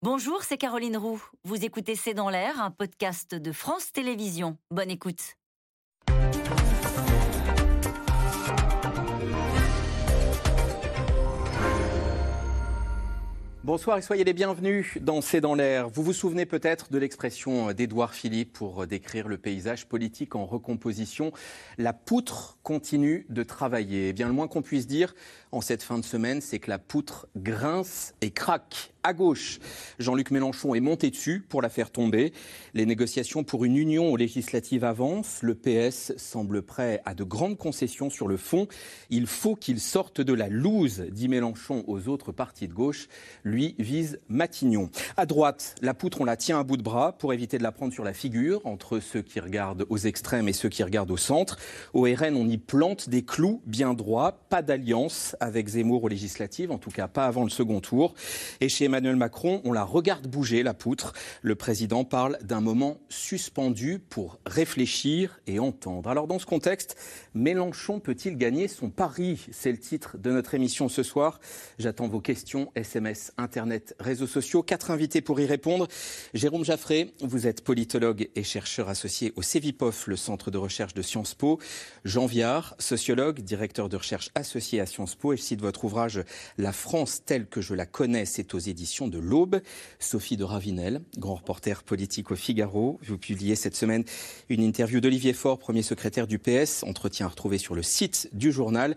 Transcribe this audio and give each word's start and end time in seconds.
Bonjour, 0.00 0.44
c'est 0.44 0.58
Caroline 0.58 0.96
Roux. 0.96 1.20
Vous 1.42 1.64
écoutez 1.64 1.96
C'est 1.96 2.14
dans 2.14 2.30
l'air, 2.30 2.62
un 2.62 2.70
podcast 2.70 3.34
de 3.34 3.50
France 3.50 3.90
Télévisions. 3.90 4.56
Bonne 4.70 4.92
écoute. 4.92 5.34
Bonsoir 13.68 13.98
et 13.98 14.02
soyez 14.02 14.24
les 14.24 14.32
bienvenus 14.32 14.96
dans 15.02 15.20
C'est 15.20 15.42
dans 15.42 15.54
l'air. 15.54 15.90
Vous 15.90 16.02
vous 16.02 16.14
souvenez 16.14 16.46
peut-être 16.46 16.90
de 16.90 16.96
l'expression 16.96 17.72
d'Édouard 17.72 18.14
Philippe 18.14 18.54
pour 18.54 18.86
décrire 18.86 19.28
le 19.28 19.36
paysage 19.36 19.86
politique 19.86 20.36
en 20.36 20.46
recomposition. 20.46 21.32
La 21.76 21.92
poutre 21.92 22.58
continue 22.62 23.26
de 23.28 23.42
travailler. 23.42 24.08
Eh 24.08 24.12
bien, 24.14 24.26
le 24.26 24.32
moins 24.32 24.48
qu'on 24.48 24.62
puisse 24.62 24.86
dire 24.86 25.14
en 25.52 25.60
cette 25.60 25.82
fin 25.82 25.98
de 25.98 26.04
semaine, 26.04 26.40
c'est 26.40 26.58
que 26.58 26.70
la 26.70 26.78
poutre 26.78 27.26
grince 27.36 28.14
et 28.20 28.30
craque 28.30 28.92
à 29.02 29.12
gauche. 29.14 29.58
Jean-Luc 29.98 30.30
Mélenchon 30.30 30.74
est 30.74 30.80
monté 30.80 31.10
dessus 31.10 31.44
pour 31.48 31.62
la 31.62 31.68
faire 31.68 31.90
tomber. 31.90 32.32
Les 32.74 32.84
négociations 32.84 33.44
pour 33.44 33.64
une 33.64 33.76
union 33.76 34.12
aux 34.12 34.16
législatives 34.16 34.84
avancent. 34.84 35.42
Le 35.42 35.54
PS 35.54 36.12
semble 36.16 36.62
prêt 36.62 37.00
à 37.04 37.14
de 37.14 37.24
grandes 37.24 37.56
concessions 37.56 38.10
sur 38.10 38.28
le 38.28 38.36
fond. 38.36 38.68
Il 39.08 39.26
faut 39.26 39.54
qu'il 39.54 39.80
sorte 39.80 40.20
de 40.20 40.32
la 40.34 40.48
loose, 40.48 41.06
dit 41.10 41.28
Mélenchon 41.28 41.84
aux 41.86 42.08
autres 42.08 42.32
partis 42.32 42.68
de 42.68 42.74
gauche. 42.74 43.08
Lui 43.44 43.74
vise 43.78 44.20
Matignon. 44.28 44.90
À 45.16 45.24
droite, 45.24 45.76
la 45.80 45.94
poutre, 45.94 46.20
on 46.20 46.24
la 46.24 46.36
tient 46.36 46.60
à 46.60 46.64
bout 46.64 46.76
de 46.76 46.82
bras 46.82 47.12
pour 47.12 47.32
éviter 47.32 47.56
de 47.56 47.62
la 47.62 47.72
prendre 47.72 47.92
sur 47.92 48.04
la 48.04 48.12
figure 48.12 48.60
entre 48.66 49.00
ceux 49.00 49.22
qui 49.22 49.40
regardent 49.40 49.86
aux 49.88 49.98
extrêmes 49.98 50.48
et 50.48 50.52
ceux 50.52 50.68
qui 50.68 50.82
regardent 50.82 51.12
au 51.12 51.16
centre. 51.16 51.56
Au 51.94 52.02
RN, 52.02 52.36
on 52.36 52.48
y 52.48 52.58
plante 52.58 53.08
des 53.08 53.22
clous 53.22 53.62
bien 53.64 53.94
droits. 53.94 54.40
Pas 54.50 54.60
d'alliance 54.60 55.34
avec 55.40 55.68
Zemmour 55.68 56.04
aux 56.04 56.08
législatives, 56.08 56.70
en 56.70 56.78
tout 56.78 56.90
cas 56.90 57.08
pas 57.08 57.26
avant 57.26 57.44
le 57.44 57.50
second 57.50 57.80
tour. 57.80 58.14
Et 58.60 58.68
chez 58.68 58.86
Emmanuel 58.86 59.16
Macron, 59.16 59.60
on 59.64 59.72
la 59.72 59.84
regarde 59.84 60.26
bouger, 60.26 60.62
la 60.62 60.74
poutre. 60.74 61.12
Le 61.42 61.54
président 61.54 62.04
parle 62.04 62.38
d'un 62.42 62.60
moment 62.60 62.98
suspendu 63.08 63.98
pour 63.98 64.38
réfléchir 64.46 65.40
et 65.46 65.58
entendre. 65.58 66.10
Alors 66.10 66.26
dans 66.26 66.38
ce 66.38 66.46
contexte, 66.46 66.96
Mélenchon 67.34 68.00
peut-il 68.00 68.36
gagner 68.36 68.68
son 68.68 68.90
pari? 68.90 69.46
C'est 69.52 69.70
le 69.70 69.78
titre 69.78 70.18
de 70.18 70.30
notre 70.30 70.54
émission 70.54 70.88
ce 70.88 71.02
soir. 71.02 71.40
J'attends 71.78 72.08
vos 72.08 72.20
questions, 72.20 72.70
SMS, 72.74 73.32
Internet, 73.38 73.94
réseaux 74.00 74.26
sociaux. 74.26 74.62
Quatre 74.62 74.90
invités 74.90 75.20
pour 75.20 75.40
y 75.40 75.46
répondre. 75.46 75.88
Jérôme 76.34 76.64
Jaffré, 76.64 77.14
vous 77.20 77.46
êtes 77.46 77.62
politologue 77.62 78.28
et 78.34 78.42
chercheur 78.42 78.88
associé 78.88 79.32
au 79.36 79.42
CEVIPOF, 79.42 80.06
le 80.06 80.16
centre 80.16 80.50
de 80.50 80.58
recherche 80.58 80.94
de 80.94 81.02
Sciences 81.02 81.34
Po. 81.34 81.58
Jean 82.04 82.26
Viard, 82.26 82.74
sociologue, 82.78 83.40
directeur 83.40 83.88
de 83.88 83.96
recherche 83.96 84.30
associé 84.34 84.80
à 84.80 84.86
Sciences 84.86 85.14
Po. 85.14 85.27
Je 85.36 85.42
cite 85.42 85.60
votre 85.60 85.84
ouvrage 85.84 86.22
La 86.56 86.72
France 86.72 87.22
telle 87.24 87.46
que 87.46 87.60
je 87.60 87.74
la 87.74 87.86
connais, 87.86 88.24
c'est 88.24 88.54
aux 88.54 88.58
éditions 88.58 89.08
de 89.08 89.18
l'Aube. 89.18 89.60
Sophie 89.98 90.36
de 90.36 90.44
Ravinel, 90.44 91.00
grand 91.18 91.36
reporter 91.36 91.82
politique 91.82 92.30
au 92.30 92.36
Figaro. 92.36 92.98
Vous 93.06 93.18
publiez 93.18 93.56
cette 93.56 93.76
semaine 93.76 94.04
une 94.48 94.62
interview 94.62 95.00
d'Olivier 95.00 95.32
Faure, 95.32 95.58
premier 95.58 95.82
secrétaire 95.82 96.26
du 96.26 96.38
PS, 96.38 96.82
entretien 96.84 97.26
à 97.26 97.28
retrouver 97.28 97.58
sur 97.58 97.74
le 97.74 97.82
site 97.82 98.28
du 98.32 98.52
journal 98.52 98.96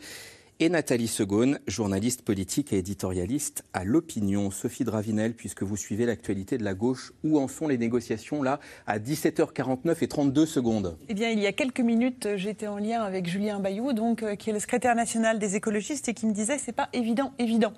et 0.62 0.70
Nathalie 0.70 1.08
Segaune, 1.08 1.58
journaliste 1.66 2.22
politique 2.22 2.72
et 2.72 2.78
éditorialiste 2.78 3.66
à 3.74 3.84
l'opinion. 3.84 4.52
Sophie 4.52 4.84
Dravinel, 4.84 5.34
puisque 5.34 5.64
vous 5.64 5.76
suivez 5.76 6.06
l'actualité 6.06 6.60
de 6.60 6.64
la 6.64 6.76
gauche, 6.76 7.14
où 7.24 7.40
en 7.40 7.48
sont 7.48 7.68
les 7.68 7.80
négociations 7.80 8.44
là 8.44 8.60
à 8.86 9.00
17h49 9.00 10.04
et 10.04 10.08
32 10.08 10.46
secondes? 10.46 11.00
Eh 11.10 11.16
bien, 11.16 11.32
il 11.32 11.40
y 11.40 11.48
a 11.48 11.52
quelques 11.52 11.80
minutes, 11.80 12.28
j'étais 12.36 12.68
en 12.68 12.78
lien 12.78 13.02
avec 13.02 13.28
Julien 13.28 13.60
Bayou, 13.60 13.94
donc, 13.94 14.22
euh, 14.22 14.36
qui 14.36 14.52
est 14.52 14.54
le 14.54 14.60
secrétaire 14.60 14.94
national 14.94 15.40
des 15.40 15.56
écologistes, 15.56 16.08
et 16.10 16.14
qui 16.14 16.28
me 16.28 16.32
disait 16.34 16.60
c'est 16.60 16.74
pas 16.74 16.90
évident, 16.94 17.34
évident. 17.40 17.74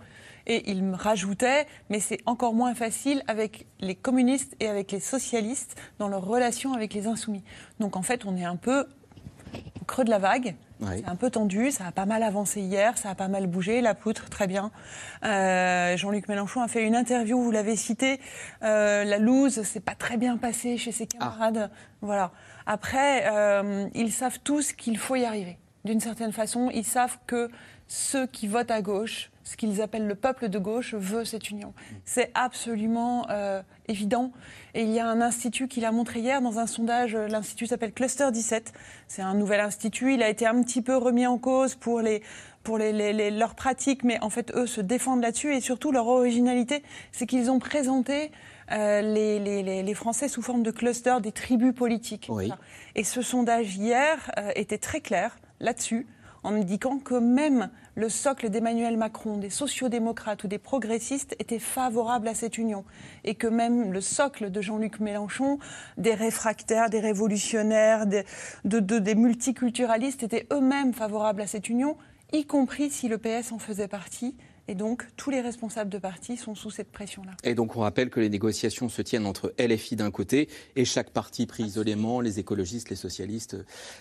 Et 0.45 0.69
il 0.69 0.83
me 0.83 0.97
rajoutait, 0.97 1.67
mais 1.89 2.01
c'est 2.01 2.19
encore 2.25 2.53
moins 2.53 2.75
facile 2.75 3.23
avec 3.29 3.65
les 3.79 3.95
communistes 3.95 4.57
et 4.59 4.67
avec 4.67 4.91
les 4.91 4.99
socialistes 4.99 5.79
dans 5.99 6.09
leur 6.09 6.25
relation 6.25 6.73
avec 6.73 6.93
les 6.93 7.07
insoumis. 7.07 7.43
Donc 7.79 7.95
en 7.95 8.01
fait, 8.01 8.25
on 8.25 8.35
est 8.35 8.43
un 8.43 8.57
peu 8.57 8.85
au 9.81 9.85
creux 9.85 10.03
de 10.03 10.09
la 10.09 10.19
vague. 10.19 10.55
C'est 10.89 11.07
un 11.07 11.15
peu 11.15 11.29
tendu, 11.29 11.71
ça 11.71 11.87
a 11.87 11.91
pas 11.91 12.05
mal 12.05 12.23
avancé 12.23 12.61
hier, 12.61 12.97
ça 12.97 13.09
a 13.09 13.15
pas 13.15 13.27
mal 13.27 13.47
bougé, 13.47 13.81
la 13.81 13.95
poutre, 13.95 14.29
très 14.29 14.47
bien. 14.47 14.71
Euh, 15.23 15.95
Jean-Luc 15.97 16.27
Mélenchon 16.27 16.61
a 16.61 16.67
fait 16.67 16.83
une 16.83 16.95
interview, 16.95 17.41
vous 17.41 17.51
l'avez 17.51 17.75
cité, 17.75 18.19
euh, 18.63 19.03
la 19.03 19.17
loose, 19.17 19.63
c'est 19.63 19.79
pas 19.79 19.95
très 19.95 20.17
bien 20.17 20.37
passé 20.37 20.77
chez 20.77 20.91
ses 20.91 21.07
camarades. 21.07 21.69
Voilà. 22.01 22.31
Après, 22.65 23.25
euh, 23.31 23.87
ils 23.93 24.11
savent 24.11 24.39
tous 24.43 24.73
qu'il 24.73 24.97
faut 24.97 25.15
y 25.15 25.25
arriver. 25.25 25.57
D'une 25.85 25.99
certaine 25.99 26.31
façon, 26.31 26.69
ils 26.73 26.85
savent 26.85 27.17
que 27.27 27.49
ceux 27.87 28.27
qui 28.27 28.47
votent 28.47 28.71
à 28.71 28.81
gauche 28.81 29.31
ce 29.43 29.57
qu'ils 29.57 29.81
appellent 29.81 30.07
le 30.07 30.15
peuple 30.15 30.49
de 30.49 30.57
gauche 30.57 30.93
veut 30.93 31.25
cette 31.25 31.49
union. 31.49 31.73
C'est 32.05 32.31
absolument 32.33 33.27
euh, 33.29 33.61
évident. 33.87 34.31
Et 34.73 34.83
il 34.83 34.91
y 34.91 34.99
a 34.99 35.07
un 35.07 35.21
institut 35.21 35.67
qui 35.67 35.81
l'a 35.81 35.91
montré 35.91 36.21
hier 36.21 36.41
dans 36.41 36.59
un 36.59 36.67
sondage. 36.67 37.15
L'institut 37.15 37.67
s'appelle 37.67 37.91
Cluster 37.91 38.31
17. 38.31 38.73
C'est 39.07 39.21
un 39.21 39.33
nouvel 39.33 39.59
institut. 39.59 40.13
Il 40.13 40.23
a 40.23 40.29
été 40.29 40.47
un 40.47 40.61
petit 40.63 40.81
peu 40.81 40.95
remis 40.95 41.27
en 41.27 41.37
cause 41.37 41.75
pour 41.75 42.01
les 42.01 42.21
pour 42.63 42.77
les, 42.77 43.29
leurs 43.29 43.55
pratiques, 43.55 44.05
mais 44.05 44.17
en 44.21 44.29
fait, 44.29 44.55
eux 44.55 44.67
se 44.67 44.79
défendent 44.79 45.21
là-dessus 45.21 45.53
et 45.53 45.59
surtout 45.59 45.91
leur 45.91 46.07
originalité, 46.07 46.81
c'est 47.11 47.25
qu'ils 47.25 47.51
ont 47.51 47.59
présenté 47.59 48.31
euh, 48.71 49.01
les, 49.01 49.83
les, 49.83 49.93
Français 49.93 50.29
sous 50.29 50.41
forme 50.41 50.63
de 50.63 50.71
cluster 50.71 51.17
des 51.21 51.33
tribus 51.33 51.73
politiques. 51.73 52.31
Et 52.95 53.03
ce 53.03 53.21
sondage 53.21 53.75
hier 53.75 54.31
euh, 54.37 54.49
était 54.55 54.77
très 54.77 55.01
clair 55.01 55.35
là-dessus 55.59 56.07
en 56.43 56.53
indiquant 56.55 56.99
que 56.99 57.15
même 57.15 57.69
le 57.95 58.09
socle 58.09 58.49
d'Emmanuel 58.49 58.97
Macron, 58.97 59.37
des 59.37 59.49
sociodémocrates 59.49 60.43
ou 60.43 60.47
des 60.47 60.57
progressistes 60.57 61.35
était 61.39 61.59
favorable 61.59 62.27
à 62.27 62.33
cette 62.33 62.57
union. 62.57 62.83
Et 63.23 63.35
que 63.35 63.47
même 63.47 63.91
le 63.91 64.01
socle 64.01 64.51
de 64.51 64.61
Jean-Luc 64.61 64.99
Mélenchon, 64.99 65.59
des 65.97 66.13
réfractaires, 66.13 66.89
des 66.89 66.99
révolutionnaires, 66.99 68.05
des, 68.05 68.23
des 68.63 69.15
multiculturalistes 69.15 70.23
étaient 70.23 70.47
eux-mêmes 70.51 70.93
favorables 70.93 71.41
à 71.41 71.47
cette 71.47 71.69
union, 71.69 71.97
y 72.31 72.45
compris 72.45 72.89
si 72.89 73.07
le 73.07 73.17
PS 73.17 73.51
en 73.51 73.59
faisait 73.59 73.87
partie. 73.87 74.35
Et 74.69 74.75
donc, 74.75 75.03
tous 75.17 75.29
les 75.29 75.41
responsables 75.41 75.89
de 75.89 75.97
parti 75.97 76.37
sont 76.37 76.55
sous 76.55 76.71
cette 76.71 76.89
pression-là. 76.91 77.31
Et 77.43 77.53
donc, 77.53 77.75
on 77.75 77.81
rappelle 77.81 78.09
que 78.09 78.21
les 78.21 78.29
négociations 78.29 78.87
se 78.87 79.01
tiennent 79.01 79.25
entre 79.25 79.53
LFI 79.59 79.97
d'un 79.97 80.09
côté 80.09 80.47
et 80.77 80.85
chaque 80.85 81.09
parti 81.09 81.45
pris 81.45 81.63
isolément, 81.63 82.21
les 82.21 82.39
écologistes, 82.39 82.89
les 82.89 82.95
socialistes, 82.95 83.57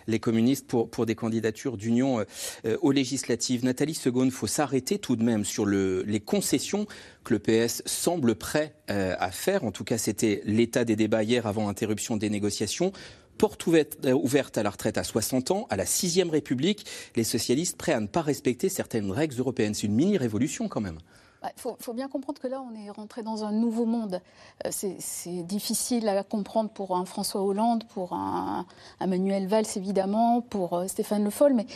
les 0.06 0.21
communistes, 0.21 0.69
pour, 0.69 0.89
pour 0.89 1.05
des 1.05 1.17
candidatures 1.17 1.77
d'union 1.77 2.25
euh, 2.65 2.77
aux 2.81 2.93
législatives. 2.93 3.65
Nathalie 3.65 3.95
Segonde, 3.95 4.27
il 4.27 4.33
faut 4.33 4.47
s'arrêter 4.47 5.00
tout 5.00 5.17
de 5.17 5.25
même 5.25 5.45
sur 5.45 5.67
le, 5.67 6.05
les 6.06 6.21
concessions 6.21 6.87
que 7.25 7.34
le 7.34 7.41
PS 7.41 7.83
semble 7.84 8.37
prêt 8.37 8.75
euh, 8.91 9.17
à 9.19 9.33
faire. 9.33 9.65
En 9.65 9.73
tout 9.73 9.84
cas, 9.84 9.99
c'était 9.99 10.43
l'état 10.44 10.84
des 10.84 10.94
débats 10.94 11.25
hier 11.25 11.47
avant 11.47 11.69
interruption 11.69 12.17
des 12.17 12.31
négociations 12.31 12.93
porte 13.38 13.66
euh, 13.69 14.12
ouverte 14.12 14.59
à 14.59 14.62
la 14.62 14.70
retraite 14.70 14.98
à 14.98 15.04
60 15.04 15.50
ans, 15.50 15.66
à 15.70 15.76
la 15.76 15.87
sixième 15.87 16.31
République, 16.31 16.87
les 17.16 17.25
socialistes 17.25 17.76
prêts 17.76 17.93
à 17.93 18.00
ne 18.00 18.06
pas 18.06 18.22
respecter 18.22 18.69
certaines 18.69 19.10
règles 19.10 19.38
européennes. 19.38 19.75
C'est 19.75 19.87
une 19.87 19.94
mini-révolution 19.94 20.69
quand 20.69 20.81
même. 20.81 20.98
Il 21.43 21.48
bah, 21.65 21.75
faut, 21.81 21.93
bien 21.93 22.09
comprendre 22.09 22.41
que 22.41 22.47
là, 22.47 22.62
on 22.62 22.72
est 22.75 22.91
rentré 22.91 23.25
dans 23.25 23.43
un 23.43 23.50
nouveau 23.50 23.84
monde. 23.84 24.20
Euh, 24.65 24.70
c'est 24.70 25.43
difficile 25.43 26.09
à 26.09 26.22
comprendre 26.22 26.70
pour 26.70 26.97
un 26.97 27.04
François 27.04 27.43
Hollande, 27.43 27.84
pour 27.88 28.12
un, 28.12 28.65
Manuel 29.00 29.49
Valls, 29.49 29.66
évidemment, 29.75 30.41
pour 30.41 30.75
euh, 30.75 30.87
Stéphane 30.87 31.25
Le 31.25 31.31
Foll, 31.31 31.54
mais 31.54 31.66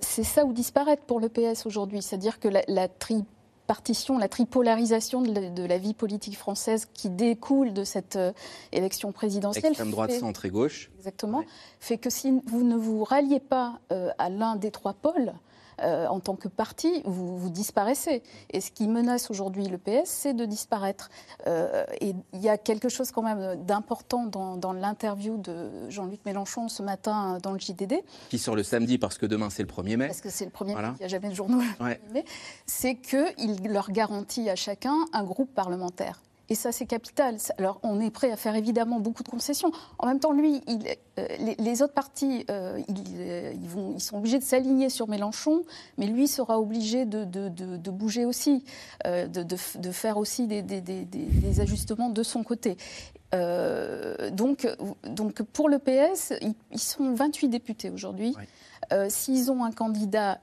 c'est 0.00 0.24
ça 0.24 0.44
ou 0.44 0.52
disparaître 0.52 1.04
pour 1.04 1.20
le 1.20 1.28
PS 1.28 1.66
aujourd'hui. 1.66 2.02
C'est-à-dire 2.02 2.40
que 2.40 2.48
la, 2.48 2.62
la 2.66 2.88
tri 2.88 3.24
partition, 3.66 4.18
la 4.18 4.28
tripolarisation 4.28 5.22
de 5.22 5.64
la, 5.64 5.78
vie 5.78 5.94
politique 5.94 6.36
française 6.36 6.86
qui 6.92 7.08
découle 7.08 7.72
de 7.72 7.84
cette 7.84 8.16
euh, 8.16 8.32
élection 8.72 9.12
présidentielle. 9.12 9.72
Extrême 9.72 9.90
droite, 9.90 10.12
centre 10.12 10.44
et 10.44 10.50
gauche. 10.50 10.90
Exactement. 10.98 11.44
Fait 11.80 11.98
que 11.98 12.10
si 12.10 12.32
vous 12.46 12.62
ne 12.62 12.76
vous 12.76 13.04
ralliez 13.04 13.40
pas 13.40 13.80
euh, 13.92 14.10
à 14.18 14.28
l'un 14.28 14.56
des 14.56 14.70
trois 14.70 14.94
pôles, 14.94 15.32
euh, 15.80 16.06
en 16.06 16.20
tant 16.20 16.36
que 16.36 16.48
parti, 16.48 17.02
vous, 17.04 17.38
vous, 17.38 17.50
disparaissez. 17.50 18.22
Et 18.50 18.60
ce 18.60 18.70
qui 18.70 18.88
menace 18.88 19.30
aujourd'hui 19.30 19.66
le 19.66 19.78
PS, 19.78 20.06
c'est 20.06 20.34
de 20.34 20.44
disparaître. 20.44 21.10
Euh, 21.46 21.84
et 22.00 22.14
il 22.32 22.40
y 22.40 22.48
a 22.48 22.58
quelque 22.58 22.88
chose 22.88 23.10
quand 23.10 23.22
même 23.22 23.64
d'important 23.64 24.26
dans, 24.26 24.72
l'interview 24.72 25.36
de 25.36 25.90
Jean-Luc 25.90 26.20
Mélenchon 26.24 26.68
ce 26.68 26.82
matin 26.82 27.38
dans 27.42 27.52
le 27.52 27.58
JDD. 27.58 28.02
Qui 28.30 28.38
sort 28.38 28.56
le 28.56 28.62
samedi 28.62 28.98
parce 28.98 29.18
que 29.18 29.26
demain 29.26 29.50
c'est 29.50 29.62
le 29.62 29.68
1er 29.68 29.96
mai. 29.96 30.06
Parce 30.06 30.20
que 30.20 30.30
c'est 30.30 30.44
le 30.44 30.50
1er 30.50 30.74
mai, 30.74 30.88
il 30.94 30.98
n'y 31.00 31.04
a 31.04 31.08
jamais 31.08 31.28
de 31.28 31.34
journaux 31.34 31.60
le 31.60 31.84
1er 31.84 31.98
mai. 32.12 32.24
C'est 32.66 32.94
qu'il 32.96 33.68
leur 33.68 33.90
garantit 33.90 34.48
à 34.48 34.56
chacun 34.56 34.96
un 35.12 35.24
groupe 35.24 35.54
parlementaire. 35.54 36.22
Et 36.48 36.54
ça, 36.54 36.72
c'est 36.72 36.86
capital. 36.86 37.36
Alors, 37.58 37.80
on 37.82 38.00
est 38.00 38.10
prêt 38.10 38.30
à 38.30 38.36
faire 38.36 38.54
évidemment 38.54 39.00
beaucoup 39.00 39.22
de 39.22 39.28
concessions. 39.28 39.70
En 39.98 40.06
même 40.06 40.18
temps, 40.18 40.32
lui, 40.32 40.60
euh, 41.18 41.26
les, 41.58 41.82
autres 41.82 41.94
partis, 41.94 42.44
euh, 42.50 42.78
euh, 43.18 43.52
ils, 43.54 43.94
ils, 43.94 44.00
sont 44.00 44.18
obligés 44.18 44.38
de 44.38 44.44
s'aligner 44.44 44.90
sur 44.90 45.08
Mélenchon, 45.08 45.62
mais 45.98 46.06
lui 46.06 46.28
sera 46.28 46.60
obligé 46.60 47.04
de, 47.04 47.90
bouger 47.90 48.24
aussi, 48.24 48.64
de, 49.04 49.90
faire 49.92 50.16
aussi 50.16 50.46
des, 50.46 51.60
ajustements 51.60 52.08
de 52.08 52.22
son 52.22 52.42
côté. 52.42 52.76
donc, 53.32 54.66
donc, 55.04 55.42
pour 55.42 55.68
le 55.68 55.78
PS, 55.78 56.34
ils, 56.70 56.78
sont 56.78 57.14
28 57.14 57.48
députés 57.48 57.90
aujourd'hui. 57.90 58.34
Euh, 58.92 59.06
s'ils 59.08 59.50
ont 59.50 59.64
un 59.64 59.72
candidat 59.72 60.40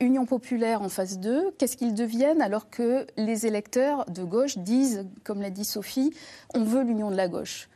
Union 0.00 0.26
populaire 0.26 0.82
en 0.82 0.88
phase 0.88 1.18
2, 1.18 1.52
qu'est-ce 1.58 1.76
qu'ils 1.76 1.94
deviennent 1.94 2.42
alors 2.42 2.70
que 2.70 3.06
les 3.16 3.46
électeurs 3.46 4.04
de 4.06 4.22
gauche 4.22 4.58
disent, 4.58 5.06
comme 5.24 5.40
l'a 5.40 5.50
dit 5.50 5.64
Sophie, 5.64 6.12
on 6.54 6.64
veut 6.64 6.82
l'union 6.82 7.10
de 7.10 7.16
la 7.16 7.28
gauche? 7.28 7.68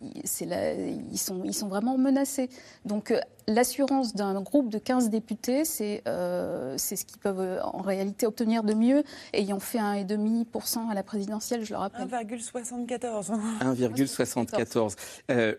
Ils, 0.00 1.18
sont, 1.18 1.42
ils 1.44 1.54
sont 1.54 1.68
vraiment 1.68 1.96
menacés. 1.98 2.48
Donc 2.84 3.10
euh, 3.10 3.20
l'assurance 3.46 4.14
d'un 4.14 4.40
groupe 4.40 4.70
de 4.70 4.78
15 4.78 5.10
députés, 5.10 5.62
euh, 6.06 6.74
c'est 6.76 6.96
ce 6.96 7.04
qu'ils 7.04 7.18
peuvent 7.18 7.40
euh, 7.40 7.62
en 7.62 7.82
réalité 7.82 8.26
obtenir 8.26 8.62
de 8.62 8.74
mieux, 8.74 9.02
ayant 9.32 9.60
fait 9.60 9.78
1,5% 9.78 10.90
à 10.90 10.94
la 10.94 11.02
présidentielle, 11.02 11.64
je 11.64 11.72
le 11.72 11.78
rappelle. 11.78 12.06
1,74. 12.08 13.32
1,74. 13.60 14.96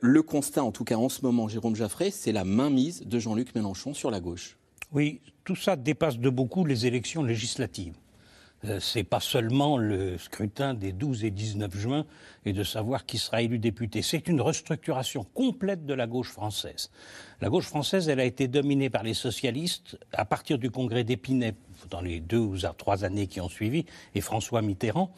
le 0.02 0.22
constat, 0.22 0.64
en 0.64 0.72
tout 0.72 0.84
cas 0.84 0.96
en 0.96 1.10
ce 1.10 1.22
moment, 1.24 1.48
Jérôme 1.48 1.76
Jaffray, 1.76 2.12
c'est 2.12 2.32
la 2.32 2.44
mainmise 2.44 3.02
de 3.06 3.20
Jean-Luc 3.20 3.56
Mélenchon 3.56 3.94
sur 3.94 4.12
la 4.12 4.20
gauche. 4.20 4.58
Oui, 4.92 5.22
tout 5.44 5.56
ça 5.56 5.76
dépasse 5.76 6.18
de 6.18 6.30
beaucoup 6.30 6.66
les 6.66 6.86
élections 6.86 7.24
législatives. 7.24 7.96
Euh, 8.66 8.80
c'est 8.80 9.04
pas 9.04 9.20
seulement 9.20 9.78
le 9.78 10.18
scrutin 10.18 10.74
des 10.74 10.92
12 10.92 11.24
et 11.24 11.32
19 11.32 11.76
juin 11.76 12.06
et 12.46 12.54
de 12.54 12.64
savoir 12.64 13.06
qui 13.06 13.18
sera 13.18 13.42
élu 13.42 13.58
député. 13.58 14.02
C'est 14.02 14.28
une 14.28 14.42
restructuration 14.42 15.26
complète 15.34 15.86
de 15.86 15.94
la 15.94 16.06
gauche 16.06 16.30
française. 16.30 16.92
La 17.42 17.50
gauche 17.50 17.66
française, 17.66 18.08
elle 18.08 18.20
a 18.20 18.26
été 18.26 18.48
dominée 18.48 18.90
par 18.90 19.04
les 19.04 19.16
socialistes 19.16 19.98
à 20.14 20.26
partir 20.26 20.60
du 20.60 20.70
congrès 20.70 21.04
d'Épinay 21.04 21.56
dans 21.90 22.02
les 22.02 22.20
deux 22.20 22.38
ou 22.38 22.58
trois 22.78 23.04
années 23.04 23.28
qui 23.28 23.42
ont 23.42 23.50
suivi 23.50 23.86
et 24.14 24.22
François 24.22 24.62
Mitterrand 24.62 25.12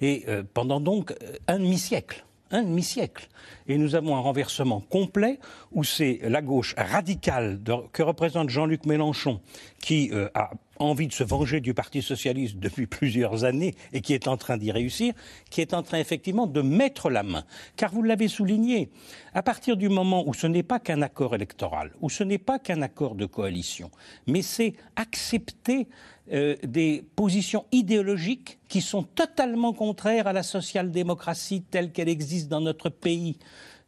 et 0.00 0.24
euh, 0.28 0.42
pendant 0.54 0.80
donc 0.80 1.14
un 1.48 1.58
demi-siècle 1.58 2.26
un 2.50 2.62
demi-siècle. 2.62 3.28
Et 3.66 3.78
nous 3.78 3.94
avons 3.94 4.16
un 4.16 4.20
renversement 4.20 4.80
complet 4.80 5.40
où 5.72 5.84
c'est 5.84 6.20
la 6.22 6.42
gauche 6.42 6.74
radicale 6.76 7.60
que 7.92 8.02
représente 8.02 8.50
Jean-Luc 8.50 8.86
Mélenchon 8.86 9.40
qui 9.80 10.10
euh, 10.12 10.28
a 10.34 10.50
envie 10.78 11.06
de 11.06 11.12
se 11.12 11.24
venger 11.24 11.60
du 11.60 11.74
Parti 11.74 12.02
socialiste 12.02 12.56
depuis 12.58 12.86
plusieurs 12.86 13.44
années 13.44 13.74
et 13.92 14.00
qui 14.00 14.14
est 14.14 14.28
en 14.28 14.36
train 14.36 14.56
d'y 14.56 14.70
réussir, 14.70 15.14
qui 15.50 15.60
est 15.60 15.74
en 15.74 15.82
train 15.82 15.98
effectivement 15.98 16.46
de 16.46 16.62
mettre 16.62 17.10
la 17.10 17.22
main. 17.22 17.44
Car 17.76 17.92
vous 17.92 18.02
l'avez 18.02 18.28
souligné, 18.28 18.90
à 19.34 19.42
partir 19.42 19.76
du 19.76 19.88
moment 19.88 20.24
où 20.26 20.34
ce 20.34 20.46
n'est 20.46 20.62
pas 20.62 20.78
qu'un 20.78 21.02
accord 21.02 21.34
électoral, 21.34 21.92
où 22.00 22.10
ce 22.10 22.24
n'est 22.24 22.38
pas 22.38 22.58
qu'un 22.58 22.82
accord 22.82 23.14
de 23.14 23.26
coalition, 23.26 23.90
mais 24.26 24.42
c'est 24.42 24.74
accepter 24.96 25.88
euh, 26.32 26.56
des 26.64 27.04
positions 27.14 27.66
idéologiques 27.70 28.58
qui 28.68 28.80
sont 28.80 29.04
totalement 29.04 29.72
contraires 29.72 30.26
à 30.26 30.32
la 30.32 30.42
social-démocratie 30.42 31.62
telle 31.62 31.92
qu'elle 31.92 32.08
existe 32.08 32.48
dans 32.48 32.60
notre 32.60 32.88
pays. 32.88 33.38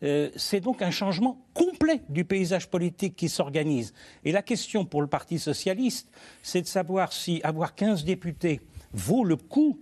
Euh, 0.02 0.30
c'est 0.36 0.60
donc 0.60 0.82
un 0.82 0.90
changement 0.90 1.44
complet 1.54 2.02
du 2.08 2.24
paysage 2.24 2.68
politique 2.68 3.16
qui 3.16 3.28
s'organise. 3.28 3.92
Et 4.24 4.32
la 4.32 4.42
question 4.42 4.84
pour 4.84 5.02
le 5.02 5.08
Parti 5.08 5.38
socialiste, 5.38 6.08
c'est 6.42 6.62
de 6.62 6.66
savoir 6.66 7.12
si 7.12 7.40
avoir 7.42 7.74
15 7.74 8.04
députés 8.04 8.60
vaut 8.92 9.24
le 9.24 9.36
coup 9.36 9.80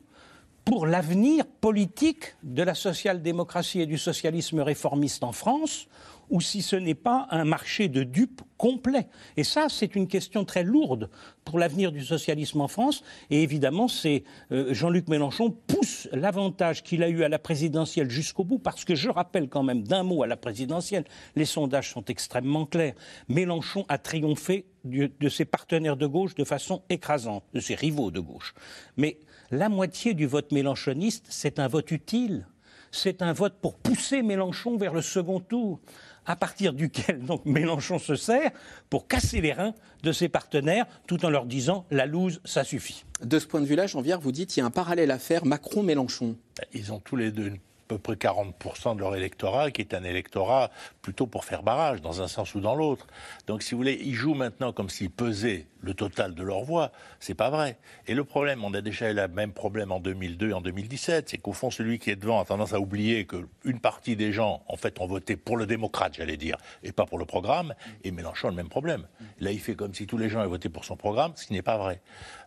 pour 0.64 0.86
l'avenir 0.86 1.46
politique 1.46 2.34
de 2.42 2.62
la 2.62 2.74
social-démocratie 2.74 3.82
et 3.82 3.86
du 3.86 3.98
socialisme 3.98 4.60
réformiste 4.60 5.22
en 5.22 5.30
France, 5.32 5.86
ou 6.30 6.40
si 6.40 6.62
ce 6.62 6.76
n'est 6.76 6.94
pas 6.94 7.26
un 7.30 7.44
marché 7.44 7.88
de 7.88 8.02
dupes 8.02 8.42
complet. 8.56 9.08
Et 9.36 9.44
ça, 9.44 9.66
c'est 9.68 9.94
une 9.96 10.08
question 10.08 10.44
très 10.44 10.62
lourde 10.62 11.10
pour 11.44 11.58
l'avenir 11.58 11.92
du 11.92 12.04
socialisme 12.04 12.60
en 12.60 12.68
France. 12.68 13.02
Et 13.30 13.42
évidemment, 13.42 13.88
c'est 13.88 14.24
euh, 14.50 14.72
Jean-Luc 14.72 15.08
Mélenchon 15.08 15.50
pousse 15.50 16.08
l'avantage 16.12 16.82
qu'il 16.82 17.02
a 17.02 17.08
eu 17.08 17.22
à 17.22 17.28
la 17.28 17.38
présidentielle 17.38 18.10
jusqu'au 18.10 18.44
bout, 18.44 18.58
parce 18.58 18.84
que 18.84 18.94
je 18.94 19.10
rappelle 19.10 19.48
quand 19.48 19.62
même 19.62 19.82
d'un 19.82 20.02
mot 20.02 20.22
à 20.22 20.26
la 20.26 20.36
présidentielle, 20.36 21.04
les 21.34 21.44
sondages 21.44 21.92
sont 21.92 22.04
extrêmement 22.06 22.66
clairs. 22.66 22.94
Mélenchon 23.28 23.84
a 23.88 23.98
triomphé 23.98 24.66
de 24.84 25.28
ses 25.28 25.44
partenaires 25.44 25.96
de 25.96 26.06
gauche 26.06 26.34
de 26.34 26.44
façon 26.44 26.82
écrasante, 26.88 27.44
de 27.54 27.60
ses 27.60 27.74
rivaux 27.74 28.10
de 28.10 28.20
gauche. 28.20 28.54
Mais 28.96 29.18
la 29.50 29.68
moitié 29.68 30.14
du 30.14 30.26
vote 30.26 30.52
mélenchoniste, 30.52 31.26
c'est 31.28 31.58
un 31.58 31.68
vote 31.68 31.90
utile. 31.90 32.46
C'est 32.92 33.20
un 33.20 33.32
vote 33.32 33.56
pour 33.60 33.76
pousser 33.76 34.22
Mélenchon 34.22 34.76
vers 34.76 34.94
le 34.94 35.02
second 35.02 35.40
tour 35.40 35.80
à 36.26 36.36
partir 36.36 36.72
duquel 36.72 37.24
donc 37.24 37.44
Mélenchon 37.44 37.98
se 37.98 38.16
sert 38.16 38.50
pour 38.90 39.06
casser 39.06 39.40
les 39.40 39.52
reins 39.52 39.74
de 40.02 40.12
ses 40.12 40.28
partenaires, 40.28 40.86
tout 41.06 41.24
en 41.24 41.30
leur 41.30 41.46
disant 41.46 41.86
la 41.90 42.06
loose, 42.06 42.40
ça 42.44 42.64
suffit. 42.64 43.04
De 43.22 43.38
ce 43.38 43.46
point 43.46 43.60
de 43.60 43.66
vue-là, 43.66 43.86
Jean-Pierre, 43.86 44.20
vous 44.20 44.32
dites 44.32 44.50
qu'il 44.50 44.60
y 44.60 44.64
a 44.64 44.66
un 44.66 44.70
parallèle 44.70 45.10
à 45.10 45.18
faire 45.18 45.44
Macron-Mélenchon. 45.46 46.36
Ils 46.72 46.92
ont 46.92 47.00
tous 47.00 47.16
les 47.16 47.30
deux 47.30 47.52
à 47.86 47.88
peu 47.88 47.98
près 47.98 48.14
40% 48.14 48.96
de 48.96 49.00
leur 49.00 49.14
électorat, 49.14 49.70
qui 49.70 49.80
est 49.80 49.94
un 49.94 50.02
électorat 50.02 50.70
plutôt 51.02 51.28
pour 51.28 51.44
faire 51.44 51.62
barrage, 51.62 52.02
dans 52.02 52.20
un 52.20 52.26
sens 52.26 52.54
ou 52.56 52.60
dans 52.60 52.74
l'autre. 52.74 53.06
Donc, 53.46 53.62
si 53.62 53.72
vous 53.72 53.78
voulez, 53.78 54.00
ils 54.02 54.14
jouent 54.14 54.34
maintenant 54.34 54.72
comme 54.72 54.90
s'ils 54.90 55.10
pesaient 55.10 55.66
le 55.86 55.94
total 55.94 56.34
de 56.34 56.42
leur 56.42 56.62
voix. 56.62 56.92
C'est 57.20 57.34
pas 57.34 57.48
vrai. 57.48 57.78
Et 58.06 58.14
le 58.14 58.24
problème, 58.24 58.64
on 58.64 58.74
a 58.74 58.82
déjà 58.82 59.10
eu 59.10 59.14
le 59.14 59.28
même 59.28 59.52
problème 59.52 59.92
en 59.92 60.00
2002 60.00 60.50
et 60.50 60.52
en 60.52 60.60
2017, 60.60 61.30
c'est 61.30 61.38
qu'au 61.38 61.52
fond, 61.52 61.70
celui 61.70 61.98
qui 61.98 62.10
est 62.10 62.16
devant 62.16 62.40
a 62.40 62.44
tendance 62.44 62.74
à 62.74 62.80
oublier 62.80 63.26
qu'une 63.26 63.80
partie 63.80 64.16
des 64.16 64.32
gens, 64.32 64.62
en 64.68 64.76
fait, 64.76 65.00
ont 65.00 65.06
voté 65.06 65.36
pour 65.36 65.56
le 65.56 65.66
démocrate, 65.66 66.14
j'allais 66.16 66.36
dire, 66.36 66.56
et 66.82 66.92
pas 66.92 67.06
pour 67.06 67.18
le 67.18 67.24
programme. 67.24 67.74
Et 68.04 68.10
Mélenchon 68.10 68.48
a 68.48 68.50
le 68.50 68.56
même 68.56 68.68
problème. 68.68 69.06
Là, 69.40 69.52
il 69.52 69.60
fait 69.60 69.74
comme 69.74 69.94
si 69.94 70.06
tous 70.06 70.18
les 70.18 70.28
gens 70.28 70.40
avaient 70.40 70.48
voté 70.48 70.68
pour 70.68 70.84
son 70.84 70.96
programme, 70.96 71.32
ce 71.36 71.46
qui 71.46 71.52
n'est 71.52 71.62
pas 71.62 71.78
vrai. 71.78 72.00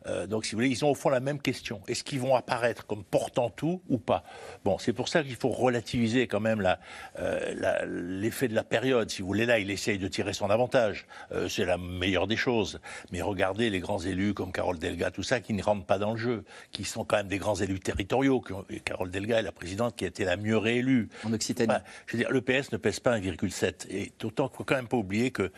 Euh, 0.07 0.27
donc, 0.27 0.45
si 0.45 0.51
vous 0.51 0.57
voulez, 0.57 0.69
ils 0.69 0.85
ont 0.85 0.91
au 0.91 0.95
fond 0.95 1.09
la 1.09 1.19
même 1.19 1.41
question. 1.41 1.81
Est-ce 1.87 2.03
qu'ils 2.03 2.19
vont 2.19 2.35
apparaître 2.35 2.85
comme 2.85 3.03
portant 3.03 3.49
tout 3.49 3.81
ou 3.89 3.97
pas? 3.97 4.23
Bon, 4.63 4.77
c'est 4.77 4.93
pour 4.93 5.07
ça 5.07 5.23
qu'il 5.23 5.35
faut 5.35 5.49
relativiser 5.49 6.27
quand 6.27 6.39
même 6.39 6.65
euh, 7.19 7.85
l'effet 7.87 8.47
de 8.47 8.55
la 8.55 8.63
période. 8.63 9.09
Si 9.09 9.21
vous 9.21 9.27
voulez, 9.27 9.45
là, 9.45 9.59
il 9.59 9.71
essaye 9.71 9.97
de 9.97 10.07
tirer 10.07 10.33
son 10.33 10.49
avantage. 10.49 11.05
Euh, 11.31 11.47
c'est 11.47 11.65
la 11.65 11.77
meilleure 11.77 12.27
des 12.27 12.37
choses. 12.37 12.79
Mais 13.11 13.21
regardez 13.29 13.69
les 13.69 13.79
grands 13.79 13.99
élus 13.99 14.33
comme 14.33 14.51
Carole 14.51 14.79
Delga, 14.79 15.11
tout 15.11 15.23
ça, 15.23 15.39
qui 15.39 15.53
ne 15.53 15.63
rentrent 15.63 15.85
pas 15.85 15.97
dans 15.97 16.11
le 16.11 16.17
jeu, 16.17 16.43
qui 16.71 16.83
sont 16.83 17.03
quand 17.05 17.17
même 17.17 17.27
des 17.27 17.37
grands 17.37 17.55
élus 17.55 17.79
territoriaux. 17.79 18.43
Carole 18.83 19.11
Delga 19.11 19.39
est 19.39 19.43
la 19.43 19.51
présidente 19.51 19.95
qui 19.95 20.05
a 20.05 20.07
été 20.07 20.25
la 20.25 20.37
mieux 20.37 20.57
réélue. 20.57 21.09
En 21.23 21.33
Occitanie. 21.33 21.73
je 22.07 22.17
veux 22.17 22.23
dire, 22.23 22.31
le 22.31 22.41
PS 22.41 22.71
ne 22.71 22.77
pèse 22.77 22.99
pas 22.99 23.17
1,7. 23.17 23.87
Et 23.89 24.11
d'autant 24.19 24.47
qu'il 24.47 24.53
ne 24.53 24.57
faut 24.57 24.63
quand 24.63 24.75
même 24.75 24.87
pas 24.87 24.97
oublier 24.97 25.31
que 25.31 25.51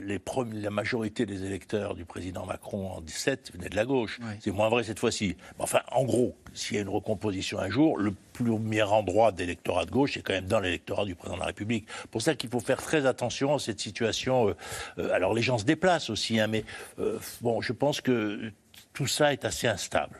les 0.00 0.20
la 0.52 0.70
majorité 0.70 1.26
des 1.26 1.44
électeurs 1.44 1.94
du 1.94 2.04
président 2.04 2.46
Macron 2.46 2.90
en 2.90 3.00
17 3.00 3.52
venaient 3.54 3.68
de 3.68 3.76
la 3.76 3.84
gauche. 3.84 4.20
C'est 4.40 4.52
moins 4.52 4.68
vrai 4.68 4.84
cette 4.84 4.98
fois-ci. 4.98 5.36
Enfin, 5.58 5.80
en 5.92 6.04
gros, 6.04 6.36
s'il 6.54 6.76
y 6.76 6.78
a 6.78 6.82
une 6.82 6.88
recomposition 6.88 7.58
un 7.58 7.68
jour, 7.68 7.98
le 7.98 8.14
premier 8.44 8.82
endroit 8.82 9.32
d'électorat 9.32 9.84
de 9.84 9.90
gauche, 9.90 10.14
c'est 10.14 10.22
quand 10.22 10.32
même 10.32 10.46
dans 10.46 10.60
l'électorat 10.60 11.04
du 11.04 11.14
président 11.14 11.36
de 11.36 11.40
la 11.40 11.46
République. 11.46 11.86
Pour 12.10 12.22
ça 12.22 12.34
qu'il 12.34 12.50
faut 12.50 12.60
faire 12.60 12.82
très 12.82 13.06
attention 13.06 13.54
à 13.54 13.58
cette 13.58 13.80
situation. 13.80 14.48
Euh, 14.48 14.54
euh, 14.98 15.12
alors 15.12 15.34
les 15.34 15.42
gens 15.42 15.58
se 15.58 15.64
déplacent 15.64 16.10
aussi, 16.10 16.40
hein, 16.40 16.46
mais 16.46 16.64
euh, 16.98 17.18
bon, 17.40 17.60
je 17.60 17.72
pense 17.72 18.00
que 18.00 18.52
tout 18.92 19.06
ça 19.06 19.32
est 19.32 19.44
assez 19.44 19.66
instable. 19.66 20.18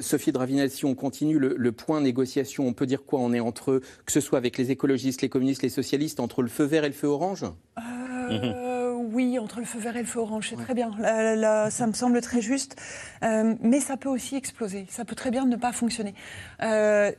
Sophie 0.00 0.32
Dravinel, 0.32 0.70
si 0.70 0.86
on 0.86 0.94
continue 0.94 1.38
le, 1.38 1.72
point 1.72 2.00
négociation, 2.00 2.66
on 2.66 2.72
peut 2.72 2.86
dire 2.86 3.04
quoi? 3.04 3.20
On 3.20 3.34
est 3.34 3.40
entre, 3.40 3.82
que 4.06 4.12
ce 4.12 4.20
soit 4.20 4.38
avec 4.38 4.56
les 4.56 4.70
écologistes, 4.70 5.20
les 5.20 5.28
communistes, 5.28 5.62
les 5.62 5.68
socialistes, 5.68 6.20
entre 6.20 6.40
le 6.40 6.48
feu 6.48 6.64
vert 6.64 6.84
et 6.84 6.88
le 6.88 6.94
feu 6.94 7.08
orange? 7.08 7.44
Oui, 9.14 9.38
entre 9.38 9.60
le 9.60 9.64
feu 9.64 9.78
vert 9.78 9.96
et 9.96 10.00
le 10.00 10.06
feu 10.06 10.18
orange, 10.18 10.48
c'est 10.50 10.56
très 10.56 10.74
bien. 10.74 10.90
Là, 10.98 11.70
ça 11.70 11.86
me 11.86 11.92
semble 11.92 12.20
très 12.20 12.40
juste. 12.40 12.76
Euh, 13.22 13.54
mais 13.60 13.80
ça 13.80 13.96
peut 13.96 14.08
aussi 14.08 14.36
exploser. 14.36 14.86
Ça 14.90 15.04
peut 15.04 15.14
très 15.14 15.30
bien 15.30 15.46
ne 15.46 15.56
pas 15.56 15.72
fonctionner. 15.72 16.14
Euh, 16.62 17.12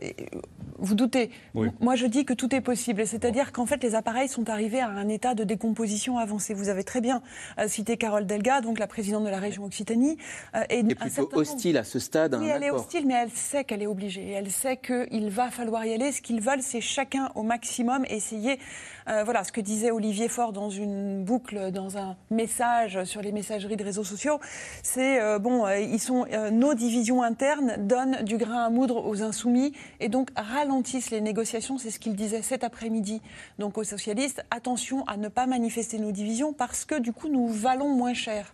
vous 0.77 0.95
doutez. 0.95 1.31
Moi, 1.53 1.95
je 1.95 2.05
dis 2.05 2.25
que 2.25 2.33
tout 2.33 2.53
est 2.53 2.61
possible. 2.61 3.07
C'est-à-dire 3.07 3.51
qu'en 3.51 3.65
fait, 3.65 3.81
les 3.83 3.95
appareils 3.95 4.27
sont 4.27 4.49
arrivés 4.49 4.81
à 4.81 4.89
un 4.89 5.07
état 5.07 5.33
de 5.33 5.43
décomposition 5.43 6.17
avancé. 6.17 6.53
Vous 6.53 6.69
avez 6.69 6.83
très 6.83 7.01
bien 7.01 7.21
euh, 7.59 7.67
cité 7.67 7.97
Carole 7.97 8.25
Delga, 8.25 8.61
donc 8.61 8.77
la 8.77 8.87
présidente 8.87 9.23
de 9.23 9.29
la 9.29 9.39
région 9.39 9.63
Occitanie. 9.63 10.17
et 10.69 10.83
plutôt 10.83 11.29
hostile 11.33 11.77
à 11.77 11.83
ce 11.83 11.99
stade. 11.99 12.35
Oui, 12.39 12.47
elle 12.47 12.63
est 12.63 12.71
hostile, 12.71 13.07
mais 13.07 13.15
elle 13.15 13.31
sait 13.31 13.63
qu'elle 13.63 13.81
est 13.81 13.87
obligée. 13.87 14.31
Elle 14.31 14.51
sait 14.51 14.77
qu'il 14.77 15.29
va 15.29 15.49
falloir 15.49 15.85
y 15.85 15.93
aller. 15.93 16.11
Ce 16.11 16.21
qu'ils 16.21 16.41
veulent, 16.41 16.61
c'est 16.61 16.81
chacun 16.81 17.31
au 17.35 17.43
maximum 17.43 18.05
essayer. 18.09 18.59
voilà, 19.07 19.43
ce 19.43 19.51
que 19.51 19.61
disait 19.61 19.91
Olivier 19.91 20.27
Faure 20.27 20.51
dans 20.51 20.69
une 20.69 21.23
boucle 21.23 21.71
dans 21.71 21.84
un 21.95 22.15
message 22.29 23.03
sur 23.03 23.21
les 23.21 23.31
messageries 23.31 23.77
de 23.77 23.83
réseaux 23.83 24.03
sociaux, 24.03 24.39
c'est 24.83 25.21
euh, 25.21 25.39
bon, 25.39 25.65
euh, 25.65 25.85
euh, 26.31 26.51
nos 26.51 26.73
divisions 26.73 27.21
internes 27.21 27.75
donnent 27.79 28.23
du 28.23 28.37
grain 28.37 28.65
à 28.65 28.69
moudre 28.69 29.05
aux 29.05 29.21
insoumis 29.21 29.73
et 29.99 30.09
donc 30.09 30.29
ralentissent 30.35 31.11
les 31.11 31.21
négociations. 31.21 31.77
C'est 31.77 31.91
ce 31.91 31.99
qu'il 31.99 32.15
disait 32.15 32.41
cet 32.41 32.63
après-midi. 32.63 33.21
Donc 33.59 33.77
aux 33.77 33.83
socialistes, 33.83 34.43
attention 34.51 35.05
à 35.05 35.17
ne 35.17 35.27
pas 35.27 35.45
manifester 35.45 35.99
nos 35.99 36.11
divisions 36.11 36.53
parce 36.53 36.85
que 36.85 36.99
du 36.99 37.13
coup 37.13 37.29
nous 37.29 37.47
valons 37.47 37.89
moins 37.89 38.13
cher. 38.13 38.53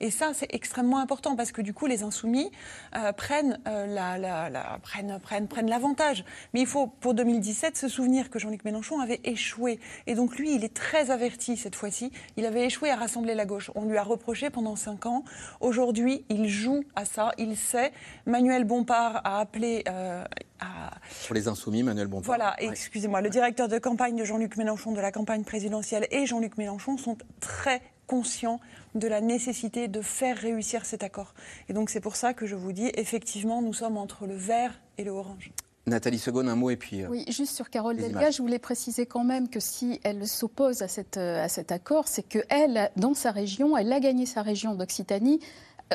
Et 0.00 0.10
ça, 0.10 0.30
c'est 0.32 0.52
extrêmement 0.54 0.98
important 0.98 1.36
parce 1.36 1.52
que 1.52 1.62
du 1.62 1.74
coup, 1.74 1.86
les 1.86 2.02
insoumis 2.02 2.50
euh, 2.96 3.12
prennent, 3.12 3.58
euh, 3.66 3.86
la, 3.86 4.78
prennent, 4.82 5.18
prennent, 5.20 5.48
prennent 5.48 5.68
l'avantage. 5.68 6.24
Mais 6.54 6.60
il 6.60 6.66
faut, 6.66 6.86
pour 6.86 7.14
2017, 7.14 7.76
se 7.76 7.88
souvenir 7.88 8.30
que 8.30 8.38
Jean-Luc 8.38 8.64
Mélenchon 8.64 9.00
avait 9.00 9.20
échoué. 9.24 9.80
Et 10.06 10.14
donc, 10.14 10.36
lui, 10.36 10.54
il 10.54 10.64
est 10.64 10.74
très 10.74 11.10
averti 11.10 11.56
cette 11.56 11.74
fois-ci. 11.74 12.12
Il 12.36 12.46
avait 12.46 12.64
échoué 12.64 12.90
à 12.90 12.96
rassembler 12.96 13.34
la 13.34 13.44
gauche. 13.44 13.70
On 13.74 13.84
lui 13.84 13.96
a 13.96 14.02
reproché 14.02 14.50
pendant 14.50 14.76
cinq 14.76 15.06
ans. 15.06 15.24
Aujourd'hui, 15.60 16.24
il 16.28 16.48
joue 16.48 16.84
à 16.94 17.04
ça. 17.04 17.32
Il 17.38 17.56
sait. 17.56 17.92
Manuel 18.26 18.64
Bompard 18.64 19.20
a 19.24 19.40
appelé. 19.40 19.82
Euh, 19.88 20.24
à... 20.60 20.90
Pour 21.26 21.34
les 21.34 21.48
insoumis, 21.48 21.82
Manuel 21.82 22.06
Bompard. 22.06 22.26
Voilà, 22.26 22.54
excusez-moi. 22.58 23.20
Le 23.20 23.30
directeur 23.30 23.68
de 23.68 23.78
campagne 23.78 24.16
de 24.16 24.24
Jean-Luc 24.24 24.56
Mélenchon 24.56 24.92
de 24.92 25.00
la 25.00 25.12
campagne 25.12 25.44
présidentielle 25.44 26.06
et 26.10 26.26
Jean-Luc 26.26 26.56
Mélenchon 26.56 26.98
sont 26.98 27.16
très 27.40 27.82
conscients 28.06 28.58
de 28.98 29.08
la 29.08 29.20
nécessité 29.20 29.88
de 29.88 30.00
faire 30.00 30.36
réussir 30.36 30.84
cet 30.84 31.02
accord. 31.02 31.34
Et 31.68 31.72
donc 31.72 31.90
c'est 31.90 32.00
pour 32.00 32.16
ça 32.16 32.34
que 32.34 32.46
je 32.46 32.54
vous 32.54 32.72
dis, 32.72 32.90
effectivement, 32.94 33.62
nous 33.62 33.72
sommes 33.72 33.96
entre 33.96 34.26
le 34.26 34.34
vert 34.34 34.80
et 34.98 35.04
le 35.04 35.10
orange. 35.10 35.52
Nathalie 35.88 36.18
Segonde, 36.18 36.48
un 36.48 36.56
mot 36.56 36.70
et 36.70 36.76
puis. 36.76 37.02
Euh, 37.02 37.08
oui, 37.08 37.24
juste 37.28 37.54
sur 37.54 37.70
Carole 37.70 37.96
Delga, 37.96 38.30
je 38.30 38.42
voulais 38.42 38.58
préciser 38.58 39.06
quand 39.06 39.24
même 39.24 39.48
que 39.48 39.60
si 39.60 40.00
elle 40.04 40.26
s'oppose 40.26 40.82
à, 40.82 40.88
cette, 40.88 41.16
euh, 41.16 41.42
à 41.42 41.48
cet 41.48 41.72
accord, 41.72 42.08
c'est 42.08 42.22
qu'elle, 42.22 42.90
dans 42.96 43.14
sa 43.14 43.30
région, 43.30 43.76
elle 43.76 43.92
a 43.92 44.00
gagné 44.00 44.26
sa 44.26 44.42
région 44.42 44.74
d'Occitanie 44.74 45.40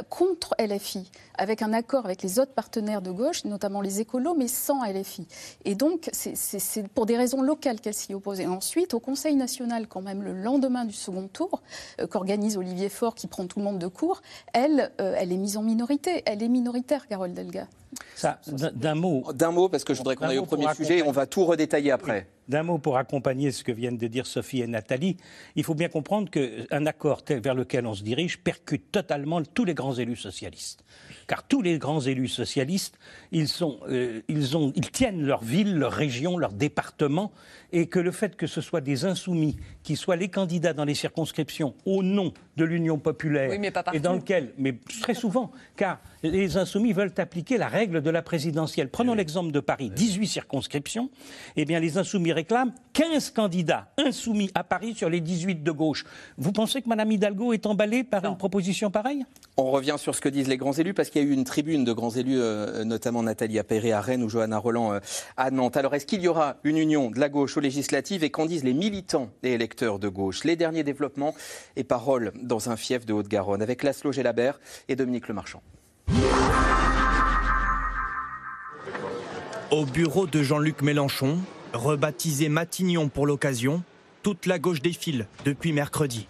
contre 0.09 0.55
LFI, 0.59 1.09
avec 1.37 1.61
un 1.61 1.73
accord 1.73 2.05
avec 2.05 2.21
les 2.21 2.39
autres 2.39 2.53
partenaires 2.53 3.01
de 3.01 3.11
gauche, 3.11 3.45
notamment 3.45 3.81
les 3.81 4.01
écolos, 4.01 4.35
mais 4.35 4.47
sans 4.47 4.83
LFI. 4.83 5.27
Et 5.65 5.75
donc, 5.75 6.09
c'est 6.13 6.87
pour 6.89 7.05
des 7.05 7.17
raisons 7.17 7.41
locales 7.41 7.79
qu'elle 7.79 7.93
s'y 7.93 8.13
oppose. 8.13 8.39
Et 8.39 8.47
ensuite, 8.47 8.93
au 8.93 8.99
Conseil 8.99 9.35
national, 9.35 9.87
quand 9.87 10.01
même, 10.01 10.21
le 10.21 10.33
lendemain 10.33 10.85
du 10.85 10.93
second 10.93 11.27
tour, 11.27 11.61
euh, 12.01 12.07
qu'organise 12.07 12.57
Olivier 12.57 12.89
Faure, 12.89 13.15
qui 13.15 13.27
prend 13.27 13.45
tout 13.45 13.59
le 13.59 13.65
monde 13.65 13.79
de 13.79 13.87
court, 13.87 14.21
elle, 14.53 14.91
euh, 15.01 15.15
elle 15.17 15.31
est 15.31 15.37
mise 15.37 15.57
en 15.57 15.63
minorité. 15.63 16.23
Elle 16.25 16.43
est 16.43 16.49
minoritaire, 16.49 17.07
Carole 17.07 17.33
Delga. 17.33 17.67
D'un 18.47 18.95
mot. 18.95 19.23
D'un 19.33 19.51
mot, 19.51 19.69
parce 19.69 19.83
que 19.83 19.93
je 19.93 19.99
voudrais 19.99 20.15
qu'on 20.15 20.25
aille 20.25 20.39
au 20.39 20.45
premier 20.45 20.73
sujet 20.73 20.99
et 20.99 21.03
on 21.03 21.11
va 21.11 21.25
tout 21.25 21.45
redétailler 21.45 21.91
après. 21.91 22.27
D'un 22.49 22.63
mot 22.63 22.77
pour 22.77 22.97
accompagner 22.97 23.51
ce 23.51 23.63
que 23.63 23.71
viennent 23.71 23.97
de 23.97 24.07
dire 24.07 24.25
Sophie 24.25 24.61
et 24.61 24.67
Nathalie, 24.67 25.17
il 25.55 25.63
faut 25.63 25.75
bien 25.75 25.89
comprendre 25.89 26.29
qu'un 26.29 26.85
accord 26.85 27.23
tel 27.23 27.39
vers 27.39 27.55
lequel 27.55 27.85
on 27.85 27.93
se 27.93 28.03
dirige 28.03 28.39
percute 28.39 28.91
totalement 28.91 29.41
tous 29.41 29.65
les 29.65 29.73
grands 29.73 29.93
élus 29.93 30.17
socialistes. 30.17 30.83
Car 31.27 31.47
tous 31.47 31.61
les 31.61 31.77
grands 31.77 32.01
élus 32.01 32.27
socialistes, 32.27 32.99
ils, 33.31 33.47
sont, 33.47 33.79
euh, 33.87 34.21
ils, 34.27 34.57
ont, 34.57 34.73
ils 34.75 34.91
tiennent 34.91 35.23
leur 35.23 35.43
ville, 35.43 35.75
leur 35.75 35.93
région, 35.93 36.37
leur 36.37 36.51
département, 36.51 37.31
et 37.71 37.87
que 37.87 37.99
le 37.99 38.11
fait 38.11 38.35
que 38.35 38.47
ce 38.47 38.61
soit 38.61 38.81
des 38.81 39.05
insoumis 39.05 39.57
qui 39.83 39.95
soient 39.95 40.17
les 40.17 40.27
candidats 40.27 40.73
dans 40.73 40.85
les 40.85 40.95
circonscriptions 40.95 41.75
au 41.85 42.03
nom 42.03 42.33
de 42.57 42.65
l'Union 42.65 42.99
populaire, 42.99 43.51
et 43.93 43.99
dans 43.99 44.13
lequel, 44.13 44.53
mais 44.57 44.75
très 45.01 45.13
souvent, 45.13 45.51
car 45.75 45.99
les 46.23 46.57
insoumis 46.57 46.93
veulent 46.93 47.13
appliquer 47.17 47.57
la 47.57 47.67
règle 47.67 48.01
de 48.01 48.09
la 48.09 48.21
présidentielle. 48.21 48.89
Prenons 48.89 49.13
l'exemple 49.13 49.51
de 49.51 49.59
Paris, 49.59 49.91
18 49.93 50.27
circonscriptions, 50.27 51.09
eh 51.57 51.65
bien 51.65 51.79
les 51.79 51.97
insoumis 51.97 52.31
réclament 52.31 52.73
15 52.93 53.31
candidats 53.31 53.89
insoumis 53.97 54.49
à 54.55 54.63
Paris 54.63 54.93
sur 54.95 55.09
les 55.09 55.19
18 55.19 55.63
de 55.63 55.71
gauche. 55.71 56.05
Vous 56.37 56.51
pensez 56.51 56.81
que 56.81 56.87
Mme 56.87 57.11
Hidalgo 57.11 57.53
est 57.53 57.65
emballée 57.65 58.03
par 58.03 58.23
une 58.25 58.37
proposition 58.37 58.89
pareille? 58.89 59.25
On 59.57 59.69
revient 59.69 59.95
sur 59.97 60.15
ce 60.15 60.21
que 60.21 60.29
disent 60.29 60.47
les 60.47 60.57
grands 60.57 60.73
élus, 60.73 60.93
parce 60.93 61.09
qu'il 61.09 61.21
y 61.21 61.25
a 61.25 61.27
eu 61.27 61.33
une 61.33 61.43
tribune 61.43 61.83
de 61.83 61.93
grands 61.93 62.09
élus, 62.09 62.39
euh, 62.39 62.83
notamment 62.85 63.21
Nathalie 63.21 63.59
Appéré 63.59 63.91
à 63.91 64.01
Rennes 64.01 64.23
ou 64.23 64.29
Johanna 64.29 64.57
Roland 64.57 64.93
euh, 64.93 64.99
à 65.37 65.51
Nantes. 65.51 65.77
Alors 65.77 65.93
est-ce 65.93 66.05
qu'il 66.05 66.21
y 66.21 66.27
aura 66.27 66.57
une 66.63 66.77
union 66.77 67.11
de 67.11 67.19
la 67.19 67.29
gauche 67.29 67.57
aux 67.57 67.59
législatives 67.61 68.23
et 68.23 68.29
qu'en 68.29 68.45
disent 68.45 68.63
les 68.63 68.73
militants 68.73 69.29
et 69.43 69.53
électeurs 69.53 69.99
de 69.99 70.07
gauche? 70.07 70.43
Les 70.43 70.55
derniers 70.55 70.83
développements 70.83 71.35
et 71.75 71.83
paroles 71.83 72.31
dans 72.41 72.69
un 72.69 72.77
fief 72.77 73.05
de 73.05 73.13
Haute-Garonne 73.13 73.61
avec 73.61 73.83
Laszlo 73.83 74.11
Gélabert 74.11 74.59
et 74.87 74.95
Dominique 74.95 75.27
Lemarchand. 75.27 75.61
Au 79.73 79.85
bureau 79.85 80.27
de 80.27 80.43
Jean-Luc 80.43 80.83
Mélenchon, 80.83 81.39
rebaptisé 81.73 82.47
Matignon 82.47 83.09
pour 83.09 83.25
l'occasion, 83.25 83.81
toute 84.21 84.45
la 84.45 84.59
gauche 84.59 84.83
défile 84.83 85.25
depuis 85.45 85.73
mercredi. 85.73 86.27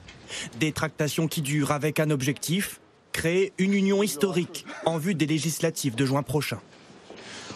Des 0.61 0.71
tractations 0.71 1.27
qui 1.27 1.41
durent 1.41 1.71
avec 1.71 1.99
un 1.99 2.09
objectif, 2.09 2.79
créer 3.11 3.51
une 3.57 3.73
union 3.73 4.01
historique 4.01 4.65
en 4.85 4.97
vue 4.97 5.13
des 5.13 5.25
législatives 5.25 5.95
de 5.95 6.05
juin 6.05 6.23
prochain. 6.23 6.59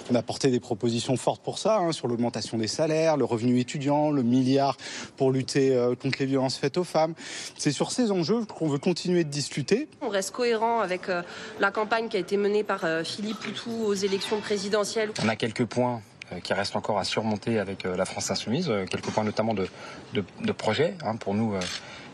On 0.09 0.15
a 0.15 0.21
porté 0.21 0.49
des 0.49 0.59
propositions 0.59 1.17
fortes 1.17 1.41
pour 1.43 1.59
ça, 1.59 1.77
hein, 1.77 1.91
sur 1.91 2.07
l'augmentation 2.07 2.57
des 2.57 2.67
salaires, 2.67 3.17
le 3.17 3.25
revenu 3.25 3.59
étudiant, 3.59 4.09
le 4.09 4.23
milliard 4.23 4.77
pour 5.17 5.31
lutter 5.31 5.75
euh, 5.75 5.95
contre 5.95 6.19
les 6.19 6.25
violences 6.25 6.57
faites 6.57 6.77
aux 6.77 6.85
femmes. 6.85 7.13
C'est 7.57 7.71
sur 7.71 7.91
ces 7.91 8.11
enjeux 8.11 8.45
qu'on 8.45 8.69
veut 8.69 8.77
continuer 8.77 9.23
de 9.23 9.29
discuter. 9.29 9.89
On 10.01 10.09
reste 10.09 10.31
cohérent 10.31 10.79
avec 10.79 11.09
euh, 11.09 11.23
la 11.59 11.71
campagne 11.71 12.07
qui 12.07 12.15
a 12.15 12.19
été 12.19 12.37
menée 12.37 12.63
par 12.63 12.85
euh, 12.85 13.03
Philippe 13.03 13.39
Poutou 13.39 13.83
aux 13.85 13.93
élections 13.93 14.39
présidentielles. 14.39 15.11
On 15.23 15.27
a 15.27 15.35
quelques 15.35 15.65
points 15.65 16.01
qui 16.43 16.53
restent 16.53 16.75
encore 16.75 16.99
à 16.99 17.05
surmonter 17.05 17.57
avec 17.57 17.85
la 17.85 18.03
France 18.03 18.29
insoumise, 18.29 18.69
quelques 18.89 19.11
points 19.11 19.23
notamment 19.23 19.53
de, 19.53 19.69
de, 20.13 20.51
projet. 20.51 20.95
Hein. 21.05 21.15
Pour 21.15 21.33
nous, 21.33 21.55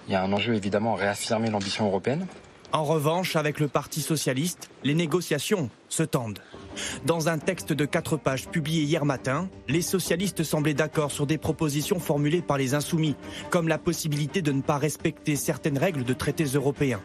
il 0.08 0.14
y 0.14 0.16
a 0.16 0.22
un 0.22 0.32
enjeu 0.32 0.54
évidemment 0.54 0.94
à 0.94 0.98
réaffirmer 0.98 1.50
l'ambition 1.50 1.88
européenne. 1.88 2.28
En 2.72 2.84
revanche, 2.84 3.36
avec 3.36 3.60
le 3.60 3.68
Parti 3.68 4.02
socialiste, 4.02 4.70
les 4.84 4.94
négociations 4.94 5.72
se 5.90 6.04
tendent. 6.04 6.40
Dans 7.06 7.30
un 7.30 7.38
texte 7.38 7.74
de 7.74 7.86
quatre 7.86 8.18
pages 8.18 8.48
publié 8.48 8.84
hier 8.84 9.06
matin, 9.06 9.50
les 9.68 9.82
socialistes 9.82 10.44
semblaient 10.44 10.74
d'accord 10.74 11.12
sur 11.12 11.28
des 11.28 11.38
propositions 11.38 12.00
formulées 12.00 12.42
par 12.42 12.58
les 12.58 12.74
insoumis, 12.74 13.16
comme 13.50 13.68
la 13.68 13.78
possibilité 13.78 14.42
de 14.42 14.52
ne 14.52 14.62
pas 14.62 14.78
respecter 14.78 15.36
certaines 15.36 15.78
règles 15.78 16.04
de 16.04 16.14
traités 16.14 16.46
européens. 16.46 17.02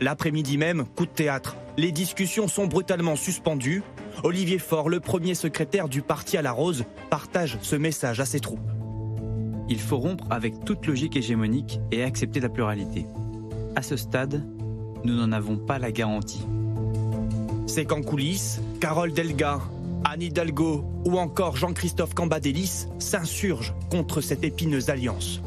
L'après-midi 0.00 0.58
même, 0.58 0.84
coup 0.96 1.06
de 1.06 1.10
théâtre. 1.10 1.56
Les 1.76 1.92
discussions 1.92 2.48
sont 2.48 2.66
brutalement 2.66 3.16
suspendues. 3.16 3.82
Olivier 4.24 4.58
Faure, 4.58 4.88
le 4.88 5.00
premier 5.00 5.34
secrétaire 5.34 5.88
du 5.88 6.02
parti 6.02 6.36
à 6.36 6.42
la 6.42 6.52
Rose, 6.52 6.84
partage 7.10 7.58
ce 7.62 7.76
message 7.76 8.20
à 8.20 8.24
ses 8.24 8.40
troupes. 8.40 8.68
Il 9.68 9.80
faut 9.80 9.98
rompre 9.98 10.24
avec 10.30 10.64
toute 10.64 10.86
logique 10.86 11.16
hégémonique 11.16 11.78
et 11.92 12.02
accepter 12.02 12.40
la 12.40 12.48
pluralité. 12.48 13.06
À 13.76 13.82
ce 13.82 13.96
stade, 13.96 14.44
nous 15.04 15.14
n'en 15.14 15.30
avons 15.30 15.56
pas 15.56 15.78
la 15.78 15.92
garantie. 15.92 16.44
C'est 17.68 17.84
qu'en 17.84 18.00
coulisses, 18.00 18.60
Carole 18.80 19.12
Delga, 19.12 19.60
Anne 20.02 20.22
Hidalgo 20.22 20.86
ou 21.04 21.18
encore 21.18 21.58
Jean-Christophe 21.58 22.14
Cambadélis 22.14 22.86
s'insurgent 22.98 23.74
contre 23.90 24.22
cette 24.22 24.42
épineuse 24.42 24.88
alliance. 24.88 25.42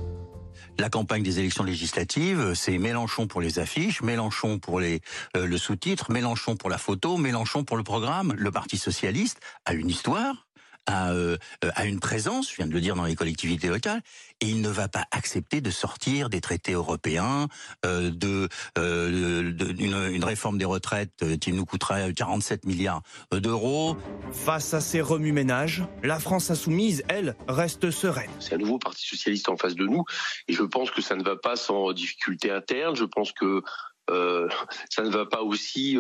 La 0.78 0.90
campagne 0.90 1.24
des 1.24 1.40
élections 1.40 1.64
législatives, 1.64 2.54
c'est 2.54 2.78
Mélenchon 2.78 3.26
pour 3.26 3.42
les 3.42 3.58
affiches, 3.58 4.04
Mélenchon 4.04 4.60
pour 4.60 4.80
euh, 4.82 5.00
le 5.34 5.58
sous-titre, 5.58 6.12
Mélenchon 6.12 6.56
pour 6.56 6.70
la 6.70 6.78
photo, 6.78 7.18
Mélenchon 7.18 7.64
pour 7.64 7.76
le 7.76 7.84
programme. 7.84 8.34
Le 8.38 8.52
Parti 8.52 8.78
socialiste 8.78 9.40
a 9.66 9.74
une 9.74 9.90
histoire, 9.90 10.48
a, 10.88 11.12
euh, 11.12 11.38
a, 11.76 11.86
une 11.86 12.00
présence, 12.00 12.50
je 12.50 12.56
viens 12.58 12.68
de 12.68 12.74
le 12.74 12.82
dire, 12.82 12.96
dans 12.96 13.06
les 13.06 13.16
collectivités 13.16 13.68
locales, 13.68 14.02
et 14.42 14.48
il 14.48 14.62
ne 14.62 14.70
va 14.70 14.88
pas 14.88 15.06
accepter 15.12 15.62
de 15.62 15.70
sortir 15.70 16.30
des 16.30 16.42
traités 16.42 16.74
européens, 16.74 17.48
euh, 17.86 18.10
de, 18.12 18.50
euh, 18.78 19.54
une, 19.78 20.24
réforme 20.24 20.58
des 20.58 20.66
retraites 20.66 21.12
euh, 21.24 21.38
qui 21.38 21.54
nous 21.54 21.66
coûterait 21.66 22.14
47 22.14 22.66
milliards 22.66 23.02
d'euros. 23.32 23.96
Face 24.32 24.74
à 24.74 24.82
ces 24.82 25.02
remue-ménages, 25.02 25.84
la 26.04 26.20
France 26.20 26.50
insoumise, 26.50 27.04
elle, 27.08 27.36
reste 27.48 27.92
sereine. 27.92 28.32
C'est 28.40 28.56
un 28.56 28.58
nouveau 28.58 28.80
Parti 28.80 29.06
socialiste 29.06 29.50
en 29.50 29.58
face 29.58 29.76
de 29.76 29.86
nous, 29.86 30.04
et 30.48 30.54
je 30.54 30.64
pense 30.64 30.90
que 30.90 31.02
ça 31.02 31.16
ne 31.16 31.24
va 31.24 31.36
pas 31.36 31.56
sans 31.56 31.92
difficulté 31.94 32.52
interne. 32.52 32.96
Je 32.96 33.06
pense 33.06 33.32
que 33.32 33.62
euh, 34.10 34.50
ça 34.90 35.04
ne 35.04 35.10
va 35.10 35.26
pas 35.26 35.42
aussi, 35.42 35.98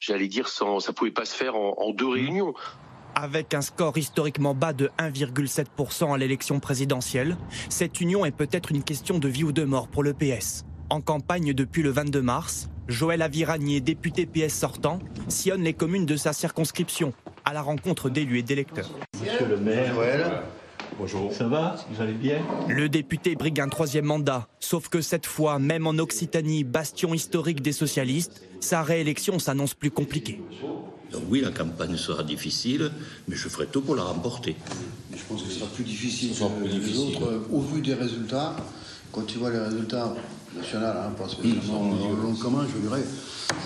j'allais 0.00 0.28
dire, 0.28 0.48
sans, 0.48 0.80
ça 0.80 0.92
pouvait 0.92 1.12
pas 1.12 1.24
se 1.24 1.36
faire 1.36 1.54
en, 1.54 1.74
en 1.78 1.92
deux 1.92 2.06
mmh. 2.06 2.12
réunions. 2.12 2.54
Avec 3.20 3.52
un 3.52 3.62
score 3.62 3.98
historiquement 3.98 4.54
bas 4.54 4.72
de 4.72 4.92
1,7% 4.96 6.14
à 6.14 6.18
l'élection 6.18 6.60
présidentielle, 6.60 7.36
cette 7.68 8.00
union 8.00 8.24
est 8.24 8.30
peut-être 8.30 8.70
une 8.70 8.84
question 8.84 9.18
de 9.18 9.26
vie 9.26 9.42
ou 9.42 9.50
de 9.50 9.64
mort 9.64 9.88
pour 9.88 10.04
le 10.04 10.14
PS. 10.14 10.64
En 10.88 11.00
campagne 11.00 11.52
depuis 11.52 11.82
le 11.82 11.90
22 11.90 12.22
mars, 12.22 12.70
Joël 12.86 13.22
Aviragnier, 13.22 13.80
député 13.80 14.24
PS 14.24 14.54
sortant, 14.54 15.00
sillonne 15.26 15.64
les 15.64 15.72
communes 15.72 16.06
de 16.06 16.16
sa 16.16 16.32
circonscription 16.32 17.12
à 17.44 17.52
la 17.52 17.60
rencontre 17.60 18.08
d'élus 18.08 18.38
et 18.38 18.42
d'électeurs. 18.44 18.90
Monsieur 19.20 19.48
le 19.48 19.56
maire, 19.56 19.94
Bonjour. 20.96 21.32
Ça 21.32 21.48
va? 21.48 21.74
Vous 21.90 22.00
allez 22.00 22.12
bien? 22.12 22.38
Le 22.68 22.88
député 22.88 23.34
brigue 23.34 23.60
un 23.60 23.68
troisième 23.68 24.04
mandat, 24.04 24.46
sauf 24.60 24.88
que 24.88 25.00
cette 25.00 25.26
fois, 25.26 25.58
même 25.58 25.88
en 25.88 25.98
Occitanie, 25.98 26.62
bastion 26.62 27.14
historique 27.14 27.62
des 27.62 27.72
socialistes, 27.72 28.44
sa 28.60 28.82
réélection 28.82 29.40
s'annonce 29.40 29.74
plus 29.74 29.90
compliquée. 29.90 30.40
Donc 31.12 31.22
oui, 31.30 31.40
la 31.40 31.50
campagne 31.50 31.96
sera 31.96 32.22
difficile, 32.22 32.90
mais 33.26 33.36
je 33.36 33.48
ferai 33.48 33.66
tout 33.66 33.80
pour 33.80 33.96
la 33.96 34.02
remporter. 34.02 34.56
je 35.12 35.22
pense 35.28 35.42
que 35.42 35.48
ce 35.48 35.58
sera 35.58 35.70
plus 35.70 35.84
difficile 35.84 36.30
que 36.30 36.64
les 36.64 36.98
autres. 36.98 37.42
Au 37.50 37.60
vu 37.60 37.80
des 37.80 37.94
résultats, 37.94 38.56
quand 39.12 39.22
tu 39.22 39.38
vois 39.38 39.50
les 39.50 39.58
résultats 39.58 40.14
nationaux, 40.54 40.86
hein, 40.86 41.12
pas 41.16 41.28
spécialement 41.28 41.84
mmh, 41.84 42.38
commun, 42.38 42.66
je 42.74 42.80
dirais, 42.80 43.02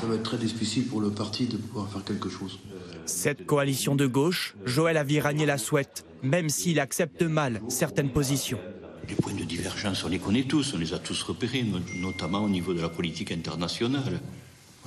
ça 0.00 0.06
va 0.06 0.14
être 0.14 0.22
très 0.22 0.37
difficile 0.38 0.87
pour 0.87 1.00
le 1.00 1.11
parti 1.11 1.46
de 1.46 1.56
pouvoir 1.56 1.88
faire 1.90 2.04
quelque 2.04 2.28
chose. 2.28 2.58
Cette 3.06 3.46
coalition 3.46 3.96
de 3.96 4.06
gauche, 4.06 4.54
Joël 4.64 4.96
Aviragné 4.96 5.44
la 5.44 5.58
souhaite, 5.58 6.04
même 6.22 6.49
s'il 6.49 6.78
accepte 6.78 7.22
mal 7.22 7.61
certaines 7.68 8.11
positions. 8.11 8.58
Les 9.08 9.16
points 9.16 9.34
de 9.34 9.42
divergence, 9.42 10.04
on 10.04 10.08
les 10.08 10.20
connaît 10.20 10.44
tous, 10.44 10.75
on 10.75 10.78
les 10.78 10.94
a 10.94 10.99
tous 10.99 11.20
repérés, 11.22 11.64
notamment 12.00 12.44
au 12.44 12.49
niveau 12.49 12.72
de 12.72 12.80
la 12.80 12.88
politique 12.88 13.32
internationale. 13.32 14.20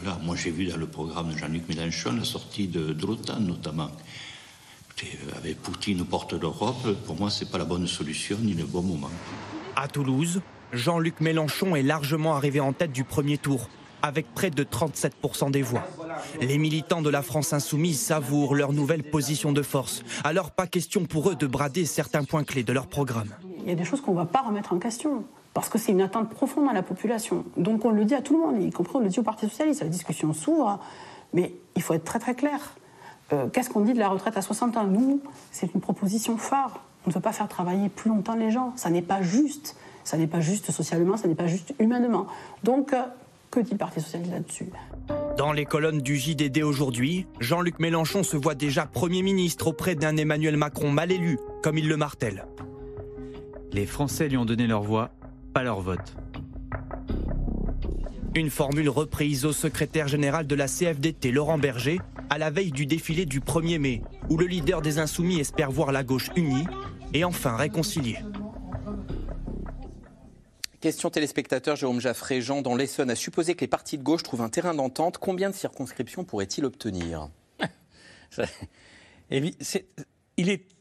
Voilà, 0.05 0.19
moi 0.23 0.35
j'ai 0.35 0.51
vu 0.51 0.67
dans 0.67 0.77
le 0.77 0.85
programme 0.85 1.33
de 1.33 1.37
Jean-Luc 1.37 1.67
Mélenchon 1.67 2.13
la 2.15 2.23
sortie 2.23 2.67
de, 2.67 2.93
de 2.93 3.07
l'OTAN 3.07 3.39
notamment. 3.39 3.89
Euh, 5.03 5.07
avec 5.35 5.59
Poutine 5.63 6.01
aux 6.01 6.05
portes 6.05 6.35
d'Europe, 6.35 6.87
pour 7.07 7.19
moi 7.19 7.31
c'est 7.31 7.49
pas 7.49 7.57
la 7.57 7.65
bonne 7.65 7.87
solution 7.87 8.37
ni 8.39 8.53
le 8.53 8.65
bon 8.65 8.83
moment. 8.83 9.09
À 9.75 9.87
Toulouse, 9.87 10.41
Jean-Luc 10.73 11.21
Mélenchon 11.21 11.75
est 11.75 11.81
largement 11.81 12.35
arrivé 12.35 12.59
en 12.59 12.71
tête 12.71 12.91
du 12.91 13.03
premier 13.03 13.39
tour, 13.39 13.67
avec 14.03 14.31
près 14.35 14.51
de 14.51 14.63
37% 14.63 15.49
des 15.49 15.63
voix. 15.63 15.87
Les 16.39 16.59
militants 16.59 17.01
de 17.01 17.09
la 17.09 17.23
France 17.23 17.51
insoumise 17.51 17.99
savourent 17.99 18.53
leur 18.53 18.73
nouvelle 18.73 19.01
position 19.01 19.53
de 19.53 19.63
force. 19.63 20.03
Alors 20.23 20.51
pas 20.51 20.67
question 20.67 21.05
pour 21.05 21.31
eux 21.31 21.35
de 21.35 21.47
brader 21.47 21.85
certains 21.85 22.25
points 22.25 22.43
clés 22.43 22.63
de 22.63 22.73
leur 22.73 22.85
programme. 22.85 23.33
Il 23.63 23.69
y 23.69 23.71
a 23.71 23.75
des 23.75 23.85
choses 23.85 24.01
qu'on 24.01 24.11
ne 24.11 24.17
va 24.17 24.25
pas 24.25 24.43
remettre 24.43 24.71
en 24.71 24.77
question. 24.77 25.25
Parce 25.55 25.69
que 25.69 25.77
c'est 25.77 25.93
une 25.93 26.01
attente 26.01 26.29
profonde 26.29 26.65
dans 26.65 26.73
la 26.73 26.83
population. 26.83 27.45
Donc 27.55 27.85
on 27.85 27.89
le 27.89 28.03
dit 28.03 28.13
à 28.13 28.21
tout 28.21 28.33
le 28.33 28.39
monde, 28.39 28.61
y 28.61 28.69
compris 28.71 28.97
on 28.97 28.99
le 28.99 29.07
dit 29.07 29.19
au 29.19 29.23
Parti 29.23 29.47
socialiste. 29.47 29.81
La 29.81 29.87
discussion 29.87 30.33
s'ouvre, 30.33 30.79
mais 31.33 31.53
il 31.77 31.81
faut 31.81 31.93
être 31.93 32.03
très 32.03 32.19
très 32.19 32.35
clair. 32.35 32.75
Euh, 33.31 33.47
qu'est-ce 33.47 33.69
qu'on 33.69 33.79
dit 33.79 33.93
de 33.93 33.99
la 33.99 34.09
retraite 34.09 34.35
à 34.35 34.41
60 34.41 34.75
ans? 34.75 34.83
Nous, 34.83 35.21
c'est 35.51 35.73
une 35.73 35.79
proposition 35.79 36.35
phare. 36.35 36.81
On 37.05 37.09
ne 37.09 37.15
veut 37.15 37.21
pas 37.21 37.31
faire 37.31 37.47
travailler 37.47 37.87
plus 37.87 38.09
longtemps 38.09 38.35
les 38.35 38.51
gens. 38.51 38.73
Ça 38.75 38.89
n'est 38.89 39.01
pas 39.01 39.21
juste. 39.21 39.77
Ça 40.03 40.17
n'est 40.17 40.27
pas 40.27 40.41
juste 40.41 40.71
socialement, 40.71 41.15
ça 41.15 41.29
n'est 41.29 41.35
pas 41.35 41.47
juste 41.47 41.73
humainement. 41.79 42.27
Donc, 42.63 42.91
euh, 42.91 43.03
que 43.49 43.61
dit 43.61 43.71
le 43.71 43.77
Parti 43.77 44.01
socialiste 44.01 44.33
là-dessus? 44.33 44.69
Dans 45.37 45.53
les 45.53 45.65
colonnes 45.65 46.01
du 46.01 46.17
JDD 46.17 46.63
aujourd'hui, 46.63 47.27
Jean-Luc 47.39 47.79
Mélenchon 47.79 48.23
se 48.23 48.35
voit 48.35 48.55
déjà 48.55 48.85
Premier 48.85 49.21
ministre 49.21 49.67
auprès 49.67 49.95
d'un 49.95 50.17
Emmanuel 50.17 50.57
Macron 50.57 50.91
mal 50.91 51.13
élu, 51.13 51.39
comme 51.63 51.77
il 51.77 51.87
le 51.87 51.95
martèle. 51.95 52.45
Les 53.71 53.85
Français 53.85 54.27
lui 54.27 54.37
ont 54.37 54.45
donné 54.45 54.67
leur 54.67 54.83
voix, 54.83 55.11
pas 55.55 55.63
leur 55.63 55.79
vote. 55.79 56.17
Une 58.35 58.49
formule 58.49 58.89
reprise 58.89 59.45
au 59.45 59.53
secrétaire 59.53 60.09
général 60.09 60.47
de 60.47 60.53
la 60.53 60.67
CFDT, 60.67 61.31
Laurent 61.31 61.57
Berger, 61.57 62.01
à 62.29 62.37
la 62.37 62.49
veille 62.49 62.73
du 62.73 62.85
défilé 62.85 63.25
du 63.25 63.39
1er 63.39 63.79
mai, 63.79 64.01
où 64.29 64.35
le 64.35 64.47
leader 64.47 64.81
des 64.81 64.99
Insoumis 64.99 65.39
espère 65.39 65.71
voir 65.71 65.93
la 65.93 66.03
gauche 66.03 66.29
unie 66.35 66.65
et 67.13 67.23
enfin 67.23 67.55
réconciliée. 67.55 68.17
Question 70.81 71.09
téléspectateur 71.09 71.77
Jérôme 71.77 72.01
Jaffré, 72.01 72.41
Jean 72.41 72.61
dans 72.61 72.75
l'Essonne 72.75 73.09
a 73.09 73.15
supposé 73.15 73.55
que 73.55 73.61
les 73.61 73.69
partis 73.69 73.97
de 73.97 74.03
gauche 74.03 74.23
trouvent 74.23 74.41
un 74.41 74.49
terrain 74.49 74.73
d'entente. 74.73 75.19
Combien 75.19 75.49
de 75.49 75.55
circonscriptions 75.55 76.25
pourrait-il 76.25 76.65
obtenir? 76.65 77.29
Il 79.31 80.49
est 80.49 80.74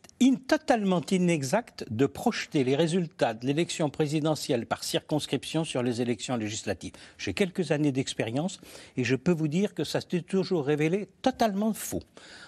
totalement 0.47 1.02
inexact 1.11 1.85
de 1.90 2.06
projeter 2.06 2.64
les 2.64 2.76
résultats 2.76 3.35
de 3.35 3.47
l'élection 3.47 3.90
présidentielle 3.90 4.66
par 4.66 4.85
circonscription 4.85 5.64
sur 5.64 5.83
les 5.83 6.00
élections 6.00 6.37
législatives. 6.37 6.92
J'ai 7.18 7.35
quelques 7.35 7.73
années 7.73 7.92
d'expérience 7.92 8.61
et 8.97 9.04
je 9.04 9.16
peux 9.16 9.33
vous 9.33 9.49
dire 9.49 9.75
que 9.75 9.85
ça 9.85 10.00
s'est 10.00 10.23
toujours 10.23 10.64
révélé 10.64 11.09
totalement 11.23 11.73
faux. 11.73 12.02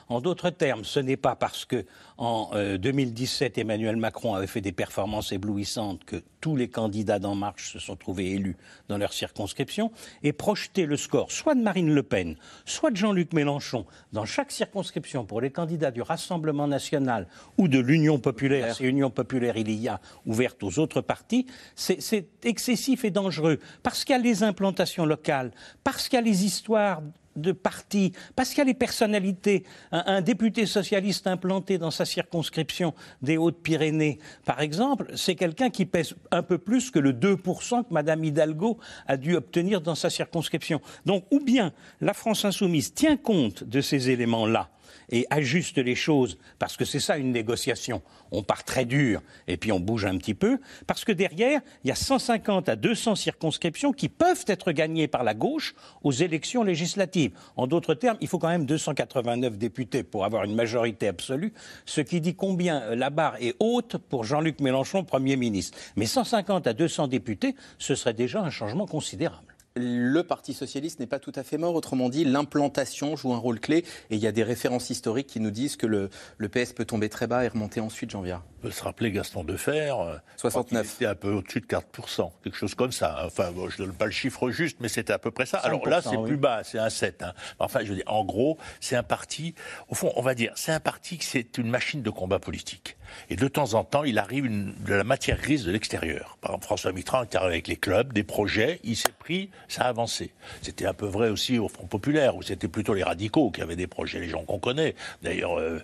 En 0.09 0.21
d'autres 0.21 0.51
termes, 0.51 0.85
ce 0.85 1.01
n'est 1.01 1.17
pas 1.17 1.35
parce 1.35 1.65
que 1.65 1.85
en 2.17 2.51
2017 2.79 3.59
euh, 3.59 3.61
Emmanuel 3.63 3.97
Macron 3.97 4.35
avait 4.35 4.47
fait 4.47 4.61
des 4.61 4.73
performances 4.73 5.33
éblouissantes 5.33 6.05
que 6.05 6.23
tous 6.41 6.55
les 6.55 6.69
candidats 6.69 7.19
d'En 7.19 7.35
Marche 7.35 7.73
se 7.73 7.79
sont 7.81 7.97
trouvés 7.97 8.31
élus 8.31 8.57
dans 8.89 8.99
leur 8.99 9.13
circonscription 9.13 9.91
et 10.23 10.33
projeter 10.33 10.87
le 10.87 10.97
score 10.97 11.33
soit 11.33 11.57
de 11.57 11.61
Marine 11.61 11.93
Le 11.93 12.05
Pen, 12.05 12.37
soit 12.65 12.93
de 12.93 12.97
Jean-Luc 12.97 13.33
Mélenchon 13.33 13.85
dans 14.13 14.25
chaque 14.25 14.53
circonscription 14.53 15.25
pour 15.25 15.41
les 15.41 15.51
candidats 15.51 15.91
du 15.91 16.03
Rassemblement 16.03 16.69
national 16.69 17.27
ou 17.59 17.67
de 17.67 17.81
l'Union 17.81 18.21
populaire, 18.21 18.77
si 18.77 18.85
Union 18.85 19.11
populaire 19.11 19.57
il 19.57 19.71
y 19.71 19.89
a 19.89 20.01
ouverte 20.25 20.63
aux 20.63 20.79
autres 20.79 21.01
partis, 21.01 21.47
c'est 21.75 22.29
excessif 22.45 23.05
et 23.05 23.11
dangereux 23.11 23.59
parce 23.83 24.05
qu'il 24.05 24.15
y 24.15 24.19
a 24.19 24.23
les 24.23 24.45
implantations 24.45 25.05
locales, 25.05 25.51
parce 25.83 26.09
qu'il 26.09 26.17
y 26.17 26.23
a 26.23 26.25
les 26.25 26.45
histoires 26.45 27.03
de 27.37 27.53
partis, 27.53 28.13
parce 28.35 28.51
qu'il 28.51 28.59
y 28.59 28.61
a 28.63 28.65
les 28.65 28.75
personnalités. 28.75 29.65
Un, 29.93 30.21
député 30.21 30.67
socialiste 30.67 31.27
implanté 31.27 31.79
dans 31.79 31.91
sa 31.91 32.05
circonscription 32.05 32.95
des 33.23 33.37
Hautes-Pyrénées, 33.37 34.19
par 34.45 34.61
exemple, 34.61 35.13
c'est 35.15 35.35
quelqu'un 35.35 35.71
qui 35.71 35.87
pèse 35.87 36.15
un 36.31 36.43
peu 36.43 36.59
plus 36.59 36.91
que 36.91 36.99
le 36.99 37.13
2% 37.13 37.85
que 37.85 37.93
Mme 37.93 38.25
Hidalgo 38.25 38.79
a 39.07 39.17
dû 39.17 39.37
obtenir 39.37 39.81
dans 39.81 39.95
sa 39.95 40.11
circonscription. 40.11 40.81
Donc, 41.05 41.25
ou 41.31 41.41
bien 41.41 41.73
la 42.01 42.15
France 42.15 42.45
insoumise 42.45 42.95
tient 42.95 43.17
compte 43.17 43.65
de 43.65 43.81
ces 43.81 44.11
éléments-là, 44.11 44.71
et 45.11 45.27
ajuste 45.31 45.79
les 45.79 45.95
choses, 45.95 46.39
parce 46.59 46.77
que 46.77 46.85
c'est 46.85 47.01
ça 47.01 47.17
une 47.17 47.33
négociation. 47.33 48.03
On 48.33 48.43
part 48.43 48.65
très 48.65 48.85
dur 48.85 49.23
et 49.47 49.57
puis 49.57 49.73
on 49.73 49.81
bouge 49.81 50.05
un 50.05 50.17
petit 50.19 50.35
peu, 50.35 50.59
parce 50.87 51.05
que 51.05 51.13
derrière, 51.13 51.61
il 51.85 51.89
y 51.89 51.91
a 51.91 51.95
150 51.95 52.69
à 52.69 52.77
200 52.77 53.15
circonscriptions 53.15 53.93
qui 53.93 54.09
peuvent 54.09 54.45
être 54.47 54.73
gagnées 54.73 55.09
par 55.09 55.25
la 55.25 55.35
gauche 55.35 55.75
aux 56.03 56.13
élections 56.13 56.63
législatives. 56.63 57.33
En 57.57 57.67
d'autres 57.67 57.95
termes, 57.95 58.19
il 58.21 58.29
faut 58.29 58.39
quand 58.39 58.49
même 58.49 58.67
289 58.67 59.59
députés 59.59 60.03
pour 60.03 60.25
avoir 60.25 60.45
une 60.45 60.55
majorité 60.55 61.09
absolue, 61.09 61.53
ce 61.85 62.01
qui 62.01 62.21
dit 62.21 62.35
combien 62.35 62.95
la 62.95 63.11
barre 63.11 63.37
est 63.41 63.55
haute 63.61 63.97
pour 63.97 64.25
Jean-Luc 64.25 64.61
Mélenchon, 64.61 65.05
Premier 65.05 65.37
ministre. 65.37 65.79
Mais 65.97 66.07
150 66.07 66.67
à 66.67 66.73
200 66.73 67.09
députés, 67.09 67.55
ce 67.79 67.95
serait 67.95 68.15
déjà 68.15 68.41
un 68.41 68.51
changement 68.51 68.87
considérable 68.87 69.56
le 69.77 70.23
Parti 70.23 70.55
socialiste 70.55 71.01
n'est 71.01 71.07
pas 71.07 71.19
tout 71.19 71.33
à 71.35 71.43
fait 71.43 71.59
mort. 71.59 71.75
Autrement 71.75 72.09
dit, 72.09 72.25
l'implantation 72.25 73.17
joue 73.17 73.33
un 73.33 73.39
rôle 73.39 73.61
clé. 73.61 73.85
Et 74.11 74.17
il 74.17 74.19
y 74.19 74.27
a 74.27 74.33
des 74.33 74.43
références 74.43 74.91
historiques 74.91 75.27
qui 75.27 75.41
nous 75.41 75.51
disent 75.51 75.77
que 75.77 75.87
le, 75.87 76.09
PS 76.49 76.73
peut 76.73 76.85
tomber 76.85 77.09
très 77.09 77.27
bas 77.27 77.45
et 77.45 77.49
remonter 77.49 77.81
ensuite, 77.81 78.11
Janvier. 78.11 78.37
On 78.56 78.56
peut 78.67 78.73
se 78.73 78.83
rappeler 78.83 79.13
Gaston 79.13 79.45
Defer. 79.45 79.95
69. 80.37 80.87
C'était 80.87 81.07
un 81.07 81.15
peu 81.15 81.31
au-dessus 81.33 81.61
de 81.61 81.67
4%, 81.67 82.31
quelque 82.43 82.57
chose 82.57 82.75
comme 82.75 82.91
ça. 82.91 83.23
Enfin, 83.25 83.51
je 83.69 83.83
ne 83.83 83.87
donne 83.87 83.97
pas 83.97 84.07
le 84.07 84.11
chiffre 84.11 84.51
juste, 84.51 84.79
mais 84.81 84.89
c'était 84.89 85.13
à 85.13 85.19
peu 85.19 85.31
près 85.31 85.47
ça. 85.47 85.59
Alors 85.59 85.87
là, 85.89 86.03
c'est 86.03 86.21
plus 86.25 86.37
bas, 86.37 86.63
c'est 86.65 86.79
un 86.79 86.91
7. 86.91 87.23
Hein. 87.23 87.33
Enfin, 87.61 87.81
je 87.85 87.91
veux 87.91 87.95
dire, 87.97 88.05
en 88.09 88.25
gros, 88.25 88.59
c'est 88.81 88.97
un 88.97 89.05
parti, 89.05 89.55
au 89.89 89.95
fond, 89.95 90.13
on 90.17 90.23
va 90.23 90.35
dire, 90.35 90.53
c'est 90.57 90.73
un 90.73 90.81
parti 90.81 91.19
qui 91.19 91.27
c'est 91.27 91.59
une 91.59 91.69
machine 91.69 92.03
de 92.03 92.11
combat 92.11 92.41
politique. 92.41 92.97
Et 93.31 93.37
de 93.37 93.49
temps 93.49 93.75
en 93.75 93.85
temps, 93.85 94.05
il 94.05 94.19
arrive 94.19 94.47
de 94.49 94.95
la 94.95 95.05
matière 95.05 95.39
grise 95.39 95.65
de 95.65 95.71
l'extérieur. 95.71 96.39
Par 96.41 96.53
exemple, 96.53 96.65
François 96.65 96.93
Mitterrand 96.93 97.23
est 97.23 97.35
arrivé 97.35 97.55
avec 97.55 97.69
les 97.69 97.77
clubs, 97.77 98.13
des 98.13 98.25
projets, 98.25 98.81
il 98.85 98.97
s'est 98.97 99.13
pris, 99.19 99.51
ça 99.69 99.83
a 99.83 99.89
avancé. 99.89 100.33
C'était 100.63 100.87
un 100.87 100.95
peu 100.95 101.07
vrai 101.07 101.29
aussi 101.29 101.59
au 101.59 101.69
Front 101.69 101.87
Populaire, 101.87 102.37
où 102.37 102.43
c'était 102.43 102.69
plutôt 102.69 102.95
les 102.95 103.03
radicaux 103.03 103.51
qui 103.51 103.63
avaient 103.63 103.77
des 103.77 103.87
projets, 103.87 104.21
les 104.21 104.29
gens 104.29 104.45
qu'on 104.45 104.59
connaît. 104.59 104.95
D'ailleurs, 105.23 105.59
euh, 105.59 105.81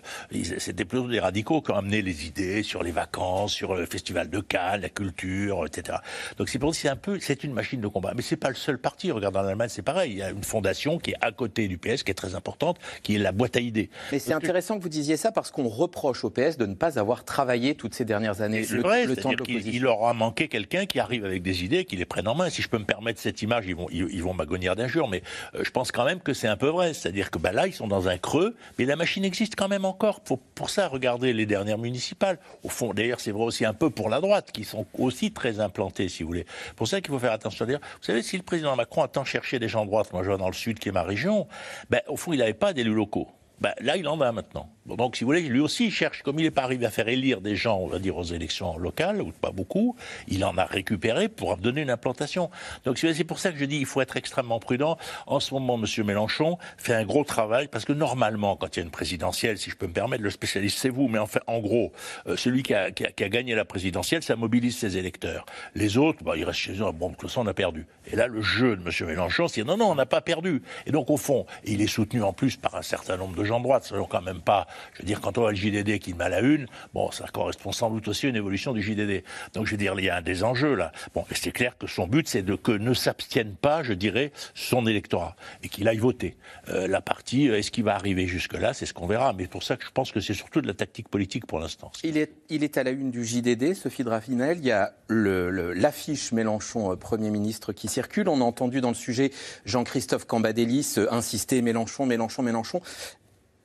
c'était 0.57 0.85
plutôt 0.85 1.07
les 1.07 1.19
radicaux 1.19 1.61
qui 1.61 1.71
ont 1.71 1.77
amené 1.77 2.01
les 2.01 2.27
idées 2.27 2.63
sur 2.73 2.81
les 2.81 2.91
vacances, 2.91 3.53
sur 3.53 3.75
le 3.75 3.85
festival 3.85 4.31
de 4.31 4.39
Cannes, 4.39 4.81
la 4.81 4.89
culture, 4.89 5.63
etc. 5.63 5.99
Donc 6.39 6.49
c'est 6.49 6.57
pour 6.57 6.73
c'est 6.73 6.89
un 6.89 6.95
peu, 6.95 7.19
c'est 7.21 7.43
une 7.43 7.53
machine 7.53 7.79
de 7.79 7.87
combat. 7.87 8.13
Mais 8.15 8.23
c'est 8.23 8.35
pas 8.35 8.49
le 8.49 8.55
seul 8.55 8.79
parti. 8.79 9.11
Regarde 9.11 9.37
en 9.37 9.45
Allemagne, 9.45 9.69
c'est 9.69 9.83
pareil. 9.83 10.13
Il 10.13 10.17
y 10.17 10.23
a 10.23 10.31
une 10.31 10.43
fondation 10.43 10.97
qui 10.97 11.11
est 11.11 11.15
à 11.21 11.31
côté 11.31 11.67
du 11.67 11.77
PS, 11.77 12.01
qui 12.01 12.09
est 12.09 12.15
très 12.15 12.33
importante, 12.33 12.79
qui 13.03 13.13
est 13.13 13.19
la 13.19 13.31
boîte 13.31 13.57
à 13.57 13.59
idées. 13.59 13.91
Mais 14.11 14.17
c'est 14.17 14.33
intéressant 14.33 14.79
que 14.79 14.81
vous 14.81 14.89
disiez 14.89 15.17
ça 15.17 15.31
parce 15.31 15.51
qu'on 15.51 15.67
reproche 15.67 16.23
au 16.23 16.31
PS 16.31 16.57
de 16.57 16.65
ne 16.65 16.73
pas 16.73 16.97
avoir 16.97 17.23
travaillé 17.25 17.75
toutes 17.75 17.93
ces 17.93 18.05
dernières 18.05 18.41
années. 18.41 18.63
C'est 18.63 18.79
vrai, 18.79 19.05
le 19.05 19.15
temps 19.17 19.29
il, 19.47 19.83
leur 19.83 20.05
a 20.05 20.15
manqué 20.15 20.47
quelqu'un 20.47 20.87
qui 20.87 20.99
arrive 20.99 21.25
avec 21.25 21.43
des 21.43 21.63
idées, 21.63 21.85
qui 21.85 21.95
les 21.95 22.05
prenne 22.05 22.27
en 22.27 22.33
main. 22.33 22.49
Si 22.49 22.63
je 22.63 22.69
peux 22.69 22.79
me 22.79 22.85
permettre 22.85 23.19
cette 23.19 23.43
image, 23.43 23.65
ils 23.67 23.75
vont, 23.75 23.87
ils, 23.91 24.23
vont 24.23 24.33
m'agonir 24.33 24.75
d'injures, 24.75 25.07
mais 25.07 25.21
euh, 25.53 25.63
je 25.63 25.69
pense 25.69 25.91
quand 25.91 26.05
même 26.05 26.21
que 26.21 26.33
c'est 26.33 26.47
un 26.47 26.57
peu 26.57 26.69
vrai. 26.69 26.95
C'est-à-dire 26.95 27.29
que 27.29 27.37
bah, 27.37 27.51
là, 27.51 27.67
ils 27.67 27.73
sont 27.73 27.87
dans 27.87 28.07
un 28.07 28.17
creux, 28.17 28.55
mais 28.79 28.85
la 28.85 28.95
machine 28.95 29.23
existe 29.23 29.55
quand 29.55 29.67
même 29.67 29.85
encore. 29.85 30.21
Pour, 30.21 30.39
pour 30.39 30.71
ça, 30.71 30.87
regardez 30.87 31.33
les 31.33 31.45
dernières 31.45 31.77
municipales. 31.77 32.39
Au 32.63 32.69
fond, 32.69 32.93
d'ailleurs, 32.93 33.19
c'est 33.19 33.31
vrai 33.31 33.43
aussi 33.43 33.65
un 33.65 33.73
peu 33.73 33.89
pour 33.89 34.09
la 34.09 34.21
droite, 34.21 34.51
qui 34.51 34.63
sont 34.63 34.85
aussi 34.97 35.31
très 35.31 35.59
implantés, 35.59 36.07
si 36.07 36.23
vous 36.23 36.27
voulez. 36.27 36.45
Pour 36.75 36.87
ça 36.87 37.01
qu'il 37.01 37.11
faut 37.11 37.19
faire 37.19 37.33
attention. 37.33 37.65
Vous 37.65 37.77
savez, 38.01 38.23
si 38.23 38.37
le 38.37 38.43
président 38.43 38.75
Macron 38.75 39.03
a 39.03 39.07
tant 39.07 39.25
cherché 39.25 39.59
des 39.59 39.67
gens 39.67 39.83
de 39.83 39.89
droite, 39.89 40.11
moi 40.13 40.23
je 40.23 40.29
vois 40.29 40.37
dans 40.37 40.47
le 40.47 40.53
sud, 40.53 40.79
qui 40.79 40.89
est 40.89 40.93
ma 40.93 41.03
région, 41.03 41.47
ben, 41.89 42.01
au 42.07 42.15
fond, 42.17 42.33
il 42.33 42.39
n'avait 42.39 42.53
pas 42.53 42.73
d'élus 42.73 42.93
locaux. 42.93 43.27
Ben, 43.59 43.73
là, 43.79 43.97
il 43.97 44.07
en 44.07 44.19
a 44.19 44.31
maintenant. 44.31 44.69
Donc, 44.85 45.15
si 45.15 45.23
vous 45.23 45.29
voulez, 45.29 45.41
lui 45.41 45.61
aussi, 45.61 45.85
il 45.85 45.91
cherche, 45.91 46.23
comme 46.23 46.39
il 46.39 46.43
n'est 46.43 46.51
pas 46.51 46.63
arrivé 46.63 46.85
à 46.85 46.91
faire 46.91 47.07
élire 47.07 47.39
des 47.39 47.55
gens, 47.55 47.77
on 47.77 47.87
va 47.87 47.99
dire, 47.99 48.17
aux 48.17 48.23
élections 48.23 48.77
locales, 48.77 49.21
ou 49.21 49.31
pas 49.31 49.51
beaucoup, 49.51 49.95
il 50.27 50.43
en 50.43 50.57
a 50.57 50.65
récupéré 50.65 51.29
pour 51.29 51.55
donner 51.57 51.81
une 51.81 51.89
implantation. 51.89 52.49
Donc, 52.83 52.97
c'est 52.97 53.23
pour 53.23 53.39
ça 53.39 53.51
que 53.51 53.57
je 53.57 53.65
dis, 53.65 53.77
il 53.77 53.85
faut 53.85 54.01
être 54.01 54.17
extrêmement 54.17 54.59
prudent. 54.59 54.97
En 55.25 55.39
ce 55.39 55.53
moment, 55.53 55.79
M. 55.79 56.05
Mélenchon 56.05 56.57
fait 56.77 56.93
un 56.93 57.05
gros 57.05 57.23
travail, 57.23 57.69
parce 57.69 57.85
que 57.85 57.93
normalement, 57.93 58.57
quand 58.57 58.75
il 58.75 58.79
y 58.79 58.81
a 58.81 58.85
une 58.85 58.91
présidentielle, 58.91 59.57
si 59.57 59.69
je 59.69 59.77
peux 59.77 59.87
me 59.87 59.93
permettre, 59.93 60.21
le 60.21 60.29
spécialiste, 60.29 60.77
c'est 60.77 60.89
vous, 60.89 61.07
mais 61.07 61.19
en 61.19 61.27
fait, 61.27 61.41
en 61.47 61.59
gros, 61.59 61.93
euh, 62.27 62.35
celui 62.35 62.63
qui 62.63 62.73
a, 62.73 62.91
gagné 62.91 63.55
la 63.55 63.63
présidentielle, 63.63 64.21
ça 64.21 64.35
mobilise 64.35 64.77
ses 64.77 64.97
électeurs. 64.97 65.45
Les 65.75 65.97
autres, 65.97 66.23
bah, 66.23 66.33
ils 66.35 66.43
restent 66.43 66.59
chez 66.59 66.73
eux, 66.73 66.91
bon, 66.93 67.09
de 67.09 67.15
toute 67.15 67.29
façon, 67.29 67.41
on 67.41 67.47
a 67.47 67.53
perdu. 67.53 67.85
Et 68.11 68.17
là, 68.17 68.27
le 68.27 68.41
jeu 68.41 68.75
de 68.75 68.81
M. 68.81 69.07
Mélenchon, 69.07 69.47
c'est 69.47 69.63
non, 69.63 69.77
non, 69.77 69.91
on 69.91 69.95
n'a 69.95 70.05
pas 70.05 70.21
perdu. 70.21 70.61
Et 70.85 70.91
donc, 70.91 71.09
au 71.09 71.17
fond, 71.17 71.45
il 71.63 71.81
est 71.81 71.87
soutenu 71.87 72.21
en 72.21 72.33
plus 72.33 72.57
par 72.57 72.75
un 72.75 72.81
certain 72.81 73.15
nombre 73.15 73.35
de 73.35 73.45
gens 73.45 73.59
de 73.59 73.63
droite, 73.63 73.85
selon 73.85 74.05
quand 74.05 74.21
même 74.21 74.41
pas, 74.41 74.67
je 74.93 74.99
veux 74.99 75.05
dire, 75.05 75.21
quand 75.21 75.37
on 75.37 75.41
voit 75.41 75.51
le 75.51 75.57
JDD 75.57 75.99
qui 75.99 76.13
met 76.13 76.25
à 76.25 76.29
la 76.29 76.39
une, 76.41 76.67
bon, 76.93 77.11
ça 77.11 77.25
correspond 77.31 77.71
sans 77.71 77.89
doute 77.89 78.07
aussi 78.07 78.25
à 78.25 78.29
une 78.29 78.35
évolution 78.35 78.73
du 78.73 78.81
JDD. 78.81 79.23
Donc, 79.53 79.65
je 79.65 79.71
veux 79.71 79.77
dire, 79.77 79.93
il 79.97 80.05
y 80.05 80.09
a 80.09 80.17
un 80.17 80.21
des 80.21 80.43
enjeux 80.43 80.75
là. 80.75 80.91
Bon, 81.13 81.25
et 81.31 81.35
c'est 81.35 81.51
clair 81.51 81.77
que 81.77 81.87
son 81.87 82.07
but, 82.07 82.27
c'est 82.27 82.43
de 82.43 82.55
que 82.55 82.71
ne 82.71 82.93
s'abstienne 82.93 83.55
pas, 83.55 83.83
je 83.83 83.93
dirais, 83.93 84.31
son 84.53 84.85
électorat 84.87 85.35
et 85.63 85.69
qu'il 85.69 85.87
aille 85.87 85.97
voter. 85.97 86.37
Euh, 86.69 86.87
la 86.87 87.01
partie, 87.01 87.49
euh, 87.49 87.57
est-ce 87.57 87.71
qu'il 87.71 87.83
va 87.83 87.95
arriver 87.95 88.27
jusque-là 88.27 88.73
C'est 88.73 88.85
ce 88.85 88.93
qu'on 88.93 89.07
verra. 89.07 89.33
Mais 89.33 89.47
pour 89.47 89.63
ça 89.63 89.77
que 89.77 89.85
je 89.85 89.91
pense 89.91 90.11
que 90.11 90.19
c'est 90.19 90.33
surtout 90.33 90.61
de 90.61 90.67
la 90.67 90.73
tactique 90.73 91.09
politique 91.09 91.45
pour 91.45 91.59
l'instant. 91.59 91.91
Il 92.03 92.17
est, 92.17 92.33
il 92.49 92.63
est 92.63 92.77
à 92.77 92.83
la 92.83 92.91
une 92.91 93.11
du 93.11 93.25
JDD, 93.25 93.73
Sophie 93.73 94.03
Drafinel. 94.03 94.57
Il 94.59 94.65
y 94.65 94.71
a 94.71 94.93
l'affiche 95.09 96.31
Mélenchon 96.31 96.91
euh, 96.91 96.95
Premier 96.95 97.29
ministre 97.29 97.73
qui 97.73 97.87
circule. 97.87 98.29
On 98.29 98.41
a 98.41 98.43
entendu 98.43 98.81
dans 98.81 98.89
le 98.89 98.95
sujet 98.95 99.31
Jean-Christophe 99.65 100.25
Cambadélis 100.25 100.95
insister 101.11 101.61
Mélenchon, 101.61 102.05
Mélenchon, 102.05 102.43
Mélenchon 102.43 102.81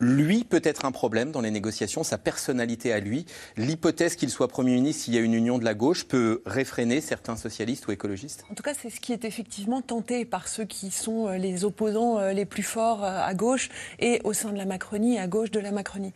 lui 0.01 0.45
peut 0.45 0.61
être 0.65 0.85
un 0.85 0.93
problème 0.93 1.33
dans 1.33 1.41
les 1.41 1.51
négociations, 1.51 2.05
sa 2.05 2.19
personnalité 2.19 2.93
à 2.93 3.01
lui. 3.01 3.27
L'hypothèse 3.57 4.17
qu'il 4.17 4.31
soit 4.31 4.49
Premier 4.49 4.75
ministre 4.75 5.05
s'il 5.05 5.15
y 5.15 5.19
a 5.19 5.21
une 5.21 5.35
union 5.35 5.59
de 5.59 5.65
la 5.65 5.75
gauche 5.75 6.05
peut 6.07 6.43
réfréner 6.47 7.01
certains 7.01 7.37
socialistes 7.37 7.87
ou 7.89 7.93
écologistes? 7.93 8.45
En 8.51 8.55
tout 8.55 8.63
cas, 8.63 8.75
c'est 8.75 8.91
ce 8.91 9.01
qui 9.01 9.13
est 9.13 9.25
effectivement 9.25 9.83
tenté 9.83 10.25
par 10.25 10.49
ceux 10.49 10.65
qui 10.65 10.91
sont 10.91 11.29
euh, 11.29 11.37
les 11.37 11.65
opposants 11.65 12.19
euh, 12.19 12.33
les 12.33 12.45
plus 12.45 12.63
forts 12.63 13.05
euh, 13.05 13.21
à 13.21 13.35
gauche 13.35 13.71
et 13.99 14.21
au 14.25 14.33
sein 14.33 14.53
de 14.53 14.57
la 14.57 14.67
Macronie, 14.67 15.19
à 15.19 15.27
gauche 15.27 15.51
de 15.51 15.61
la 15.61 15.73
Macronie. 15.73 16.13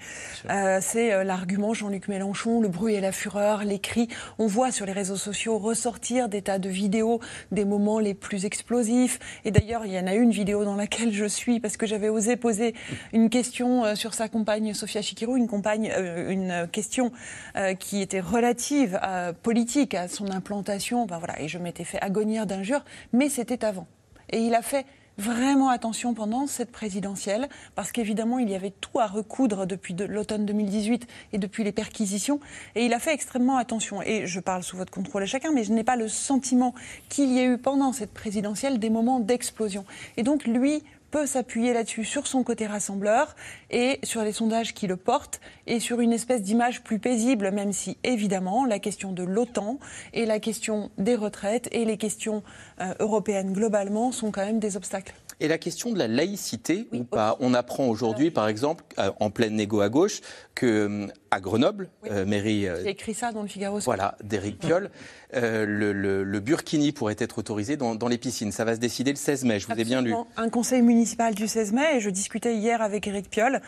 Euh, 0.51 0.79
c'est 0.81 1.25
l'argument 1.25 1.75
Jean-Luc 1.75 2.09
Mélenchon, 2.09 2.61
le 2.61 2.69
bruit 2.69 2.95
et 2.95 3.01
la 3.01 3.13
fureur, 3.13 3.65
les 3.65 3.79
cris. 3.79 4.09
On 4.39 4.47
voit 4.47 4.71
sur 4.71 4.87
les 4.87 4.93
réseaux 4.93 5.17
sociaux 5.17 5.59
ressortir 5.59 6.29
des 6.29 6.43
tas 6.43 6.59
de 6.59 6.69
vidéos 6.69 7.21
des 7.51 7.65
moments 7.65 7.99
les 7.99 8.15
plus 8.15 8.45
explosifs. 8.45 9.19
Et 9.45 9.51
d'ailleurs, 9.51 9.87
il 9.87 9.93
y 9.93 9.99
en 9.99 10.07
a 10.07 10.15
une 10.15 10.31
vidéo 10.31 10.65
dans 10.65 10.77
laquelle 10.77 11.13
je 11.13 11.25
suis 11.25 11.61
parce 11.61 11.77
que 11.77 11.87
j'avais 11.87 12.09
osé 12.09 12.37
poser 12.37 12.75
une 13.13 13.31
question 13.31 13.72
euh, 13.81 13.95
sur 13.95 14.15
sa 14.15 14.29
compagne 14.29 14.75
Sofia 14.75 15.03
Chikirou, 15.03 15.37
une, 15.37 15.49
compagne, 15.49 15.91
euh, 15.97 16.31
une 16.31 16.69
question 16.71 17.13
euh, 17.57 17.75
qui 17.75 18.01
était 18.01 18.21
relative, 18.21 19.01
politique, 19.43 19.95
à 19.95 20.09
son 20.09 20.31
implantation. 20.31 21.07
Voilà, 21.07 21.41
et 21.41 21.49
je 21.49 21.59
m'étais 21.59 21.85
fait 21.85 22.01
agonir 22.01 22.47
d'injures, 22.47 22.85
mais 23.13 23.29
c'était 23.29 23.65
avant. 23.65 23.87
Et 24.31 24.39
il 24.39 24.55
a 24.55 24.63
fait 24.63 24.87
vraiment 25.19 25.69
attention 25.69 26.15
pendant 26.15 26.47
cette 26.47 26.73
présidentielle, 26.73 27.49
parce 27.75 27.93
qu'évidemment, 27.93 28.39
il 28.39 28.49
y 28.49 28.55
avait 28.55 28.73
tout 28.81 28.99
à 28.99 29.07
recoudre 29.07 29.67
depuis 29.67 29.95
l'automne 29.95 30.47
2018 30.47 31.07
et 31.33 31.39
depuis 31.39 31.65
les 31.65 31.73
perquisitions, 31.73 32.41
et 32.75 32.87
il 32.87 32.95
a 32.95 32.99
fait 32.99 33.13
extrêmement 33.13 33.57
attention. 33.57 34.03
Et 34.03 34.27
je 34.27 34.41
parle 34.41 34.63
sous 34.63 34.77
votre 34.77 34.93
contrôle 34.93 35.23
à 35.23 35.27
chacun, 35.27 35.53
mais 35.53 35.65
je 35.65 35.73
n'ai 35.73 35.85
pas 35.85 35.97
le 35.97 36.09
sentiment 36.09 36.75
qu'il 37.09 37.31
y 37.31 37.41
ait 37.41 37.47
eu 37.47 37.59
pendant 37.59 37.93
cette 37.93 38.13
présidentielle 38.13 38.79
des 38.79 38.91
moments 38.91 39.21
d'explosion. 39.21 39.85
Et 40.17 40.23
donc, 40.23 40.45
lui 40.45 40.83
peut 41.13 41.27
s'appuyer 41.27 41.73
là-dessus, 41.75 42.05
sur 42.05 42.27
son 42.27 42.43
côté 42.43 42.67
rassembleur 42.67 43.37
et 43.73 43.99
sur 44.05 44.23
les 44.23 44.33
sondages 44.33 44.75
qui 44.75 44.87
le 44.87 44.97
portent 44.97 45.41
et 45.67 45.81
sur 45.81 46.01
une 46.01 46.13
espèce 46.13 46.43
d'image 46.43 46.83
plus 46.83 46.99
paisible, 46.99 47.51
même 47.51 47.73
si 47.73 47.99
évidemment 48.05 48.65
la 48.65 48.79
question 48.79 49.13
de 49.13 49.23
l'OTAN 49.23 49.79
et 50.13 50.27
la 50.27 50.39
question 50.39 50.91
des 50.99 51.17
retraites 51.17 51.69
et 51.73 51.85
les 51.85 51.97
questions 51.97 52.43
euh, 52.81 52.95
européennes 53.01 53.53
globalement 53.53 54.13
sont 54.13 54.31
quand 54.31 54.45
même 54.45 54.61
des 54.61 54.77
obstacles. 54.77 55.15
Et 55.43 55.49
la 55.49 55.59
question 55.59 55.91
de 55.91 55.99
la 55.99 56.07
laïcité 56.07 56.87
ou 56.93 57.03
pas 57.03 57.37
On 57.41 57.53
apprend 57.53 57.87
aujourd'hui, 57.89 58.31
par 58.31 58.47
exemple, 58.47 58.85
euh, 59.01 59.11
en 59.19 59.31
pleine 59.31 59.57
négo 59.57 59.81
à 59.81 59.89
gauche, 59.89 60.21
que 60.55 60.67
euh, 60.67 61.07
à 61.33 61.41
Grenoble, 61.41 61.89
euh, 62.09 62.25
mairie. 62.25 62.69
J'ai 62.85 62.91
écrit 62.91 63.13
ça 63.13 63.33
dans 63.33 63.43
le 63.43 63.49
Figaro. 63.49 63.81
Voilà, 63.81 64.17
d'Éric 64.23 64.61
Piolle, 64.61 64.91
le, 65.33 66.39
burkini 66.39 66.93
pourrait 66.93 67.17
être 67.19 67.39
autorisé 67.39 67.77
dans, 67.77 68.09
les 68.09 68.19
piscines. 68.19 68.53
Ça 68.53 68.65
va 68.65 68.77
se 68.77 68.81
décider 68.81 69.11
le 69.11 69.17
16 69.17 69.45
mai. 69.45 69.59
Je 69.59 69.67
vous 69.67 69.81
ai 69.81 69.85
bien 69.85 70.01
lu. 70.01 70.15
Un 70.37 70.49
conseil 70.49 70.83
municipal 70.83 71.35
du 71.35 71.49
16 71.49 71.73
mai, 71.73 71.97
et 71.97 72.01
je 72.01 72.11
discutais 72.11 72.55
hier 72.55 72.81
avec 72.81 73.09
Éric 73.09 73.29
Piolle, 73.29 73.62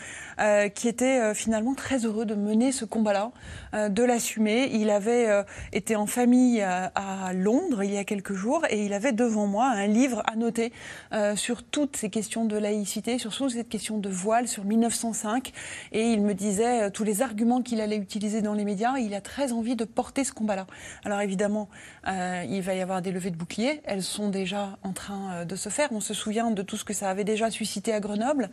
qui 0.75 0.89
était 0.89 1.35
finalement 1.35 1.75
très 1.75 2.05
heureux 2.07 2.27
de 2.27 2.35
mener 2.35 2.73
ce 2.73 2.85
combat-là, 2.85 3.31
de 3.89 4.03
l'assumer. 4.03 4.71
Il 4.73 4.91
avait 4.91 5.45
été 5.73 5.97
en 5.97 6.07
famille 6.07 6.61
à 6.61 7.33
Londres 7.35 7.85
il 7.85 7.93
y 7.93 7.99
a 7.99 8.05
quelques 8.05 8.35
jours, 8.35 8.65
et 8.69 8.85
il 8.85 8.93
avait 8.93 9.13
devant 9.13 9.47
moi 9.47 9.67
un 9.67 9.87
livre 9.87 10.23
noter 10.37 10.73
sur 11.37 11.63
toutes 11.63 11.97
ces 11.97 12.11
questions 12.11 12.45
de 12.45 12.57
laïcité, 12.57 13.19
sur 13.19 13.35
toutes 13.35 13.51
ces 13.51 13.65
questions 13.65 13.99
de 13.99 14.09
voile, 14.09 14.49
sur 14.49 14.65
1905. 14.65 15.53
Et 15.93 16.11
il 16.11 16.23
me 16.23 16.35
disait 16.35 16.85
euh, 16.85 16.91
tous 16.91 17.05
les 17.05 17.23
arguments 17.23 17.63
qu'il 17.63 17.81
allait 17.81 17.97
utiliser 17.97 18.43
dans 18.43 18.55
les 18.55 18.65
médias. 18.65 18.97
Il 18.99 19.15
a 19.15 19.21
très 19.21 19.53
envie 19.53 19.77
de 19.77 19.85
porter 19.85 20.25
ce 20.25 20.33
combat-là. 20.33 20.67
Alors 21.05 21.21
évidemment, 21.21 21.69
euh, 22.07 22.45
il 22.49 22.63
va 22.63 22.75
y 22.75 22.81
avoir 22.81 23.03
des 23.03 23.13
levées 23.13 23.31
de 23.31 23.37
boucliers. 23.37 23.81
Elles 23.85 24.03
sont 24.03 24.29
déjà 24.29 24.79
en 24.83 24.93
train 24.93 25.33
euh, 25.33 25.45
de 25.45 25.57
se 25.57 25.69
faire. 25.69 25.89
On 25.93 26.01
se 26.01 26.15
souvient 26.15 26.51
de 26.51 26.63
tout 26.63 26.77
ce 26.77 26.85
que 26.85 26.93
ça 26.95 27.11
avait 27.11 27.25
déjà 27.25 27.51
suscité 27.51 27.93
à 27.93 28.01
Grenoble. 28.01 28.51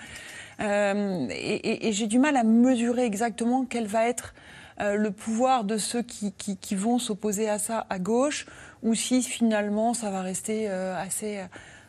Et, 1.32 1.92
j'ai 1.92 2.08
du 2.08 2.20
mal 2.20 2.38
à 2.38 2.44
mesurer 2.44 3.06
exactement 3.06 3.66
quel 3.66 3.88
va 3.88 4.08
être 4.08 4.34
le 4.80 5.10
pouvoir 5.10 5.64
de 5.64 5.78
ceux 5.78 6.02
qui, 6.02 6.76
vont 6.76 6.98
s'opposer 6.98 7.48
à 7.48 7.60
ça 7.60 7.86
à 7.90 8.00
gauche, 8.00 8.48
ou 8.82 8.96
si 8.96 9.22
finalement 9.22 9.94
ça 9.94 10.10
va 10.10 10.22
rester 10.22 10.68
assez 10.68 11.40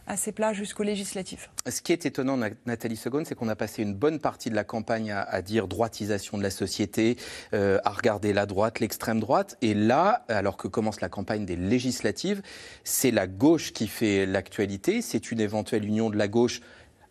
assez 0.06 0.32
plat 0.32 0.52
jusqu'au 0.52 0.82
législatif. 0.82 1.50
Ce 1.68 1.80
qui 1.80 1.92
est 1.92 2.06
étonnant, 2.06 2.38
Nathalie 2.66 2.96
Segonde, 2.96 3.26
c'est 3.26 3.34
qu'on 3.34 3.48
a 3.48 3.56
passé 3.56 3.82
une 3.82 3.94
bonne 3.94 4.18
partie 4.18 4.50
de 4.50 4.54
la 4.54 4.64
campagne 4.64 5.12
à, 5.12 5.42
dire 5.42 5.68
droitisation 5.68 6.38
de 6.38 6.42
la 6.42 6.50
société, 6.50 7.16
euh, 7.54 7.78
à 7.84 7.90
regarder 7.90 8.32
la 8.32 8.46
droite, 8.46 8.80
l'extrême 8.80 9.20
droite. 9.20 9.56
Et 9.62 9.74
là, 9.74 10.24
alors 10.28 10.56
que 10.56 10.68
commence 10.68 11.00
la 11.00 11.08
campagne 11.08 11.46
des 11.46 11.56
législatives, 11.56 12.42
c'est 12.84 13.10
la 13.10 13.26
gauche 13.26 13.72
qui 13.72 13.86
fait 13.86 14.26
l'actualité. 14.26 15.02
C'est 15.02 15.30
une 15.30 15.40
éventuelle 15.40 15.84
union 15.84 16.10
de 16.10 16.16
la 16.16 16.28
gauche 16.28 16.60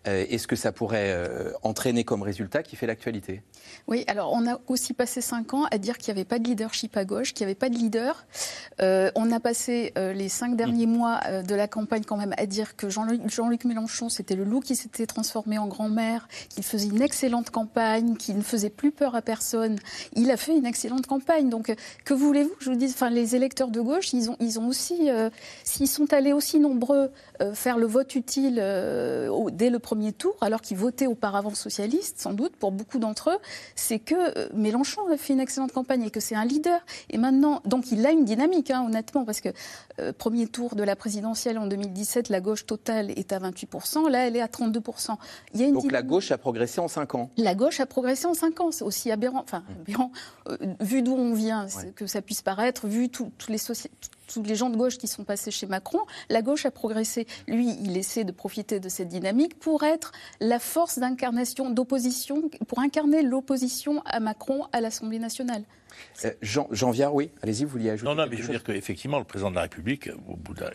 euh, 0.08 0.26
est-ce 0.30 0.48
que 0.48 0.56
ça 0.56 0.72
pourrait 0.72 1.12
euh, 1.12 1.52
entraîner 1.64 2.04
comme 2.04 2.24
résultat 2.24 2.64
qui 2.64 2.76
fait 2.76 2.88
l'actualité? 2.88 3.42
Oui, 3.88 4.04
alors 4.08 4.32
on 4.34 4.48
a 4.48 4.60
aussi 4.68 4.94
passé 4.94 5.22
cinq 5.22 5.54
ans 5.54 5.66
à 5.72 5.78
dire 5.78 5.98
qu'il 5.98 6.14
n'y 6.14 6.20
avait 6.20 6.28
pas 6.28 6.40
de 6.40 6.46
leadership 6.46 6.96
à 6.98 7.06
gauche, 7.06 7.34
qu'il 7.34 7.46
n'y 7.46 7.52
avait 7.52 7.60
pas 7.60 7.70
de 7.70 7.76
leader. 7.76 8.26
Euh, 8.82 9.12
on 9.16 9.32
a 9.32 9.40
passé 9.40 9.94
les 9.96 10.30
cinq 10.30 10.56
derniers 10.56 10.88
mm. 10.88 10.92
mois 10.92 11.20
de 11.42 11.56
la 11.56 11.68
campagne 11.68 12.04
quand 12.04 12.18
même 12.18 12.34
à 12.38 12.46
dire 12.46 12.76
que 12.76 12.90
Jean-Luc, 12.90 13.66
Mélenchon, 13.66 14.10
c'était 14.10 14.36
le 14.36 14.44
loup 14.44 14.60
qui 14.60 14.76
s'était 14.76 15.06
transformé 15.06 15.58
en 15.58 15.68
grand-mère, 15.68 16.28
qu'il 16.50 16.64
faisait 16.64 16.88
une 16.88 17.02
excellente 17.02 17.50
campagne, 17.50 18.16
qu'il 18.16 18.38
ne 18.38 18.42
faisait 18.42 18.70
plus 18.70 18.92
peur 18.92 19.16
à 19.16 19.22
personne. 19.22 19.78
Il 20.14 20.32
a 20.32 20.38
fait 20.38 20.56
une 20.56 20.66
excellente 20.66 21.08
campagne. 21.08 21.50
Donc, 21.50 21.74
que 22.06 22.14
voulez-vous 22.14 22.54
Je 22.60 22.70
vous 22.70 22.76
dis, 22.76 22.86
enfin, 22.86 23.10
les 23.10 23.36
électeurs 23.36 23.70
de 23.70 23.82
gauche, 23.82 24.14
ils 24.14 24.30
ont, 24.30 24.38
ils 24.40 24.60
ont 24.60 24.68
aussi, 24.68 25.10
s'ils 25.64 25.88
sont 25.88 26.14
allés 26.14 26.34
aussi 26.34 26.60
nombreux 26.60 27.12
faire 27.54 27.78
le 27.78 27.88
vote 27.88 28.16
utile 28.16 28.56
dès 29.52 29.70
le 29.70 29.80
premier 29.80 30.14
tour, 30.14 30.36
alors 30.42 30.62
qu'ils 30.62 30.78
votaient 30.78 31.08
auparavant 31.08 31.54
socialistes, 31.56 32.20
sans 32.20 32.34
doute, 32.34 32.56
pour 32.56 32.72
beaucoup 32.72 33.00
d'entre 33.00 33.32
eux, 33.32 33.40
c'est 33.76 34.00
que 34.00 34.16
euh, 34.38 34.50
Mélenchon 34.54 35.02
a 35.12 35.18
fait 35.18 35.34
une 35.34 35.40
excellente 35.40 35.72
campagne 35.72 36.04
et 36.04 36.12
que 36.12 36.20
c'est 36.20 36.36
un 36.36 36.46
leader. 36.46 36.80
Et 37.10 37.18
maintenant, 37.18 37.62
donc 37.66 37.92
il 37.92 38.06
a 38.06 38.12
une 38.12 38.26
dynamique, 38.26 38.72
hein, 38.72 38.84
honnêtement, 38.86 39.26
parce 39.26 39.42
que 39.42 39.50
euh, 40.00 40.14
premier 40.14 40.48
tour 40.48 40.76
de 40.76 40.84
la 40.84 40.96
présidentielle 40.96 41.58
en 41.58 41.68
2017, 41.68 42.30
la 42.30 42.42
gauche 42.42 42.66
totale 42.66 43.12
est 43.12 43.34
à 43.34 43.40
28%, 43.40 44.10
là 44.10 44.28
elle 44.28 44.36
est 44.36 44.42
à 44.42 44.48
32%. 44.48 45.16
Il 45.54 45.62
y 45.62 45.64
a 45.64 45.68
une 45.68 45.74
donc 45.74 45.92
la 45.92 46.02
gauche 46.02 46.32
a 46.32 46.38
progressé 46.38 46.80
en 46.80 46.88
5 46.88 47.16
ans. 47.16 47.30
La 47.38 47.56
gauche 47.56 47.80
a 47.80 47.86
progressé 47.86 48.26
en 48.28 48.34
5 48.34 48.60
ans, 48.62 48.72
c'est 48.72 48.84
aussi 48.84 49.12
aberrant, 49.12 49.42
enfin 49.44 49.64
aberrant, 49.82 50.12
euh, 50.50 50.58
vu 50.80 51.02
d'où 51.02 51.14
on 51.14 51.34
vient, 51.34 51.68
que 51.96 52.08
ça 52.08 52.22
puisse 52.22 52.42
paraître, 52.42 52.88
vu 52.88 53.10
tous 53.10 53.32
les 53.50 53.58
sociétés 53.58 53.96
tous 54.32 54.44
les 54.44 54.56
gens 54.56 54.70
de 54.70 54.78
gauche 54.78 54.98
qui 54.98 55.08
sont 55.08 55.24
passés 55.24 55.52
chez 55.52 55.68
Macron, 55.68 56.00
la 56.30 56.42
gauche 56.42 56.66
a 56.66 56.72
progressé. 56.72 57.28
Lui, 57.48 57.76
il 57.82 57.98
essaie 57.98 58.24
de 58.24 58.32
profiter 58.32 58.80
de 58.80 58.90
cette 58.90 59.10
dynamique 59.10 59.60
pour 59.60 59.84
être 59.84 60.12
la 60.40 60.60
force 60.60 61.00
d'incarnation, 61.00 61.70
d'opposition, 61.70 62.50
pour 62.68 62.80
incarner 62.80 63.22
l'opposition 63.22 64.02
à 64.06 64.20
Macron 64.20 64.66
à 64.72 64.82
l'Assemblée 64.82 65.20
nationale. 65.20 65.64
Euh, 66.26 66.32
Jean, 66.42 66.68
Jean 66.72 66.92
Viard, 66.92 67.14
oui, 67.14 67.32
allez-y, 67.42 67.64
vous 67.64 67.72
vouliez 67.72 67.92
ajouter 67.92 68.10
Non, 68.10 68.16
non, 68.16 68.28
mais 68.30 68.38
je 68.38 68.44
veux 68.44 68.50
dire 68.50 68.64
qu'effectivement, 68.64 69.20
le 69.20 69.26
président 69.26 69.50
de 69.50 69.56
la 69.56 69.64
République 69.64 70.10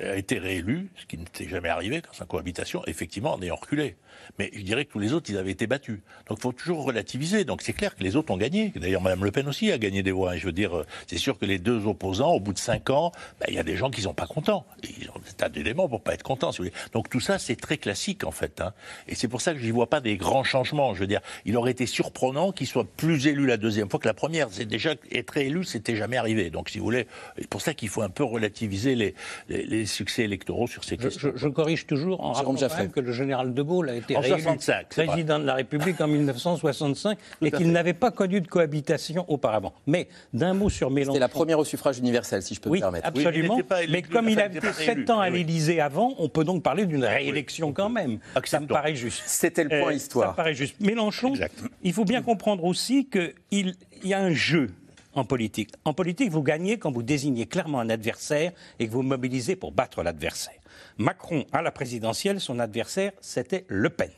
a 0.00 0.16
été 0.16 0.38
réélu, 0.38 0.90
ce 0.96 1.06
qui 1.06 1.18
n'était 1.18 1.48
jamais 1.48 1.68
arrivé 1.68 2.00
dans 2.00 2.12
sa 2.12 2.24
cohabitation, 2.24 2.82
effectivement, 2.86 3.34
en 3.34 3.42
ayant 3.42 3.56
reculé. 3.56 3.96
Mais 4.38 4.50
je 4.52 4.62
dirais 4.62 4.84
que 4.84 4.92
tous 4.92 4.98
les 4.98 5.12
autres, 5.12 5.30
ils 5.30 5.38
avaient 5.38 5.50
été 5.50 5.66
battus. 5.66 6.00
Donc 6.28 6.38
il 6.38 6.42
faut 6.42 6.52
toujours 6.52 6.84
relativiser. 6.84 7.44
Donc 7.44 7.62
c'est 7.62 7.72
clair 7.72 7.94
que 7.94 8.02
les 8.02 8.16
autres 8.16 8.32
ont 8.32 8.36
gagné. 8.36 8.72
D'ailleurs, 8.74 9.02
Mme 9.02 9.24
Le 9.24 9.30
Pen 9.30 9.48
aussi 9.48 9.70
a 9.72 9.78
gagné 9.78 10.02
des 10.02 10.12
voix. 10.12 10.36
je 10.36 10.46
veux 10.46 10.52
dire, 10.52 10.84
c'est 11.06 11.18
sûr 11.18 11.38
que 11.38 11.44
les 11.44 11.58
deux 11.58 11.86
opposants, 11.86 12.32
au 12.32 12.40
bout 12.40 12.52
de 12.52 12.58
cinq 12.58 12.90
ans, 12.90 13.12
ben, 13.40 13.46
il 13.48 13.54
y 13.54 13.58
a 13.58 13.62
des 13.62 13.76
gens 13.76 13.90
qui 13.90 14.00
ne 14.00 14.04
sont 14.04 14.14
pas 14.14 14.26
contents. 14.26 14.66
Ils 14.82 15.10
ont 15.10 15.18
des 15.18 15.32
tas 15.36 15.48
d'éléments 15.48 15.88
pour 15.88 16.02
pas 16.02 16.14
être 16.14 16.22
contents. 16.22 16.52
Si 16.52 16.58
vous 16.58 16.64
voulez. 16.64 16.76
Donc 16.92 17.08
tout 17.08 17.20
ça, 17.20 17.38
c'est 17.38 17.56
très 17.56 17.78
classique 17.78 18.24
en 18.24 18.30
fait. 18.30 18.60
Hein. 18.60 18.72
Et 19.08 19.14
c'est 19.14 19.28
pour 19.28 19.40
ça 19.40 19.52
que 19.52 19.58
je 19.58 19.64
n'y 19.64 19.70
vois 19.70 19.88
pas 19.88 20.00
des 20.00 20.16
grands 20.16 20.44
changements. 20.44 20.94
Je 20.94 21.00
veux 21.00 21.06
dire, 21.06 21.20
il 21.44 21.56
aurait 21.56 21.70
été 21.70 21.86
surprenant 21.86 22.52
qu'il 22.52 22.66
soit 22.66 22.84
plus 22.84 23.26
élu 23.26 23.46
la 23.46 23.56
deuxième 23.56 23.88
fois 23.88 24.00
que 24.00 24.08
la 24.08 24.14
première. 24.14 24.48
C'est 24.50 24.66
déjà 24.66 24.94
être 25.12 25.36
élu, 25.36 25.64
c'était 25.64 25.96
jamais 25.96 26.16
arrivé. 26.16 26.50
Donc 26.50 26.70
si 26.70 26.78
vous 26.78 26.84
voulez, 26.84 27.06
c'est 27.38 27.48
pour 27.48 27.60
ça 27.60 27.74
qu'il 27.74 27.88
faut 27.88 28.02
un 28.02 28.08
peu 28.08 28.24
relativiser 28.24 28.94
les, 28.94 29.14
les, 29.48 29.86
succès 29.86 30.24
électoraux 30.24 30.66
sur 30.66 30.84
ces 30.84 30.96
questions. 30.96 31.32
Je, 31.34 31.48
corrige 31.48 31.86
toujours 31.86 32.22
en 32.22 32.32
rappelant 32.32 32.88
que 32.88 33.00
le 33.00 33.12
général 33.12 33.54
de 33.54 33.62
Gaulle 33.62 33.90
a 33.90 33.94
été 33.94 34.16
réélu 34.16 34.44
président 34.88 35.38
de 35.38 35.44
la 35.44 35.54
République 35.54 36.00
en 36.00 36.08
1965 36.08 37.18
et 37.42 37.50
qu'il 37.50 37.72
n'avait 37.72 37.94
pas 37.94 38.10
connu 38.10 38.40
de 38.40 38.48
cohabitation 38.48 39.24
auparavant. 39.28 39.72
Mais 39.86 40.08
d'un 40.32 40.54
mot 40.54 40.68
sur 40.68 40.90
Mélenchon. 40.90 41.12
C'était 41.12 41.20
la 41.20 41.28
première 41.28 41.58
au 41.58 41.64
suffrage 41.64 41.98
universel, 41.98 42.42
si 42.42 42.54
je 42.54 42.60
peux 42.60 42.70
me 42.70 42.78
permettre. 42.78 43.06
Absolument. 43.06 43.58
mais, 43.88 44.02
comme 44.02 44.28
il 44.28 44.40
a 44.40 44.46
été 44.46 44.60
7 44.60 45.10
ans 45.10 45.20
à 45.20 45.30
l'Élysée 45.30 45.80
avant, 45.80 46.14
on 46.18 46.28
peut 46.28 46.44
donc 46.44 46.62
parler 46.62 46.86
d'une 46.86 47.04
réélection 47.04 47.72
quand 47.72 47.88
même. 47.88 48.18
Ça 48.44 48.60
me 48.60 48.66
paraît 48.66 48.94
juste. 48.94 49.22
C'était 49.26 49.64
le 49.64 49.80
point 49.80 49.90
euh, 49.90 49.94
histoire. 49.94 50.26
Ça 50.26 50.32
me 50.32 50.36
paraît 50.36 50.54
juste. 50.54 50.80
Mélenchon, 50.80 51.34
il 51.82 51.92
faut 51.92 52.04
bien 52.04 52.22
comprendre 52.22 52.64
aussi 52.64 53.08
qu'il 53.08 53.74
y 54.04 54.14
a 54.14 54.20
un 54.20 54.32
jeu 54.32 54.70
en 55.16 55.24
politique. 55.24 55.72
En 55.84 55.94
politique, 55.94 56.30
vous 56.30 56.42
gagnez 56.42 56.78
quand 56.78 56.92
vous 56.92 57.02
désignez 57.02 57.46
clairement 57.46 57.80
un 57.80 57.90
adversaire 57.90 58.52
et 58.78 58.86
que 58.86 58.92
vous 58.92 59.02
mobilisez 59.02 59.56
pour 59.56 59.72
battre 59.72 60.02
l'adversaire. 60.02 60.60
Macron, 60.98 61.44
à 61.52 61.62
la 61.62 61.72
présidentielle, 61.72 62.40
son 62.40 62.58
adversaire, 62.58 63.12
c'était 63.20 63.64
Le 63.68 63.90
Pen. 63.90 64.10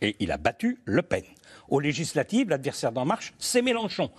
Et 0.00 0.14
il 0.20 0.30
a 0.30 0.36
battu 0.36 0.78
Le 0.84 1.02
Pen. 1.02 1.24
Aux 1.68 1.80
législatives, 1.80 2.50
l'adversaire 2.50 2.92
d'En 2.92 3.04
Marche, 3.04 3.34
c'est 3.38 3.62
Mélenchon. 3.62 4.10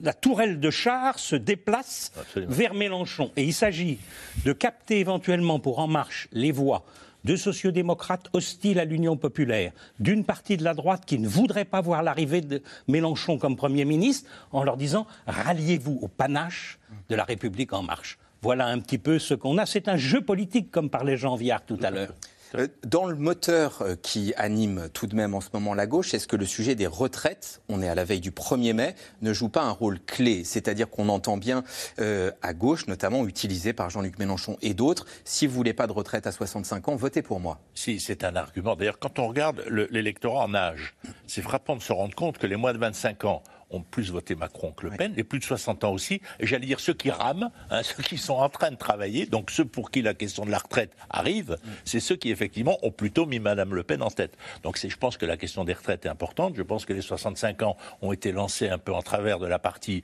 la 0.00 0.12
tourelle 0.12 0.58
de 0.58 0.70
char 0.70 1.18
se 1.18 1.36
déplace 1.36 2.12
vers 2.34 2.74
Mélenchon. 2.74 3.30
Et 3.36 3.44
il 3.44 3.52
s'agit 3.52 3.98
de 4.44 4.52
capter 4.52 4.98
éventuellement 4.98 5.60
pour 5.60 5.78
En 5.78 5.86
Marche 5.86 6.28
les 6.32 6.50
voix 6.50 6.84
de 7.24 7.36
sociodémocrates 7.36 8.28
hostiles 8.32 8.78
à 8.80 8.84
l'Union 8.84 9.16
populaire, 9.16 9.72
d'une 9.98 10.24
partie 10.24 10.56
de 10.56 10.64
la 10.64 10.74
droite 10.74 11.04
qui 11.06 11.18
ne 11.18 11.28
voudrait 11.28 11.64
pas 11.64 11.80
voir 11.80 12.02
l'arrivée 12.02 12.40
de 12.40 12.62
Mélenchon 12.88 13.38
comme 13.38 13.56
Premier 13.56 13.84
ministre, 13.84 14.28
en 14.52 14.64
leur 14.64 14.76
disant 14.76 15.06
ralliez-vous 15.26 15.98
au 16.02 16.08
panache 16.08 16.78
de 17.08 17.14
la 17.14 17.24
République 17.24 17.72
en 17.72 17.82
marche. 17.82 18.18
Voilà 18.42 18.66
un 18.66 18.78
petit 18.80 18.98
peu 18.98 19.18
ce 19.18 19.34
qu'on 19.34 19.58
a. 19.58 19.66
C'est 19.66 19.88
un 19.88 19.96
jeu 19.96 20.22
politique, 20.22 20.70
comme 20.70 20.88
parlait 20.88 21.16
Jean 21.16 21.36
Viard 21.36 21.64
tout 21.64 21.78
à 21.82 21.90
l'heure. 21.90 22.14
Euh, 22.54 22.68
dans 22.84 23.06
le 23.06 23.16
moteur 23.16 23.82
euh, 23.82 23.94
qui 24.00 24.34
anime 24.36 24.88
tout 24.92 25.06
de 25.06 25.14
même 25.14 25.34
en 25.34 25.40
ce 25.40 25.48
moment 25.52 25.74
la 25.74 25.86
gauche, 25.86 26.14
est-ce 26.14 26.26
que 26.26 26.36
le 26.36 26.46
sujet 26.46 26.74
des 26.74 26.86
retraites, 26.86 27.62
on 27.68 27.82
est 27.82 27.88
à 27.88 27.94
la 27.94 28.04
veille 28.04 28.20
du 28.20 28.30
1er 28.30 28.72
mai, 28.72 28.94
ne 29.22 29.32
joue 29.32 29.48
pas 29.48 29.62
un 29.62 29.70
rôle 29.70 30.00
clé? 30.00 30.42
C'est-à-dire 30.44 30.90
qu'on 30.90 31.08
entend 31.08 31.36
bien 31.36 31.62
euh, 32.00 32.30
à 32.42 32.52
gauche, 32.52 32.86
notamment 32.86 33.26
utilisé 33.26 33.72
par 33.72 33.90
Jean-Luc 33.90 34.18
Mélenchon 34.18 34.56
et 34.62 34.74
d'autres, 34.74 35.06
si 35.24 35.46
vous 35.46 35.54
voulez 35.54 35.74
pas 35.74 35.86
de 35.86 35.92
retraite 35.92 36.26
à 36.26 36.32
65 36.32 36.88
ans, 36.88 36.96
votez 36.96 37.22
pour 37.22 37.40
moi. 37.40 37.60
Si, 37.74 38.00
c'est 38.00 38.24
un 38.24 38.34
argument. 38.36 38.76
D'ailleurs, 38.76 38.98
quand 38.98 39.18
on 39.18 39.28
regarde 39.28 39.64
l'électorat 39.90 40.44
en 40.44 40.54
âge, 40.54 40.94
c'est 41.26 41.42
frappant 41.42 41.76
de 41.76 41.82
se 41.82 41.92
rendre 41.92 42.14
compte 42.14 42.38
que 42.38 42.46
les 42.46 42.56
moins 42.56 42.72
de 42.72 42.78
25 42.78 43.24
ans 43.24 43.42
ont 43.70 43.82
plus 43.82 44.10
voté 44.10 44.34
Macron 44.34 44.72
que 44.72 44.86
Le 44.86 44.96
Pen, 44.96 45.12
les 45.16 45.24
plus 45.24 45.38
de 45.38 45.44
60 45.44 45.84
ans 45.84 45.92
aussi, 45.92 46.20
et 46.38 46.46
j'allais 46.46 46.66
dire 46.66 46.80
ceux 46.80 46.94
qui 46.94 47.10
rament, 47.10 47.50
hein, 47.70 47.82
ceux 47.84 48.02
qui 48.02 48.18
sont 48.18 48.34
en 48.34 48.48
train 48.48 48.70
de 48.70 48.76
travailler, 48.76 49.26
donc 49.26 49.50
ceux 49.50 49.64
pour 49.64 49.90
qui 49.90 50.02
la 50.02 50.14
question 50.14 50.44
de 50.44 50.50
la 50.50 50.58
retraite 50.58 50.92
arrive, 51.08 51.56
c'est 51.84 52.00
ceux 52.00 52.16
qui 52.16 52.30
effectivement 52.30 52.78
ont 52.82 52.90
plutôt 52.90 53.26
mis 53.26 53.38
Madame 53.38 53.74
Le 53.74 53.82
Pen 53.82 54.02
en 54.02 54.10
tête. 54.10 54.36
Donc 54.62 54.78
je 54.78 54.96
pense 54.96 55.16
que 55.16 55.26
la 55.26 55.36
question 55.36 55.64
des 55.64 55.72
retraites 55.72 56.06
est 56.06 56.08
importante, 56.08 56.54
je 56.56 56.62
pense 56.62 56.84
que 56.84 56.92
les 56.92 57.02
65 57.02 57.62
ans 57.62 57.76
ont 58.02 58.12
été 58.12 58.32
lancés 58.32 58.68
un 58.68 58.78
peu 58.78 58.92
en 58.92 59.02
travers 59.02 59.38
de 59.38 59.46
la 59.46 59.58
partie 59.58 60.02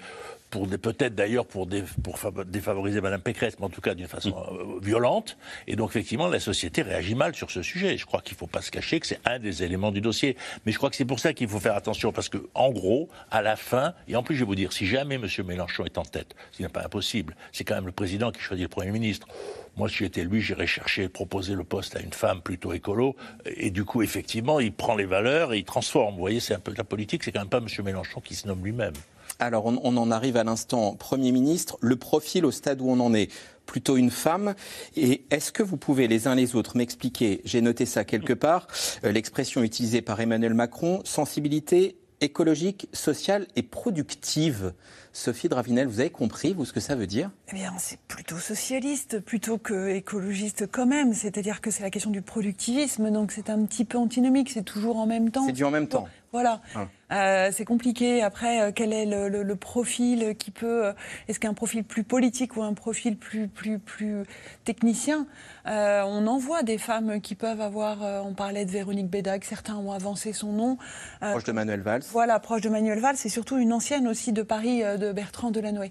pour 0.57 0.69
peut-être 0.69 1.15
d'ailleurs 1.15 1.47
pour, 1.47 1.67
défavoriser 1.67 3.01
Mme 3.03 3.21
Pécresse, 3.21 3.59
mais 3.59 3.67
en 3.67 3.69
tout 3.69 3.83
cas 3.83 3.95
d'une 3.95 4.09
façon 4.09 4.35
euh, 4.35 4.81
violente. 4.81 5.37
Et 5.67 5.77
donc 5.77 5.91
effectivement, 5.91 6.29
la 6.29 6.41
société 6.41 6.81
réagit 6.81 7.15
mal 7.15 7.35
sur 7.35 7.51
ce 7.51 7.63
sujet. 7.63 7.99
Je 7.99 8.07
crois 8.07 8.23
qu'il 8.23 8.35
ne 8.35 8.39
faut 8.39 8.47
pas 8.47 8.63
se 8.63 8.71
cacher 8.71 8.99
que 8.99 9.07
c'est 9.07 9.21
un 9.27 9.39
des 9.39 9.63
éléments 9.63 9.93
du 9.93 10.01
dossier. 10.01 10.37
Mais 10.65 10.73
je 10.73 10.79
crois 10.79 10.89
que 10.89 10.97
c'est 10.97 11.05
pour 11.05 11.21
ça 11.21 11.35
qu'il 11.35 11.49
faut 11.49 11.61
faire 11.61 11.77
attention, 11.77 12.11
parce 12.11 12.31
que 12.31 12.39
en 12.55 12.71
gros, 12.71 13.11
à 13.31 13.43
la 13.43 13.57
fin, 13.57 13.93
et 14.09 14.17
en 14.17 14.23
plus 14.23 14.35
je 14.35 14.41
vais 14.41 14.47
vous 14.47 14.55
dire, 14.55 14.73
si 14.73 14.87
jamais 14.87 15.17
M. 15.17 15.27
Mélenchon 15.45 15.85
est 15.85 15.99
en 15.99 16.05
tête, 16.05 16.35
ce 16.53 16.63
n'est 16.63 16.69
pas 16.69 16.85
impossible, 16.85 17.37
c'est 17.53 17.65
quand 17.65 17.75
même 17.75 17.87
le 17.87 17.93
président 17.93 18.31
qui 18.31 18.41
choisit 18.41 18.65
le 18.65 18.69
Premier 18.71 18.93
ministre. 18.93 19.29
Moi, 19.77 19.91
si 19.91 19.97
j'étais 19.97 20.25
lui, 20.25 20.41
j'irais 20.41 20.67
chercher, 20.67 21.11
proposer 21.11 21.55
le 21.55 21.65
poste 21.65 21.97
à 21.97 22.01
une 22.01 22.15
femme 22.15 22.41
plutôt 22.41 22.73
écolo. 22.73 23.15
Et 23.45 23.71
du 23.71 23.85
coup, 23.85 24.01
effectivement, 24.01 24.59
il 24.59 24.73
prend 24.73 24.95
les 24.97 25.05
valeurs 25.05 25.53
et 25.53 25.59
il 25.59 25.65
transforme. 25.65 26.15
Vous 26.15 26.21
voyez, 26.21 26.41
c'est 26.41 26.55
un 26.55 26.61
peu 26.61 26.73
la 26.75 26.85
politique, 26.85 27.23
c'est 27.23 27.33
quand 27.33 27.41
même 27.41 27.51
pas 27.51 27.59
M. 27.59 27.67
Mélenchon 27.85 28.23
qui 28.23 28.35
se 28.35 28.49
nomme 28.49 28.65
lui-même. 28.65 28.95
Alors, 29.39 29.67
on, 29.67 29.97
en 29.97 30.11
arrive 30.11 30.37
à 30.37 30.45
l'instant 30.45 30.95
Premier 30.95 31.31
ministre. 31.31 31.77
Le 31.81 31.97
profil 31.97 32.47
au 32.47 32.51
stade 32.51 32.81
où 32.81 32.89
on 32.89 33.01
en 33.01 33.13
est, 33.13 33.31
plutôt 33.67 33.97
une 33.97 34.11
femme. 34.11 34.55
Et 34.97 35.25
est-ce 35.31 35.53
que 35.53 35.63
vous 35.63 35.77
pouvez 35.77 36.09
les 36.09 36.27
uns 36.27 36.35
les 36.35 36.55
autres 36.55 36.77
m'expliquer, 36.77 37.43
j'ai 37.45 37.61
noté 37.61 37.85
ça 37.85 38.05
quelque 38.05 38.33
part, 38.33 38.69
euh, 39.05 39.13
l'expression 39.13 39.63
utilisée 39.63 40.03
par 40.03 40.21
Emmanuel 40.21 40.55
Macron, 40.55 41.01
sensibilité 41.05 41.97
écologique, 42.21 42.89
sociale 42.93 43.47
et 43.57 43.63
productive. 43.63 44.73
Sophie 45.13 45.49
Dravinel, 45.49 45.87
vous 45.87 46.01
avez 46.01 46.11
compris, 46.11 46.55
vous, 46.55 46.65
ce 46.65 46.73
que 46.73 46.81
ça 46.81 46.95
veut 46.95 47.07
dire? 47.07 47.31
Eh 47.51 47.55
bien, 47.55 47.73
c'est 47.79 47.99
plutôt 48.01 48.39
socialiste, 48.39 49.21
plutôt 49.21 49.59
que 49.59 49.89
écologiste 49.89 50.67
quand 50.71 50.87
même. 50.87 51.13
C'est-à-dire 51.13 51.61
que 51.61 51.71
c'est 51.71 51.83
la 51.83 51.91
question 51.91 52.11
du 52.11 52.23
productivisme, 52.23 53.11
donc 53.11 53.33
c'est 53.33 53.51
un 53.51 53.65
petit 53.65 53.85
peu 53.85 53.99
antinomique, 53.99 54.51
c'est 54.51 54.65
toujours 54.65 54.97
en 54.97 55.07
même 55.07 55.31
temps. 55.31 55.47
C'est 55.47 55.53
du 55.53 55.65
en 55.65 55.71
même 55.71 55.89
temps. 55.89 56.09
Voilà. 56.33 56.61
Ah. 56.75 56.89
Euh, 57.13 57.51
c'est 57.53 57.65
compliqué. 57.65 58.23
Après, 58.23 58.61
euh, 58.61 58.73
quel 58.75 58.93
est 58.93 59.07
le, 59.07 59.57
profil 59.57 60.35
qui 60.37 60.51
peut. 60.51 60.87
Euh, 60.87 60.93
est-ce 61.29 61.41
qu'un 61.41 61.55
profil 61.55 61.85
plus 61.85 62.05
politique 62.05 62.57
ou 62.57 62.63
un 62.63 62.75
profil 62.75 63.17
plus, 63.17 63.49
plus, 63.49 63.79
plus 63.79 64.25
technicien 64.65 65.27
On 65.65 66.27
en 66.27 66.39
voit 66.39 66.63
des 66.63 66.79
femmes 66.79 67.21
qui 67.21 67.35
peuvent 67.35 67.61
avoir. 67.61 67.99
on 68.25 68.35
parlait 68.35 68.65
de 68.65 68.71
Véronique 68.71 69.09
Bédac, 69.09 69.45
certains 69.45 69.77
ont 69.77 69.93
avancé 69.93 70.33
son 70.33 70.53
nom. 70.53 70.79
proche 71.21 71.45
de 71.45 71.53
Manuel 71.53 71.81
Valls. 71.81 72.03
Voilà, 72.11 72.39
proche 72.39 72.61
de 72.61 72.69
Manuel 72.69 72.99
Valls. 73.01 73.17
C'est 73.17 73.29
surtout 73.29 73.59
une 73.59 73.73
ancienne 73.73 74.09
aussi 74.09 74.33
de 74.33 74.43
Paris, 74.43 74.83
de 74.83 75.13
Bertrand 75.13 75.51
Delanoë. 75.51 75.91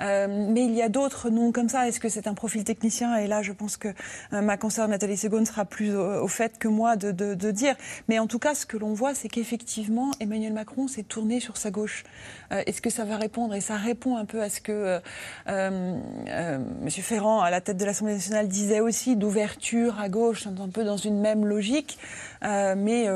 Euh, 0.00 0.26
mais 0.28 0.64
il 0.64 0.74
y 0.74 0.82
a 0.82 0.88
d'autres 0.88 1.30
noms 1.30 1.52
comme 1.52 1.68
ça. 1.68 1.88
Est-ce 1.88 2.00
que 2.00 2.08
c'est 2.08 2.26
un 2.26 2.34
profil 2.34 2.64
technicien? 2.64 3.16
Et 3.16 3.26
là, 3.26 3.42
je 3.42 3.52
pense 3.52 3.76
que 3.76 3.88
euh, 4.32 4.40
ma 4.40 4.56
consoeur 4.56 4.88
Nathalie 4.88 5.16
Segonde 5.16 5.46
sera 5.46 5.64
plus 5.64 5.94
au, 5.96 6.28
fait 6.28 6.58
que 6.58 6.68
moi 6.68 6.96
de, 6.96 7.50
dire. 7.50 7.74
Mais 8.08 8.18
en 8.18 8.26
tout 8.26 8.38
cas, 8.38 8.54
ce 8.54 8.66
que 8.66 8.76
l'on 8.76 8.92
voit, 8.92 9.14
c'est 9.14 9.28
qu'effectivement, 9.28 10.10
Emmanuel 10.20 10.52
Macron 10.52 10.88
s'est 10.88 11.02
tourné 11.02 11.40
sur 11.40 11.56
sa 11.56 11.70
gauche. 11.70 12.04
Euh, 12.52 12.62
est-ce 12.66 12.82
que 12.82 12.90
ça 12.90 13.04
va 13.04 13.16
répondre? 13.16 13.54
Et 13.54 13.60
ça 13.60 13.76
répond 13.76 14.16
un 14.16 14.24
peu 14.24 14.42
à 14.42 14.48
ce 14.48 14.60
que 14.60 15.00
M. 15.46 16.90
Ferrand, 16.90 17.40
à 17.40 17.50
la 17.50 17.60
tête 17.60 17.76
de 17.76 17.84
l'Assemblée 17.84 18.14
nationale, 18.14 18.48
disait 18.48 18.80
aussi 18.80 19.16
d'ouverture 19.16 19.98
à 20.00 20.08
gauche, 20.08 20.46
un 20.46 20.68
peu 20.68 20.84
dans 20.84 20.96
une 20.96 21.20
même 21.20 21.46
logique. 21.46 21.98
Mais 22.46 23.06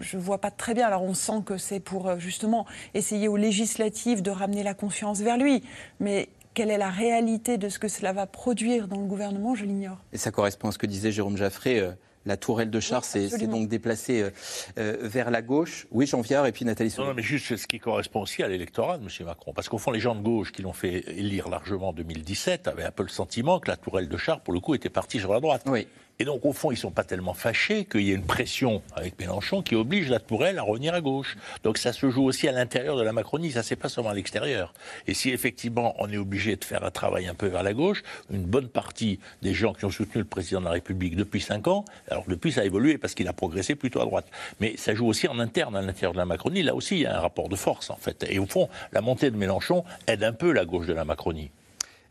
je 0.00 0.16
ne 0.16 0.22
vois 0.22 0.38
pas 0.38 0.50
très 0.50 0.74
bien. 0.74 0.86
Alors 0.86 1.02
on 1.02 1.14
sent 1.14 1.42
que 1.44 1.56
c'est 1.56 1.80
pour 1.80 2.18
justement 2.18 2.66
essayer 2.94 3.28
aux 3.28 3.36
législatives 3.36 4.22
de 4.22 4.30
ramener 4.30 4.62
la 4.62 4.74
confiance 4.74 5.20
vers 5.20 5.38
lui. 5.38 5.62
Mais 6.00 6.28
quelle 6.58 6.72
est 6.72 6.78
la 6.78 6.90
réalité 6.90 7.56
de 7.56 7.68
ce 7.68 7.78
que 7.78 7.86
cela 7.86 8.12
va 8.12 8.26
produire 8.26 8.88
dans 8.88 8.98
le 8.98 9.06
gouvernement, 9.06 9.54
je 9.54 9.64
l'ignore. 9.64 9.98
Et 10.12 10.18
ça 10.18 10.32
correspond 10.32 10.70
à 10.70 10.72
ce 10.72 10.78
que 10.78 10.86
disait 10.86 11.12
Jérôme 11.12 11.36
Jaffré. 11.36 11.78
Euh, 11.78 11.92
la 12.26 12.36
tourelle 12.36 12.68
de 12.68 12.80
Char 12.80 13.04
s'est 13.04 13.28
donc 13.46 13.68
déplacée 13.68 14.22
euh, 14.22 14.30
euh, 14.76 14.96
vers 15.02 15.30
la 15.30 15.40
gauche. 15.40 15.86
Oui, 15.92 16.04
Jean 16.04 16.20
Viard 16.20 16.46
et 16.46 16.52
puis 16.52 16.64
Nathalie 16.64 16.92
Non, 16.98 17.14
mais 17.14 17.22
juste 17.22 17.56
ce 17.56 17.66
qui 17.68 17.78
correspond 17.78 18.22
aussi 18.22 18.42
à 18.42 18.48
l'électorat 18.48 18.98
de 18.98 19.04
M. 19.04 19.08
Macron. 19.24 19.52
Parce 19.54 19.68
qu'au 19.68 19.78
fond, 19.78 19.92
les 19.92 20.00
gens 20.00 20.16
de 20.16 20.20
gauche 20.20 20.50
qui 20.50 20.62
l'ont 20.62 20.72
fait 20.72 21.04
élire 21.08 21.48
largement 21.48 21.90
en 21.90 21.92
2017 21.92 22.66
avaient 22.66 22.82
un 22.82 22.90
peu 22.90 23.04
le 23.04 23.08
sentiment 23.08 23.60
que 23.60 23.70
la 23.70 23.76
tourelle 23.76 24.08
de 24.08 24.16
Char, 24.16 24.40
pour 24.40 24.52
le 24.52 24.58
coup, 24.58 24.74
était 24.74 24.90
partie 24.90 25.20
sur 25.20 25.32
la 25.32 25.38
droite. 25.38 25.62
Oui. 25.66 25.86
Et 26.20 26.24
donc, 26.24 26.44
au 26.44 26.52
fond, 26.52 26.72
ils 26.72 26.74
ne 26.74 26.80
sont 26.80 26.90
pas 26.90 27.04
tellement 27.04 27.32
fâchés 27.32 27.84
qu'il 27.84 28.00
y 28.00 28.10
ait 28.10 28.14
une 28.14 28.26
pression 28.26 28.82
avec 28.96 29.16
Mélenchon 29.20 29.62
qui 29.62 29.76
oblige 29.76 30.10
la 30.10 30.18
Tourelle 30.18 30.58
à 30.58 30.62
revenir 30.62 30.92
à 30.92 31.00
gauche. 31.00 31.36
Donc, 31.62 31.78
ça 31.78 31.92
se 31.92 32.10
joue 32.10 32.24
aussi 32.24 32.48
à 32.48 32.52
l'intérieur 32.52 32.96
de 32.96 33.02
la 33.02 33.12
Macronie, 33.12 33.52
ça, 33.52 33.62
c'est 33.62 33.76
pas 33.76 33.88
seulement 33.88 34.10
à 34.10 34.14
l'extérieur. 34.14 34.74
Et 35.06 35.14
si 35.14 35.30
effectivement, 35.30 35.94
on 36.00 36.10
est 36.10 36.16
obligé 36.16 36.56
de 36.56 36.64
faire 36.64 36.82
un 36.82 36.90
travail 36.90 37.28
un 37.28 37.34
peu 37.34 37.46
vers 37.46 37.62
la 37.62 37.72
gauche, 37.72 38.02
une 38.32 38.42
bonne 38.42 38.66
partie 38.68 39.20
des 39.42 39.54
gens 39.54 39.74
qui 39.74 39.84
ont 39.84 39.90
soutenu 39.90 40.22
le 40.22 40.26
président 40.26 40.58
de 40.58 40.64
la 40.64 40.72
République 40.72 41.14
depuis 41.14 41.40
cinq 41.40 41.68
ans, 41.68 41.84
alors 42.10 42.24
depuis, 42.26 42.50
ça 42.50 42.62
a 42.62 42.64
évolué 42.64 42.98
parce 42.98 43.14
qu'il 43.14 43.28
a 43.28 43.32
progressé 43.32 43.76
plutôt 43.76 44.00
à 44.00 44.04
droite. 44.04 44.26
Mais 44.58 44.76
ça 44.76 44.94
joue 44.94 45.06
aussi 45.06 45.28
en 45.28 45.38
interne 45.38 45.76
à 45.76 45.82
l'intérieur 45.82 46.14
de 46.14 46.18
la 46.18 46.26
Macronie. 46.26 46.64
Là 46.64 46.74
aussi, 46.74 46.96
il 46.96 47.02
y 47.02 47.06
a 47.06 47.16
un 47.16 47.20
rapport 47.20 47.48
de 47.48 47.56
force, 47.56 47.90
en 47.90 47.96
fait. 47.96 48.26
Et 48.28 48.40
au 48.40 48.46
fond, 48.46 48.68
la 48.90 49.02
montée 49.02 49.30
de 49.30 49.36
Mélenchon 49.36 49.84
aide 50.08 50.24
un 50.24 50.32
peu 50.32 50.50
la 50.50 50.64
gauche 50.64 50.86
de 50.86 50.94
la 50.94 51.04
Macronie. 51.04 51.52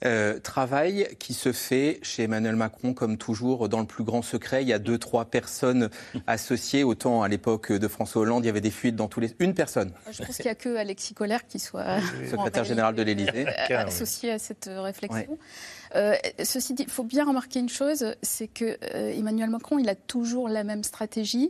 Euh, 0.05 0.39
travail 0.39 1.07
qui 1.17 1.33
se 1.33 1.51
fait 1.51 1.99
chez 2.03 2.23
Emmanuel 2.23 2.55
Macron, 2.55 2.93
comme 2.93 3.17
toujours, 3.17 3.67
dans 3.67 3.79
le 3.79 3.87
plus 3.87 4.03
grand 4.03 4.21
secret. 4.21 4.61
Il 4.61 4.67
y 4.67 4.73
a 4.73 4.77
deux, 4.77 4.99
trois 4.99 5.25
personnes 5.25 5.89
associées. 6.27 6.83
Autant 6.83 7.23
à 7.23 7.27
l'époque 7.27 7.71
de 7.71 7.87
François 7.87 8.21
Hollande, 8.21 8.43
il 8.43 8.47
y 8.47 8.49
avait 8.49 8.61
des 8.61 8.69
fuites 8.71 8.95
dans 8.95 9.07
tous 9.07 9.19
les. 9.19 9.33
Une 9.39 9.55
personne. 9.55 9.91
Je 10.11 10.23
pense 10.23 10.35
qu'il 10.35 10.45
n'y 10.45 10.51
a 10.51 10.55
que 10.55 10.75
Alexis 10.75 11.15
Collère 11.15 11.47
qui 11.47 11.57
soit. 11.59 11.99
Secrétaire 12.29 12.63
général 12.63 12.93
de 12.93 13.01
l'Élysée. 13.01 13.47
Euh, 13.47 13.77
associé 13.77 14.31
à 14.31 14.39
cette 14.39 14.69
réflexion. 14.71 15.37
Euh, 15.95 16.15
ceci 16.43 16.73
dit, 16.73 16.83
il 16.83 16.91
faut 16.91 17.03
bien 17.03 17.25
remarquer 17.25 17.59
une 17.59 17.69
chose, 17.69 18.13
c'est 18.21 18.47
que 18.47 18.77
Emmanuel 18.93 19.49
Macron, 19.49 19.79
il 19.79 19.89
a 19.89 19.95
toujours 19.95 20.47
la 20.47 20.63
même 20.63 20.83
stratégie. 20.83 21.49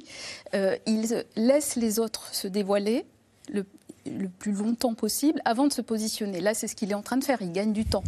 il 0.54 1.26
laisse 1.36 1.76
les 1.76 2.00
autres 2.00 2.34
se 2.34 2.48
dévoiler. 2.48 3.06
Le, 3.54 3.66
le 4.06 4.28
plus 4.28 4.52
longtemps 4.52 4.94
possible 4.94 5.42
avant 5.46 5.68
de 5.68 5.74
se 5.74 5.82
positionner. 5.82 6.42
Là, 6.42 6.54
c'est 6.54 6.68
ce 6.68 6.76
qu'il 6.76 6.92
est 6.92 6.96
en 6.96 7.02
train 7.02 7.16
de 7.16 7.24
faire. 7.24 7.42
Il 7.42 7.52
gagne 7.54 7.72
du 7.72 7.86
temps 7.86 8.04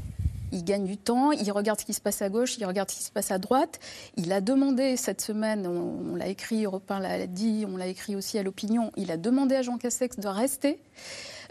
il 0.52 0.64
gagne 0.64 0.86
du 0.86 0.98
temps, 0.98 1.32
il 1.32 1.52
regarde 1.52 1.80
ce 1.80 1.86
qui 1.86 1.94
se 1.94 2.02
passe 2.02 2.22
à 2.22 2.30
gauche, 2.30 2.58
il 2.58 2.66
regarde 2.66 2.90
ce 2.90 2.98
qui 2.98 3.04
se 3.04 3.12
passe 3.12 3.32
à 3.32 3.38
droite. 3.38 3.80
Il 4.18 4.32
a 4.32 4.42
demandé 4.42 4.98
cette 4.98 5.22
semaine, 5.22 5.68
on, 5.68 6.16
l'a 6.16 6.28
écrit, 6.28 6.66
Europe 6.66 6.90
l'a 6.90 7.28
dit, 7.28 7.66
on 7.68 7.78
l'a 7.78 7.88
écrit 7.88 8.16
aussi 8.16 8.38
à 8.38 8.44
l'opinion, 8.44 8.92
il 8.98 9.12
a 9.12 9.18
demandé 9.18 9.56
à 9.56 9.62
Jean 9.62 9.78
Castex 9.78 10.18
de 10.20 10.28
rester. 10.28 10.80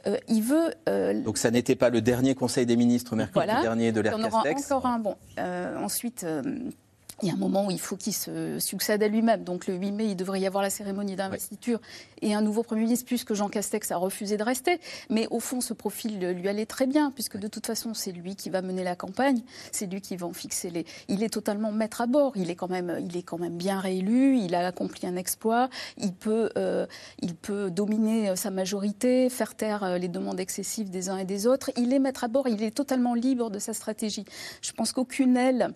Euh, 0.06 0.16
il 0.28 0.42
veut. 0.42 0.72
Euh, 0.88 1.20
Donc 1.22 1.38
ça 1.38 1.50
n'était 1.50 1.74
pas 1.74 1.90
le 1.90 2.00
dernier 2.00 2.34
Conseil 2.34 2.66
des 2.66 2.76
ministres 2.76 3.16
mercredi 3.16 3.46
dernier 3.62 3.90
de 3.90 4.00
l'ère 4.00 4.16
Castex. 4.16 4.70
encore 4.70 4.86
un. 4.86 4.98
Bon, 4.98 5.16
euh, 5.38 5.76
ensuite 5.78 6.24
il 7.22 7.28
y 7.28 7.30
a 7.30 7.34
un 7.34 7.38
moment 7.38 7.66
où 7.66 7.70
il 7.70 7.80
faut 7.80 7.96
qu'il 7.96 8.14
se 8.14 8.58
succède 8.60 9.02
à 9.02 9.08
lui-même. 9.08 9.42
Donc 9.42 9.66
le 9.66 9.74
8 9.74 9.92
mai, 9.92 10.06
il 10.06 10.16
devrait 10.16 10.40
y 10.40 10.46
avoir 10.46 10.62
la 10.62 10.70
cérémonie 10.70 11.16
d'investiture 11.16 11.80
et 12.22 12.32
un 12.32 12.40
nouveau 12.40 12.62
Premier 12.62 12.82
ministre, 12.82 13.06
puisque 13.06 13.34
Jean 13.34 13.48
Castex 13.48 13.90
a 13.90 13.96
refusé 13.96 14.36
de 14.36 14.42
rester. 14.44 14.80
Mais 15.10 15.26
au 15.30 15.40
fond, 15.40 15.60
ce 15.60 15.74
profil 15.74 16.20
lui 16.20 16.48
allait 16.48 16.66
très 16.66 16.86
bien, 16.86 17.10
puisque 17.10 17.36
de 17.36 17.48
toute 17.48 17.66
façon, 17.66 17.92
c'est 17.92 18.12
lui 18.12 18.36
qui 18.36 18.50
va 18.50 18.62
mener 18.62 18.84
la 18.84 18.94
campagne, 18.94 19.42
c'est 19.72 19.86
lui 19.86 20.00
qui 20.00 20.16
va 20.16 20.26
en 20.26 20.32
fixer 20.32 20.70
les... 20.70 20.84
Il 21.08 21.22
est 21.24 21.28
totalement 21.28 21.72
maître 21.72 22.00
à 22.00 22.06
bord, 22.06 22.36
il 22.36 22.50
est 22.50 22.56
quand 22.56 22.68
même, 22.68 22.98
il 23.00 23.16
est 23.16 23.22
quand 23.22 23.38
même 23.38 23.56
bien 23.56 23.80
réélu, 23.80 24.38
il 24.38 24.54
a 24.54 24.66
accompli 24.66 25.06
un 25.06 25.16
exploit, 25.16 25.68
il 25.96 26.12
peut, 26.12 26.50
euh, 26.56 26.86
il 27.20 27.34
peut 27.34 27.70
dominer 27.70 28.36
sa 28.36 28.50
majorité, 28.50 29.28
faire 29.28 29.56
taire 29.56 29.82
euh, 29.82 29.98
les 29.98 30.08
demandes 30.08 30.38
excessives 30.38 30.90
des 30.90 31.08
uns 31.08 31.18
et 31.18 31.24
des 31.24 31.46
autres. 31.48 31.72
Il 31.76 31.92
est 31.92 31.98
maître 31.98 32.22
à 32.22 32.28
bord, 32.28 32.46
il 32.46 32.62
est 32.62 32.70
totalement 32.70 33.14
libre 33.14 33.50
de 33.50 33.58
sa 33.58 33.74
stratégie. 33.74 34.24
Je 34.62 34.72
pense 34.72 34.92
qu'aucune 34.92 35.36
aile 35.36 35.74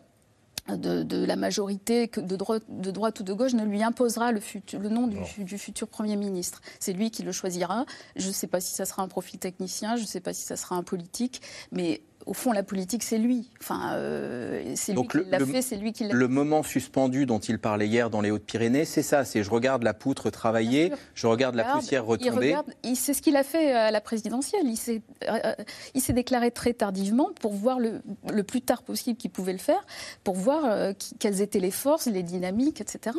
de, 0.69 1.25
la 1.25 1.37
majorité 1.37 2.11
de 2.17 2.37
droite, 2.37 2.63
de 2.69 2.91
droite, 2.91 3.21
ou 3.21 3.23
de 3.23 3.33
gauche 3.33 3.55
ne 3.55 3.65
lui 3.65 3.83
imposera 3.83 4.33
le, 4.33 4.41
le 4.79 4.89
nom 4.89 5.09
du, 5.09 5.59
futur 5.59 5.89
Premier 5.89 6.17
ministre. 6.17 6.61
C'est 6.79 6.93
lui 6.93 7.11
qui 7.11 7.23
le 7.23 7.33
choisira. 7.33 7.85
Je 8.17 8.29
ne 8.29 8.33
sais 8.33 8.47
pas 8.47 8.61
si 8.61 8.75
ça 8.75 8.85
sera 8.85 9.03
un 9.03 9.09
profil 9.09 9.39
technicien, 9.39 9.97
je 9.97 10.03
ne 10.03 10.07
sais 10.07 10.21
pas 10.21 10.33
si 10.33 10.43
ça 10.43 10.57
sera 10.57 10.77
un 10.77 10.83
politique, 10.83 11.43
mais 11.73 12.03
au 12.27 12.35
fond, 12.35 12.53
la 12.53 12.63
politique, 12.63 13.03
c'est 13.03 13.19
lui. 13.19 13.51
Enfin, 13.61 13.95
euh, 13.95 14.73
c'est 14.77 14.93
lui 14.93 15.07
qui 15.07 15.19
l'a 15.29 15.39
fait, 15.39 15.63
c'est 15.63 15.77
lui 15.77 15.93
qui 15.93 16.05
l'a 16.05 16.15
Le 16.15 16.29
moment 16.29 16.63
suspendu 16.63 17.27
dont 17.27 17.39
il 17.39 17.59
parlait 17.59 17.89
hier 17.89 18.11
dans 18.11 18.21
les 18.21 18.31
Hautes-Pyrénées, 18.31 18.85
c'est 18.85 19.03
ça. 19.03 19.25
C'est 19.25 19.43
je 19.43 19.51
regarde 19.51 19.83
la 19.83 19.95
poutre 19.95 20.31
travailler, 20.31 20.93
je 21.15 21.27
regarde 21.27 21.55
la 21.55 21.65
poussière 21.65 22.05
retomber. 22.05 22.57
C'est 22.95 23.15
ce 23.15 23.23
qu'il 23.23 23.37
a 23.37 23.43
fait 23.43 23.73
à 23.73 23.91
la 23.91 24.01
présidentielle. 24.01 24.63
Il 24.65 24.77
s'est, 24.77 25.03
euh, 25.29 25.55
il 25.95 26.01
s'est 26.01 26.13
déclaré 26.13 26.51
très 26.51 26.75
tardivement 26.75 27.31
pour 27.41 27.53
voir 27.53 27.79
le, 27.79 28.03
le 28.33 28.43
plus 28.43 28.61
tard 28.61 28.83
possible 28.83 29.17
qu'il 29.17 29.31
pouvait 29.31 29.53
le 29.53 29.59
faire, 29.59 29.85
pour 30.25 30.37
voir 30.37 30.65
euh, 30.65 30.93
quelles 31.19 31.41
étaient 31.41 31.61
les 31.61 31.71
forces, 31.71 32.07
les 32.07 32.23
dynamiques, 32.23 32.81
etc. 32.81 33.17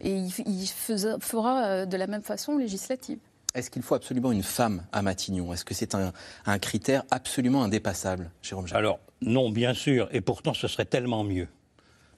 Et 0.00 0.14
il, 0.14 0.32
il 0.46 0.66
fera 0.66 1.86
de 1.86 1.96
la 1.96 2.06
même 2.06 2.22
façon 2.22 2.56
législative. 2.56 3.18
Est-ce 3.56 3.70
qu'il 3.70 3.82
faut 3.82 3.94
absolument 3.94 4.32
une 4.32 4.42
femme 4.42 4.84
à 4.92 5.00
Matignon? 5.00 5.50
Est-ce 5.50 5.64
que 5.64 5.72
c'est 5.72 5.94
un, 5.94 6.58
critère 6.58 7.04
absolument 7.10 7.62
indépassable, 7.62 8.30
Jérôme 8.42 8.66
Alors, 8.72 9.00
non, 9.22 9.48
bien 9.48 9.72
sûr, 9.72 10.08
et 10.12 10.20
pourtant 10.20 10.52
ce 10.52 10.68
serait 10.68 10.84
tellement 10.84 11.24
mieux. 11.24 11.48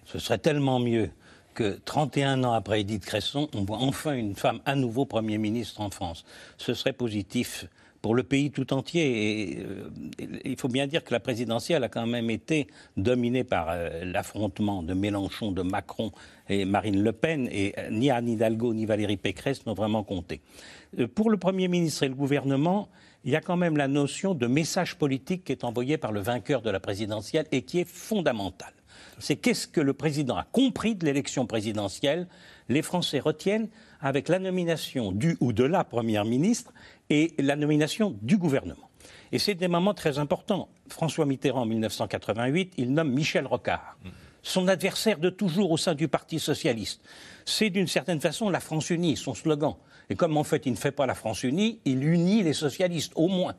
Ce 0.05 0.19
serait 0.19 0.39
tellement 0.39 0.81
mieux 0.81 1.11
que 1.55 1.79
31 1.85 2.43
ans 2.43 2.55
après 2.55 2.81
Edith 2.81 3.05
Cresson, 3.05 3.49
on 3.55 3.63
voit 3.63 3.79
enfin 3.79 4.15
une 4.15 4.35
femme 4.35 4.61
à 4.67 4.75
nouveau 4.75 5.07
Premier 5.07 5.39
ministre 5.39 5.81
en 5.81 5.91
France. 5.91 6.25
Ce 6.57 6.75
serait 6.75 6.93
positif 6.93 7.67
pour 8.09 8.15
le 8.15 8.23
pays 8.23 8.51
tout 8.51 8.73
entier. 8.73 9.59
Euh, 9.61 9.91
il 10.43 10.57
faut 10.57 10.69
bien 10.69 10.87
dire 10.87 11.05
que 11.05 11.13
la 11.13 11.21
présidentielle 11.21 11.85
a 11.85 11.91
quand 11.91 12.07
même 12.07 12.31
été 12.31 12.67
dominée 12.97 13.45
par 13.45 13.67
euh, 13.69 14.03
l'affrontement 14.03 14.83
de 14.83 14.95
Mélenchon, 14.95 15.53
de 15.53 15.61
Macron 15.61 16.11
et 16.49 16.65
Marine 16.65 17.03
Le 17.03 17.13
Pen, 17.13 17.51
et 17.53 17.75
euh, 17.77 17.91
ni 17.91 18.11
Anne 18.11 18.31
Hidalgo 18.31 18.73
ni 18.73 18.87
Valérie 18.87 19.19
Pécresse 19.19 19.67
n'ont 19.67 19.75
vraiment 19.75 20.05
compté. 20.05 20.41
pour 21.15 21.29
le 21.29 21.37
Premier 21.37 21.69
ministre 21.69 22.03
et 22.05 22.09
le 22.09 22.15
gouvernement, 22.15 22.89
il 23.25 23.33
y 23.33 23.37
a 23.37 23.43
quand 23.43 23.59
même 23.59 23.77
la 23.77 23.89
notion 23.89 24.33
de 24.33 24.47
message 24.47 24.97
politique 24.97 25.45
qui 25.45 25.53
est 25.53 25.65
envoyé 25.65 25.99
par 25.99 26.11
le 26.11 26.21
vainqueur 26.21 26.63
de 26.63 26.71
la 26.71 26.81
présidentielle 26.81 27.45
et 27.53 27.61
qui 27.61 27.79
est 27.81 27.87
fondamentale. 27.87 28.73
C'est 29.19 29.37
qu'est-ce 29.37 29.69
que 29.69 29.83
le 29.83 29.93
président 29.93 30.39
a 30.39 30.45
compris 30.45 30.95
de 30.95 31.05
l'élection 31.05 31.45
présidentielle 31.45 32.27
Les 32.71 32.81
Français 32.81 33.21
retiennent 33.21 33.69
avec 34.01 34.29
la 34.29 34.39
nomination 34.39 35.13
du 35.13 35.37
ou 35.41 35.53
de 35.53 35.65
la 35.65 35.85
première 35.85 36.25
ministre 36.25 36.73
et 37.11 37.35
la 37.39 37.57
nomination 37.57 38.17
du 38.23 38.37
gouvernement. 38.37 38.89
Et 39.33 39.39
c'est 39.39 39.55
des 39.55 39.69
moments 39.69 39.95
très 39.95 40.19
importants. 40.19 40.69
François 40.89 41.27
Mitterrand, 41.27 41.63
en 41.63 41.67
1988, 41.67 42.75
il 42.79 42.93
nomme 42.93 43.13
Michel 43.13 43.47
Rocard, 43.47 43.99
son 44.43 44.69
adversaire 44.69 45.19
de 45.19 45.31
toujours 45.31 45.71
au 45.71 45.77
sein 45.77 45.95
du 45.95 46.09
Parti 46.09 46.39
socialiste. 46.39 47.03
C'est 47.45 47.71
d'une 47.71 47.87
certaine 47.87 48.21
façon 48.21 48.49
la 48.51 48.61
France 48.61 48.91
unie, 48.91 49.17
son 49.17 49.35
slogan. 49.35 49.75
Et 50.11 50.15
comme 50.15 50.37
en 50.37 50.45
fait 50.45 50.65
il 50.65 50.73
ne 50.73 50.77
fait 50.77 50.93
pas 50.93 51.07
la 51.07 51.15
France 51.15 51.43
unie, 51.43 51.81
il 51.85 52.05
unit 52.05 52.43
les 52.43 52.55
socialistes, 52.55 53.13
au 53.15 53.29
moins. 53.29 53.55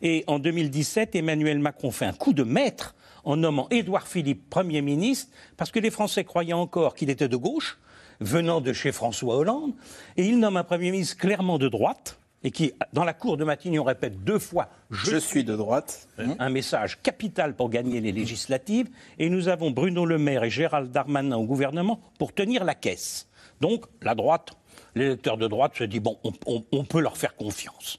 Et 0.00 0.24
en 0.26 0.40
2017, 0.40 1.14
Emmanuel 1.14 1.60
Macron 1.60 1.92
fait 1.92 2.06
un 2.06 2.12
coup 2.12 2.32
de 2.32 2.42
maître 2.42 2.96
en 3.24 3.36
nommant 3.36 3.68
Édouard 3.70 4.08
Philippe 4.08 4.50
Premier 4.50 4.82
ministre, 4.82 5.30
parce 5.56 5.70
que 5.70 5.78
les 5.78 5.92
Français 5.92 6.24
croyaient 6.24 6.52
encore 6.52 6.96
qu'il 6.96 7.08
était 7.08 7.28
de 7.28 7.36
gauche, 7.36 7.78
venant 8.22 8.60
de 8.60 8.72
chez 8.72 8.92
François 8.92 9.36
Hollande, 9.36 9.72
et 10.16 10.26
il 10.26 10.38
nomme 10.38 10.56
un 10.56 10.64
Premier 10.64 10.90
ministre 10.90 11.16
clairement 11.16 11.58
de 11.58 11.68
droite, 11.68 12.18
et 12.44 12.50
qui, 12.50 12.72
dans 12.92 13.04
la 13.04 13.14
cour 13.14 13.36
de 13.36 13.44
Matignon, 13.44 13.84
répète 13.84 14.24
deux 14.24 14.38
fois 14.38 14.68
Je, 14.90 15.16
suis 15.16 15.44
de 15.44 15.54
droite. 15.54 16.08
Un 16.18 16.50
message 16.50 17.00
capital 17.00 17.54
pour 17.54 17.70
gagner 17.70 18.00
les 18.00 18.10
législatives. 18.10 18.88
Et 19.18 19.28
nous 19.28 19.48
avons 19.48 19.70
Bruno 19.70 20.04
Le 20.04 20.18
Maire 20.18 20.42
et 20.42 20.50
Gérald 20.50 20.90
Darmanin 20.90 21.36
au 21.36 21.44
gouvernement 21.44 22.00
pour 22.18 22.34
tenir 22.34 22.64
la 22.64 22.74
caisse. 22.74 23.28
Donc, 23.60 23.84
la 24.02 24.16
droite, 24.16 24.54
l'électeur 24.94 25.36
de 25.36 25.46
droite 25.48 25.72
se 25.76 25.84
dit 25.84 26.00
bon, 26.00 26.18
on, 26.46 26.84
peut 26.84 27.00
leur 27.00 27.16
faire 27.16 27.34
confiance. 27.36 27.98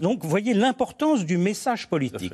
Donc, 0.00 0.22
vous 0.22 0.28
voyez 0.28 0.54
l'importance 0.54 1.24
du 1.24 1.36
message 1.36 1.88
politique. 1.88 2.32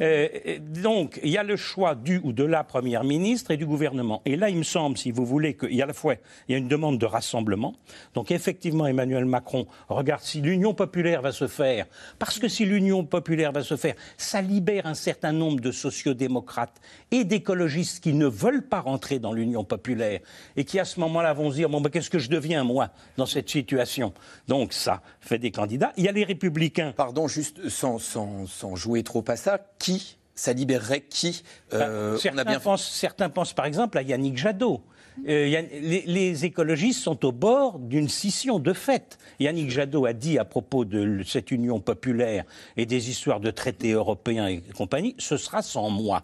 Euh, 0.00 0.58
donc, 0.60 1.20
il 1.22 1.30
y 1.30 1.38
a 1.38 1.42
le 1.42 1.56
choix 1.56 1.94
du 1.94 2.20
ou 2.22 2.32
de 2.32 2.44
la 2.44 2.64
première 2.64 3.04
ministre 3.04 3.50
et 3.50 3.56
du 3.56 3.66
gouvernement. 3.66 4.22
Et 4.24 4.36
là, 4.36 4.50
il 4.50 4.56
me 4.56 4.62
semble, 4.62 4.98
si 4.98 5.10
vous 5.10 5.24
voulez, 5.24 5.54
qu'il 5.54 5.74
y 5.74 5.80
a 5.80 5.84
à 5.84 5.86
la 5.86 5.92
fois 5.92 6.14
il 6.48 6.52
y 6.52 6.54
a 6.54 6.58
une 6.58 6.68
demande 6.68 6.98
de 6.98 7.06
rassemblement. 7.06 7.74
Donc, 8.14 8.30
effectivement, 8.30 8.86
Emmanuel 8.86 9.24
Macron 9.24 9.66
regarde 9.88 10.22
si 10.22 10.40
l'Union 10.40 10.74
populaire 10.74 11.22
va 11.22 11.32
se 11.32 11.46
faire, 11.46 11.86
parce 12.18 12.38
que 12.38 12.48
si 12.48 12.64
l'Union 12.64 13.04
populaire 13.04 13.52
va 13.52 13.62
se 13.62 13.76
faire, 13.76 13.94
ça 14.16 14.42
libère 14.42 14.86
un 14.86 14.94
certain 14.94 15.32
nombre 15.32 15.60
de 15.60 15.70
sociodémocrates 15.70 16.80
et 17.10 17.24
d'écologistes 17.24 18.02
qui 18.02 18.12
ne 18.12 18.26
veulent 18.26 18.66
pas 18.66 18.80
rentrer 18.80 19.18
dans 19.18 19.32
l'Union 19.32 19.64
populaire 19.64 20.20
et 20.56 20.64
qui 20.64 20.78
à 20.78 20.84
ce 20.84 21.00
moment-là 21.00 21.32
vont 21.32 21.50
se 21.50 21.56
dire 21.56 21.68
bon, 21.68 21.80
ben, 21.80 21.90
qu'est-ce 21.90 22.10
que 22.10 22.18
je 22.18 22.28
deviens 22.28 22.64
moi 22.64 22.90
dans 23.16 23.26
cette 23.28 23.48
situation 23.48 24.12
Donc, 24.48 24.72
ça 24.72 25.02
fait 25.20 25.38
des 25.38 25.50
candidats. 25.50 25.92
Il 25.96 26.04
y 26.04 26.08
a 26.08 26.12
les 26.12 26.24
républicains. 26.24 26.92
Pardon, 26.96 27.28
juste 27.28 27.68
sans, 27.68 27.98
sans, 27.98 28.46
sans 28.46 28.74
jouer 28.74 29.02
trop 29.02 29.24
à 29.28 29.36
ça 29.36 29.60
qui 29.78 30.18
ça 30.38 30.52
libérerait 30.52 31.00
qui 31.00 31.42
euh, 31.74 32.12
bah, 32.12 32.18
certains, 32.20 32.44
bien... 32.44 32.60
pensent, 32.60 32.88
certains, 32.88 33.28
pensent, 33.28 33.52
par 33.52 33.66
exemple 33.66 33.98
à 33.98 34.02
Yannick 34.02 34.38
Jadot. 34.38 34.80
Euh, 35.26 35.62
les, 35.72 36.44
écologistes 36.44 37.02
sont 37.02 37.24
au 37.24 37.32
bord 37.32 37.80
d'une 37.80 38.08
scission 38.08 38.60
de 38.60 38.72
fait. 38.72 39.18
Yannick 39.40 39.68
Jadot 39.68 40.06
a 40.06 40.12
dit 40.12 40.38
à 40.38 40.44
propos 40.44 40.84
de 40.84 41.24
cette 41.24 41.50
union 41.50 41.80
populaire 41.80 42.44
et 42.76 42.86
des 42.86 43.10
histoires 43.10 43.40
de 43.40 43.50
traités 43.50 43.92
européens 43.92 44.46
et 44.46 44.62
compagnie, 44.76 45.16
ce 45.18 45.36
sera 45.36 45.60
sans 45.62 45.90
moi. 45.90 46.22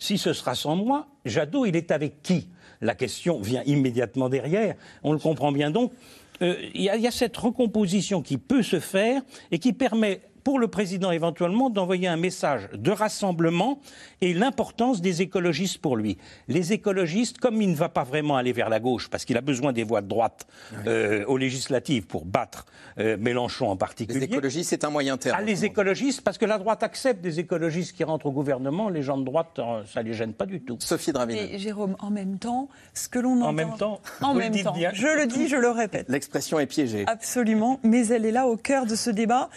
Si 0.00 0.18
ce 0.18 0.32
sera 0.32 0.56
sans 0.56 0.74
moi, 0.74 1.06
Jadot, 1.24 1.66
il 1.66 1.76
est 1.76 1.92
avec 1.92 2.20
qui? 2.22 2.48
La 2.80 2.96
question 2.96 3.40
vient 3.40 3.62
immédiatement 3.64 4.28
derrière. 4.28 4.74
On 5.04 5.12
le 5.12 5.20
comprend 5.20 5.52
bien 5.52 5.70
donc. 5.70 5.92
Euh, 6.42 6.56
il 6.74 6.82
y, 6.82 7.06
a 7.06 7.10
cette 7.10 7.36
recomposition 7.36 8.20
qui 8.20 8.36
peut 8.36 8.62
se 8.62 8.80
faire 8.80 9.22
et 9.50 9.58
qui 9.58 9.72
permet 9.72 10.22
pour 10.44 10.58
le 10.58 10.68
président 10.68 11.10
éventuellement 11.10 11.70
d'envoyer 11.70 12.08
un 12.08 12.16
message 12.16 12.68
de 12.72 12.90
rassemblement 12.90 13.80
et 14.20 14.34
l'importance 14.34 15.00
des 15.00 15.22
écologistes 15.22 15.78
pour 15.78 15.96
lui. 15.96 16.18
Les 16.48 16.72
écologistes, 16.72 17.38
comme 17.38 17.60
il 17.62 17.70
ne 17.70 17.76
va 17.76 17.88
pas 17.88 18.04
vraiment 18.04 18.36
aller 18.36 18.52
vers 18.52 18.68
la 18.68 18.80
gauche, 18.80 19.08
parce 19.08 19.24
qu'il 19.24 19.36
a 19.36 19.40
besoin 19.40 19.72
des 19.72 19.84
voix 19.84 20.00
de 20.00 20.08
droite 20.08 20.46
euh, 20.86 21.24
aux 21.26 21.36
législatives 21.36 22.06
pour 22.06 22.24
battre 22.24 22.66
euh, 22.98 23.16
Mélenchon 23.18 23.68
en 23.70 23.76
particulier. 23.76 24.20
Les 24.20 24.26
écologistes, 24.26 24.70
c'est 24.70 24.84
un 24.84 24.90
moyen 24.90 25.16
terme. 25.16 25.36
Ah, 25.38 25.42
les 25.42 25.64
écologistes, 25.64 26.22
parce 26.22 26.38
que 26.38 26.46
la 26.46 26.58
droite 26.58 26.82
accepte 26.82 27.20
des 27.20 27.40
écologistes 27.40 27.96
qui 27.96 28.04
rentrent 28.04 28.26
au 28.26 28.32
gouvernement, 28.32 28.88
les 28.88 29.02
gens 29.02 29.18
de 29.18 29.24
droite, 29.24 29.58
euh, 29.58 29.82
ça 29.92 30.02
ne 30.02 30.08
les 30.08 30.14
gêne 30.14 30.32
pas 30.32 30.46
du 30.46 30.60
tout. 30.60 30.76
Sophie 30.80 31.12
Dravine. 31.12 31.36
Et 31.36 31.58
Jérôme, 31.58 31.96
en 32.00 32.10
même 32.10 32.38
temps, 32.38 32.68
ce 32.94 33.08
que 33.08 33.18
l'on 33.18 33.40
entend... 33.40 33.48
En 33.48 33.52
même 33.52 33.76
temps 33.76 34.00
En 34.20 34.34
même 34.34 34.62
temps. 34.62 34.74
Je 34.92 35.20
le 35.20 35.26
dis, 35.26 35.48
je 35.48 35.56
le 35.56 35.70
répète. 35.70 36.06
L'expression 36.08 36.58
est 36.58 36.66
piégée. 36.66 37.04
Absolument, 37.06 37.80
mais 37.82 38.06
elle 38.08 38.24
est 38.24 38.32
là 38.32 38.46
au 38.46 38.56
cœur 38.56 38.86
de 38.86 38.94
ce 38.94 39.10
débat. 39.10 39.48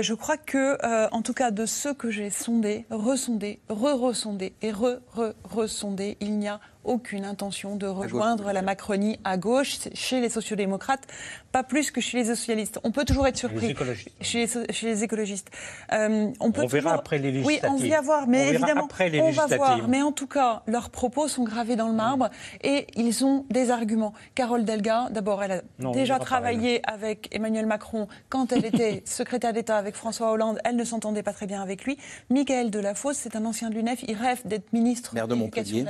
Je 0.00 0.14
crois 0.14 0.36
que, 0.36 0.78
en 1.12 1.22
tout 1.22 1.34
cas, 1.34 1.50
de 1.50 1.66
ceux 1.66 1.92
que 1.92 2.10
j'ai 2.10 2.30
sondés, 2.30 2.86
ressondés, 2.90 3.60
re-ressondés 3.68 4.54
et 4.62 4.72
re-re-ressondés, 4.72 6.16
il 6.20 6.38
n'y 6.38 6.48
a 6.48 6.60
aucune 6.84 7.24
intention 7.24 7.76
de 7.76 7.86
rejoindre 7.86 8.52
la 8.52 8.62
Macronie 8.62 9.18
à 9.24 9.36
gauche 9.36 9.78
chez 9.94 10.20
les 10.20 10.28
sociodémocrates, 10.28 11.06
pas 11.52 11.62
plus 11.62 11.90
que 11.90 12.00
chez 12.00 12.18
les 12.18 12.24
socialistes. 12.26 12.78
On 12.84 12.90
peut 12.90 13.04
toujours 13.04 13.26
être 13.26 13.36
surpris 13.36 13.74
chez, 14.20 14.46
les, 14.46 14.72
chez 14.72 14.86
les 14.86 15.04
écologistes. 15.04 15.50
Euh, 15.92 16.30
on, 16.40 16.52
peut 16.52 16.66
verra 16.66 16.94
après 16.94 17.18
les 17.18 17.32
législatives. 17.32 17.70
Oui, 17.72 17.88
on 17.88 17.88
va 17.88 18.00
voir, 18.00 18.26
mais 18.26 18.48
évidemment, 18.48 18.88
on 19.20 19.30
va 19.30 19.46
voir. 19.56 19.88
Mais 19.88 20.02
en 20.02 20.12
tout 20.12 20.26
cas, 20.26 20.62
leurs 20.66 20.90
propos 20.90 21.28
sont 21.28 21.44
gravés 21.44 21.76
dans 21.76 21.88
le 21.88 21.94
marbre 21.94 22.30
et 22.62 22.86
ils 22.96 23.24
ont 23.24 23.44
des 23.50 23.70
arguments. 23.70 24.12
Carole 24.34 24.64
Delga, 24.64 25.08
d'abord, 25.10 25.42
elle 25.42 25.52
a 25.52 25.92
déjà 25.92 26.18
travaillé 26.18 26.80
avec 26.88 27.28
Emmanuel 27.32 27.66
Macron 27.66 28.08
quand 28.28 28.52
elle 28.52 28.64
était 28.64 29.02
secrétaire 29.06 29.52
d'État 29.52 29.76
avec 29.76 29.94
François 29.94 30.30
Hollande. 30.30 30.58
Elle 30.64 30.76
ne 30.76 30.84
s'entendait 30.84 31.22
pas 31.22 31.32
très 31.32 31.46
bien 31.46 31.62
avec 31.62 31.84
lui. 31.84 31.98
Michael 32.30 32.70
Delafosse, 32.70 33.16
c'est 33.16 33.36
un 33.36 33.44
ancien 33.44 33.70
de 33.70 33.74
l'UNEF. 33.74 34.02
Il 34.08 34.16
rêve 34.16 34.40
d'être 34.44 34.72
ministre 34.72 35.14
Maire 35.14 35.28
de 35.28 35.34
Montpellier 35.34 35.84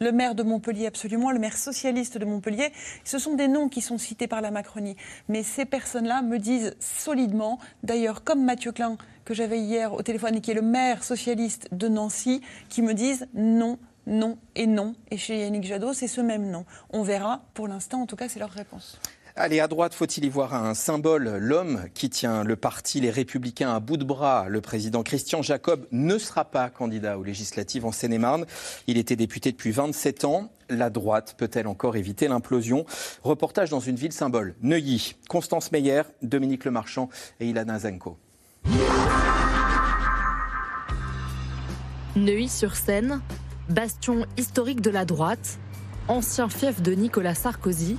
le 0.00 0.12
maire 0.12 0.34
de 0.34 0.42
Montpellier 0.42 0.86
absolument, 0.86 1.30
le 1.30 1.38
maire 1.38 1.56
socialiste 1.56 2.18
de 2.18 2.24
Montpellier. 2.24 2.72
Ce 3.04 3.18
sont 3.18 3.34
des 3.34 3.48
noms 3.48 3.68
qui 3.68 3.80
sont 3.80 3.98
cités 3.98 4.26
par 4.26 4.40
la 4.40 4.50
Macronie. 4.50 4.96
Mais 5.28 5.42
ces 5.42 5.64
personnes-là 5.64 6.22
me 6.22 6.38
disent 6.38 6.74
solidement, 6.80 7.58
d'ailleurs 7.82 8.24
comme 8.24 8.44
Mathieu 8.44 8.72
Klein 8.72 8.96
que 9.24 9.34
j'avais 9.34 9.58
hier 9.58 9.92
au 9.92 10.02
téléphone 10.02 10.36
et 10.36 10.40
qui 10.40 10.52
est 10.52 10.54
le 10.54 10.62
maire 10.62 11.02
socialiste 11.02 11.68
de 11.72 11.88
Nancy, 11.88 12.42
qui 12.68 12.80
me 12.80 12.94
disent 12.94 13.26
non, 13.34 13.78
non 14.06 14.38
et 14.54 14.66
non. 14.66 14.94
Et 15.10 15.16
chez 15.16 15.40
Yannick 15.40 15.64
Jadot, 15.64 15.92
c'est 15.92 16.06
ce 16.06 16.20
même 16.20 16.48
nom. 16.50 16.64
On 16.90 17.02
verra. 17.02 17.42
Pour 17.54 17.66
l'instant, 17.66 18.00
en 18.02 18.06
tout 18.06 18.16
cas, 18.16 18.28
c'est 18.28 18.38
leur 18.38 18.50
réponse. 18.50 19.00
Allez, 19.38 19.60
à 19.60 19.68
droite, 19.68 19.92
faut-il 19.92 20.24
y 20.24 20.30
voir 20.30 20.54
un 20.54 20.72
symbole 20.72 21.36
L'homme 21.36 21.82
qui 21.92 22.08
tient 22.08 22.42
le 22.42 22.56
parti 22.56 23.02
Les 23.02 23.10
Républicains 23.10 23.74
à 23.74 23.80
bout 23.80 23.98
de 23.98 24.04
bras. 24.04 24.46
Le 24.48 24.62
président 24.62 25.02
Christian 25.02 25.42
Jacob 25.42 25.86
ne 25.92 26.16
sera 26.16 26.46
pas 26.46 26.70
candidat 26.70 27.18
aux 27.18 27.22
législatives 27.22 27.84
en 27.84 27.92
Seine-et-Marne. 27.92 28.46
Il 28.86 28.96
était 28.96 29.14
député 29.14 29.52
depuis 29.52 29.72
27 29.72 30.24
ans. 30.24 30.50
La 30.70 30.88
droite 30.88 31.34
peut-elle 31.36 31.66
encore 31.66 31.96
éviter 31.96 32.28
l'implosion? 32.28 32.86
Reportage 33.24 33.68
dans 33.68 33.78
une 33.78 33.96
ville 33.96 34.12
symbole, 34.12 34.54
Neuilly. 34.62 35.16
Constance 35.28 35.70
Meyer, 35.70 36.04
Dominique 36.22 36.64
Lemarchand 36.64 37.10
et 37.38 37.46
Ilana 37.46 37.78
Zenko. 37.78 38.16
Neuilly-sur-Seine, 42.16 43.20
bastion 43.68 44.24
historique 44.38 44.80
de 44.80 44.88
la 44.88 45.04
droite, 45.04 45.58
ancien 46.08 46.48
fief 46.48 46.80
de 46.82 46.92
Nicolas 46.92 47.34
Sarkozy, 47.34 47.98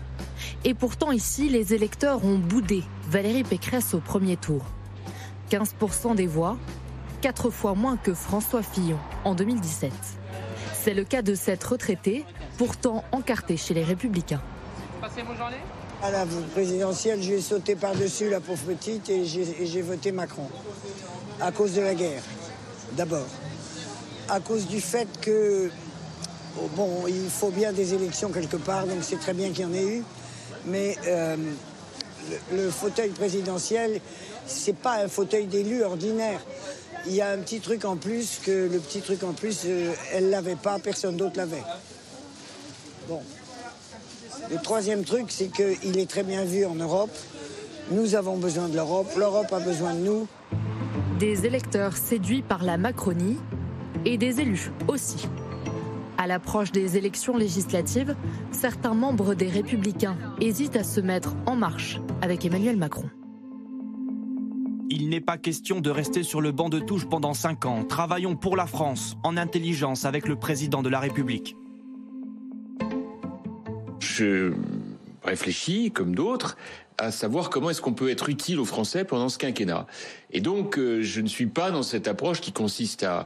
et 0.63 0.73
pourtant 0.73 1.11
ici, 1.11 1.49
les 1.49 1.73
électeurs 1.73 2.23
ont 2.25 2.37
boudé 2.37 2.83
Valérie 3.09 3.43
Pécresse 3.43 3.93
au 3.93 3.99
premier 3.99 4.37
tour. 4.37 4.63
15% 5.51 6.15
des 6.15 6.27
voix, 6.27 6.57
quatre 7.21 7.49
fois 7.49 7.73
moins 7.73 7.97
que 7.97 8.13
François 8.13 8.63
Fillon 8.63 8.99
en 9.23 9.35
2017. 9.35 9.91
C'est 10.73 10.93
le 10.93 11.03
cas 11.03 11.21
de 11.21 11.35
cette 11.35 11.63
retraitée, 11.63 12.25
pourtant 12.57 13.03
encartée 13.11 13.57
chez 13.57 13.73
les 13.73 13.83
Républicains. 13.83 14.41
À 16.03 16.11
la 16.11 16.25
présidentielle, 16.53 17.21
j'ai 17.21 17.41
sauté 17.41 17.75
par-dessus 17.75 18.29
la 18.29 18.39
pauvre 18.39 18.63
petite 18.65 19.09
et 19.09 19.25
j'ai 19.25 19.81
voté 19.81 20.11
Macron. 20.11 20.47
À 21.41 21.51
cause 21.51 21.73
de 21.73 21.81
la 21.81 21.95
guerre, 21.95 22.21
d'abord. 22.93 23.27
À 24.29 24.39
cause 24.39 24.67
du 24.67 24.81
fait 24.81 25.07
que, 25.21 25.71
bon, 26.75 27.07
il 27.07 27.29
faut 27.29 27.49
bien 27.49 27.71
des 27.73 27.93
élections 27.93 28.29
quelque 28.29 28.57
part, 28.57 28.85
donc 28.85 28.99
c'est 29.01 29.19
très 29.19 29.33
bien 29.33 29.49
qu'il 29.49 29.61
y 29.61 29.65
en 29.65 29.73
ait 29.73 29.97
eu. 29.97 30.03
Mais 30.65 30.95
euh, 31.07 31.37
le, 32.51 32.69
fauteuil 32.69 33.09
présidentiel, 33.09 34.01
c'est 34.45 34.75
pas 34.75 35.03
un 35.03 35.07
fauteuil 35.07 35.45
d'élu 35.45 35.83
ordinaire. 35.83 36.39
Il 37.05 37.13
y 37.13 37.21
a 37.21 37.29
un 37.29 37.37
petit 37.37 37.59
truc 37.59 37.85
en 37.85 37.95
plus 37.95 38.39
que 38.43 38.69
le 38.71 38.79
petit 38.79 39.01
truc 39.01 39.23
en 39.23 39.33
plus, 39.33 39.61
euh, 39.65 39.93
elle 40.13 40.29
l'avait 40.29 40.55
pas, 40.55 40.79
personne 40.79 41.15
d'autre 41.15 41.37
l'avait. 41.37 41.63
Bon. 43.07 43.21
Le 44.51 44.57
troisième 44.57 45.03
truc, 45.03 45.27
c'est 45.29 45.47
qu'il 45.47 45.97
est 45.97 46.09
très 46.09 46.23
bien 46.23 46.43
vu 46.43 46.65
en 46.65 46.75
Europe. 46.75 47.15
Nous 47.91 48.15
avons 48.15 48.37
besoin 48.37 48.67
de 48.67 48.75
l'Europe, 48.75 49.07
l'Europe 49.17 49.51
a 49.53 49.59
besoin 49.59 49.93
de 49.93 49.99
nous. 49.99 50.27
Des 51.19 51.45
électeurs 51.45 51.95
séduits 51.95 52.41
par 52.41 52.63
la 52.63 52.77
Macronie 52.77 53.37
et 54.05 54.17
des 54.17 54.41
élus 54.41 54.71
aussi. 54.87 55.27
À 56.17 56.25
l'approche 56.25 56.71
des 56.71 56.97
élections 56.97 57.37
législatives, 57.37 58.15
certains 58.51 58.95
membres 58.95 59.35
des 59.35 59.49
Républicains 59.49 60.17
hésitent 60.41 60.75
à 60.75 60.83
se 60.83 60.99
mettre 60.99 61.35
en 61.45 61.55
marche 61.55 61.99
avec 62.21 62.43
Emmanuel 62.43 62.75
Macron. 62.75 63.09
Il 64.89 65.09
n'est 65.09 65.21
pas 65.21 65.37
question 65.37 65.79
de 65.79 65.89
rester 65.91 66.23
sur 66.23 66.41
le 66.41 66.51
banc 66.51 66.69
de 66.69 66.79
touche 66.79 67.05
pendant 67.07 67.33
cinq 67.33 67.65
ans. 67.65 67.83
Travaillons 67.83 68.35
pour 68.35 68.55
la 68.55 68.65
France, 68.65 69.15
en 69.23 69.37
intelligence 69.37 70.05
avec 70.05 70.27
le 70.27 70.37
président 70.37 70.81
de 70.81 70.89
la 70.89 70.99
République. 70.99 71.55
Je 73.99 74.53
réfléchis, 75.23 75.91
comme 75.91 76.15
d'autres, 76.15 76.57
à 76.97 77.11
savoir 77.11 77.49
comment 77.49 77.69
est-ce 77.69 77.81
qu'on 77.81 77.93
peut 77.93 78.09
être 78.09 78.27
utile 78.29 78.59
aux 78.59 78.65
Français 78.65 79.03
pendant 79.03 79.29
ce 79.29 79.37
quinquennat. 79.37 79.85
Et 80.31 80.41
donc, 80.41 80.77
euh, 80.77 81.01
je 81.03 81.21
ne 81.21 81.27
suis 81.27 81.45
pas 81.45 81.69
dans 81.71 81.83
cette 81.83 82.07
approche 82.07 82.41
qui 82.41 82.51
consiste 82.51 83.03
à, 83.03 83.25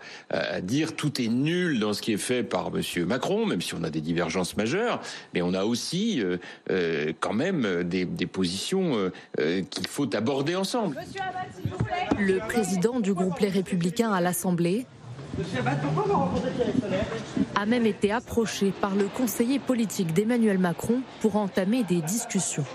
dire 0.61 0.95
tout 0.95 1.21
est 1.21 1.27
nul 1.27 1.79
dans 1.79 1.93
ce 1.93 2.01
qui 2.01 2.13
est 2.13 2.17
fait 2.17 2.43
par 2.43 2.71
Monsieur 2.71 3.05
Macron, 3.05 3.45
même 3.45 3.61
si 3.61 3.73
on 3.73 3.83
a 3.83 3.89
des 3.89 4.01
divergences 4.01 4.57
majeures, 4.57 5.01
mais 5.33 5.41
on 5.41 5.53
a 5.53 5.63
aussi 5.63 6.21
euh, 6.21 6.37
euh, 6.69 7.13
quand 7.19 7.33
même 7.33 7.83
des, 7.83 8.05
des 8.05 8.27
positions 8.27 9.11
qu'il 9.37 9.87
faut 9.87 10.15
aborder 10.15 10.55
ensemble. 10.55 10.97
Le 12.19 12.39
président 12.39 12.99
du 12.99 13.13
groupe 13.13 13.39
Les 13.39 13.49
Républicains 13.49 14.11
à 14.11 14.21
l'Assemblée 14.21 14.85
a 17.55 17.65
même 17.65 17.85
été 17.85 18.11
approché 18.11 18.71
par 18.81 18.95
le 18.95 19.05
conseiller 19.05 19.59
politique 19.59 20.13
d'Emmanuel 20.13 20.57
Macron 20.57 21.01
pour 21.21 21.37
entamer 21.37 21.83
des 21.83 22.01
discussions. 22.01 22.65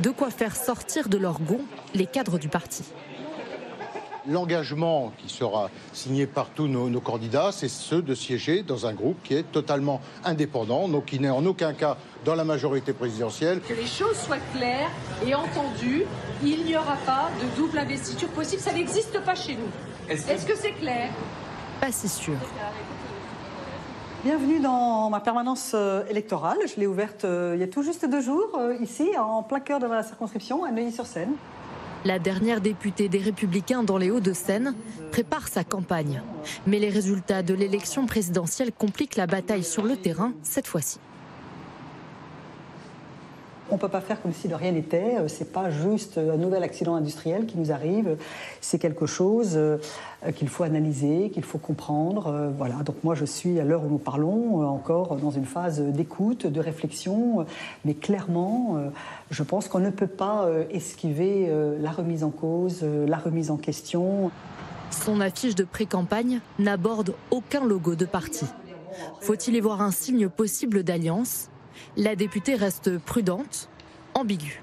De 0.00 0.10
quoi 0.10 0.30
faire 0.30 0.56
sortir 0.56 1.08
de 1.08 1.18
leur 1.18 1.40
gond 1.40 1.60
les 1.94 2.06
cadres 2.06 2.38
du 2.38 2.48
parti. 2.48 2.84
L'engagement 4.28 5.12
qui 5.18 5.32
sera 5.32 5.70
signé 5.92 6.26
par 6.26 6.48
tous 6.50 6.66
nos, 6.66 7.00
candidats, 7.00 7.52
c'est 7.52 7.68
ceux 7.68 8.02
de 8.02 8.12
siéger 8.12 8.64
dans 8.64 8.86
un 8.86 8.92
groupe 8.92 9.22
qui 9.22 9.34
est 9.34 9.44
totalement 9.44 10.00
indépendant, 10.24 10.88
donc 10.88 11.04
qui 11.06 11.20
n'est 11.20 11.30
en 11.30 11.46
aucun 11.46 11.72
cas 11.72 11.96
dans 12.24 12.34
la 12.34 12.42
majorité 12.42 12.92
présidentielle. 12.92 13.60
Que 13.60 13.74
les 13.74 13.86
choses 13.86 14.16
soient 14.16 14.38
claires 14.52 14.90
et 15.24 15.32
entendues, 15.34 16.04
il 16.42 16.64
n'y 16.64 16.76
aura 16.76 16.96
pas 17.06 17.30
de 17.40 17.56
double 17.56 17.78
investiture 17.78 18.28
possible, 18.28 18.60
ça 18.60 18.72
n'existe 18.72 19.20
pas 19.24 19.36
chez 19.36 19.54
nous. 19.54 19.70
Est-ce 20.08 20.44
que 20.44 20.56
c'est 20.56 20.72
clair? 20.72 21.10
Pas 21.80 21.92
si 21.92 22.08
sûr. 22.08 22.34
Bienvenue 24.26 24.58
dans 24.58 25.08
ma 25.08 25.20
permanence 25.20 25.70
euh, 25.76 26.04
électorale. 26.10 26.58
Je 26.66 26.80
l'ai 26.80 26.88
ouverte 26.88 27.24
euh, 27.24 27.52
il 27.54 27.60
y 27.60 27.62
a 27.62 27.68
tout 27.68 27.84
juste 27.84 28.10
deux 28.10 28.20
jours, 28.20 28.58
euh, 28.58 28.74
ici, 28.80 29.08
en 29.16 29.44
plein 29.44 29.60
cœur 29.60 29.78
de 29.78 29.86
ma 29.86 30.02
circonscription, 30.02 30.64
à 30.64 30.72
Neuilly-sur-Seine. 30.72 31.30
La 32.04 32.18
dernière 32.18 32.60
députée 32.60 33.08
des 33.08 33.20
Républicains 33.20 33.84
dans 33.84 33.98
les 33.98 34.10
Hauts-de-Seine 34.10 34.74
prépare 35.12 35.46
sa 35.46 35.62
campagne. 35.62 36.22
Mais 36.66 36.80
les 36.80 36.88
résultats 36.88 37.44
de 37.44 37.54
l'élection 37.54 38.06
présidentielle 38.06 38.72
compliquent 38.72 39.14
la 39.14 39.28
bataille 39.28 39.62
sur 39.62 39.84
le 39.84 39.94
terrain 39.94 40.32
cette 40.42 40.66
fois-ci. 40.66 40.98
On 43.68 43.74
ne 43.74 43.80
peut 43.80 43.88
pas 43.88 44.00
faire 44.00 44.22
comme 44.22 44.32
si 44.32 44.46
de 44.46 44.54
rien 44.54 44.70
n'était. 44.70 45.16
Euh, 45.16 45.28
c'est 45.28 45.52
pas 45.52 45.70
juste 45.70 46.18
un 46.18 46.36
nouvel 46.36 46.62
accident 46.62 46.94
industriel 46.94 47.46
qui 47.46 47.58
nous 47.58 47.72
arrive. 47.72 48.16
C'est 48.60 48.78
quelque 48.78 49.06
chose 49.06 49.54
euh, 49.56 49.78
qu'il 50.36 50.48
faut 50.48 50.62
analyser, 50.62 51.30
qu'il 51.30 51.42
faut 51.42 51.58
comprendre. 51.58 52.28
Euh, 52.28 52.50
voilà. 52.56 52.76
Donc 52.84 53.02
moi, 53.02 53.16
je 53.16 53.24
suis 53.24 53.58
à 53.58 53.64
l'heure 53.64 53.84
où 53.84 53.88
nous 53.88 53.98
parlons 53.98 54.64
encore 54.68 55.16
dans 55.16 55.32
une 55.32 55.44
phase 55.44 55.80
d'écoute, 55.80 56.46
de 56.46 56.60
réflexion, 56.60 57.44
mais 57.84 57.94
clairement, 57.94 58.76
je 59.30 59.42
pense 59.42 59.68
qu'on 59.68 59.78
ne 59.78 59.90
peut 59.90 60.06
pas 60.06 60.48
esquiver 60.70 61.50
la 61.80 61.90
remise 61.90 62.24
en 62.24 62.30
cause, 62.30 62.82
la 62.82 63.16
remise 63.16 63.50
en 63.50 63.56
question. 63.56 64.30
Son 64.90 65.20
affiche 65.20 65.54
de 65.54 65.64
pré-campagne 65.64 66.40
n'aborde 66.58 67.14
aucun 67.30 67.64
logo 67.64 67.94
de 67.94 68.04
parti. 68.04 68.46
Faut-il 69.20 69.54
y 69.54 69.60
voir 69.60 69.82
un 69.82 69.90
signe 69.90 70.28
possible 70.28 70.82
d'alliance? 70.82 71.48
La 71.96 72.16
députée 72.16 72.54
reste 72.54 72.98
prudente, 72.98 73.68
ambiguë. 74.14 74.62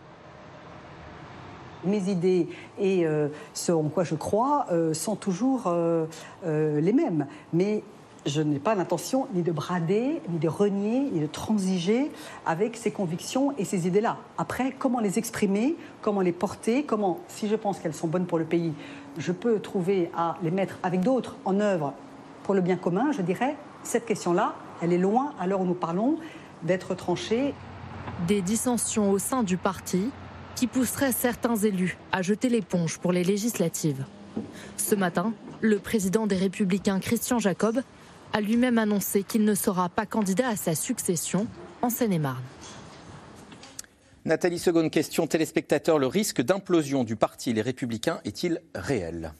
Mes 1.86 2.10
idées 2.10 2.48
et 2.80 3.06
euh, 3.06 3.28
ce 3.54 3.74
en 3.74 3.90
quoi 3.90 4.06
je 4.06 4.16
crois 4.16 4.68
euh, 4.72 4.94
sont 4.94 5.18
toujours 5.18 5.64
euh, 5.68 6.06
les 6.46 6.94
mêmes. 6.94 7.28
Mais 7.52 7.84
je 8.26 8.42
n'ai 8.42 8.60
pas 8.60 8.74
l'intention 8.74 9.28
ni 9.34 9.42
de 9.42 9.52
brader, 9.52 10.22
ni 10.30 10.40
de 10.40 10.48
renier, 10.48 11.10
ni 11.12 11.20
de 11.20 11.28
transiger 11.28 12.10
avec 12.46 12.78
ces 12.78 12.92
convictions 12.92 13.54
et 13.58 13.66
ces 13.66 13.86
idées-là. 13.88 14.18
Après, 14.38 14.72
comment 14.72 15.00
les 15.00 15.20
exprimer, 15.20 15.76
comment 16.02 16.22
les 16.22 16.32
porter, 16.32 16.84
comment, 16.84 17.20
si 17.28 17.50
je 17.50 17.56
pense 17.56 17.80
qu'elles 17.80 17.94
sont 17.94 18.08
bonnes 18.08 18.26
pour 18.26 18.38
le 18.38 18.46
pays, 18.46 18.74
je 19.18 19.32
peux 19.32 19.60
trouver 19.60 20.10
à 20.16 20.38
les 20.42 20.52
mettre 20.52 20.80
avec 20.84 21.02
d'autres 21.02 21.36
en 21.44 21.60
œuvre 21.60 21.94
pour 22.44 22.54
le 22.54 22.62
bien 22.62 22.76
commun, 22.76 23.12
je 23.12 23.22
dirais, 23.22 23.56
cette 23.84 24.06
question-là, 24.06 24.56
elle 24.82 24.94
est 24.94 24.98
loin 24.98 25.34
à 25.40 25.48
l'heure 25.48 25.62
où 25.62 25.66
nous 25.66 25.74
parlons 25.74 26.18
d'être 26.64 26.96
tranchée. 26.96 27.54
Des 28.28 28.42
dissensions 28.42 29.12
au 29.12 29.20
sein 29.20 29.44
du 29.44 29.58
parti 29.58 30.10
qui 30.56 30.68
pousseraient 30.68 31.12
certains 31.12 31.56
élus 31.56 31.98
à 32.12 32.22
jeter 32.22 32.50
l'éponge 32.50 33.00
pour 33.00 33.12
les 33.12 33.24
législatives. 33.24 34.06
Ce 34.78 34.96
matin, 34.96 35.34
le 35.62 35.80
président 35.80 36.28
des 36.28 36.36
Républicains, 36.36 37.00
Christian 37.00 37.40
Jacob, 37.40 37.82
a 38.34 38.42
lui-même 38.42 38.78
annoncé 38.78 39.24
qu'il 39.24 39.46
ne 39.46 39.56
sera 39.56 39.90
pas 39.90 40.06
candidat 40.06 40.50
à 40.50 40.56
sa 40.56 40.76
succession 40.76 41.48
en 41.82 41.90
Seine-et-Marne. 41.90 42.44
Nathalie, 44.26 44.60
seconde 44.60 44.90
question. 44.90 45.28
Téléspectateur, 45.28 46.00
le 46.00 46.08
risque 46.08 46.42
d'implosion 46.42 47.04
du 47.04 47.16
parti 47.16 47.54
Les 47.54 47.62
Républicains 47.62 48.22
est-il 48.24 48.62
réel? 48.74 49.34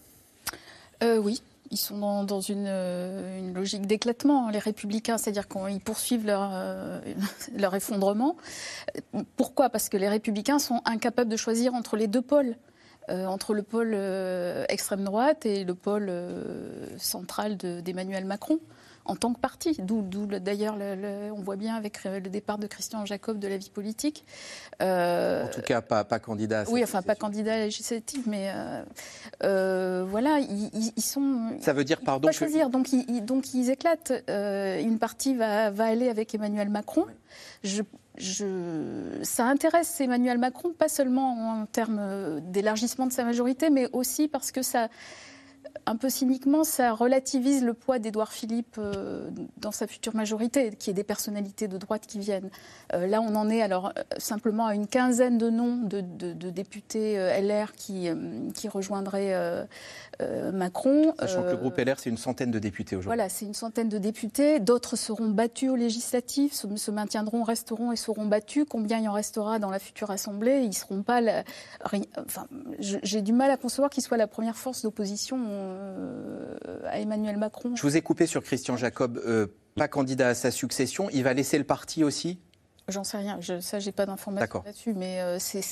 Euh, 1.02 1.18
Oui, 1.18 1.42
ils 1.74 1.78
sont 1.78 1.98
dans, 1.98 2.40
euh, 2.52 3.40
une, 3.40 3.54
logique 3.54 3.88
d'éclatement, 3.88 4.50
les 4.50 4.60
républicains, 4.60 5.18
c'est-à-dire 5.18 5.48
qu'ils 5.48 5.80
poursuivent 5.80 6.26
leur, 6.26 6.52
euh, 6.54 7.02
leur 7.58 7.76
effondrement. 7.76 8.38
Pourquoi? 9.36 9.70
Parce 9.70 9.90
que 9.90 9.98
les 9.98 10.08
républicains 10.08 10.60
sont 10.60 10.82
incapables 10.86 11.30
de 11.30 11.36
choisir 11.36 11.74
entre 11.74 11.98
les 11.98 12.08
deux 12.08 12.22
pôles. 12.22 12.56
Euh, 13.10 13.26
entre 13.26 13.54
le 13.54 13.64
pôle 13.64 13.98
extrême 14.70 15.04
droite 15.04 15.46
et 15.46 15.66
le 15.66 15.76
pôle 15.76 16.10
central 16.98 17.58
d'Emmanuel 17.58 18.24
Macron 18.24 18.60
en 19.06 19.16
tant 19.16 19.34
que 19.34 19.40
parti. 19.40 19.78
D'où, 19.80 20.02
d'ailleurs, 20.26 20.78
on 21.36 21.42
voit 21.42 21.56
bien 21.56 21.76
avec 21.76 22.04
le 22.06 22.22
départ 22.22 22.58
de 22.58 22.68
Christian 22.68 23.06
Jacob 23.06 23.40
de 23.40 23.48
la 23.48 23.58
vie 23.58 23.70
politique. 23.70 24.26
Euh, 24.82 25.46
en 25.46 25.50
tout 25.50 25.62
cas, 25.62 25.82
pas, 25.82 26.04
pas 26.04 26.20
candidat. 26.20 26.62
À 26.62 26.70
oui, 26.70 26.84
enfin, 26.84 27.02
pas 27.02 27.16
candidat 27.16 27.54
à 27.54 27.68
mais 28.28 28.52
euh, 28.54 28.84
euh, 29.44 30.06
voilà, 30.08 30.40
ils, 30.40 31.02
sont. 31.02 31.58
Ça 31.60 31.74
veut 31.74 31.84
dire, 31.84 32.02
pardon. 32.02 32.28
Pas 32.28 32.32
choisir, 32.32 32.70
donc 32.70 32.92
ils, 32.94 33.24
donc 33.24 33.54
ils 33.54 33.70
éclatent. 33.70 34.14
une 34.28 34.98
partie 35.00 35.36
va, 35.36 35.70
va, 35.70 35.86
aller 35.86 36.10
avec 36.10 36.34
Emmanuel 36.34 36.70
Macron. 36.70 37.06
Je, 37.64 37.84
je, 38.18 39.20
ça 39.24 39.46
intéresse 39.46 40.00
Emmanuel 40.02 40.38
Macron, 40.38 40.72
pas 40.72 40.90
seulement 40.90 41.62
en 41.62 41.66
termes 41.66 42.42
d'élargissement 42.42 43.08
de 43.08 43.14
sa 43.14 43.24
majorité, 43.24 43.70
mais 43.70 43.88
aussi 43.92 44.28
parce 44.28 44.52
que 44.52 44.62
ça 44.62 44.90
un 45.86 45.96
peu 45.96 46.10
cyniquement, 46.10 46.64
ça 46.64 46.94
relativise 46.94 47.64
le 47.64 47.74
poids 47.74 48.00
d'Édouard 48.00 48.32
Philippe 48.32 48.78
euh, 48.78 49.30
dans 49.58 49.72
sa 49.72 49.88
future 49.88 50.16
majorité, 50.16 50.72
qui 50.72 50.90
est 50.90 50.94
des 50.94 51.04
personnalités 51.04 51.68
de 51.68 51.78
droite 51.78 52.04
qui 52.08 52.20
viennent. 52.20 52.50
Euh, 52.94 53.08
là, 53.08 53.22
on 53.22 53.36
en 53.36 53.50
est 53.50 53.62
alors 53.62 53.88
euh, 53.88 54.04
simplement 54.18 54.68
à 54.68 54.76
une 54.76 54.88
quinzaine 54.88 55.38
de 55.38 55.50
noms 55.50 55.78
de, 55.84 56.02
députés 56.50 57.18
LR 57.42 57.74
qui, 57.74 58.08
qui 58.54 58.68
rejoindraient 58.68 59.34
Macron. 60.54 61.14
Sachant 61.20 61.44
que 61.44 61.50
le 61.50 61.58
groupe 61.58 61.78
LR, 61.78 62.00
c'est 62.00 62.10
une 62.10 62.18
centaine 62.18 62.52
de 62.52 62.60
députés 62.60 62.96
aujourd'hui. 62.96 63.18
Voilà, 63.18 63.30
c'est 63.30 63.46
une 63.46 63.54
centaine 63.54 63.90
de 63.90 63.98
députés. 63.98 64.60
D'autres 64.60 64.96
seront 64.96 65.30
battus 65.30 65.70
aux 65.70 65.76
législatives, 65.76 66.54
se, 66.54 66.92
maintiendront, 66.92 67.44
resteront 67.44 67.92
et 67.92 67.96
seront 67.96 68.26
battus. 68.26 68.66
Combien 68.70 69.00
il 69.00 69.10
en 69.10 69.14
restera 69.14 69.60
dans 69.60 69.72
la 69.72 69.80
future 69.80 70.12
Assemblée 70.12 70.62
Ils 70.64 70.74
seront 70.74 71.02
pas. 71.02 71.22
Enfin, 72.18 72.48
j'ai 72.80 73.22
du 73.22 73.34
mal 73.34 73.50
à 73.52 73.58
concevoir 73.58 73.90
qu'ils 73.90 74.04
soient 74.04 74.18
la 74.18 74.28
première 74.28 74.56
force 74.56 74.84
d'opposition 74.84 75.38
à 76.86 77.00
Emmanuel 77.00 77.38
Macron. 77.38 77.76
Je 77.76 77.82
vous 77.82 77.98
ai 77.98 78.02
coupé 78.02 78.26
sur 78.26 78.44
Christian 78.44 78.78
Jacob, 78.78 79.22
pas 79.76 79.88
candidat 79.88 80.30
à 80.30 80.34
sa 80.34 80.52
succession. 80.52 81.10
Il 81.12 81.24
va 81.24 81.34
laisser 81.34 81.58
le 81.58 81.64
parti 81.64 82.04
aussi? 82.04 82.40
J'en 82.90 83.06
sais 83.06 83.18
rien, 83.18 83.38
je, 83.40 83.62
ça 83.62 83.80
j'ai 83.80 83.94
pas 83.94 84.06
d'informations 84.06 84.62
là-dessus, 84.66 84.94
mais 84.94 85.22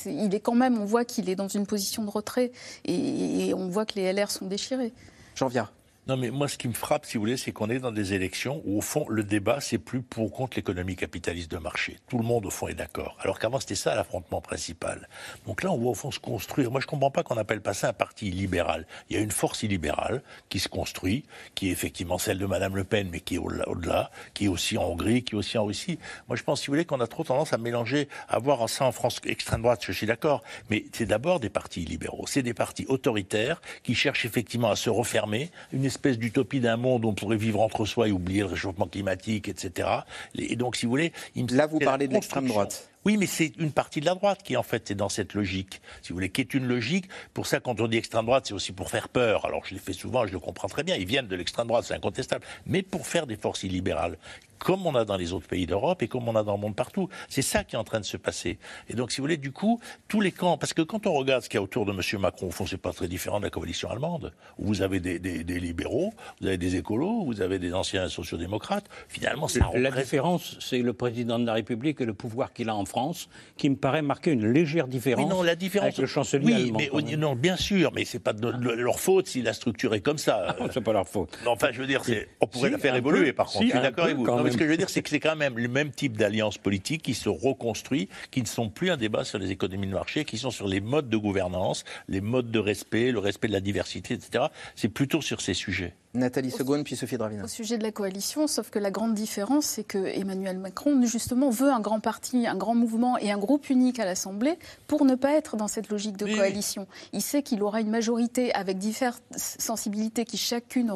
il 0.06 0.34
est 0.34 0.39
quand 0.39 0.56
même, 0.56 0.80
on 0.80 0.86
voit 0.86 1.04
qu'il 1.04 1.30
est 1.30 1.36
dans 1.36 1.50
une 1.50 1.68
position 1.68 2.06
de 2.06 2.10
retrait 2.10 2.54
et, 2.86 3.50
et 3.50 3.54
on 3.54 3.68
voit 3.68 3.86
que 3.86 3.96
les 3.96 4.14
LR 4.14 4.32
sont 4.32 4.46
déchirés. 4.46 4.94
Jean 5.36 5.48
Viard. 5.48 5.74
Non, 6.08 6.18
mais 6.18 6.32
moi, 6.32 6.47
ce 6.47 6.58
qui 6.58 6.68
me 6.68 6.74
frappe, 6.74 7.06
si 7.06 7.18
vous 7.18 7.22
voulez, 7.22 7.38
c'est 7.38 7.52
qu'on 7.52 7.70
est 7.70 7.78
dans 7.78 7.91
des 7.91 8.14
élections 8.14 8.64
où, 8.66 8.80
au 8.80 8.82
fond, 8.82 9.06
le 9.08 9.24
débat, 9.24 9.62
c'est 9.62 9.78
plus 9.78 10.02
pour 10.02 10.26
ou 10.26 10.30
contre 10.30 10.58
l'économie 10.58 10.95
capitaliste 10.95 11.52
de 11.52 11.58
marché. 11.58 11.99
Tout 12.08 12.18
le 12.18 12.24
monde, 12.24 12.47
au 12.47 12.49
fond, 12.49 12.68
est 12.68 12.74
d'accord. 12.74 13.16
Alors 13.20 13.38
qu'avant, 13.38 13.60
c'était 13.60 13.76
ça 13.76 13.93
l'affrontement 13.93 14.41
principal. 14.41 15.08
Donc 15.45 15.62
là, 15.62 15.72
on 15.72 15.78
voit, 15.78 15.91
au 15.91 15.93
fond, 15.93 16.10
se 16.10 16.20
construire. 16.20 16.72
Moi, 16.72 16.82
je 16.82 16.88
ne 16.88 16.89
comprends 16.89 17.12
pas 17.12 17.22
qu'on 17.22 17.38
appelle 17.38 17.62
pas 17.62 17.76
ça 17.76 17.89
un 17.89 17.93
parti 17.93 18.32
libéral. 18.32 18.88
Il 19.10 19.16
y 19.16 19.20
a 19.20 19.22
une 19.22 19.30
force 19.30 19.62
illibérale 19.62 20.24
qui 20.49 20.58
se 20.58 20.70
construit, 20.70 21.24
qui 21.54 21.70
est 21.70 21.72
effectivement 21.72 22.18
celle 22.18 22.39
de 22.39 22.47
Madame 22.47 22.76
Le 22.76 22.84
Pen, 22.84 23.08
mais 23.12 23.20
qui 23.20 23.36
est 23.36 23.38
au-delà, 23.38 24.10
qui 24.34 24.45
est 24.45 24.49
aussi 24.49 24.80
en 24.80 24.86
Hongrie, 24.86 25.22
qui 25.24 25.36
est 25.36 25.38
aussi 25.38 25.60
en 25.60 25.66
Russie. 25.66 25.99
Moi, 26.28 26.36
je 26.36 26.41
pense, 26.41 26.62
si 26.62 26.68
vous 26.68 26.74
voulez, 26.74 26.86
qu'on 26.86 26.99
a 26.99 27.08
trop 27.08 27.24
tendance 27.24 27.54
à 27.54 27.60
mélanger, 27.60 28.10
à 28.28 28.39
voir 28.39 28.68
ça 28.70 28.86
en 28.86 28.91
France 28.91 29.22
extrême 29.24 29.62
droite, 29.62 29.84
je 29.86 29.91
suis 29.91 30.08
d'accord, 30.08 30.41
mais 30.72 30.86
c'est 30.93 31.06
d'abord 31.06 31.39
des 31.39 31.49
partis 31.49 31.86
libéraux. 31.86 32.26
C'est 32.28 32.41
des 32.41 32.56
partis 32.56 32.88
autoritaires 32.88 33.62
qui 33.84 33.93
cherchent 33.93 34.26
effectivement 34.26 34.72
à 34.72 34.76
se 34.76 34.89
refermer, 34.89 35.52
espèce 35.92 36.18
d'utopie 36.18 36.62
d'un 36.62 36.78
monde 36.78 37.04
où 37.06 37.10
on 37.10 37.14
pourrait 37.14 37.38
vivre 37.38 37.60
entre 37.60 37.86
soi 37.86 38.08
et 38.08 38.12
oublier 38.12 38.39
le 38.39 38.48
réchauffement 38.48 38.88
climatique, 38.88 39.50
etc. 39.50 39.89
Et 40.36 40.56
donc, 40.56 40.78
si 40.78 40.86
vous 40.86 40.92
voulez... 40.92 41.12
Là, 41.52 41.68
vous 41.68 41.80
parlez 41.80 42.08
de 42.08 42.14
l'extrême 42.14 42.48
droite. 42.48 42.89
Oui, 43.04 43.18
mais 43.18 43.26
c'est 43.26 43.52
une 43.58 43.72
partie 43.72 44.00
de 44.00 44.06
la 44.06 44.16
droite 44.16 44.42
qui, 44.44 44.56
en 44.56 44.64
fait, 44.64 44.89
est 44.92 44.96
dans 44.96 45.10
cette 45.10 45.34
logique. 45.34 45.82
Si 46.02 46.10
vous 46.10 46.16
voulez, 46.16 46.30
qui 46.30 46.42
est 46.42 46.54
une 46.54 46.66
logique. 46.66 47.06
Pour 47.34 47.46
ça, 47.46 47.60
quand 47.60 47.82
on 47.82 47.88
dit 47.88 47.98
extrême 47.98 48.26
droite, 48.26 48.46
c'est 48.48 48.54
aussi 48.54 48.72
pour 48.72 48.89
faire 48.89 49.10
peur. 49.10 49.46
Alors, 49.46 49.66
je 49.66 49.74
l'ai 49.74 49.80
fait 49.80 49.94
souvent, 49.94 50.26
je 50.26 50.32
le 50.32 50.39
comprends 50.39 50.70
très 50.70 50.84
bien. 50.84 50.96
Ils 50.96 51.08
viennent 51.08 51.28
de 51.28 51.36
l'extrême 51.36 51.68
droite, 51.68 51.84
c'est 51.86 51.96
incontestable. 51.96 52.46
Mais 52.66 52.84
pour 52.84 53.06
faire 53.06 53.28
des 53.28 53.36
forces 53.36 53.64
illibérales 53.64 54.18
comme 54.64 54.86
on 54.86 54.95
a 54.95 55.05
dans 55.05 55.18
les 55.18 55.34
autres 55.34 55.47
pays 55.47 55.66
d'Europe 55.66 56.03
et 56.03 56.07
comme 56.07 56.28
on 56.28 56.36
a 56.36 56.43
dans 56.43 56.53
le 56.53 56.62
monde 56.62 56.76
partout. 56.76 57.09
C'est 57.30 57.41
ça 57.41 57.64
qui 57.64 57.76
est 57.76 57.80
en 57.80 57.84
train 57.84 57.99
de 57.99 58.05
se 58.05 58.18
passer. 58.18 58.59
Et 58.89 58.93
donc, 58.93 59.12
si 59.12 59.18
vous 59.18 59.24
voulez, 59.24 59.38
du 59.38 59.51
coup, 59.51 59.80
tous 60.07 60.22
les 60.22 60.32
camps, 60.32 60.57
parce 60.57 60.74
que 60.74 60.82
quand 60.82 61.07
on 61.07 61.14
regarde 61.14 61.43
ce 61.43 61.49
qu'il 61.49 61.57
y 61.57 61.59
a 61.59 61.64
autour 61.64 61.86
de 61.86 61.91
M. 61.91 62.22
Macron, 62.22 62.47
au 62.47 62.51
fond, 62.51 62.66
c'est 62.66 62.78
pas 62.78 62.93
très 62.93 63.07
différent 63.07 63.39
de 63.39 63.45
la 63.45 63.49
coalition 63.49 63.89
allemande, 63.89 64.34
où 64.59 64.68
vous 64.68 64.82
avez 64.82 64.99
des, 64.99 65.43
libéraux, 65.59 66.14
vous 66.39 66.47
avez 66.47 66.57
des 66.57 66.76
écolos, 66.76 67.24
vous 67.26 67.41
avez 67.41 67.59
des 67.59 67.74
anciens 67.74 68.07
sociodémocrates. 68.07 68.86
Finalement, 69.07 69.47
ça 69.47 69.70
La 69.74 69.91
différence, 69.91 70.57
c'est 70.59 70.80
le 70.80 70.93
président 70.93 71.39
de 71.39 71.45
la 71.45 71.53
République 71.53 71.99
et 72.01 72.05
le 72.05 72.14
pouvoir 72.14 72.53
qu'il 72.53 72.70
a 72.70 72.76
en 72.76 72.86
France, 72.86 73.30
qui 73.57 73.70
me 73.70 73.76
paraît 73.76 74.01
marquer 74.01 74.32
une 74.32 74.47
légère 74.47 74.88
différence, 74.88 75.30
non, 75.30 75.43
la 75.43 75.55
différence 75.55 75.86
avec 75.86 75.97
le 75.97 76.05
chancelier 76.05 76.72
oui, 76.72 76.74
Mais, 76.78 77.18
non, 77.18 77.36
bien 77.36 77.55
sûr, 77.55 77.91
mais 77.93 78.05
c'est 78.05 78.20
pas 78.20 78.34
de, 78.34 78.47
leur 78.47 78.99
faute 78.99 79.28
si 79.28 79.41
la 79.41 79.53
structure 79.53 79.93
est 79.93 80.01
comme 80.01 80.18
ça. 80.18 80.55
Ah, 80.59 80.66
c'est 80.72 80.82
pas 80.82 80.93
leur 80.93 81.07
faute. 81.07 81.38
enfin, 81.45 81.70
je 81.72 81.82
veux 81.82 81.88
dire, 81.88 82.01
on 82.39 82.47
pourrait 82.47 82.70
la 82.70 82.78
faire 82.78 82.95
évoluer, 82.95 83.34
par 83.34 83.47
contre. 83.47 83.66
je 83.66 83.72
suis 83.72 83.80
d'accord 83.80 84.05
avec 84.05 84.18
vous 84.18 84.26
ce 84.52 84.58
que 84.58 84.66
je 84.66 84.70
veux 84.70 84.78
dire, 84.78 84.89
c'est 84.89 85.02
que 85.02 85.10
c'est 85.12 85.20
quand 85.20 85.36
même 85.36 85.58
le 85.58 85.68
même 85.68 85.91
type 85.91 86.18
d'alliance 86.18 86.58
politique 86.58 87.02
qui 87.02 87.14
se 87.14 87.30
reconstruit, 87.30 88.10
qui 88.32 88.41
ne 88.41 88.47
sont 88.47 88.70
plus 88.70 88.91
un 88.91 88.97
débat 88.97 89.24
sur 89.24 89.39
les 89.39 89.52
économies 89.52 89.88
de 89.88 89.93
marché, 89.93 90.26
qui 90.26 90.38
sont 90.38 90.52
sur 90.52 90.68
les 90.68 90.82
modes 90.82 91.10
de 91.10 91.18
gouvernance, 91.18 91.84
les 92.08 92.22
modes 92.22 92.52
de 92.52 92.60
respect, 92.60 93.12
le 93.12 93.20
respect 93.20 93.47
de 93.47 93.54
la 93.54 93.62
diversité, 93.62 94.14
etc. 94.14 94.45
C'est 94.76 94.89
plutôt 94.89 95.22
sur 95.22 95.41
ces 95.41 95.54
sujets. 95.54 95.93
Nathalie 96.14 96.51
Segonde, 96.51 96.84
puis 96.84 96.95
Sophie 96.95 97.18
Dravina. 97.18 97.43
Au 97.45 97.47
sujet 97.47 97.78
de 97.78 97.84
la 97.84 97.91
coalition, 97.91 98.47
sauf 98.47 98.70
que 98.70 98.80
la 98.80 98.91
grande 98.91 99.14
différence, 99.14 99.66
c'est 99.66 99.84
que 99.84 99.97
Emmanuel 99.97 100.57
Macron, 100.57 101.01
justement, 101.03 101.49
veut 101.49 101.72
un 101.72 101.80
grand 101.80 101.99
parti, 101.99 102.47
un 102.47 102.55
grand 102.55 102.76
mouvement 102.76 103.18
et 103.18 103.32
un 103.32 103.38
groupe 103.38 103.70
unique 103.70 103.99
à 103.99 104.05
l'Assemblée 104.05 104.59
pour 104.88 105.05
ne 105.05 105.16
pas 105.16 105.34
être 105.34 105.55
dans 105.55 105.70
cette 105.70 105.89
logique 105.89 106.18
de 106.18 106.26
coalition. 106.26 106.88
Il 107.14 107.22
sait 107.22 107.43
qu'il 107.43 107.64
aura 107.64 107.80
une 107.80 107.89
majorité 107.89 108.53
avec 108.53 108.78
diverses 108.78 109.22
sensibilités 109.36 110.26
qui 110.26 110.38
chacune 110.38 110.93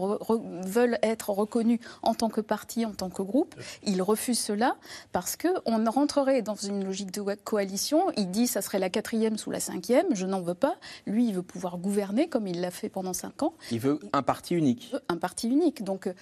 veulent 0.66 1.00
être 1.02 1.30
reconnues 1.30 1.80
en 2.02 2.14
tant 2.14 2.30
que 2.30 2.42
parti, 2.42 2.86
en 2.86 2.92
tant 2.92 3.10
que 3.10 3.22
groupe. 3.22 3.56
Il 3.84 4.02
refuse 4.02 4.40
cela 4.40 4.76
parce 5.14 5.38
qu'on 5.38 5.86
rentrerait 5.90 6.42
dans 6.42 6.56
une 6.56 6.84
logique 6.84 7.12
de 7.12 7.22
coalition. 7.22 8.12
Il 8.18 8.32
dit 8.32 8.48
ça 8.48 8.62
serait 8.62 8.80
la 8.80 8.90
quatrième 8.90 9.38
sous 9.38 9.52
la 9.52 9.60
cinquième. 9.60 10.08
Je 10.14 10.26
n'en 10.26 10.42
veux 10.42 10.54
pas. 10.54 10.76
Lui, 11.06 11.28
il 11.28 11.36
veut 11.36 11.42
pouvoir 11.42 11.78
gouverner 11.78 12.28
comme 12.28 12.48
il 12.48 12.60
l'a 12.60 12.72
fait 12.72 12.90
pendant 12.90 13.14
cinq 13.14 13.44
ans. 13.44 13.54
Il 13.72 13.80
veut 13.80 14.00
un 14.12 14.22
parti 14.22 14.56
unique 14.56 14.94
un 15.10 15.18
parti 15.18 15.48
unique. 15.48 15.84
Donc, 15.84 16.08
euh, 16.08 16.14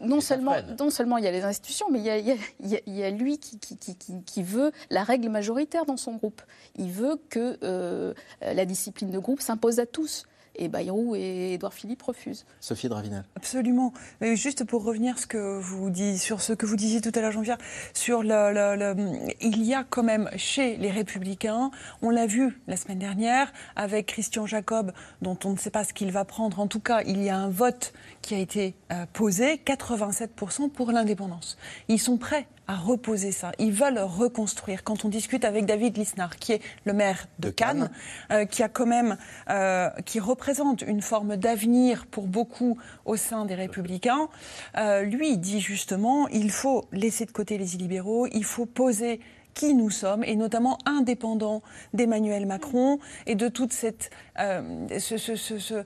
non 0.00 0.20
seulement, 0.20 0.56
non 0.78 0.90
seulement 0.90 1.18
il 1.18 1.24
y 1.24 1.28
a 1.28 1.30
les 1.30 1.42
institutions, 1.42 1.86
mais 1.90 1.98
il 1.98 2.04
y 2.04 2.10
a, 2.10 2.18
il 2.18 2.94
y 2.96 3.02
a, 3.02 3.10
lui 3.10 3.38
qui, 3.38 3.58
qui, 3.58 3.76
qui, 3.76 3.96
qui, 4.24 4.42
veut 4.42 4.72
la 4.90 5.02
règle 5.02 5.28
majoritaire 5.28 5.84
dans 5.84 5.96
son 5.96 6.16
groupe. 6.16 6.42
Il 6.76 6.90
veut 6.90 7.20
que 7.28 7.58
euh, 7.62 8.14
la 8.40 8.64
discipline 8.64 9.10
de 9.10 9.18
groupe 9.18 9.40
s'impose 9.40 9.78
à 9.80 9.86
tous 9.86 10.26
et 10.60 10.68
Bayrou 10.68 11.16
et 11.16 11.54
Édouard 11.54 11.74
Philippe 11.74 12.02
refusent. 12.02 12.44
Sophie 12.60 12.88
Dravinel. 12.88 13.24
Absolument. 13.34 13.92
Mais 14.20 14.36
juste 14.36 14.64
pour 14.64 14.84
revenir 14.84 15.18
ce 15.18 15.26
que 15.26 15.58
vous 15.58 15.90
dit, 15.90 16.18
sur 16.18 16.40
ce 16.40 16.52
que 16.52 16.66
vous 16.66 16.76
disiez 16.76 17.00
tout 17.00 17.10
à 17.14 17.20
l'heure, 17.20 17.32
Jean-Pierre, 17.32 17.58
sur 17.94 18.22
le, 18.22 18.94
il 19.40 19.64
y 19.64 19.74
a 19.74 19.84
quand 19.84 20.02
même 20.02 20.30
chez 20.36 20.76
les 20.76 20.90
Républicains, 20.90 21.70
on 22.02 22.10
l'a 22.10 22.26
vu 22.26 22.60
la 22.68 22.76
semaine 22.76 22.98
dernière 22.98 23.52
avec 23.74 24.06
Christian 24.06 24.46
Jacob, 24.46 24.92
dont 25.22 25.38
on 25.44 25.52
ne 25.52 25.58
sait 25.58 25.70
pas 25.70 25.84
ce 25.84 25.92
qu'il 25.92 26.12
va 26.12 26.24
prendre. 26.24 26.60
En 26.60 26.66
tout 26.66 26.80
cas, 26.80 27.02
il 27.02 27.22
y 27.22 27.30
a 27.30 27.36
un 27.36 27.48
vote 27.48 27.92
qui 28.22 28.34
a 28.34 28.38
été 28.38 28.74
euh, 28.92 29.06
posé, 29.12 29.56
87% 29.64 30.70
pour 30.70 30.92
l'indépendance. 30.92 31.56
Ils 31.88 31.98
sont 31.98 32.18
prêts 32.18 32.46
à 32.70 32.76
reposer 32.76 33.32
ça. 33.32 33.50
Ils 33.58 33.72
veulent 33.72 33.98
reconstruire. 33.98 34.84
Quand 34.84 35.04
on 35.04 35.08
discute 35.08 35.44
avec 35.44 35.66
David 35.66 35.96
Lisnard, 35.96 36.36
qui 36.36 36.52
est 36.52 36.62
le 36.84 36.92
maire 36.92 37.26
de, 37.40 37.50
Cannes, 37.50 37.90
euh, 38.30 38.44
qui 38.44 38.62
a 38.62 38.68
quand 38.68 38.86
même, 38.86 39.16
euh, 39.50 39.90
qui 40.06 40.20
représente 40.20 40.82
une 40.82 41.02
forme 41.02 41.36
d'avenir 41.36 42.06
pour 42.06 42.28
beaucoup 42.28 42.78
au 43.06 43.16
sein 43.16 43.44
des 43.44 43.56
Républicains, 43.56 44.28
euh, 44.76 45.02
lui 45.02 45.32
il 45.32 45.38
dit 45.38 45.60
justement, 45.60 46.28
il 46.28 46.52
faut 46.52 46.84
laisser 46.92 47.26
de 47.26 47.32
côté 47.32 47.58
les 47.58 47.74
illibéraux, 47.74 48.28
il 48.32 48.44
faut 48.44 48.66
poser 48.66 49.18
qui 49.52 49.74
nous 49.74 49.90
sommes, 49.90 50.22
et 50.22 50.36
notamment 50.36 50.78
indépendants 50.86 51.62
d'Emmanuel 51.92 52.46
Macron 52.46 53.00
et 53.26 53.34
de 53.34 53.48
toute 53.48 53.72
cette... 53.72 54.10
Ce, 54.38 55.18
ce, 55.18 55.34
ce, 55.34 55.84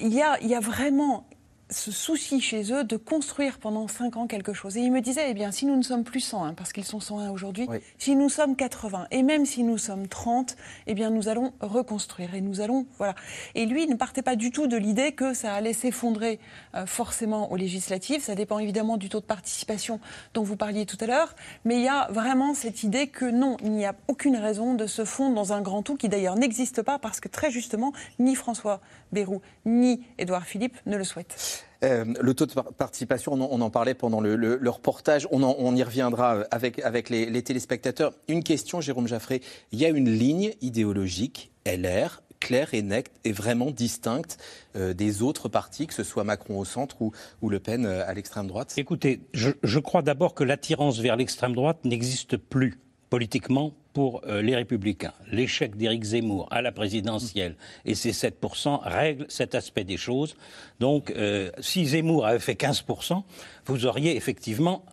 il, 0.00 0.14
y 0.14 0.22
a, 0.22 0.40
il 0.40 0.48
y 0.48 0.54
a 0.54 0.60
vraiment 0.60 1.26
ce 1.72 1.90
souci 1.90 2.40
chez 2.40 2.72
eux 2.72 2.84
de 2.84 2.96
construire 2.96 3.58
pendant 3.58 3.88
5 3.88 4.16
ans 4.16 4.26
quelque 4.26 4.52
chose. 4.52 4.76
Et 4.76 4.80
il 4.80 4.92
me 4.92 5.00
disait, 5.00 5.30
eh 5.30 5.34
bien, 5.34 5.50
si 5.50 5.66
nous 5.66 5.76
ne 5.76 5.82
sommes 5.82 6.04
plus 6.04 6.20
101, 6.20 6.54
parce 6.54 6.72
qu'ils 6.72 6.84
sont 6.84 7.00
101 7.00 7.30
aujourd'hui, 7.30 7.68
si 7.98 8.16
nous 8.16 8.28
sommes 8.28 8.56
80, 8.56 9.08
et 9.10 9.22
même 9.22 9.46
si 9.46 9.62
nous 9.62 9.78
sommes 9.78 10.08
30, 10.08 10.56
eh 10.86 10.94
bien, 10.94 11.10
nous 11.10 11.28
allons 11.28 11.52
reconstruire. 11.60 12.34
Et 12.34 12.40
nous 12.40 12.60
allons, 12.60 12.86
voilà. 12.98 13.14
Et 13.54 13.66
lui, 13.66 13.84
il 13.84 13.90
ne 13.90 13.96
partait 13.96 14.22
pas 14.22 14.36
du 14.36 14.50
tout 14.50 14.66
de 14.66 14.76
l'idée 14.76 15.12
que 15.12 15.34
ça 15.34 15.54
allait 15.54 15.72
s'effondrer 15.72 16.38
euh, 16.74 16.86
forcément 16.86 17.50
aux 17.50 17.56
législatives. 17.56 18.22
Ça 18.22 18.34
dépend 18.34 18.58
évidemment 18.58 18.96
du 18.96 19.08
taux 19.08 19.20
de 19.20 19.24
participation 19.24 20.00
dont 20.34 20.42
vous 20.42 20.56
parliez 20.56 20.86
tout 20.86 20.98
à 21.00 21.06
l'heure. 21.06 21.34
Mais 21.64 21.76
il 21.76 21.82
y 21.82 21.88
a 21.88 22.08
vraiment 22.10 22.54
cette 22.54 22.82
idée 22.82 23.08
que 23.08 23.24
non, 23.24 23.56
il 23.62 23.72
n'y 23.72 23.86
a 23.86 23.94
aucune 24.08 24.36
raison 24.36 24.74
de 24.74 24.86
se 24.86 25.04
fondre 25.04 25.34
dans 25.34 25.52
un 25.52 25.62
grand 25.62 25.82
tout 25.82 25.96
qui 25.96 26.08
d'ailleurs 26.08 26.36
n'existe 26.36 26.82
pas 26.82 26.98
parce 26.98 27.20
que 27.20 27.28
très 27.28 27.50
justement, 27.50 27.92
ni 28.18 28.34
François 28.34 28.80
Bayrou 29.12 29.40
ni 29.64 30.00
Édouard 30.18 30.44
Philippe 30.44 30.76
ne 30.86 30.96
le 30.96 31.04
souhaitent. 31.04 31.64
Euh, 31.84 32.04
le 32.20 32.34
taux 32.34 32.46
de 32.46 32.52
participation, 32.52 33.32
on 33.32 33.60
en, 33.60 33.70
parlait 33.70 33.94
pendant 33.94 34.20
le, 34.20 34.70
reportage, 34.70 35.26
on, 35.30 35.76
y 35.76 35.82
reviendra 35.82 36.44
avec, 36.50 36.78
avec 36.80 37.10
les, 37.10 37.42
téléspectateurs. 37.42 38.14
Une 38.28 38.44
question, 38.44 38.80
Jérôme 38.80 39.08
Jaffré. 39.08 39.42
Il 39.72 39.80
y 39.80 39.84
a 39.84 39.88
une 39.88 40.10
ligne 40.10 40.52
idéologique, 40.60 41.50
LR, 41.66 42.22
claire 42.38 42.74
et 42.74 42.82
nette 42.82 43.10
et 43.24 43.32
vraiment 43.32 43.70
distincte 43.70 44.38
euh, 44.76 44.94
des 44.94 45.22
autres 45.22 45.48
partis, 45.48 45.86
que 45.86 45.94
ce 45.94 46.04
soit 46.04 46.24
Macron 46.24 46.58
au 46.58 46.64
centre 46.64 47.00
ou, 47.02 47.12
ou 47.40 47.50
Le 47.50 47.60
Pen 47.60 47.86
euh, 47.86 48.06
à 48.06 48.14
l'extrême 48.14 48.46
droite? 48.46 48.74
Écoutez, 48.76 49.20
je 49.32 49.78
crois 49.78 50.02
d'abord 50.02 50.34
que 50.34 50.44
l'attirance 50.44 50.98
vers 50.98 51.16
l'extrême 51.16 51.54
droite 51.54 51.84
n'existe 51.84 52.36
plus 52.36 52.78
politiquement 53.10 53.74
pour 53.92 54.22
euh, 54.26 54.42
les 54.42 54.56
Républicains. 54.56 55.12
L'échec 55.30 55.76
d'Éric 55.76 56.02
Zemmour 56.04 56.48
à 56.50 56.62
la 56.62 56.72
présidentielle 56.72 57.56
et 57.84 57.94
ses 57.94 58.12
7% 58.12 58.80
règle 58.82 59.26
cet 59.28 59.54
aspect 59.54 59.84
des 59.84 59.96
choses. 59.96 60.36
Donc, 60.80 61.10
euh, 61.10 61.50
si 61.60 61.86
Zemmour 61.86 62.26
avait 62.26 62.38
fait 62.38 62.54
15%, 62.54 63.22
vous 63.66 63.86
auriez 63.86 64.16
effectivement 64.16 64.84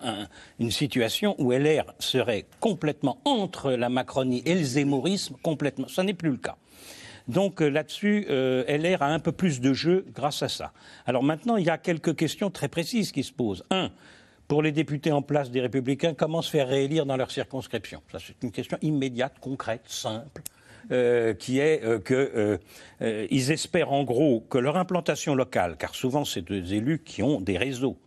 une 0.59 0.71
situation 0.71 1.35
où 1.39 1.51
LR 1.51 1.85
serait 1.97 2.45
complètement 2.59 3.19
entre 3.25 3.71
la 3.71 3.89
Macronie 3.89 4.43
et 4.45 4.55
le 4.55 4.63
Zemmourisme, 4.63 5.35
complètement. 5.41 5.87
Ça 5.87 6.03
n'est 6.03 6.13
plus 6.13 6.29
le 6.29 6.37
cas. 6.37 6.57
Donc 7.27 7.61
euh, 7.61 7.69
là-dessus, 7.69 8.25
LR 8.29 9.01
a 9.01 9.07
un 9.07 9.19
peu 9.19 9.31
plus 9.31 9.59
de 9.59 9.73
jeu 9.73 10.05
grâce 10.13 10.43
à 10.43 10.49
ça. 10.49 10.71
Alors 11.05 11.23
maintenant, 11.23 11.57
il 11.57 11.65
y 11.65 11.69
a 11.69 11.77
quelques 11.77 12.15
questions 12.15 12.49
très 12.49 12.67
précises 12.67 13.11
qui 13.11 13.23
se 13.23 13.33
posent. 13.33 13.63
Un, 13.71 13.91
pour 14.49 14.63
les 14.63 14.71
députés 14.73 15.11
en 15.11 15.21
place 15.21 15.51
des 15.51 15.61
Républicains, 15.61 16.15
comment 16.15 16.41
se 16.41 16.49
faire 16.49 16.67
réélire 16.67 17.05
dans 17.05 17.15
leur 17.15 17.31
circonscription 17.31 18.01
c'est 18.11 18.43
une 18.43 18.51
question 18.51 18.77
immédiate, 18.81 19.35
concrète, 19.39 19.83
simple. 19.85 20.41
Euh, 20.91 21.35
qui 21.35 21.59
est 21.59 21.83
euh, 21.83 21.99
qu'ils 21.99 22.17
euh, 23.01 23.53
espèrent 23.53 23.91
en 23.91 24.03
gros 24.03 24.39
que 24.49 24.57
leur 24.57 24.75
implantation 24.75 25.35
locale, 25.35 25.75
car 25.77 25.93
souvent 25.93 26.25
c'est 26.25 26.41
des 26.41 26.73
élus 26.73 26.99
qui 27.03 27.21
ont 27.21 27.41
des 27.41 27.57
réseaux, 27.57 27.97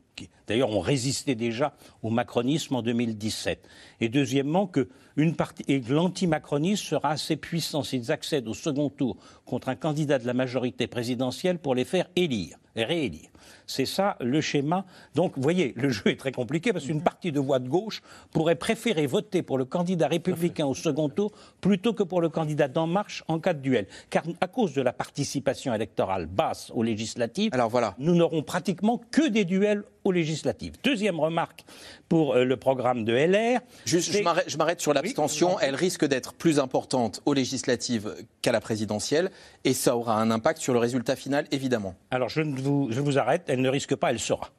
d'ailleurs 0.53 0.71
ont 0.71 0.81
résisté 0.81 1.35
déjà 1.35 1.73
au 2.03 2.11
macronisme 2.11 2.77
en 2.77 2.83
2017. 2.83 3.67
Et 4.03 4.11
deuxièmement, 4.11 4.67
que 4.67 4.89
une 5.17 5.35
partie, 5.35 5.65
et 5.67 5.81
l'antimacronisme 5.81 6.85
sera 6.85 7.11
assez 7.11 7.37
puissant 7.37 7.83
s'ils 7.83 8.13
accèdent 8.13 8.49
au 8.49 8.55
second 8.55 8.91
tour 8.91 9.17
contre 9.47 9.71
un 9.71 9.77
candidat 9.77 10.19
de 10.19 10.27
la 10.27 10.35
majorité 10.35 10.87
présidentielle 10.87 11.59
pour 11.59 11.75
les 11.75 11.85
faire 11.85 12.07
élire 12.17 12.59
et 12.77 12.85
réélire. 12.85 13.29
C'est 13.67 13.85
ça 13.85 14.17
le 14.21 14.41
schéma. 14.41 14.87
Donc, 15.15 15.35
vous 15.37 15.43
voyez, 15.43 15.75
le 15.77 15.91
jeu 15.91 16.07
est 16.07 16.19
très 16.19 16.33
compliqué 16.33 16.73
parce 16.73 16.87
qu'une 16.87 17.03
partie 17.03 17.31
de 17.33 17.41
voix 17.41 17.59
de 17.59 17.69
gauche 17.69 18.03
pourrait 18.33 18.55
préférer 18.55 19.07
voter 19.07 19.43
pour 19.43 19.59
le 19.59 19.65
candidat 19.67 20.09
républicain 20.09 20.67
au 20.67 20.75
second 20.75 21.09
tour 21.11 21.33
plutôt 21.61 21.93
que 21.93 22.03
pour 22.03 22.21
le 22.23 22.31
candidat 22.31 22.69
d'En 22.69 22.87
Marche 22.87 23.25
en 23.29 23.39
cas 23.41 23.53
de 23.53 23.61
duel. 23.61 23.87
Car 24.09 24.23
à 24.41 24.47
cause 24.49 24.73
de 24.73 24.81
la 24.81 24.93
participation 24.93 25.75
électorale 25.75 26.27
basse 26.27 26.71
aux 26.75 26.83
législatives, 26.83 27.51
Alors 27.53 27.69
voilà. 27.69 27.95
nous 27.99 28.15
n'aurons 28.15 28.43
pratiquement 28.43 29.01
que 29.11 29.29
des 29.29 29.45
duels 29.45 29.85
aux 30.05 30.13
législatives. 30.13 30.42
Deuxième 30.83 31.21
remarque 31.21 31.65
pour 32.09 32.35
euh, 32.35 32.45
le 32.45 32.57
programme 32.57 33.05
de 33.05 33.13
LR. 33.13 33.61
Juste, 33.85 34.13
je 34.13 34.57
m'arrête 34.57 34.81
sur 34.81 34.93
l'abstention. 34.95 35.59
Elle 35.61 35.75
risque 35.75 36.05
d'être 36.05 36.33
plus 36.35 36.59
importante 36.59 37.23
aux 37.27 37.35
législatives 37.35 38.15
qu'à 38.43 38.53
la 38.53 38.61
présidentielle, 38.61 39.31
et 39.65 39.75
ça 39.75 39.97
aura 39.97 40.21
un 40.21 40.31
impact 40.31 40.61
sur 40.61 40.73
le 40.73 40.79
résultat 40.79 41.17
final, 41.17 41.47
évidemment. 41.51 41.95
Alors 42.11 42.29
je 42.29 42.43
vous, 42.43 42.89
je 42.91 43.01
vous 43.01 43.19
arrête. 43.19 43.45
Elle 43.47 43.61
ne 43.61 43.69
risque 43.69 43.95
pas, 43.95 44.11
elle 44.11 44.21
sera. 44.21 44.51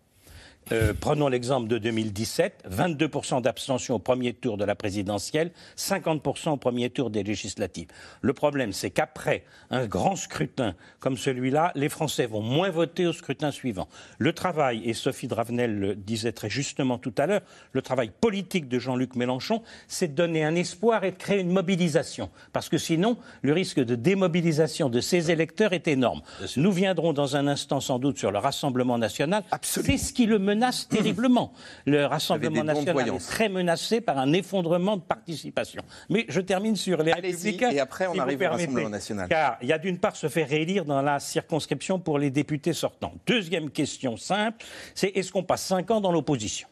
Euh, 0.71 0.93
prenons 0.97 1.27
l'exemple 1.27 1.67
de 1.67 1.77
2017, 1.77 2.63
22% 2.69 3.41
d'abstention 3.41 3.95
au 3.95 3.99
premier 3.99 4.33
tour 4.33 4.57
de 4.57 4.63
la 4.63 4.75
présidentielle, 4.75 5.51
50% 5.77 6.51
au 6.51 6.57
premier 6.57 6.89
tour 6.89 7.09
des 7.09 7.23
législatives. 7.23 7.87
Le 8.21 8.33
problème, 8.33 8.71
c'est 8.71 8.89
qu'après 8.89 9.43
un 9.69 9.85
grand 9.85 10.15
scrutin 10.15 10.75
comme 10.99 11.17
celui-là, 11.17 11.71
les 11.75 11.89
Français 11.89 12.25
vont 12.25 12.41
moins 12.41 12.69
voter 12.69 13.05
au 13.07 13.13
scrutin 13.13 13.51
suivant. 13.51 13.89
Le 14.17 14.31
travail, 14.33 14.81
et 14.85 14.93
Sophie 14.93 15.27
Dravenel 15.27 15.77
le 15.77 15.95
disait 15.95 16.31
très 16.31 16.49
justement 16.49 16.97
tout 16.97 17.13
à 17.17 17.25
l'heure, 17.25 17.41
le 17.73 17.81
travail 17.81 18.11
politique 18.21 18.69
de 18.69 18.79
Jean-Luc 18.79 19.15
Mélenchon, 19.15 19.63
c'est 19.87 20.09
de 20.09 20.15
donner 20.15 20.45
un 20.45 20.55
espoir 20.55 21.03
et 21.03 21.11
de 21.11 21.17
créer 21.17 21.41
une 21.41 21.51
mobilisation. 21.51 22.29
Parce 22.53 22.69
que 22.69 22.77
sinon, 22.77 23.17
le 23.41 23.53
risque 23.53 23.79
de 23.79 23.95
démobilisation 23.95 24.89
de 24.89 25.01
ces 25.01 25.31
électeurs 25.31 25.73
est 25.73 25.87
énorme. 25.87 26.21
Nous 26.55 26.71
viendrons 26.71 27.13
dans 27.13 27.35
un 27.35 27.47
instant 27.47 27.81
sans 27.81 27.99
doute 27.99 28.17
sur 28.17 28.31
le 28.31 28.39
Rassemblement 28.39 28.97
national. 28.97 29.43
C'est 29.61 29.97
ce 29.97 30.13
qui 30.13 30.25
le 30.25 30.39
menace 30.53 30.87
terriblement. 30.87 31.53
Le 31.85 32.05
Rassemblement 32.05 32.63
national 32.63 33.09
est 33.09 33.17
très 33.19 33.49
menacé 33.49 34.01
par 34.01 34.17
un 34.17 34.33
effondrement 34.33 34.97
de 34.97 35.01
participation. 35.01 35.81
Mais 36.09 36.25
je 36.29 36.41
termine 36.41 36.75
sur 36.75 37.01
les 37.03 37.13
Républicains. 37.13 37.71
Et 37.71 37.79
après, 37.79 38.07
on 38.07 38.13
si 38.13 38.19
arrive 38.19 38.37
vous 38.37 38.45
au 38.45 38.47
permettez. 38.47 38.63
Rassemblement 38.65 38.89
national. 38.89 39.29
Car 39.29 39.57
il 39.61 39.67
y 39.67 39.73
a 39.73 39.77
d'une 39.77 39.97
part 39.97 40.15
se 40.15 40.27
faire 40.27 40.47
réélire 40.47 40.85
dans 40.85 41.01
la 41.01 41.19
circonscription 41.19 41.99
pour 41.99 42.19
les 42.19 42.31
députés 42.31 42.73
sortants. 42.73 43.13
Deuxième 43.25 43.69
question 43.69 44.17
simple, 44.17 44.65
c'est 44.95 45.09
est-ce 45.09 45.31
qu'on 45.31 45.43
passe 45.43 45.63
cinq 45.63 45.91
ans 45.91 46.01
dans 46.01 46.11
l'opposition? 46.11 46.67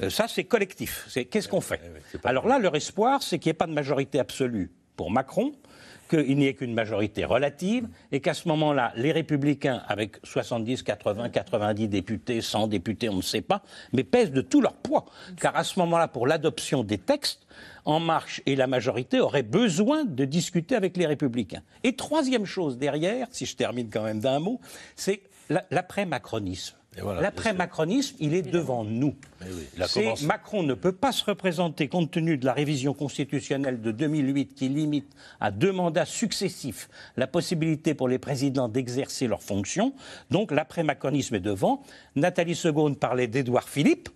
Euh, 0.00 0.10
ça, 0.10 0.26
c'est 0.28 0.44
collectif. 0.44 1.06
C'est 1.08 1.24
qu'est-ce 1.26 1.48
qu'on 1.48 1.60
fait? 1.60 1.80
Alors 2.24 2.46
là, 2.46 2.58
leur 2.58 2.74
espoir, 2.74 3.22
c'est 3.22 3.38
qu'il 3.38 3.50
n'y 3.50 3.52
ait 3.52 3.54
pas 3.54 3.66
de 3.66 3.72
majorité 3.72 4.18
absolue 4.18 4.70
pour 4.96 5.10
Macron, 5.10 5.52
qu'il 6.14 6.36
n'y 6.36 6.46
ait 6.46 6.54
qu'une 6.54 6.74
majorité 6.74 7.24
relative, 7.24 7.88
et 8.12 8.20
qu'à 8.20 8.34
ce 8.34 8.46
moment-là, 8.48 8.92
les 8.96 9.12
Républicains, 9.12 9.82
avec 9.88 10.16
70, 10.24 10.82
80, 10.82 11.30
90 11.30 11.88
députés, 11.88 12.40
100 12.40 12.66
députés, 12.68 13.08
on 13.08 13.16
ne 13.16 13.22
sait 13.22 13.40
pas, 13.40 13.62
mais 13.92 14.04
pèsent 14.04 14.32
de 14.32 14.42
tout 14.42 14.60
leur 14.60 14.74
poids. 14.74 15.06
Car 15.40 15.56
à 15.56 15.64
ce 15.64 15.78
moment-là, 15.80 16.08
pour 16.08 16.26
l'adoption 16.26 16.84
des 16.84 16.98
textes, 16.98 17.46
En 17.84 17.98
Marche 17.98 18.40
et 18.46 18.54
la 18.54 18.68
majorité 18.68 19.18
auraient 19.20 19.42
besoin 19.42 20.04
de 20.04 20.24
discuter 20.24 20.76
avec 20.76 20.96
les 20.96 21.04
Républicains. 21.06 21.62
Et 21.82 21.96
troisième 21.96 22.46
chose 22.46 22.78
derrière, 22.78 23.26
si 23.32 23.44
je 23.44 23.56
termine 23.56 23.90
quand 23.90 24.04
même 24.04 24.20
d'un 24.20 24.38
mot, 24.38 24.60
c'est 24.94 25.22
la- 25.50 25.64
l'après-macronisme. 26.96 27.22
L'après-macronisme, 27.22 28.16
il 28.20 28.34
est 28.34 28.42
devant 28.42 28.84
nous. 28.84 29.14
il 29.40 29.86
commencé. 29.92 30.26
Macron 30.26 30.62
ne 30.62 30.74
peut 30.74 30.92
pas 30.92 31.12
se 31.12 31.24
représenter 31.24 31.88
compte 31.88 32.10
tenu 32.10 32.36
de 32.36 32.44
la 32.44 32.52
révision 32.52 32.94
constitutionnelle 32.94 33.80
de 33.80 33.90
2008 33.92 34.54
qui 34.54 34.68
limite 34.68 35.10
à 35.40 35.50
deux 35.50 35.72
mandats 35.72 36.04
successifs 36.04 36.88
la 37.16 37.26
possibilité 37.26 37.94
pour 37.94 38.08
les 38.08 38.18
présidents 38.18 38.68
d'exercer 38.68 39.26
leurs 39.26 39.42
fonctions. 39.42 39.94
Donc 40.30 40.50
l'après-macronisme 40.50 41.34
est 41.36 41.40
devant. 41.40 41.82
Nathalie 42.16 42.54
Segonde 42.54 42.98
parlait 42.98 43.26
d'Édouard 43.26 43.68
Philippe. 43.68 44.08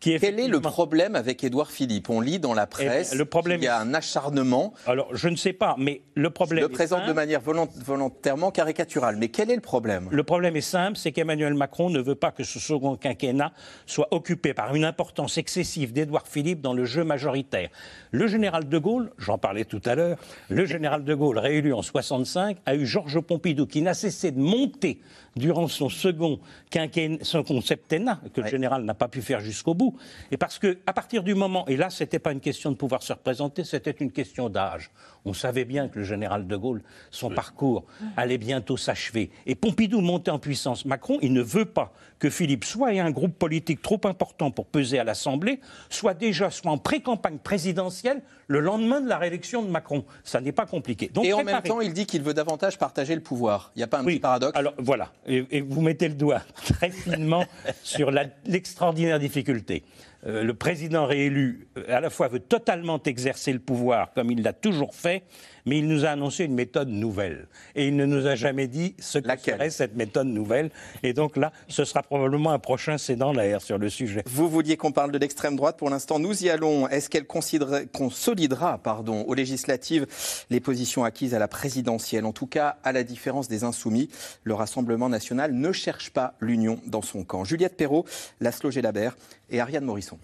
Qui 0.00 0.18
Quel 0.18 0.38
est 0.38 0.48
le 0.48 0.60
problème 0.60 1.16
avec 1.16 1.42
Édouard 1.44 1.70
Philippe? 1.70 2.10
On 2.10 2.20
lit 2.20 2.38
dans 2.38 2.52
la 2.52 2.66
presse 2.66 3.12
Eh 3.14 3.16
le 3.16 3.24
problème- 3.24 3.58
qu'il 3.58 3.64
y 3.66 3.68
a 3.68 3.78
un 3.80 3.94
acharnement. 3.94 4.74
Alors, 4.86 5.08
je 5.16 5.28
ne 5.30 5.36
sais 5.36 5.54
pas, 5.54 5.76
mais 5.78 6.02
le 6.14 6.28
problème. 6.28 6.62
Je 6.64 6.68
le 6.68 6.72
présente 6.72 6.98
simple. 6.98 7.08
de 7.08 7.14
manière 7.14 7.40
volont- 7.40 7.68
volontairement 7.84 8.50
caricaturale. 8.50 9.16
Mais 9.16 9.28
quel 9.28 9.50
est 9.50 9.54
le 9.54 9.62
problème? 9.62 10.08
Le 10.10 10.22
problème 10.22 10.56
est 10.56 10.60
simple, 10.60 10.98
c'est 10.98 11.10
qu'Emmanuel 11.12 11.54
Macron 11.54 11.88
ne 11.88 12.00
veut 12.00 12.16
pas 12.16 12.32
que 12.32 12.44
ce 12.44 12.58
second 12.58 12.96
quinquennat 12.96 13.52
soit 13.86 14.08
occupé 14.10 14.52
par 14.52 14.74
une 14.74 14.84
importance 14.84 15.38
excessive 15.38 15.94
d'Édouard 15.94 16.26
Philippe 16.28 16.60
dans 16.60 16.74
le 16.74 16.84
jeu 16.84 17.02
majoritaire. 17.04 17.70
Le 18.10 18.26
général 18.26 18.68
de 18.68 18.78
Gaulle, 18.78 19.10
j'en 19.16 19.38
parlais 19.38 19.64
tout 19.64 19.80
à 19.86 19.94
l'heure, 19.94 20.18
le 20.50 20.66
général 20.66 21.04
de 21.04 21.14
Gaulle, 21.14 21.38
réélu 21.38 21.72
en 21.72 21.80
65, 21.82 22.58
a 22.66 22.74
eu 22.74 22.84
Georges 22.84 23.20
Pompidou 23.20 23.66
qui 23.66 23.80
n'a 23.80 23.94
cessé 23.94 24.32
de 24.32 24.38
monter 24.40 25.00
durant 25.36 25.68
son 25.68 25.88
second 25.88 26.38
quinquennat, 26.70 27.18
son 27.22 27.60
septennat, 27.60 28.20
que 28.32 28.40
le 28.40 28.48
général 28.48 28.84
n'a 28.84 28.94
pas 28.94 29.08
pu 29.08 29.22
faire 29.22 29.40
jusqu'au 29.40 29.74
bout. 29.74 29.96
Et 30.30 30.36
parce 30.36 30.58
que, 30.58 30.78
à 30.86 30.92
partir 30.92 31.22
du 31.22 31.34
moment, 31.34 31.66
et 31.66 31.76
là, 31.76 31.90
c'était 31.90 32.18
pas 32.18 32.32
une 32.32 32.40
question 32.40 32.70
de 32.70 32.76
pouvoir 32.76 33.02
se 33.02 33.12
représenter, 33.12 33.64
c'était 33.64 33.90
une 33.90 34.12
question 34.12 34.48
d'âge. 34.48 34.90
On 35.24 35.32
savait 35.32 35.64
bien 35.64 35.88
que 35.88 35.98
le 35.98 36.04
général 36.04 36.46
de 36.46 36.56
Gaulle, 36.56 36.82
son 37.10 37.30
parcours 37.30 37.84
allait 38.16 38.38
bientôt 38.38 38.76
s'achever. 38.76 39.30
Et 39.46 39.54
Pompidou 39.54 40.00
montait 40.00 40.30
en 40.30 40.38
puissance. 40.38 40.84
Macron, 40.84 41.18
il 41.22 41.32
ne 41.32 41.42
veut 41.42 41.64
pas 41.64 41.92
que 42.24 42.30
Philippe 42.30 42.64
soit 42.64 42.94
ait 42.94 43.00
un 43.00 43.10
groupe 43.10 43.38
politique 43.38 43.82
trop 43.82 44.00
important 44.04 44.50
pour 44.50 44.64
peser 44.64 44.98
à 44.98 45.04
l'Assemblée, 45.04 45.60
soit 45.90 46.14
déjà 46.14 46.50
soit 46.50 46.70
en 46.70 46.78
pré-campagne 46.78 47.36
présidentielle 47.36 48.22
le 48.46 48.60
lendemain 48.60 49.02
de 49.02 49.08
la 49.10 49.18
réélection 49.18 49.62
de 49.62 49.68
Macron. 49.68 50.06
Ça 50.22 50.40
n'est 50.40 50.50
pas 50.50 50.64
compliqué. 50.64 51.10
Donc, 51.12 51.26
Et 51.26 51.34
en 51.34 51.44
même 51.44 51.60
temps, 51.60 51.82
il 51.82 51.92
dit 51.92 52.06
qu'il 52.06 52.22
veut 52.22 52.32
davantage 52.32 52.78
partager 52.78 53.14
le 53.14 53.20
pouvoir. 53.20 53.72
Il 53.76 53.80
n'y 53.80 53.82
a 53.82 53.88
pas 53.88 53.98
un 53.98 54.04
petit 54.04 54.20
paradoxe 54.20 54.56
Alors 54.58 54.72
voilà, 54.78 55.12
et, 55.26 55.44
et 55.50 55.60
vous 55.60 55.82
mettez 55.82 56.08
le 56.08 56.14
doigt 56.14 56.40
très 56.64 56.88
finement 56.88 57.44
sur 57.82 58.10
l'extraordinaire 58.46 59.18
difficulté. 59.18 59.84
Euh, 60.26 60.42
le 60.42 60.54
président 60.54 61.04
réélu, 61.06 61.68
euh, 61.76 61.84
à 61.94 62.00
la 62.00 62.08
fois, 62.08 62.28
veut 62.28 62.40
totalement 62.40 63.02
exercer 63.02 63.52
le 63.52 63.58
pouvoir 63.58 64.14
comme 64.14 64.30
il 64.30 64.42
l'a 64.42 64.54
toujours 64.54 64.94
fait, 64.94 65.24
mais 65.66 65.78
il 65.78 65.88
nous 65.88 66.04
a 66.04 66.10
annoncé 66.10 66.44
une 66.44 66.54
méthode 66.54 66.88
nouvelle. 66.88 67.48
Et 67.74 67.88
il 67.88 67.96
ne 67.96 68.04
nous 68.04 68.26
a 68.26 68.34
jamais 68.34 68.66
dit 68.66 68.94
ce 68.98 69.18
que 69.18 69.28
serait 69.40 69.70
cette 69.70 69.96
méthode 69.96 70.26
nouvelle. 70.26 70.70
Et 71.02 71.12
donc 71.12 71.36
là, 71.36 71.52
ce 71.68 71.84
sera 71.84 72.02
probablement 72.02 72.50
un 72.50 72.58
prochain 72.58 72.98
C'est 72.98 73.16
dans 73.16 73.32
l'air 73.32 73.62
sur 73.62 73.78
le 73.78 73.88
sujet. 73.88 74.22
Vous 74.26 74.48
vouliez 74.48 74.76
qu'on 74.76 74.92
parle 74.92 75.12
de 75.12 75.18
l'extrême 75.18 75.56
droite. 75.56 75.76
Pour 75.78 75.90
l'instant, 75.90 76.18
nous 76.18 76.44
y 76.44 76.50
allons. 76.50 76.88
Est-ce 76.88 77.08
qu'elle 77.08 77.26
consolidera 77.26 78.78
pardon, 78.78 79.22
aux 79.26 79.34
législatives 79.34 80.06
les 80.50 80.60
positions 80.60 81.04
acquises 81.04 81.34
à 81.34 81.38
la 81.38 81.48
présidentielle? 81.48 82.24
En 82.24 82.32
tout 82.32 82.46
cas, 82.46 82.76
à 82.84 82.92
la 82.92 83.02
différence 83.02 83.48
des 83.48 83.64
Insoumis, 83.64 84.08
le 84.42 84.54
Rassemblement 84.54 85.08
national 85.08 85.52
ne 85.52 85.72
cherche 85.72 86.10
pas 86.10 86.34
l'union 86.40 86.78
dans 86.86 87.02
son 87.02 87.24
camp. 87.24 87.44
Juliette 87.44 87.76
Perrault, 87.76 88.04
Laszlo 88.40 88.70
Gelabert 88.70 89.16
et 89.50 89.60
Ariane 89.60 89.84
Morisson. 89.84 90.18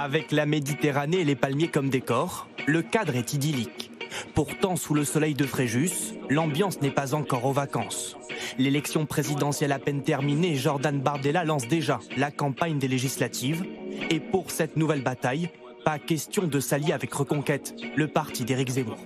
Avec 0.00 0.30
la 0.30 0.46
Méditerranée 0.46 1.22
et 1.22 1.24
les 1.24 1.34
palmiers 1.34 1.66
comme 1.66 1.90
décor, 1.90 2.46
le 2.68 2.82
cadre 2.82 3.16
est 3.16 3.34
idyllique. 3.34 3.90
Pourtant, 4.32 4.76
sous 4.76 4.94
le 4.94 5.04
soleil 5.04 5.34
de 5.34 5.44
Fréjus, 5.44 6.14
l'ambiance 6.30 6.80
n'est 6.80 6.92
pas 6.92 7.14
encore 7.14 7.46
aux 7.46 7.52
vacances. 7.52 8.16
L'élection 8.58 9.06
présidentielle 9.06 9.72
à 9.72 9.80
peine 9.80 10.04
terminée, 10.04 10.54
Jordan 10.54 11.00
Bardella 11.00 11.42
lance 11.42 11.66
déjà 11.66 11.98
la 12.16 12.30
campagne 12.30 12.78
des 12.78 12.86
législatives. 12.86 13.64
Et 14.08 14.20
pour 14.20 14.52
cette 14.52 14.76
nouvelle 14.76 15.02
bataille, 15.02 15.50
pas 15.84 15.98
question 15.98 16.46
de 16.46 16.60
s'allier 16.60 16.92
avec 16.92 17.12
Reconquête, 17.12 17.74
le 17.96 18.06
parti 18.06 18.44
d'Éric 18.44 18.68
Zemmour. 18.68 18.98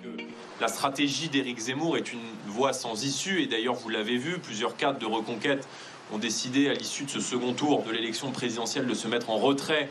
La 0.60 0.68
stratégie 0.68 1.30
d'Éric 1.30 1.58
Zemmour 1.58 1.96
est 1.96 2.12
une 2.12 2.20
voie 2.48 2.74
sans 2.74 3.02
issue 3.02 3.40
et 3.40 3.46
d'ailleurs 3.46 3.76
vous 3.76 3.88
l'avez 3.88 4.18
vu, 4.18 4.38
plusieurs 4.40 4.76
cadres 4.76 4.98
de 4.98 5.06
reconquête 5.06 5.66
ont 6.12 6.18
décidé 6.18 6.68
à 6.68 6.74
l'issue 6.74 7.04
de 7.04 7.10
ce 7.10 7.20
second 7.20 7.54
tour 7.54 7.82
de 7.82 7.90
l'élection 7.90 8.30
présidentielle 8.30 8.86
de 8.86 8.92
se 8.92 9.08
mettre 9.08 9.30
en 9.30 9.38
retrait 9.38 9.88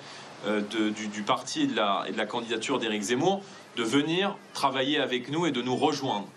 de- 0.48 0.90
du, 0.90 1.08
du 1.08 1.22
parti 1.24 1.64
et 1.64 1.68
de 1.68 1.76
la, 1.76 2.04
et 2.08 2.12
de 2.12 2.18
la 2.18 2.26
candidature 2.26 2.80
d'Éric 2.80 3.02
Zemmour, 3.04 3.42
de 3.78 3.84
venir 3.84 4.36
travailler 4.54 5.00
avec 5.00 5.30
nous 5.30 5.46
et 5.46 5.52
de 5.52 5.62
nous 5.62 5.76
rejoindre. 5.76 6.28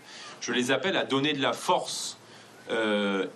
Je 0.41 0.53
les 0.53 0.71
appelle 0.71 0.97
à 0.97 1.05
donner 1.05 1.33
de 1.33 1.41
la 1.43 1.53
force 1.53 2.19
euh, 2.71 3.27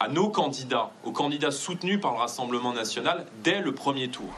à 0.00 0.08
nos 0.08 0.28
candidats, 0.28 0.90
aux 1.04 1.12
candidats 1.12 1.50
soutenus 1.50 2.00
par 2.00 2.12
le 2.12 2.18
Rassemblement 2.18 2.72
national 2.72 3.26
dès 3.44 3.60
le 3.60 3.72
premier 3.74 4.08
tour. 4.08 4.30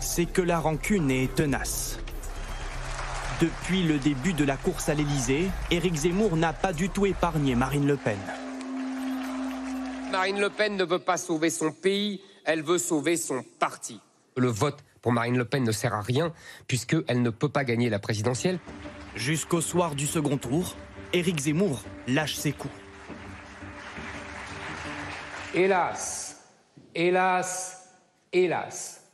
c'est 0.00 0.26
que 0.26 0.42
la 0.42 0.58
rancune 0.58 1.10
est 1.10 1.34
tenace. 1.34 1.98
Depuis 3.40 3.82
le 3.82 3.98
début 3.98 4.32
de 4.34 4.44
la 4.44 4.56
course 4.56 4.88
à 4.88 4.94
l'Élysée, 4.94 5.48
Éric 5.70 5.94
Zemmour 5.94 6.36
n'a 6.36 6.52
pas 6.52 6.72
du 6.74 6.88
tout 6.90 7.06
épargné 7.06 7.54
Marine 7.54 7.86
Le 7.86 7.96
Pen. 7.96 8.18
Marine 10.10 10.40
Le 10.40 10.50
Pen 10.50 10.76
ne 10.76 10.84
veut 10.84 10.98
pas 10.98 11.16
sauver 11.16 11.50
son 11.50 11.72
pays, 11.72 12.20
elle 12.44 12.62
veut 12.62 12.78
sauver 12.78 13.16
son 13.16 13.42
parti. 13.58 14.00
Le 14.40 14.48
vote 14.48 14.82
pour 15.02 15.12
Marine 15.12 15.36
Le 15.36 15.44
Pen 15.44 15.62
ne 15.64 15.70
sert 15.70 15.92
à 15.92 16.00
rien 16.00 16.32
puisqu'elle 16.66 17.20
ne 17.20 17.28
peut 17.28 17.50
pas 17.50 17.62
gagner 17.62 17.90
la 17.90 17.98
présidentielle. 17.98 18.58
Jusqu'au 19.14 19.60
soir 19.60 19.94
du 19.94 20.06
second 20.06 20.38
tour, 20.38 20.76
Éric 21.12 21.40
Zemmour 21.40 21.82
lâche 22.08 22.36
ses 22.36 22.52
coups. 22.52 22.72
Hélas, 25.52 26.42
hélas, 26.94 27.92
hélas, 28.32 29.04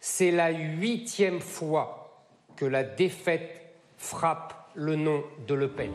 c'est 0.00 0.30
la 0.30 0.50
huitième 0.50 1.40
fois 1.40 2.24
que 2.56 2.64
la 2.64 2.82
défaite 2.82 3.74
frappe 3.98 4.70
le 4.74 4.96
nom 4.96 5.22
de 5.46 5.52
Le 5.52 5.68
Pen. 5.68 5.92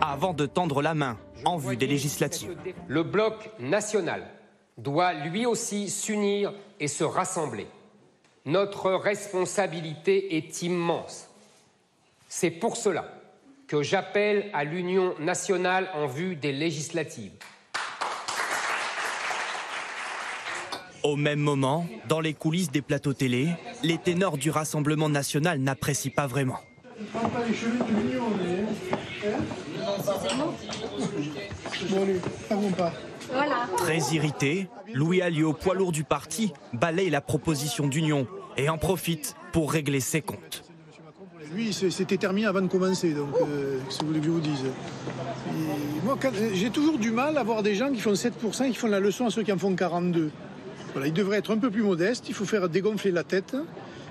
Avant 0.00 0.34
de 0.34 0.46
tendre 0.46 0.82
la 0.82 0.94
main 0.94 1.16
en 1.44 1.58
vue 1.58 1.76
des 1.76 1.86
législatives. 1.86 2.56
Le 2.88 3.04
bloc 3.04 3.50
national 3.60 4.26
doit 4.78 5.12
lui 5.12 5.46
aussi 5.46 5.90
s'unir 5.90 6.52
et 6.80 6.88
se 6.88 7.04
rassembler. 7.04 7.68
Notre 8.46 8.92
responsabilité 8.92 10.36
est 10.36 10.62
immense. 10.62 11.28
C'est 12.28 12.52
pour 12.52 12.76
cela 12.76 13.12
que 13.66 13.82
j'appelle 13.82 14.50
à 14.52 14.62
l'union 14.62 15.14
nationale 15.18 15.90
en 15.94 16.06
vue 16.06 16.36
des 16.36 16.52
législatives. 16.52 17.32
Au 21.02 21.16
même 21.16 21.40
moment, 21.40 21.88
dans 22.08 22.20
les 22.20 22.34
coulisses 22.34 22.70
des 22.70 22.82
plateaux 22.82 23.14
télé, 23.14 23.48
les 23.82 23.98
ténors 23.98 24.38
du 24.38 24.50
Rassemblement 24.50 25.08
national 25.08 25.58
n'apprécient 25.58 26.12
pas 26.14 26.28
vraiment. 26.28 26.60
Très 33.76 33.98
irrité, 34.14 34.68
Louis 34.94 35.20
Alliot, 35.20 35.52
poids 35.52 35.74
lourd 35.74 35.92
du 35.92 36.04
parti, 36.04 36.52
balaye 36.72 37.10
la 37.10 37.20
proposition 37.20 37.86
d'union 37.86 38.26
et 38.56 38.68
en 38.68 38.78
profite 38.78 39.36
pour 39.52 39.72
régler 39.72 40.00
ses 40.00 40.22
comptes. 40.22 40.64
Lui, 41.54 41.72
c'était 41.72 42.16
terminé 42.16 42.46
avant 42.46 42.60
de 42.60 42.66
commencer, 42.66 43.12
donc 43.12 43.28
euh, 43.40 43.78
que 43.78 44.00
vous 44.00 44.06
voulez 44.08 44.18
que 44.18 44.26
je 44.26 44.30
vous 44.30 44.40
dise? 44.40 44.64
moi, 46.04 46.18
j'ai 46.52 46.70
toujours 46.70 46.98
du 46.98 47.10
mal 47.10 47.38
à 47.38 47.44
voir 47.44 47.62
des 47.62 47.74
gens 47.74 47.90
qui 47.92 48.00
font 48.00 48.12
7% 48.12 48.64
et 48.64 48.70
qui 48.70 48.76
font 48.76 48.88
la 48.88 49.00
leçon 49.00 49.26
à 49.26 49.30
ceux 49.30 49.42
qui 49.42 49.52
en 49.52 49.58
font 49.58 49.74
42. 49.74 50.30
Voilà, 50.92 51.06
ils 51.06 51.12
devraient 51.12 51.38
être 51.38 51.52
un 51.52 51.58
peu 51.58 51.70
plus 51.70 51.82
modestes, 51.82 52.28
il 52.28 52.34
faut 52.34 52.44
faire 52.44 52.68
dégonfler 52.68 53.12
la 53.12 53.22
tête 53.22 53.56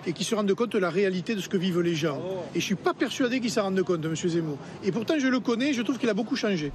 et 0.08 0.14
qu'ils 0.14 0.26
se 0.26 0.36
rendent 0.36 0.54
compte 0.54 0.72
de 0.72 0.78
la 0.78 0.89
réalité 0.89 1.36
de 1.36 1.41
ce 1.41 1.50
que 1.50 1.58
vivent 1.58 1.82
les 1.82 1.96
gens. 1.96 2.20
Et 2.54 2.56
je 2.56 2.58
ne 2.60 2.62
suis 2.62 2.76
pas 2.76 2.93
persuadé 2.93 3.39
qu'ils 3.39 3.52
s'en 3.52 3.64
rendent 3.64 3.84
compte, 3.84 4.06
M. 4.06 4.16
Zemmour. 4.16 4.58
Et 4.84 4.91
pourtant, 4.91 5.16
je 5.20 5.28
le 5.28 5.39
connais, 5.39 5.74
je 5.74 5.82
trouve 5.82 5.98
qu'il 5.98 6.10
a 6.10 6.14
beaucoup 6.14 6.36
changé. 6.36 6.72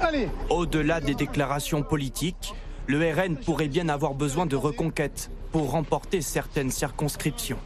Allez 0.00 0.28
Au-delà 0.50 1.00
des 1.00 1.14
déclarations 1.14 1.82
politiques, 1.82 2.54
le 2.86 2.98
RN 2.98 3.36
pourrait 3.36 3.68
bien 3.68 3.88
avoir 3.88 4.14
besoin 4.14 4.46
de 4.46 4.56
reconquête 4.56 5.30
pour 5.52 5.70
remporter 5.70 6.20
certaines 6.22 6.70
circonscriptions. 6.70 7.58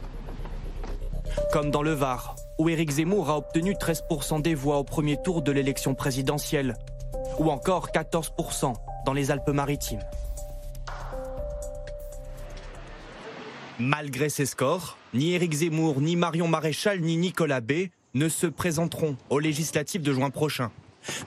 Comme 1.51 1.71
dans 1.71 1.81
le 1.83 1.93
Var, 1.93 2.35
où 2.59 2.69
Éric 2.69 2.91
Zemmour 2.91 3.29
a 3.29 3.37
obtenu 3.37 3.73
13% 3.73 4.41
des 4.41 4.55
voix 4.55 4.77
au 4.77 4.83
premier 4.83 5.21
tour 5.21 5.41
de 5.41 5.51
l'élection 5.51 5.95
présidentielle, 5.95 6.75
ou 7.39 7.49
encore 7.49 7.89
14% 7.89 8.73
dans 9.05 9.13
les 9.13 9.31
Alpes-Maritimes. 9.31 10.03
Malgré 13.79 14.29
ces 14.29 14.45
scores, 14.45 14.97
ni 15.13 15.33
Éric 15.33 15.53
Zemmour, 15.53 15.99
ni 15.99 16.15
Marion 16.15 16.47
Maréchal, 16.47 17.01
ni 17.01 17.17
Nicolas 17.17 17.61
B 17.61 17.89
ne 18.13 18.29
se 18.29 18.45
présenteront 18.45 19.17
aux 19.29 19.39
législatives 19.39 20.03
de 20.03 20.13
juin 20.13 20.29
prochain. 20.29 20.71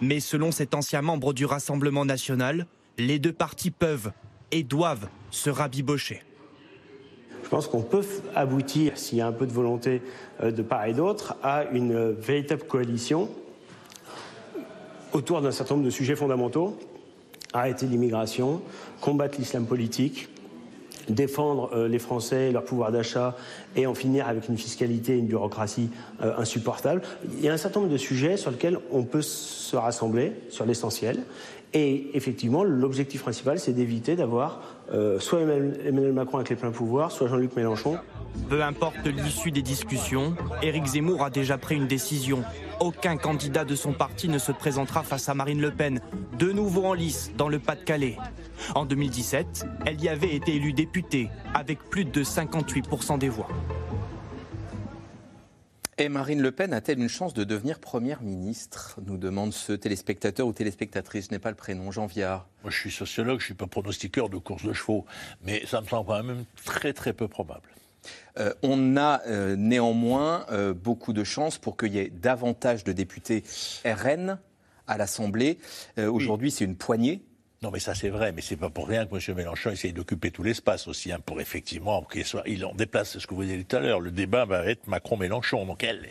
Mais 0.01 0.21
selon 0.21 0.53
cet 0.53 0.75
ancien 0.75 1.03
membre 1.03 1.33
du 1.33 1.45
Rassemblement 1.45 2.05
national, 2.05 2.67
les 2.99 3.19
deux 3.19 3.33
partis 3.33 3.71
peuvent 3.71 4.13
et 4.53 4.63
doivent 4.63 5.09
se 5.31 5.51
rabibocher. 5.51 6.23
Je 7.47 7.51
pense 7.51 7.69
qu'on 7.69 7.83
peut 7.83 8.03
aboutir, 8.35 8.99
s'il 8.99 9.19
y 9.19 9.21
a 9.21 9.27
un 9.29 9.33
peu 9.33 9.47
de 9.47 9.53
volonté 9.53 10.03
euh, 10.43 10.51
de 10.51 10.63
part 10.63 10.85
et 10.87 10.95
d'autre, 10.95 11.37
à 11.45 11.63
une 11.71 12.11
véritable 12.11 12.65
coalition 12.65 13.29
autour 15.13 15.41
d'un 15.41 15.53
certain 15.53 15.75
nombre 15.75 15.87
de 15.87 15.91
sujets 15.91 16.17
fondamentaux. 16.17 16.77
Arrêter 17.53 17.87
l'immigration, 17.87 18.63
combattre 19.01 19.39
l'islam 19.39 19.65
politique, 19.65 20.29
défendre 21.09 21.71
euh, 21.73 21.87
les 21.87 22.01
Français, 22.01 22.51
leur 22.51 22.65
pouvoir 22.65 22.91
d'achat 22.91 23.37
et 23.77 23.87
en 23.87 23.95
finir 23.95 24.27
avec 24.27 24.49
une 24.49 24.59
fiscalité 24.59 25.15
et 25.15 25.19
une 25.19 25.27
bureaucratie 25.27 25.91
euh, 26.23 26.37
insupportable. 26.39 27.03
Il 27.39 27.45
y 27.45 27.49
a 27.49 27.53
un 27.53 27.57
certain 27.57 27.79
nombre 27.79 27.93
de 27.93 27.97
sujets 27.97 28.37
sur 28.37 28.51
lesquels 28.51 28.81
on 28.91 29.05
peut 29.05 29.23
se 29.23 29.77
rassembler 29.77 30.33
sur 30.51 30.67
l'essentiel. 30.67 31.23
Et 31.75 32.11
effectivement, 32.15 32.65
l'objectif 32.65 33.23
principal, 33.23 33.59
c'est 33.59 33.73
d'éviter 33.73 34.17
d'avoir 34.17 34.61
euh, 34.93 35.19
soit 35.19 35.41
Emmanuel 35.41 36.13
Macron 36.13 36.39
avec 36.39 36.51
les 36.51 36.57
pleins 36.57 36.71
pouvoirs, 36.71 37.11
soit 37.11 37.29
Jean-Luc 37.29 37.57
Mélenchon. 37.57 37.99
Peu 38.49 38.63
importe 38.63 39.07
l'issue 39.07 39.51
des 39.51 39.63
discussions, 39.63 40.37
Éric 40.63 40.87
Zemmour 40.87 41.25
a 41.25 41.31
déjà 41.31 41.59
pris 41.59 41.75
une 41.75 41.87
décision. 41.87 42.43
Aucun 42.81 43.17
candidat 43.17 43.65
de 43.65 43.75
son 43.75 43.93
parti 43.93 44.29
ne 44.29 44.39
se 44.39 44.53
présentera 44.53 45.03
face 45.03 45.29
à 45.29 45.35
Marine 45.35 45.61
Le 45.61 45.71
Pen, 45.71 46.01
de 46.39 46.53
nouveau 46.53 46.85
en 46.85 46.93
lice 46.93 47.33
dans 47.37 47.49
le 47.49 47.59
Pas-de-Calais. 47.59 48.17
En 48.75 48.85
2017, 48.85 49.67
elle 49.87 50.01
y 50.01 50.09
avait 50.09 50.35
été 50.35 50.55
élue 50.55 50.73
députée 50.73 51.29
avec 51.55 51.79
plus 51.91 52.05
de 52.05 52.23
58% 52.23 53.19
des 53.19 53.29
voix. 53.29 53.49
Et 55.99 56.11
Marine 56.11 56.43
Le 56.43 56.53
Pen 56.53 56.75
a-t-elle 56.75 56.99
une 56.99 57.09
chance 57.09 57.33
de 57.33 57.43
devenir 57.43 57.79
Première 57.79 58.21
ministre 58.21 59.01
nous 59.07 59.17
demande 59.17 59.55
ce 59.55 59.73
téléspectateur 59.73 60.47
ou 60.47 60.53
téléspectatrice. 60.53 61.29
Je 61.29 61.31
n'ai 61.31 61.39
pas 61.39 61.49
le 61.49 61.57
prénom, 61.57 61.91
Jean 61.91 62.05
Viard. 62.05 62.47
Moi, 62.63 62.71
je 62.71 62.79
suis 62.79 62.91
sociologue, 62.91 63.39
je 63.41 63.45
ne 63.45 63.47
suis 63.47 63.55
pas 63.55 63.67
pronostiqueur 63.67 64.29
de 64.29 64.37
course 64.37 64.63
de 64.67 64.75
chevaux, 64.75 65.07
mais 65.43 65.65
ça 65.65 65.81
me 65.81 65.87
semble 65.87 66.07
quand 66.07 66.23
même 66.23 66.45
très 66.67 66.93
très 66.93 67.15
peu 67.15 67.29
probable. 67.29 67.71
Euh, 68.39 68.53
on 68.63 68.99
a 68.99 69.23
euh, 69.27 69.57
néanmoins 69.57 70.45
euh, 70.51 70.75
beaucoup 70.75 71.15
de 71.15 71.25
chances 71.25 71.57
pour 71.57 71.79
qu'il 71.79 71.95
y 71.95 71.99
ait 71.99 72.11
davantage 72.11 72.85
de 72.85 72.93
députés 72.93 73.43
RN 73.87 74.39
à 74.87 74.99
l'Assemblée. 74.99 75.59
Aujourd'hui, 75.97 76.51
c'est 76.51 76.65
une 76.65 76.77
poignée. 76.77 77.25
Non, 77.67 77.73
mais 77.73 77.81
ça 77.81 77.97
c'est 77.97 78.11
vrai, 78.11 78.31
mais 78.31 78.43
c'est 78.43 78.57
pas 78.57 78.71
pour 78.71 78.87
rien 78.87 79.07
que 79.07 79.17
M. 79.17 79.37
Mélenchon 79.37 79.71
essaye 79.73 79.93
d'occuper 79.93 80.31
tout 80.31 80.45
l'espace 80.45 80.87
aussi, 80.87 81.11
hein, 81.11 81.19
pour 81.19 81.41
effectivement 81.41 82.05
qu'il. 82.05 82.25
Il 82.47 82.65
en 82.65 82.73
déplace 82.73 83.19
ce 83.19 83.27
que 83.27 83.35
vous 83.35 83.43
disiez 83.43 83.65
tout 83.65 83.75
à 83.75 83.81
l'heure. 83.81 83.99
Le 83.99 84.13
débat 84.13 84.45
va 84.45 84.65
être 84.67 84.87
Macron-Mélenchon. 84.87 85.67
Donc 85.67 85.83
elle, 85.83 86.07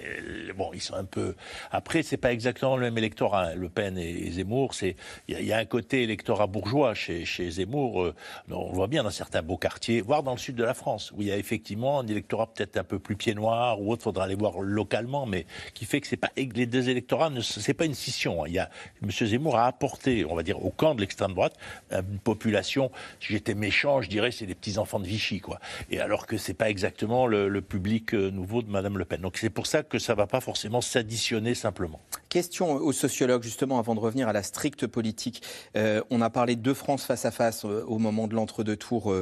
bon, 0.57 0.71
ils 0.73 0.81
sont 0.81 0.95
un 0.95 1.05
peu. 1.05 1.33
Après, 1.71 2.03
c'est 2.03 2.17
pas 2.17 2.33
exactement 2.33 2.75
le 2.75 2.81
même 2.81 2.97
électorat. 2.97 3.51
Hein. 3.51 3.55
Le 3.55 3.69
Pen 3.69 3.97
et, 3.97 4.31
Zemmour, 4.31 4.73
c'est 4.73 4.97
il 5.29 5.45
y, 5.45 5.53
a 5.53 5.57
un 5.57 5.63
côté 5.63 6.03
électorat 6.03 6.45
bourgeois 6.45 6.93
chez, 6.93 7.23
Zemmour. 7.49 8.03
Euh, 8.03 8.15
on 8.51 8.71
le 8.71 8.75
voit 8.75 8.87
bien 8.87 9.03
dans 9.03 9.09
certains 9.09 9.41
beaux 9.41 9.55
quartiers, 9.55 10.01
voire 10.01 10.23
dans 10.23 10.33
le 10.33 10.37
sud 10.37 10.57
de 10.57 10.63
la 10.65 10.73
France, 10.73 11.13
où 11.15 11.21
il 11.21 11.29
y 11.29 11.31
a 11.31 11.37
effectivement 11.37 12.01
un 12.01 12.07
électorat 12.07 12.47
peut-être 12.47 12.75
un 12.75 12.83
peu 12.83 12.99
plus 12.99 13.15
pied 13.15 13.33
noir 13.33 13.81
ou 13.81 13.93
autre. 13.93 14.03
Faudra 14.03 14.25
aller 14.25 14.35
voir 14.35 14.59
localement, 14.59 15.25
mais 15.25 15.45
qui 15.73 15.85
fait 15.85 16.01
que 16.01 16.07
c'est 16.07 16.17
pas 16.17 16.31
les 16.35 16.65
deux 16.65 16.89
électorats, 16.89 17.31
c'est 17.41 17.73
pas 17.73 17.85
une 17.85 17.95
scission. 17.95 18.43
Hein. 18.43 18.47
Il 18.49 18.55
y 18.55 18.59
a 18.59 18.69
M. 19.01 19.09
Zemmour 19.09 19.55
a 19.55 19.67
apporté, 19.67 20.25
on 20.25 20.35
va 20.35 20.43
dire, 20.43 20.61
au 20.61 20.69
camp 20.69 20.95
de 20.95 20.99
l'extrême 20.99 21.33
droite, 21.33 21.44
une 21.91 22.19
population, 22.19 22.91
si 23.19 23.33
j'étais 23.33 23.55
méchant, 23.55 24.01
je 24.01 24.09
dirais 24.09 24.31
c'est 24.31 24.45
des 24.45 24.55
petits-enfants 24.55 24.99
de 24.99 25.07
Vichy, 25.07 25.39
quoi. 25.39 25.59
Et 25.89 25.99
alors 25.99 26.27
que 26.27 26.37
c'est 26.37 26.53
pas 26.53 26.69
exactement 26.69 27.27
le, 27.27 27.61
public 27.61 28.13
euh, 28.13 28.29
nouveau 28.29 28.61
de 28.61 28.69
Madame 28.69 28.97
Le 28.97 29.05
Pen. 29.05 29.21
Donc 29.21 29.37
c'est 29.37 29.49
pour 29.49 29.65
ça 29.67 29.83
que 29.83 29.97
ça 29.99 30.13
va 30.13 30.27
pas 30.27 30.41
forcément 30.41 30.81
s'additionner 30.81 31.55
simplement. 31.55 31.99
Question 32.35 32.73
aux 32.73 32.91
sociologues, 32.91 33.43
justement, 33.43 33.79
avant 33.79 33.95
de 33.95 34.01
revenir 34.01 34.27
à 34.27 34.33
la 34.33 34.43
stricte 34.43 34.87
politique. 34.87 35.41
Euh, 35.77 36.01
on 36.09 36.19
a 36.19 36.29
parlé 36.29 36.57
de 36.57 36.73
France 36.73 37.05
face 37.05 37.23
à 37.23 37.31
face 37.31 37.63
euh, 37.63 37.85
au 37.87 37.97
moment 37.97 38.27
de 38.27 38.35
l'entre-deux 38.35 38.75
tours 38.75 39.13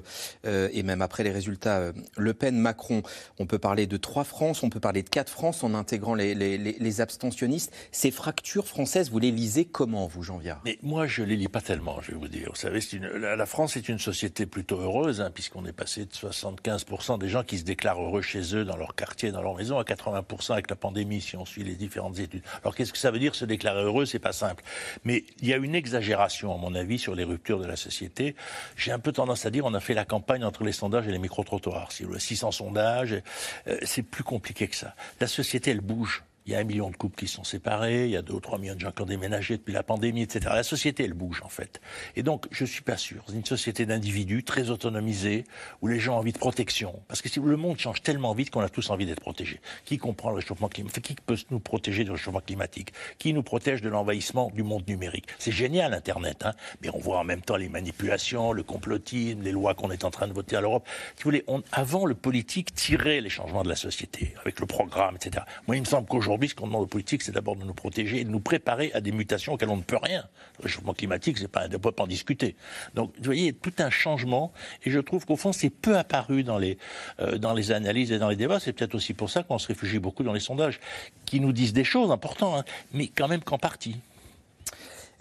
et 0.43 0.82
même 0.82 1.03
après 1.03 1.24
les 1.24 1.30
résultats 1.30 1.91
Le 2.18 2.34
Pen-Macron. 2.34 3.03
On 3.38 3.45
peut 3.45 3.59
parler 3.59 3.86
de 3.86 3.97
trois 3.97 4.24
France, 4.24 4.64
on 4.64 4.72
peut 4.72 4.80
parler 4.80 5.03
de 5.03 5.09
quatre 5.09 5.30
France 5.30 5.64
en 5.64 5.76
intégrant 5.76 6.16
les, 6.16 6.34
les 6.34 7.01
abstentionnistes. 7.01 7.72
Ces 7.91 8.09
fractures 8.09 8.66
françaises, 8.66 9.11
vous 9.11 9.20
les 9.20 9.30
lisez 9.30 9.66
comment, 9.66 10.07
vous, 10.07 10.24
Jean 10.24 10.39
Viard 10.39 10.61
Mais 10.66 10.80
moi, 10.82 11.05
je 11.05 11.22
les 11.22 11.36
lis 11.36 11.49
pas 11.49 11.61
tellement. 11.61 12.01
Je 12.01 12.16
vous 12.16 12.28
dire. 12.28 12.49
Vous 12.49 12.59
savez, 12.59 12.80
la 13.20 13.45
France 13.45 13.78
est 13.78 13.89
une 13.89 13.99
société 13.99 14.47
plutôt 14.47 14.80
heureuse, 14.80 15.22
hein, 15.22 15.30
puisqu'on 15.32 15.66
est 15.68 15.74
passé 15.74 16.05
de 16.05 16.11
75% 16.11 17.20
des 17.20 17.30
gens 17.30 17.43
qui 17.43 17.59
se 17.59 17.64
déclarent 17.64 18.01
heureux 18.01 18.24
chez 18.24 18.55
eux, 18.55 18.66
dans 18.66 18.78
leur 18.78 18.95
quartier, 18.95 19.32
dans 19.32 19.43
leur 19.43 19.53
maison, 19.53 19.78
à 19.78 19.84
80% 19.84 20.53
avec 20.53 20.70
la 20.72 20.76
pandémie, 20.76 21.22
si 21.22 21.38
on 21.38 21.45
suit 21.45 21.64
les 21.64 21.76
différentes 21.76 22.18
études. 22.18 22.41
Alors 22.64 22.74
qu'est-ce 22.74 22.91
que 22.91 23.03
ça 23.04 23.12
veut 23.12 23.20
dire 23.20 23.36
se 23.36 23.43
déclarer 23.43 23.84
heureux 23.84 24.06
C'est 24.06 24.20
pas 24.20 24.32
simple. 24.32 24.64
Mais 25.04 25.26
il 25.41 25.49
y 25.49 25.54
a 25.54 25.58
une 25.58 25.76
exagération, 25.76 26.54
à 26.54 26.58
mon 26.58 26.74
avis, 26.74 26.97
sur 26.97 27.16
les 27.16 27.26
ruptures 27.26 27.60
de 27.60 27.66
la 27.66 27.76
société. 27.76 28.36
J'ai 28.78 28.93
un 28.93 28.99
peu 28.99 29.12
tendance 29.12 29.45
à 29.45 29.49
dire, 29.49 29.66
on 29.66 29.74
a 29.74 29.82
fait 29.82 29.93
la 29.93 30.06
campagne 30.06 30.45
entre 30.45 30.64
les 30.64 30.72
sondages 30.72 31.08
et 31.08 31.12
les 31.12 31.20
micro-trottoirs. 31.20 31.91
Si 31.91 32.04
vous 32.04 32.18
600 32.18 32.51
sondages, 32.51 33.22
euh, 33.68 33.78
c'est 33.84 34.04
plus 34.04 34.24
compliqué 34.24 34.70
que 34.70 34.76
ça. 34.76 34.95
La 35.20 35.28
société, 35.28 35.72
elle 35.72 35.82
bouge. 35.82 36.24
Il 36.46 36.52
y 36.52 36.56
a 36.56 36.60
un 36.60 36.64
million 36.64 36.89
de 36.89 36.96
couples 36.96 37.16
qui 37.16 37.28
sont 37.28 37.44
séparés, 37.44 38.06
il 38.06 38.12
y 38.12 38.18
a 38.18 38.22
deux 38.22 38.34
ou 38.34 38.39
trois 38.39 38.58
millions 38.58 38.76
de 38.76 38.80
gens 38.80 38.91
qui 38.91 39.02
ont 39.02 39.06
déménagé 39.06 39.58
depuis 39.58 39.74
la 39.74 39.84
pandémie, 39.84 40.24
etc. 40.24 40.48
La 40.54 40.64
société, 40.64 41.04
elle 41.04 41.14
bouge 41.14 41.41
en 41.44 41.50
fait. 41.50 41.80
Et 42.16 42.24
donc, 42.24 42.48
je 42.52 42.66
suis 42.66 42.82
pas 42.82 42.98
sûr. 42.98 43.24
C'est 43.28 43.36
une 43.36 43.46
société 43.46 43.86
d'individus 43.86 44.44
très 44.44 44.70
autonomisés, 44.70 45.46
où 45.82 45.88
les 45.88 46.00
gens 46.00 46.16
ont 46.16 46.20
envie 46.20 46.34
de 46.34 46.38
protection. 46.38 47.02
Parce 47.08 47.22
que 47.22 47.30
si 47.30 47.39
le 47.39 47.58
monde 47.58 47.78
change 47.78 48.02
tellement 48.02 48.34
vite 48.34 48.50
qu'on 48.50 48.62
a 48.62 48.70
tous 48.70 48.89
envie 48.89 49.06
d'être 49.06 49.22
protégés. 49.22 49.62
Qui 49.86 49.98
comprend 49.98 50.30
le 50.30 50.36
réchauffement 50.36 50.68
climatique? 50.68 51.04
Qui 51.04 51.16
peut 51.16 51.38
nous 51.50 51.60
protéger 51.60 52.04
du 52.04 52.12
réchauffement 52.12 52.41
climatique? 52.41 52.94
Qui 53.18 53.34
nous 53.34 53.44
protège 53.44 53.82
de 53.82 53.89
l'envahissement 53.89 54.52
du 54.54 54.64
monde 54.64 54.88
numérique? 54.88 55.28
C'est 55.39 55.52
génial 55.52 55.94
Internet, 55.94 56.46
hein 56.46 56.54
mais 56.82 56.89
on 56.94 57.00
voit 57.00 57.20
en 57.20 57.24
même 57.24 57.41
temps 57.41 57.56
les 57.56 57.70
manipulations, 57.70 58.52
le 58.52 58.64
complotisme, 58.64 59.41
les 59.41 59.52
lois 59.52 59.76
qu'on 59.76 59.91
est 59.91 60.04
en 60.04 60.12
train 60.12 60.28
de 60.28 60.34
voter 60.34 60.56
à 60.56 60.62
l'Europe. 60.62 60.88
Si 61.16 61.24
vous 61.24 61.30
voulez, 61.30 61.46
avant 61.72 62.06
le 62.06 62.16
politique 62.16 62.74
tirait 62.74 63.22
les 63.22 63.30
changements 63.30 63.64
de 63.64 63.70
la 63.70 63.76
société 63.76 64.34
avec 64.41 64.60
le 64.60 64.66
programme, 64.66 65.16
etc. 65.16 65.46
Moi, 65.68 65.78
il 65.78 65.82
me 65.82 65.86
semble 65.86 66.08
qu'aujourd'hui 66.08 66.33
Aujourd'hui, 66.34 66.50
ce 66.50 66.56
qu'on 66.56 66.66
demande 66.66 66.82
aux 66.82 66.88
politiques, 66.88 67.22
c'est 67.22 67.32
d'abord 67.32 67.56
de 67.56 67.64
nous 67.64 67.76
protéger 67.76 68.22
et 68.22 68.24
de 68.24 68.32
nous 68.32 68.40
préparer 68.40 68.92
à 68.96 69.02
des 69.02 69.12
mutations 69.12 69.54
auxquelles 69.54 69.70
on 69.70 69.78
ne 69.78 69.84
peut 69.84 70.00
rien. 70.02 70.24
Le 70.58 70.64
réchauffement 70.64 70.96
climatique, 70.96 71.38
c'est 71.38 71.48
pas, 71.48 71.68
on 71.68 71.70
ne 71.70 71.78
peut 71.78 71.92
pas 71.92 72.06
en 72.06 72.08
discuter. 72.08 72.56
Donc, 72.96 73.14
vous 73.20 73.26
voyez, 73.26 73.54
tout 73.54 73.74
un 73.78 73.92
changement. 73.92 74.52
Et 74.84 74.90
je 74.90 74.98
trouve 74.98 75.28
qu'au 75.28 75.36
fond, 75.36 75.54
c'est 75.54 75.70
peu 75.70 75.96
apparu 75.96 76.44
dans 76.44 76.58
les, 76.58 76.80
euh, 77.20 77.38
dans 77.38 77.54
les 77.54 77.72
analyses 77.72 78.12
et 78.12 78.18
dans 78.18 78.30
les 78.30 78.36
débats. 78.36 78.60
C'est 78.60 78.74
peut-être 78.74 78.96
aussi 78.96 79.14
pour 79.14 79.30
ça 79.30 79.44
qu'on 79.44 79.60
se 79.60 79.68
réfugie 79.68 80.00
beaucoup 80.00 80.24
dans 80.24 80.34
les 80.34 80.40
sondages, 80.40 80.80
qui 81.28 81.40
nous 81.40 81.52
disent 81.52 81.74
des 81.74 81.84
choses 81.84 82.10
importantes, 82.10 82.62
hein, 82.62 82.72
mais 82.94 83.10
quand 83.10 83.28
même 83.28 83.44
qu'en 83.44 83.60
partie. 83.60 83.98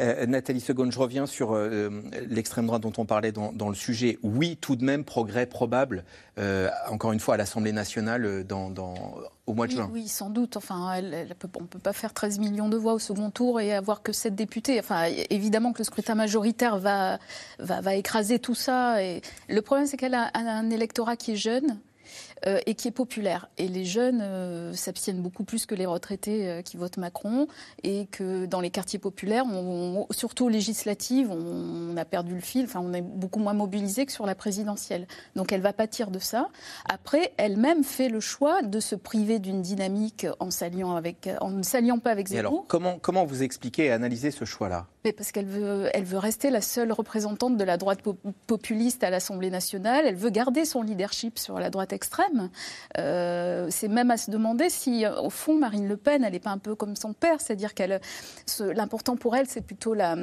Euh, 0.03 0.27
Nathalie 0.27 0.61
Seconde, 0.61 0.91
je 0.93 0.99
reviens 0.99 1.27
sur 1.27 1.55
euh, 1.55 2.03
l'extrême 2.29 2.67
droite 2.67 2.83
dont 2.83 2.93
on 2.99 3.05
parlait 3.05 3.33
dans, 3.33 3.69
le 3.69 3.75
sujet. 3.75 4.19
Oui, 4.23 4.59
tout 4.61 4.77
de 4.77 4.85
même, 4.85 5.05
progrès 5.05 5.47
probable, 5.47 6.05
euh, 6.39 6.69
encore 6.89 7.13
une 7.13 7.21
fois, 7.21 7.35
à 7.35 7.37
l'Assemblée 7.37 7.73
nationale 7.73 8.45
dans, 8.45 8.73
au 9.47 9.55
mois 9.55 9.67
de 9.67 9.73
juin. 9.73 9.89
Oui, 9.93 10.09
sans 10.09 10.31
doute. 10.31 10.57
Enfin, 10.57 11.01
on 11.01 11.63
ne 11.63 11.67
peut 11.67 11.79
pas 11.79 11.93
faire 11.93 12.13
13 12.13 12.39
millions 12.39 12.69
de 12.69 12.77
voix 12.77 12.95
au 12.95 12.99
second 12.99 13.31
tour 13.31 13.61
et 13.61 13.73
avoir 13.73 14.03
que 14.03 14.13
7 14.13 14.35
députés. 14.35 14.81
Enfin, 14.81 15.05
évidemment 15.31 15.73
que 15.73 15.79
le 15.79 15.85
scrutin 15.85 16.15
majoritaire 16.15 16.79
va, 16.79 17.19
va, 17.59 17.81
va 17.81 17.95
écraser 17.95 18.39
tout 18.39 18.55
ça. 18.55 19.03
Et 19.03 19.23
le 19.49 19.63
problème, 19.63 19.87
c'est 19.87 19.97
qu'elle 19.97 20.15
a 20.15 20.31
un 20.35 20.71
électorat 20.71 21.17
qui 21.17 21.33
est 21.33 21.37
jeune 21.37 21.79
euh, 22.47 22.59
et 22.67 22.75
qui 22.75 22.89
est 22.89 22.93
populaire. 22.93 23.49
Et 23.59 23.69
les 23.69 23.85
jeunes 23.85 24.21
euh, 24.21 24.73
s'abstiennent 24.75 25.21
beaucoup 25.23 25.45
plus 25.45 25.67
que 25.67 25.75
les 25.75 25.87
retraités 25.87 26.49
euh, 26.49 26.63
qui 26.63 26.77
votent 26.77 26.97
Macron 26.97 27.47
et 27.83 28.07
que 28.07 28.47
dans 28.47 28.61
les 28.61 28.71
quartiers 28.71 28.99
populaires, 28.99 29.45
surtout 30.11 30.49
législatives, 30.49 31.31
on, 31.31 31.97
a 31.97 32.05
perdu 32.05 32.35
le 32.35 32.41
fil. 32.41 32.65
Enfin, 32.65 32.81
on 32.83 32.93
est 32.93 33.03
beaucoup 33.03 33.39
moins 33.39 33.53
mobilisé 33.55 34.07
que 34.07 34.13
sur 34.13 34.27
la 34.27 34.35
présidentielle. 34.35 35.07
Donc, 35.37 35.53
elle 35.53 35.61
va 35.61 35.73
pâtir 35.73 36.11
de 36.11 36.19
ça. 36.19 36.49
Après, 36.89 37.33
elle-même 37.37 37.85
fait 37.85 38.09
le 38.09 38.21
choix 38.21 38.63
de 38.63 38.81
se 38.81 38.95
priver 38.95 39.39
d'une 39.39 39.63
dynamique 39.63 40.27
en 40.41 40.51
s'alliant 40.51 40.97
avec, 40.97 41.29
en 41.41 41.51
ne 41.51 41.63
s'alliant 41.63 41.99
pas 41.99 42.11
avec 42.11 42.29
Zemmour. 42.29 42.51
alors, 42.51 42.65
comment 42.67 42.99
comment 42.99 43.25
vous 43.25 43.43
expliquez 43.43 43.87
et 43.87 43.93
analysez 43.93 44.31
ce 44.31 44.45
choix-là? 44.45 44.87
Mais 45.05 45.13
parce 45.13 45.33
qu'elle 45.33 45.47
veut, 45.47 45.89
elle 45.95 46.05
veut 46.05 46.19
rester 46.19 46.51
la 46.51 46.61
seule 46.61 46.93
représentante 46.93 47.57
de 47.57 47.65
la 47.65 47.77
droite 47.77 48.01
populiste 48.47 49.03
à 49.05 49.11
l'Assemblée 49.11 49.51
nationale. 49.51 50.05
Elle 50.07 50.17
veut 50.17 50.31
garder 50.31 50.65
son 50.65 50.83
leadership 50.83 51.39
sur 51.39 51.59
la 51.59 51.71
droite 51.71 51.93
extrême. 51.93 52.51
Euh, 52.99 53.67
c'est 53.71 53.89
même 53.89 54.11
à 54.11 54.17
se 54.17 54.31
demander 54.31 54.71
si, 54.71 55.05
au 55.07 55.31
fond, 55.31 55.59
Marine 55.59 55.89
Le 55.89 55.97
Pen, 55.97 56.25
elle 56.25 56.33
n'est 56.33 56.41
pas 56.41 56.51
un 56.51 56.59
peu 56.59 56.75
comme 56.75 56.97
son 56.97 57.13
père, 57.13 57.41
c'est-à-dire 57.41 57.75
qu'elle, 57.75 58.01
l'important 58.61 59.17
pour 59.17 59.35
elle, 59.37 59.49
c'est 59.49 59.61
plutôt 59.61 59.95
la, 59.95 60.17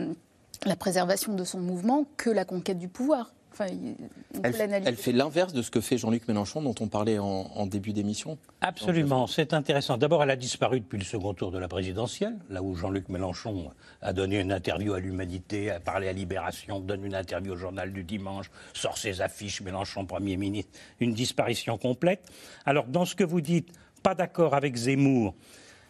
la 0.65 0.75
préservation 0.75 1.33
de 1.33 1.43
son 1.43 1.59
mouvement 1.59 2.05
que 2.17 2.29
la 2.29 2.45
conquête 2.45 2.79
du 2.79 2.87
pouvoir 2.87 3.33
elle, 3.59 4.95
fait 4.95 5.11
l'inverse 5.11 5.53
de 5.53 5.61
ce 5.61 5.71
que 5.71 5.81
fait 5.81 5.97
Jean-Luc 5.97 6.27
Mélenchon, 6.27 6.61
dont 6.61 6.75
on 6.79 6.87
parlait 6.87 7.19
en, 7.19 7.65
début 7.67 7.93
d'émission 7.93 8.37
Absolument, 8.61 9.27
c'est 9.27 9.53
intéressant. 9.53 9.97
D'abord, 9.97 10.23
elle 10.23 10.29
a 10.29 10.35
disparu 10.35 10.79
depuis 10.79 10.97
le 10.97 11.03
second 11.03 11.33
tour 11.33 11.51
de 11.51 11.59
la 11.59 11.67
présidentielle, 11.67 12.37
là 12.49 12.63
où 12.63 12.75
Jean-Luc 12.75 13.09
Mélenchon 13.09 13.71
a 14.01 14.13
donné 14.13 14.39
une 14.39 14.51
interview 14.51 14.93
à 14.93 14.99
l'Humanité, 14.99 15.71
a 15.71 15.79
parlé 15.79 16.07
à 16.07 16.13
Libération, 16.13 16.79
donne 16.79 17.05
une 17.05 17.15
interview 17.15 17.53
au 17.53 17.57
journal 17.57 17.91
du 17.91 18.03
dimanche, 18.03 18.49
sort 18.73 18.97
ses 18.97 19.21
affiches, 19.21 19.61
Mélenchon 19.61 20.05
Premier 20.05 20.37
ministre, 20.37 20.71
une 20.99 21.13
disparition 21.13 21.77
complète. 21.77 22.21
Alors, 22.65 22.85
dans 22.85 23.05
ce 23.05 23.15
que 23.15 23.23
vous 23.23 23.41
dites, 23.41 23.71
pas 24.03 24.15
d'accord 24.15 24.53
avec 24.53 24.75
Zemmour. 24.75 25.35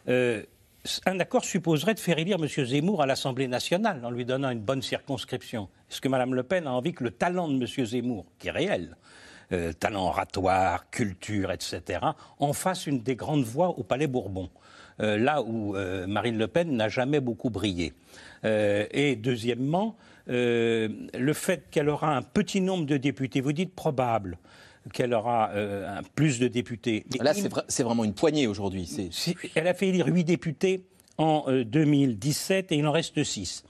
Euh, 0.07 0.43
un 1.05 1.19
accord 1.19 1.43
supposerait 1.43 1.93
de 1.93 1.99
faire 1.99 2.17
élire 2.17 2.37
M. 2.41 2.47
Zemmour 2.65 3.01
à 3.01 3.05
l'Assemblée 3.05 3.47
nationale 3.47 4.03
en 4.03 4.11
lui 4.11 4.25
donnant 4.25 4.49
une 4.49 4.61
bonne 4.61 4.81
circonscription. 4.81 5.69
Est-ce 5.89 6.01
que 6.01 6.07
Mme 6.07 6.33
Le 6.33 6.43
Pen 6.43 6.67
a 6.67 6.71
envie 6.71 6.93
que 6.93 7.03
le 7.03 7.11
talent 7.11 7.47
de 7.49 7.55
M. 7.55 7.85
Zemmour, 7.85 8.25
qui 8.37 8.47
est 8.47 8.51
réel, 8.51 8.95
euh, 9.51 9.73
talent 9.73 10.07
oratoire, 10.07 10.89
culture, 10.89 11.51
etc., 11.51 11.99
en 12.39 12.53
fasse 12.53 12.87
une 12.87 13.01
des 13.01 13.15
grandes 13.15 13.43
voix 13.43 13.69
au 13.69 13.83
Palais 13.83 14.07
Bourbon, 14.07 14.49
euh, 15.01 15.17
là 15.17 15.41
où 15.41 15.75
euh, 15.75 16.07
Marine 16.07 16.37
Le 16.37 16.47
Pen 16.47 16.75
n'a 16.75 16.87
jamais 16.87 17.19
beaucoup 17.19 17.49
brillé 17.49 17.93
Et 18.43 19.15
deuxièmement, 19.15 19.97
le 20.27 21.33
fait 21.33 21.69
qu'elle 21.71 21.89
aura 21.89 22.15
un 22.15 22.21
petit 22.21 22.61
nombre 22.61 22.85
de 22.85 22.97
députés, 22.97 23.41
vous 23.41 23.51
dites 23.51 23.73
probable 23.73 24.37
qu'elle 24.91 25.13
aura 25.13 25.51
euh, 25.51 26.01
plus 26.15 26.39
de 26.39 26.47
députés. 26.47 27.05
Là, 27.19 27.33
c'est 27.67 27.83
vraiment 27.83 28.03
une 28.03 28.13
poignée 28.13 28.47
aujourd'hui. 28.47 28.89
Elle 29.55 29.67
a 29.67 29.73
fait 29.73 29.89
élire 29.89 30.07
8 30.07 30.23
députés 30.23 30.85
en 31.17 31.45
2017 31.49 32.71
euh, 32.71 32.75
et 32.75 32.79
il 32.79 32.87
en 32.87 32.91
reste 32.91 33.23
6, 33.23 33.63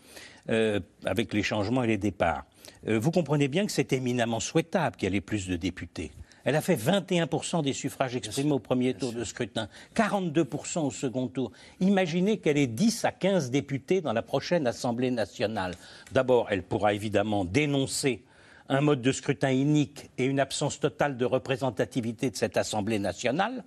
euh, 0.50 0.80
avec 1.06 1.34
les 1.34 1.44
changements 1.44 1.84
et 1.84 1.88
les 1.88 1.98
départs. 1.98 2.46
vous 2.86 3.12
comprenez 3.12 3.48
bien 3.48 3.66
que 3.66 3.72
c'est 3.72 3.94
éminemment 3.94 4.40
souhaitable 4.40 4.96
qu'elle 4.96 5.16
ait 5.16 5.22
plus 5.22 5.48
de 5.48 5.56
députés. 5.56 6.12
Elle 6.46 6.56
a 6.56 6.62
fait 6.62 6.76
21% 6.76 7.64
des 7.64 7.74
suffrages 7.74 8.16
exprimés 8.16 8.54
au 8.54 8.60
premier 8.60 8.94
tour 8.94 9.12
de 9.12 9.24
scrutin, 9.24 9.68
42% 9.96 10.80
au 10.80 10.92
second 10.92 11.28
tour. 11.28 11.52
Imaginez 11.80 12.38
qu'elle 12.38 12.58
ait 12.58 12.68
10 12.68 13.06
à 13.06 13.12
15 13.12 13.52
députés 13.52 14.02
dans 14.02 14.14
la 14.14 14.22
prochaine 14.22 14.66
Assemblée 14.66 15.12
nationale. 15.12 15.76
D'abord, 16.12 16.48
elle 16.50 16.64
pourra 16.64 16.94
évidemment 16.94 17.44
dénoncer 17.46 18.24
un 18.70 18.82
mode 18.82 19.02
de 19.02 19.12
scrutin 19.12 19.52
unique 19.52 20.12
et 20.18 20.26
une 20.26 20.40
absence 20.40 20.80
totale 20.80 21.18
de 21.18 21.26
représentativité 21.26 22.30
de 22.30 22.36
cette 22.36 22.56
Assemblée 22.56 23.00
nationale, 23.00 23.64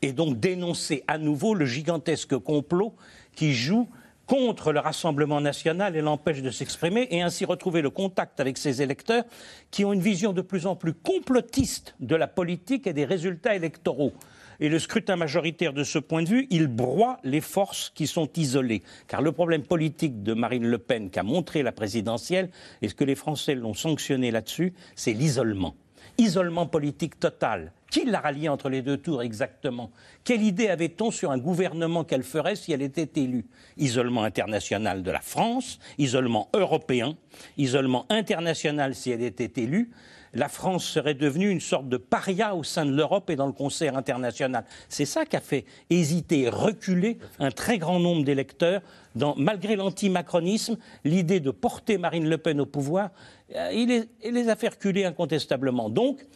et 0.00 0.12
donc 0.12 0.38
dénoncer 0.38 1.02
à 1.08 1.18
nouveau 1.18 1.54
le 1.54 1.66
gigantesque 1.66 2.36
complot 2.38 2.94
qui 3.34 3.52
joue 3.52 3.88
contre 4.26 4.72
le 4.72 4.80
Rassemblement 4.80 5.40
national 5.40 5.96
et 5.96 6.00
l'empêche 6.00 6.40
de 6.40 6.50
s'exprimer, 6.50 7.08
et 7.10 7.20
ainsi 7.20 7.44
retrouver 7.44 7.82
le 7.82 7.90
contact 7.90 8.40
avec 8.40 8.56
ces 8.56 8.80
électeurs 8.80 9.24
qui 9.70 9.84
ont 9.84 9.92
une 9.92 10.00
vision 10.00 10.32
de 10.32 10.40
plus 10.40 10.66
en 10.66 10.76
plus 10.76 10.94
complotiste 10.94 11.94
de 12.00 12.16
la 12.16 12.28
politique 12.28 12.86
et 12.86 12.92
des 12.92 13.04
résultats 13.04 13.54
électoraux. 13.54 14.12
Et 14.60 14.68
le 14.68 14.78
scrutin 14.78 15.16
majoritaire, 15.16 15.72
de 15.72 15.84
ce 15.84 15.98
point 15.98 16.22
de 16.22 16.28
vue, 16.28 16.46
il 16.50 16.66
broie 16.66 17.18
les 17.24 17.40
forces 17.40 17.90
qui 17.94 18.06
sont 18.06 18.28
isolées. 18.36 18.82
Car 19.08 19.22
le 19.22 19.32
problème 19.32 19.62
politique 19.62 20.22
de 20.22 20.34
Marine 20.34 20.66
Le 20.66 20.78
Pen 20.78 21.10
qu'a 21.10 21.22
montré 21.22 21.62
la 21.62 21.72
présidentielle, 21.72 22.50
et 22.82 22.88
ce 22.88 22.94
que 22.94 23.04
les 23.04 23.14
Français 23.14 23.54
l'ont 23.54 23.74
sanctionné 23.74 24.30
là-dessus, 24.30 24.72
c'est 24.94 25.12
l'isolement. 25.12 25.74
Isolement 26.18 26.66
politique 26.66 27.18
total. 27.18 27.72
Qui 27.90 28.04
l'a 28.04 28.20
rallié 28.20 28.48
entre 28.48 28.68
les 28.68 28.82
deux 28.82 28.96
tours 28.96 29.22
exactement? 29.22 29.90
Quelle 30.24 30.42
idée 30.42 30.68
avait-on 30.68 31.10
sur 31.10 31.30
un 31.30 31.38
gouvernement 31.38 32.02
qu'elle 32.02 32.24
ferait 32.24 32.56
si 32.56 32.72
elle 32.72 32.82
était 32.82 33.20
élue? 33.20 33.46
Isolement 33.76 34.24
international 34.24 35.02
de 35.02 35.10
la 35.10 35.20
France, 35.20 35.78
isolement 35.96 36.48
européen, 36.54 37.16
isolement 37.56 38.04
international 38.10 38.94
si 38.94 39.10
elle 39.10 39.22
était 39.22 39.62
élue, 39.62 39.92
la 40.34 40.48
France 40.48 40.84
serait 40.84 41.14
devenue 41.14 41.50
une 41.50 41.60
sorte 41.60 41.88
de 41.88 41.96
paria 41.96 42.54
au 42.54 42.62
sein 42.62 42.84
de 42.84 42.94
l'Europe 42.94 43.30
et 43.30 43.36
dans 43.36 43.46
le 43.46 43.52
concert 43.52 43.96
international. 43.96 44.64
C'est 44.88 45.04
ça 45.04 45.24
qui 45.24 45.36
a 45.36 45.40
fait 45.40 45.64
hésiter, 45.90 46.48
reculer 46.48 47.18
un 47.38 47.50
très 47.50 47.78
grand 47.78 48.00
nombre 48.00 48.24
d'électeurs 48.24 48.82
dans, 49.14 49.34
malgré 49.36 49.76
l'anti-macronisme, 49.76 50.76
l'idée 51.04 51.40
de 51.40 51.50
porter 51.50 51.98
Marine 51.98 52.28
Le 52.28 52.38
Pen 52.38 52.60
au 52.60 52.66
pouvoir, 52.66 53.10
euh, 53.54 53.70
il, 53.72 54.08
les, 54.22 54.48
a 54.48 54.56
fait 54.56 54.68
reculer 54.68 55.04
incontestablement. 55.04 55.88
Donc, 55.88 56.26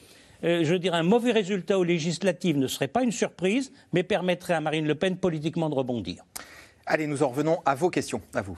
euh, 0.45 0.63
je 0.63 0.75
dirais, 0.77 0.99
un 0.99 1.03
mauvais 1.03 1.33
résultat 1.33 1.79
aux 1.79 1.85
législatives 1.85 2.57
ne 2.57 2.69
serait 2.69 2.89
pas 2.89 3.03
une 3.03 3.13
surprise, 3.13 3.73
mais 3.93 4.05
permettrait 4.05 4.55
à 4.55 4.61
Marine 4.61 4.87
Le 4.87 4.95
Pen 4.95 5.17
politiquement 5.17 5.69
de 5.69 5.75
rebondir. 5.75 6.25
Allez, 6.87 7.07
nous 7.07 7.23
en 7.23 7.29
revenons 7.29 7.59
à 7.67 7.75
vos 7.75 7.91
questions, 7.91 8.21
à 8.33 8.43
vous. 8.43 8.57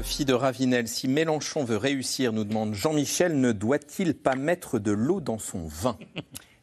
Sophie 0.00 0.24
de 0.24 0.32
Ravinel, 0.32 0.88
si 0.88 1.08
Mélenchon 1.08 1.62
veut 1.62 1.76
réussir, 1.76 2.32
nous 2.32 2.44
demande 2.44 2.72
Jean-Michel, 2.72 3.38
ne 3.38 3.52
doit-il 3.52 4.14
pas 4.14 4.34
mettre 4.34 4.78
de 4.78 4.92
l'eau 4.92 5.20
dans 5.20 5.38
son 5.38 5.66
vin? 5.66 5.98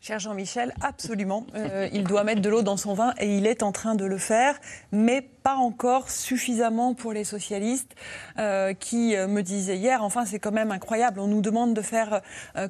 Cher 0.08 0.20
Jean-Michel, 0.20 0.74
absolument. 0.80 1.46
Euh, 1.54 1.90
il 1.92 2.06
doit 2.06 2.24
mettre 2.24 2.40
de 2.40 2.48
l'eau 2.48 2.62
dans 2.62 2.78
son 2.78 2.94
vin 2.94 3.14
et 3.20 3.38
il 3.38 3.46
est 3.46 3.62
en 3.62 3.74
train 3.74 3.94
de 3.94 4.06
le 4.06 4.18
faire, 4.18 4.58
mais 4.94 5.22
pas 5.22 5.56
encore 5.56 6.10
suffisamment 6.10 6.94
pour 6.94 7.12
les 7.12 7.26
socialistes 7.26 7.94
euh, 8.40 8.74
qui 8.74 9.18
euh, 9.18 9.28
me 9.28 9.42
disaient 9.42 9.76
hier, 9.76 10.04
enfin 10.04 10.26
c'est 10.26 10.40
quand 10.40 10.54
même 10.54 10.72
incroyable, 10.72 11.20
on 11.20 11.28
nous 11.28 11.42
demande 11.42 11.74
de 11.74 11.82
faire 11.82 12.22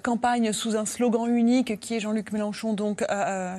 campagne 0.01 0.51
sous 0.51 0.75
un 0.75 0.85
slogan 0.85 1.27
unique 1.27 1.79
qui 1.79 1.95
est 1.95 1.99
Jean-Luc 1.99 2.31
Mélenchon, 2.31 2.73
donc 2.73 3.05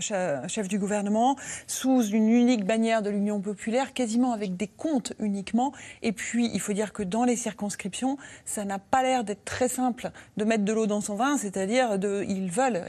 chef 0.01 0.67
du 0.67 0.81
gouvernement, 0.81 1.37
sous 1.69 2.03
une 2.03 2.29
unique 2.29 2.65
bannière 2.65 3.03
de 3.03 3.11
l'Union 3.11 3.41
populaire, 3.41 3.93
quasiment 3.93 4.33
avec 4.33 4.57
des 4.57 4.67
comptes 4.67 5.13
uniquement. 5.21 5.73
Et 6.03 6.11
puis 6.11 6.51
il 6.53 6.61
faut 6.61 6.73
dire 6.73 6.93
que 6.93 7.05
dans 7.05 7.23
les 7.23 7.37
circonscriptions, 7.37 8.17
ça 8.45 8.65
n'a 8.65 8.81
pas 8.81 9.03
l'air 9.03 9.23
d'être 9.23 9.45
très 9.45 9.69
simple 9.69 10.11
de 10.37 10.45
mettre 10.45 10.65
de 10.65 10.73
l'eau 10.73 10.87
dans 10.87 11.01
son 11.01 11.15
vin, 11.15 11.39
c'est-à-dire 11.39 11.97
ils 12.29 12.51
veulent, 12.51 12.83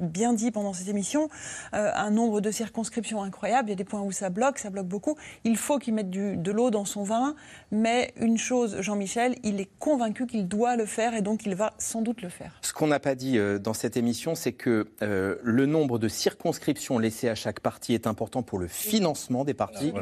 bien 0.00 0.32
dit 0.32 0.50
pendant 0.50 0.72
cette 0.72 0.88
émission, 0.88 1.28
un 1.72 2.10
nombre 2.10 2.40
de 2.40 2.50
circonscriptions 2.50 3.22
incroyable. 3.22 3.68
Il 3.68 3.72
y 3.72 3.74
a 3.74 3.76
des 3.76 3.84
points 3.84 4.02
où 4.02 4.12
ça 4.12 4.30
bloque, 4.30 4.58
ça 4.58 4.70
bloque 4.70 4.86
beaucoup. 4.86 5.16
Il 5.44 5.56
faut 5.56 5.78
qu'il 5.78 5.94
mette 5.94 6.10
de 6.10 6.50
l'eau 6.50 6.70
dans 6.70 6.84
son 6.84 7.02
vin, 7.02 7.34
mais 7.70 8.12
une 8.16 8.38
chose, 8.38 8.80
Jean-Michel, 8.80 9.36
il 9.42 9.60
est 9.60 9.70
convaincu 9.78 10.26
qu'il 10.26 10.48
doit 10.48 10.76
le 10.76 10.86
faire 10.86 11.14
et 11.14 11.22
donc 11.22 11.46
il 11.46 11.54
va 11.54 11.74
sans 11.78 12.02
doute 12.02 12.22
le 12.22 12.28
faire. 12.28 12.58
Ce 12.62 12.72
qu'on 12.72 12.86
n'a 12.86 13.00
pas 13.00 13.14
dit 13.14 13.38
euh, 13.38 13.58
dans 13.58 13.74
cette 13.74 13.96
émission, 13.96 14.34
c'est 14.34 14.52
que 14.52 14.88
euh, 15.02 15.36
le 15.42 15.66
nombre 15.66 15.98
de 15.98 16.08
circonscriptions 16.08 16.98
laissées 16.98 17.28
à 17.28 17.34
chaque 17.34 17.60
parti 17.60 17.94
est 17.94 18.06
important 18.06 18.42
pour 18.42 18.58
le 18.58 18.68
financement 18.68 19.44
des 19.44 19.54
partis. 19.54 19.92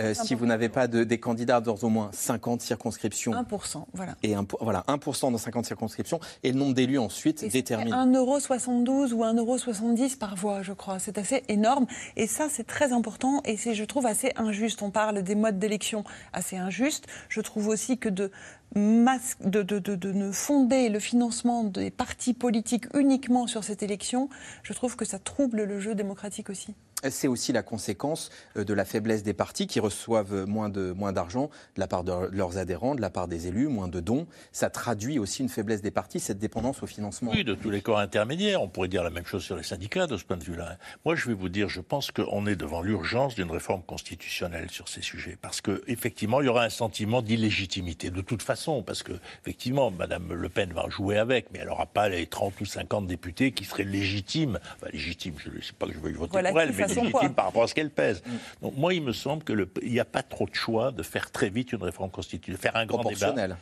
Euh, 0.00 0.14
si 0.14 0.34
vous 0.34 0.46
n'avez 0.46 0.68
pas 0.68 0.88
de, 0.88 1.04
des 1.04 1.18
candidats 1.18 1.60
dans 1.60 1.76
au 1.82 1.88
moins 1.88 2.10
50 2.12 2.60
circonscriptions. 2.60 3.32
1%, 3.32 3.84
voilà. 3.94 4.14
Et 4.22 4.34
voilà, 4.60 4.84
1% 4.88 5.32
dans 5.32 5.38
50 5.38 5.66
circonscriptions. 5.66 6.20
Et 6.42 6.52
le 6.52 6.58
nombre 6.58 6.74
d'élus 6.74 6.98
ensuite 6.98 7.44
détermine. 7.50 7.94
1,72€ 7.94 9.12
ou 9.12 9.22
1,70€ 9.32 10.18
par 10.18 10.36
voix, 10.36 10.62
je 10.62 10.72
crois. 10.72 10.98
C'est 10.98 11.18
assez 11.18 11.42
énorme. 11.48 11.86
Et 12.16 12.26
ça, 12.26 12.48
c'est 12.50 12.66
très 12.66 12.92
important 12.92 13.42
et 13.44 13.56
c'est, 13.56 13.74
je 13.74 13.84
trouve, 13.84 14.06
assez 14.06 14.32
injuste. 14.36 14.82
On 14.82 14.90
parle 14.90 15.22
des 15.22 15.34
modes 15.34 15.58
d'élection 15.58 16.04
assez 16.32 16.56
injustes. 16.56 17.06
Je 17.28 17.40
trouve 17.40 17.68
aussi 17.68 17.98
que 17.98 18.08
de, 18.08 18.30
de, 18.74 20.12
ne 20.12 20.32
fonder 20.32 20.88
le 20.88 20.98
financement 20.98 21.64
des 21.64 21.90
partis 21.90 22.34
politiques 22.34 22.86
uniquement 22.94 23.46
sur 23.46 23.64
cette 23.64 23.82
élection, 23.82 24.28
je 24.62 24.72
trouve 24.72 24.96
que 24.96 25.04
ça 25.04 25.18
trouble 25.18 25.64
le 25.64 25.78
jeu 25.78 25.94
démocratique 25.94 26.50
aussi 26.50 26.74
c'est 27.10 27.28
aussi 27.28 27.52
la 27.52 27.62
conséquence 27.62 28.30
euh, 28.56 28.64
de 28.64 28.74
la 28.74 28.84
faiblesse 28.84 29.22
des 29.22 29.34
partis 29.34 29.66
qui 29.66 29.80
reçoivent 29.80 30.46
moins 30.46 30.68
de 30.68 30.92
moins 30.92 31.12
d'argent 31.12 31.50
de 31.74 31.80
la 31.80 31.86
part 31.86 32.04
de 32.04 32.12
leurs 32.30 32.58
adhérents, 32.58 32.94
de 32.94 33.00
la 33.00 33.10
part 33.10 33.28
des 33.28 33.46
élus, 33.46 33.68
moins 33.68 33.88
de 33.88 34.00
dons. 34.00 34.26
Ça 34.52 34.70
traduit 34.70 35.18
aussi 35.18 35.42
une 35.42 35.48
faiblesse 35.48 35.82
des 35.82 35.90
partis, 35.90 36.20
cette 36.20 36.38
dépendance 36.38 36.82
au 36.82 36.86
financement. 36.86 37.32
Oui, 37.32 37.44
de 37.44 37.54
tous 37.54 37.70
les 37.70 37.80
corps 37.80 37.98
intermédiaires. 37.98 38.62
On 38.62 38.68
pourrait 38.68 38.88
dire 38.88 39.02
la 39.02 39.10
même 39.10 39.26
chose 39.26 39.42
sur 39.42 39.56
les 39.56 39.62
syndicats 39.62 40.06
de 40.06 40.16
ce 40.16 40.24
point 40.24 40.36
de 40.36 40.44
vue-là. 40.44 40.78
Moi, 41.04 41.14
je 41.14 41.26
vais 41.26 41.34
vous 41.34 41.48
dire, 41.48 41.68
je 41.68 41.80
pense 41.80 42.10
qu'on 42.10 42.46
est 42.46 42.56
devant 42.56 42.82
l'urgence 42.82 43.34
d'une 43.34 43.50
réforme 43.50 43.82
constitutionnelle 43.82 44.70
sur 44.70 44.88
ces 44.88 45.02
sujets, 45.02 45.36
parce 45.40 45.60
que 45.60 45.82
effectivement, 45.86 46.40
il 46.40 46.46
y 46.46 46.48
aura 46.48 46.64
un 46.64 46.70
sentiment 46.70 47.22
d'illégitimité 47.22 48.10
de 48.10 48.20
toute 48.20 48.42
façon, 48.42 48.82
parce 48.82 49.02
que 49.02 49.12
effectivement, 49.42 49.90
Madame 49.90 50.32
Le 50.32 50.48
Pen 50.48 50.72
va 50.72 50.88
jouer 50.88 51.18
avec, 51.18 51.46
mais 51.52 51.60
elle 51.60 51.68
n'aura 51.68 51.86
pas 51.86 52.08
les 52.08 52.26
30 52.26 52.60
ou 52.60 52.64
50 52.64 53.06
députés 53.06 53.52
qui 53.52 53.64
seraient 53.64 53.84
légitimes. 53.84 54.58
Enfin, 54.76 54.90
légitimes, 54.92 55.34
je 55.38 55.50
ne 55.50 55.60
sais 55.60 55.72
pas 55.78 55.86
que 55.86 55.92
je 55.92 55.98
veuille 55.98 56.12
voter 56.14 56.30
pour 56.30 56.60
elle, 56.60 56.74
mais 56.76 56.88
légitime 56.94 57.34
par 57.34 57.46
rapport 57.46 57.62
à 57.62 57.66
ce 57.66 57.74
qu'elle 57.74 57.90
pèse. 57.90 58.22
Donc 58.60 58.76
moi, 58.76 58.94
il 58.94 59.02
me 59.02 59.12
semble 59.12 59.44
qu'il 59.44 59.66
n'y 59.82 60.00
a 60.00 60.04
pas 60.04 60.22
trop 60.22 60.46
de 60.46 60.54
choix 60.54 60.92
de 60.92 61.02
faire 61.02 61.30
très 61.30 61.50
vite 61.50 61.72
une 61.72 61.82
réforme 61.82 62.10
constitutionnelle, 62.10 62.60
faire 62.60 62.76
un 62.76 62.86
grand 62.86 63.04
débat. 63.04 63.56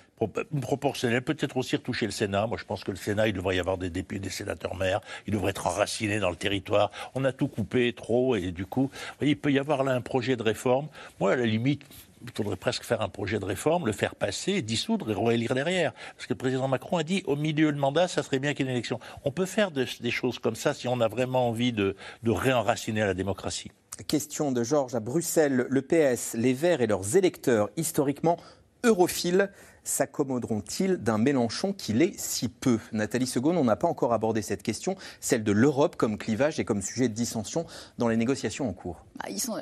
Proportionnel, 0.60 1.22
peut-être 1.22 1.56
aussi 1.56 1.76
retoucher 1.76 2.04
le 2.04 2.12
Sénat. 2.12 2.46
Moi, 2.46 2.58
je 2.58 2.64
pense 2.64 2.84
que 2.84 2.90
le 2.90 2.96
Sénat, 2.98 3.28
il 3.28 3.32
devrait 3.32 3.56
y 3.56 3.60
avoir 3.60 3.78
des 3.78 3.88
députés, 3.88 4.20
des 4.20 4.30
sénateurs 4.30 4.76
maires. 4.76 5.00
Il 5.26 5.32
devrait 5.32 5.50
être 5.50 5.66
enraciné 5.66 6.18
dans 6.18 6.30
le 6.30 6.36
territoire. 6.36 6.90
On 7.14 7.24
a 7.24 7.32
tout 7.32 7.48
coupé 7.48 7.92
trop 7.94 8.36
et 8.36 8.50
du 8.50 8.66
coup, 8.66 8.90
il 9.22 9.38
peut 9.38 9.50
y 9.50 9.58
avoir 9.58 9.82
là 9.82 9.92
un 9.92 10.02
projet 10.02 10.36
de 10.36 10.42
réforme. 10.42 10.88
Moi, 11.20 11.32
à 11.32 11.36
la 11.36 11.46
limite, 11.46 11.84
il 12.22 12.30
faudrait 12.34 12.56
presque 12.56 12.84
faire 12.84 13.00
un 13.00 13.08
projet 13.08 13.38
de 13.38 13.44
réforme, 13.44 13.86
le 13.86 13.92
faire 13.92 14.14
passer, 14.14 14.62
dissoudre 14.62 15.10
et 15.10 15.14
réélire 15.14 15.54
derrière. 15.54 15.92
Parce 16.16 16.26
que 16.26 16.34
le 16.34 16.38
président 16.38 16.68
Macron 16.68 16.98
a 16.98 17.02
dit, 17.02 17.22
au 17.26 17.36
milieu 17.36 17.72
de 17.72 17.78
mandat, 17.78 18.08
ça 18.08 18.22
serait 18.22 18.38
bien 18.38 18.54
qu'il 18.54 18.66
y 18.66 18.68
ait 18.68 18.72
une 18.72 18.76
élection. 18.76 19.00
On 19.24 19.30
peut 19.30 19.46
faire 19.46 19.70
des 19.70 20.10
choses 20.10 20.38
comme 20.38 20.56
ça 20.56 20.74
si 20.74 20.88
on 20.88 21.00
a 21.00 21.08
vraiment 21.08 21.48
envie 21.48 21.72
de, 21.72 21.96
de 22.22 22.30
réenraciner 22.30 23.00
la 23.00 23.14
démocratie. 23.14 23.70
Question 24.06 24.50
de 24.52 24.62
Georges 24.62 24.94
à 24.94 25.00
Bruxelles. 25.00 25.66
Le 25.68 25.82
PS, 25.82 26.34
les 26.34 26.54
Verts 26.54 26.80
et 26.80 26.86
leurs 26.86 27.16
électeurs, 27.16 27.68
historiquement 27.76 28.38
europhiles, 28.84 29.50
s'accommoderont-ils 29.84 30.96
d'un 30.96 31.18
Mélenchon 31.18 31.72
qui 31.72 31.92
l'est 31.92 32.18
si 32.18 32.48
peu? 32.48 32.78
Nathalie 32.92 33.26
Segonde, 33.26 33.56
on 33.56 33.64
n'a 33.64 33.76
pas 33.76 33.88
encore 33.88 34.12
abordé 34.12 34.42
cette 34.42 34.62
question, 34.62 34.96
celle 35.20 35.44
de 35.44 35.52
l'Europe 35.52 35.96
comme 35.96 36.18
clivage 36.18 36.60
et 36.60 36.64
comme 36.64 36.82
sujet 36.82 37.08
de 37.08 37.14
dissension 37.14 37.66
dans 37.98 38.08
les 38.08 38.16
négociations 38.16 38.68
en 38.68 38.72
cours. 38.72 39.04
Bah, 39.16 39.28
sont, 39.38 39.58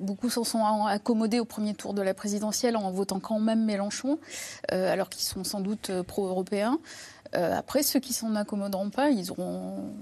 beaucoup 0.00 0.30
s'en 0.30 0.44
sont 0.44 0.64
accommodés 0.86 1.40
au 1.40 1.44
premier 1.44 1.74
tour 1.74 1.94
de 1.94 2.02
la 2.02 2.14
présidentielle 2.14 2.76
en 2.76 2.90
votant 2.90 3.20
quand 3.20 3.40
même 3.40 3.64
Mélenchon, 3.64 4.18
euh, 4.72 4.92
alors 4.92 5.08
qu'ils 5.08 5.24
sont 5.24 5.44
sans 5.44 5.60
doute 5.60 5.90
euh, 5.90 6.02
pro-européens. 6.02 6.78
Euh, 7.34 7.56
après, 7.56 7.82
ceux 7.82 8.00
qui 8.00 8.12
s'en 8.12 8.34
accommoderont 8.36 8.90
pas, 8.90 9.10
ils 9.10 9.30
auront, 9.30 9.92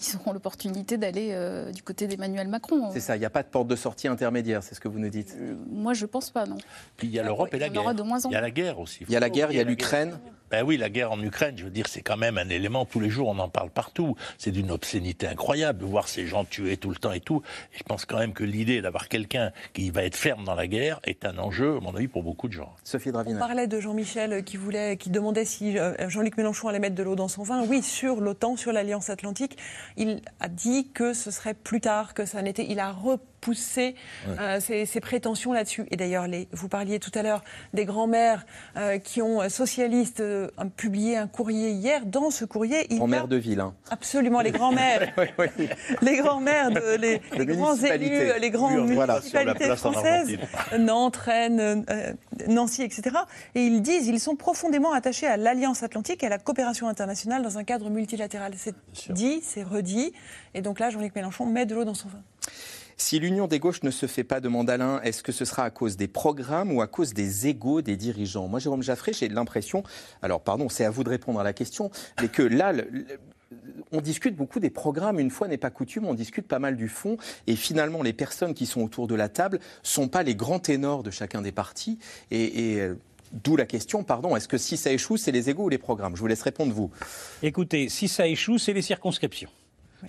ils 0.00 0.16
auront 0.16 0.32
l'opportunité 0.32 0.98
d'aller 0.98 1.30
euh, 1.32 1.72
du 1.72 1.82
côté 1.82 2.06
d'Emmanuel 2.06 2.48
Macron. 2.48 2.90
C'est 2.92 3.00
ça, 3.00 3.16
il 3.16 3.20
n'y 3.20 3.26
a 3.26 3.30
pas 3.30 3.42
de 3.42 3.48
porte 3.48 3.68
de 3.68 3.76
sortie 3.76 4.08
intermédiaire, 4.08 4.62
c'est 4.62 4.74
ce 4.74 4.80
que 4.80 4.88
vous 4.88 4.98
nous 4.98 5.08
dites 5.08 5.34
euh, 5.38 5.54
Moi, 5.70 5.94
je 5.94 6.06
pense 6.06 6.30
pas, 6.30 6.46
non. 6.46 6.58
Puis 6.96 7.08
il 7.08 7.12
y 7.12 7.18
a 7.18 7.22
l'Europe 7.22 7.52
et 7.52 7.58
la 7.58 7.68
guerre. 7.68 7.82
Il 8.24 8.32
y 8.32 8.36
a 8.36 8.40
la 8.40 8.50
guerre 8.50 8.80
aussi. 8.80 9.04
Il 9.08 9.12
y 9.12 9.16
a 9.16 9.20
la 9.20 9.30
guerre, 9.30 9.52
il 9.52 9.56
y 9.56 9.60
a 9.60 9.64
l'Ukraine. 9.64 10.18
Ben 10.50 10.62
oui, 10.62 10.76
la 10.76 10.90
guerre 10.90 11.12
en 11.12 11.20
Ukraine, 11.20 11.56
je 11.58 11.64
veux 11.64 11.70
dire, 11.70 11.88
c'est 11.88 12.02
quand 12.02 12.16
même 12.16 12.38
un 12.38 12.48
élément, 12.48 12.84
tous 12.84 13.00
les 13.00 13.10
jours 13.10 13.28
on 13.28 13.38
en 13.38 13.48
parle 13.48 13.70
partout. 13.70 14.16
C'est 14.38 14.52
d'une 14.52 14.70
obscénité 14.70 15.26
incroyable 15.26 15.80
de 15.80 15.84
voir 15.84 16.08
ces 16.08 16.26
gens 16.26 16.44
tués 16.44 16.76
tout 16.76 16.90
le 16.90 16.96
temps 16.96 17.12
et 17.12 17.20
tout. 17.20 17.42
Et 17.74 17.78
je 17.78 17.82
pense 17.82 18.04
quand 18.04 18.18
même 18.18 18.32
que 18.32 18.44
l'idée 18.44 18.80
d'avoir 18.80 19.08
quelqu'un 19.08 19.50
qui 19.72 19.90
va 19.90 20.04
être 20.04 20.16
ferme 20.16 20.44
dans 20.44 20.54
la 20.54 20.66
guerre 20.66 21.00
est 21.04 21.24
un 21.24 21.38
enjeu, 21.38 21.76
à 21.76 21.80
mon 21.80 21.94
avis, 21.94 22.08
pour 22.08 22.22
beaucoup 22.22 22.48
de 22.48 22.52
gens. 22.52 22.74
Sophie 22.84 23.10
Dravina. 23.10 23.36
On 23.36 23.38
parlait 23.40 23.66
de 23.66 23.80
Jean-Michel 23.80 24.44
qui 24.44 24.56
voulait, 24.56 24.96
qui 24.96 25.10
demandait 25.10 25.44
si 25.44 25.78
euh, 25.78 26.08
Jean-Luc 26.08 26.36
Mélenchon 26.36 26.68
allait 26.68 26.78
mettre 26.78 26.94
de 26.94 27.02
l'eau 27.02 27.16
dans 27.16 27.28
son 27.28 27.42
vin. 27.42 27.64
Oui, 27.66 27.82
sur 27.82 28.20
l'OTAN, 28.20 28.56
sur 28.56 28.72
l'Alliance 28.72 29.10
Atlantique, 29.10 29.56
il 29.96 30.20
a 30.40 30.48
dit 30.48 30.88
que 30.92 31.12
ce 31.12 31.30
serait 31.30 31.54
plus 31.54 31.80
tard, 31.80 32.14
que 32.14 32.24
ça 32.24 32.40
n'était. 32.42 32.66
Il 32.68 32.78
a 32.78 32.92
pousser 33.40 33.94
euh, 34.28 34.60
ses, 34.60 35.00
prétentions 35.00 35.52
là-dessus. 35.52 35.86
Et 35.90 35.96
d'ailleurs, 35.96 36.26
vous 36.52 36.68
parliez 36.68 36.98
tout 36.98 37.10
à 37.14 37.22
l'heure 37.22 37.42
des 37.74 37.84
grands-mères 37.84 38.44
euh, 38.76 38.98
qui 38.98 39.22
ont, 39.22 39.42
euh, 39.42 39.48
socialistes, 39.48 40.22
publié 40.76 41.16
un 41.16 41.28
courrier 41.28 41.70
hier. 41.70 42.06
Dans 42.06 42.30
ce 42.30 42.44
courrier, 42.44 42.86
il 42.90 42.98
Grand-mère 42.98 43.28
de 43.28 43.36
ville. 43.36 43.60
Hein. 43.60 43.74
Absolument, 43.90 44.40
les 44.40 44.50
grands-mères. 44.50 45.12
Les 46.02 46.16
grands-mères, 46.16 46.70
les, 46.98 47.20
grands 47.46 47.76
élus, 47.76 48.40
les 48.40 48.50
grandes 48.50 48.88
municipalités 48.88 49.74
françaises, 49.76 50.36
Nantes, 50.78 51.16
Rennes, 51.16 51.84
Nancy, 52.48 52.82
etc. 52.82 53.16
Et 53.54 53.62
ils 53.62 53.82
disent 53.82 54.06
ils 54.06 54.20
sont 54.20 54.36
profondément 54.36 54.92
attachés 54.92 55.26
à 55.26 55.36
l'Alliance 55.36 55.82
Atlantique 55.82 56.22
et 56.22 56.26
à 56.26 56.30
la 56.30 56.38
coopération 56.38 56.88
internationale 56.88 57.42
dans 57.42 57.58
un 57.58 57.64
cadre 57.64 57.90
multilatéral. 57.90 58.52
C'est 58.56 58.74
dit, 59.12 59.40
c'est 59.42 59.62
redit. 59.62 60.12
Et 60.54 60.62
donc 60.62 60.80
là, 60.80 60.90
Jean-Luc 60.90 61.14
Mélenchon 61.14 61.46
met 61.46 61.66
de 61.66 61.74
l'eau 61.74 61.84
dans 61.84 61.94
son 61.94 62.08
vin. 62.08 62.22
Si 62.98 63.18
l'union 63.18 63.46
des 63.46 63.58
gauches 63.58 63.82
ne 63.82 63.90
se 63.90 64.06
fait 64.06 64.24
pas, 64.24 64.40
demande 64.40 64.70
Alain, 64.70 65.00
est-ce 65.02 65.22
que 65.22 65.32
ce 65.32 65.44
sera 65.44 65.64
à 65.64 65.70
cause 65.70 65.98
des 65.98 66.08
programmes 66.08 66.72
ou 66.72 66.80
à 66.80 66.86
cause 66.86 67.12
des 67.12 67.46
égaux 67.46 67.82
des 67.82 67.96
dirigeants? 67.96 68.48
Moi, 68.48 68.58
Jérôme 68.58 68.82
Jaffré, 68.82 69.12
j'ai 69.12 69.28
l'impression, 69.28 69.82
alors 70.22 70.40
pardon, 70.40 70.70
c'est 70.70 70.84
à 70.84 70.90
vous 70.90 71.04
de 71.04 71.10
répondre 71.10 71.38
à 71.38 71.44
la 71.44 71.52
question, 71.52 71.90
mais 72.22 72.28
que 72.28 72.42
là, 72.42 72.72
on 73.92 74.00
discute 74.00 74.34
beaucoup 74.34 74.60
des 74.60 74.70
programmes, 74.70 75.20
une 75.20 75.30
fois 75.30 75.46
n'est 75.46 75.58
pas 75.58 75.68
coutume, 75.68 76.06
on 76.06 76.14
discute 76.14 76.48
pas 76.48 76.58
mal 76.58 76.76
du 76.76 76.88
fond, 76.88 77.18
et 77.46 77.54
finalement 77.54 78.02
les 78.02 78.14
personnes 78.14 78.54
qui 78.54 78.64
sont 78.64 78.80
autour 78.82 79.06
de 79.08 79.14
la 79.14 79.28
table 79.28 79.60
sont 79.82 80.08
pas 80.08 80.22
les 80.22 80.34
grands 80.34 80.58
ténors 80.58 81.02
de 81.02 81.10
chacun 81.10 81.42
des 81.42 81.52
partis, 81.52 81.98
et, 82.30 82.80
euh, 82.80 82.94
D'où 83.32 83.56
la 83.56 83.66
question, 83.66 84.04
pardon, 84.04 84.36
est-ce 84.36 84.46
que 84.46 84.56
si 84.56 84.76
ça 84.76 84.92
échoue, 84.92 85.16
c'est 85.16 85.32
les 85.32 85.50
égaux 85.50 85.64
ou 85.64 85.68
les 85.68 85.78
programmes? 85.78 86.14
Je 86.14 86.20
vous 86.20 86.28
laisse 86.28 86.42
répondre, 86.42 86.72
vous. 86.72 86.92
Écoutez, 87.42 87.88
si 87.88 88.06
ça 88.06 88.28
échoue, 88.28 88.56
c'est 88.56 88.72
les 88.72 88.82
circonscriptions. 88.82 89.50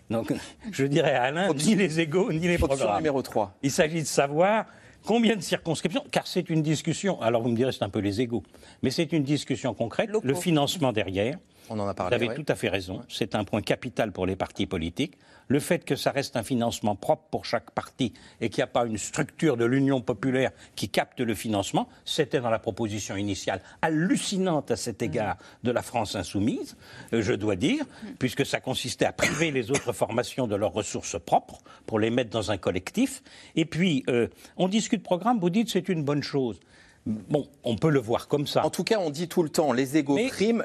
Donc, 0.09 0.33
je 0.71 0.85
dirais 0.85 1.13
à 1.13 1.23
Alain, 1.23 1.53
ni 1.53 1.75
les 1.75 1.99
égaux, 1.99 2.31
ni 2.31 2.47
les 2.47 2.57
programmes. 2.57 2.97
numéro 2.97 3.21
3. 3.21 3.57
Il 3.63 3.71
s'agit 3.71 4.01
de 4.01 4.07
savoir 4.07 4.65
combien 5.05 5.35
de 5.35 5.41
circonscriptions, 5.41 6.03
car 6.11 6.27
c'est 6.27 6.49
une 6.49 6.61
discussion, 6.61 7.21
alors 7.21 7.41
vous 7.41 7.49
me 7.49 7.55
direz 7.55 7.71
c'est 7.71 7.83
un 7.83 7.89
peu 7.89 7.99
les 7.99 8.21
égaux, 8.21 8.43
mais 8.81 8.89
c'est 8.89 9.11
une 9.13 9.23
discussion 9.23 9.73
concrète, 9.73 10.09
le 10.21 10.33
financement 10.33 10.91
derrière. 10.91 11.37
On 11.69 11.79
en 11.79 11.87
a 11.87 11.93
parlé. 11.93 12.17
Vous 12.17 12.23
avez 12.23 12.35
tout 12.35 12.45
à 12.51 12.55
fait 12.55 12.69
raison, 12.69 13.01
c'est 13.09 13.35
un 13.35 13.43
point 13.43 13.61
capital 13.61 14.11
pour 14.11 14.25
les 14.25 14.35
partis 14.35 14.65
politiques 14.65 15.17
le 15.47 15.59
fait 15.59 15.85
que 15.85 15.95
ça 15.95 16.11
reste 16.11 16.35
un 16.35 16.43
financement 16.43 16.95
propre 16.95 17.23
pour 17.31 17.45
chaque 17.45 17.71
parti 17.71 18.13
et 18.41 18.49
qu'il 18.49 18.59
n'y 18.59 18.63
a 18.63 18.67
pas 18.67 18.85
une 18.85 18.97
structure 18.97 19.57
de 19.57 19.65
l'Union 19.65 20.01
populaire 20.01 20.51
qui 20.75 20.89
capte 20.89 21.19
le 21.19 21.33
financement, 21.33 21.87
c'était 22.05 22.41
dans 22.41 22.49
la 22.49 22.59
proposition 22.59 23.15
initiale 23.15 23.61
hallucinante 23.81 24.71
à 24.71 24.75
cet 24.75 25.01
égard 25.01 25.37
de 25.63 25.71
la 25.71 25.81
France 25.81 26.15
insoumise, 26.15 26.75
euh, 27.13 27.21
je 27.21 27.33
dois 27.33 27.55
dire, 27.55 27.85
puisque 28.19 28.45
ça 28.45 28.59
consistait 28.59 29.05
à 29.05 29.13
priver 29.13 29.51
les 29.51 29.71
autres 29.71 29.93
formations 29.93 30.47
de 30.47 30.55
leurs 30.55 30.73
ressources 30.73 31.19
propres 31.19 31.59
pour 31.85 31.99
les 31.99 32.09
mettre 32.09 32.29
dans 32.29 32.51
un 32.51 32.57
collectif. 32.57 33.23
Et 33.55 33.65
puis, 33.65 34.03
euh, 34.09 34.27
on 34.57 34.67
discute 34.67 35.03
programme, 35.03 35.39
vous 35.39 35.49
dites 35.49 35.69
c'est 35.69 35.89
une 35.89 36.03
bonne 36.03 36.23
chose. 36.23 36.59
Bon, 37.07 37.47
on 37.63 37.77
peut 37.77 37.89
le 37.89 37.99
voir 37.99 38.27
comme 38.27 38.47
ça. 38.47 38.65
En 38.65 38.69
tout 38.69 38.83
cas, 38.83 38.99
on 38.99 39.09
dit 39.09 39.27
tout 39.27 39.43
le 39.43 39.49
temps 39.49 39.71
les 39.71 39.97
égaux. 39.97 40.17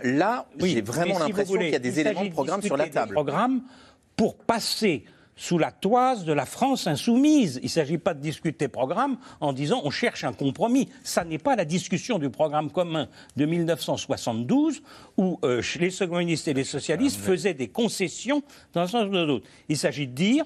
Là, 0.03 0.47
j'ai 0.59 0.81
vraiment 0.81 1.19
l'impression 1.19 1.59
qu'il 1.59 1.71
y 1.71 1.75
a 1.75 1.79
des 1.79 2.01
éléments 2.01 2.25
de 2.25 2.31
programme 2.31 2.63
sur 2.63 2.77
la 2.77 2.89
table. 2.89 3.15
Programme, 3.15 3.63
pour 4.17 4.37
passer 4.37 5.05
sous 5.37 5.59
la 5.59 5.71
toise 5.71 6.25
de 6.25 6.33
la 6.33 6.45
France 6.45 6.87
insoumise. 6.87 7.59
Il 7.63 7.67
ne 7.67 7.71
s'agit 7.71 7.99
pas 7.99 8.15
de 8.15 8.21
discuter 8.21 8.69
programme 8.69 9.17
en 9.41 9.53
disant 9.53 9.81
on 9.85 9.91
cherche 9.91 10.25
un 10.25 10.33
compromis. 10.33 10.89
Ça 11.03 11.25
n'est 11.25 11.39
pas 11.39 11.57
la 11.57 11.65
discussion 11.65 12.19
du 12.19 12.29
programme 12.29 12.71
commun 12.71 13.09
de 13.37 13.47
1972 13.47 14.83
où 15.17 15.39
euh, 15.45 15.63
les 15.81 15.91
communistes 16.07 16.49
et 16.49 16.55
les 16.55 16.65
socialistes 16.65 17.19
ah, 17.23 17.27
faisaient 17.27 17.55
des 17.55 17.69
concessions 17.69 18.43
dans 18.75 18.83
un 18.83 18.87
sens 18.87 19.07
ou 19.07 19.13
dans 19.13 19.25
l'autre. 19.25 19.47
Il 19.69 19.79
s'agit 19.79 20.07
de 20.07 20.13
dire 20.13 20.45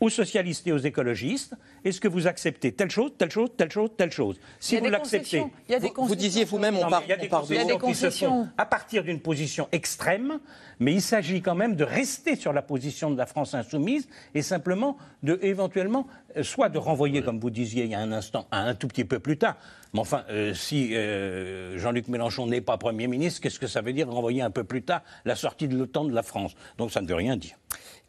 aux 0.00 0.08
socialistes 0.08 0.66
et 0.66 0.72
aux 0.72 0.78
écologistes, 0.78 1.54
est-ce 1.84 2.00
que 2.00 2.08
vous 2.08 2.26
acceptez 2.26 2.72
telle 2.72 2.90
chose, 2.90 3.12
telle 3.18 3.30
chose, 3.30 3.50
telle 3.56 3.70
chose, 3.70 3.90
telle 3.96 4.10
chose? 4.10 4.40
Si 4.58 4.78
vous 4.78 4.88
l'acceptez, 4.88 5.40
vous, 5.40 6.06
vous, 6.06 6.14
disiez 6.16 6.44
vous-même, 6.44 6.76
on 6.76 6.88
part, 6.88 7.02
il 7.04 7.10
y 7.10 7.12
a 7.12 7.64
des, 7.64 7.78
concessions. 7.78 8.48
à 8.56 8.64
partir 8.64 9.04
d'une 9.04 9.20
position 9.20 9.68
extrême, 9.72 10.40
mais 10.78 10.94
il 10.94 11.02
s'agit 11.02 11.42
quand 11.42 11.54
même 11.54 11.76
de 11.76 11.84
rester 11.84 12.34
sur 12.34 12.52
la 12.52 12.62
position 12.62 13.10
de 13.10 13.18
la 13.18 13.26
France 13.26 13.54
insoumise 13.54 14.08
et 14.34 14.42
simplement 14.42 14.96
de 15.22 15.38
éventuellement, 15.42 16.06
euh, 16.36 16.42
soit 16.42 16.70
de 16.70 16.78
renvoyer, 16.78 17.22
comme 17.22 17.38
vous 17.38 17.50
disiez 17.50 17.84
il 17.84 17.90
y 17.90 17.94
a 17.94 18.00
un 18.00 18.12
instant, 18.12 18.46
un 18.50 18.74
tout 18.74 18.88
petit 18.88 19.04
peu 19.04 19.18
plus 19.18 19.36
tard. 19.36 19.56
Mais 19.92 20.00
enfin, 20.00 20.24
euh, 20.30 20.54
si 20.54 20.94
euh, 20.94 21.76
Jean-Luc 21.78 22.08
Mélenchon 22.08 22.46
n'est 22.46 22.60
pas 22.60 22.78
Premier 22.78 23.06
ministre, 23.06 23.40
qu'est-ce 23.40 23.58
que 23.58 23.66
ça 23.66 23.82
veut 23.82 23.92
dire 23.92 24.08
renvoyer 24.08 24.40
un 24.40 24.50
peu 24.50 24.64
plus 24.64 24.82
tard 24.82 25.02
la 25.24 25.34
sortie 25.34 25.68
de 25.68 25.76
l'OTAN 25.76 26.04
de 26.04 26.14
la 26.14 26.22
France? 26.22 26.54
Donc 26.78 26.92
ça 26.92 27.00
ne 27.00 27.08
veut 27.08 27.14
rien 27.14 27.36
dire. 27.36 27.56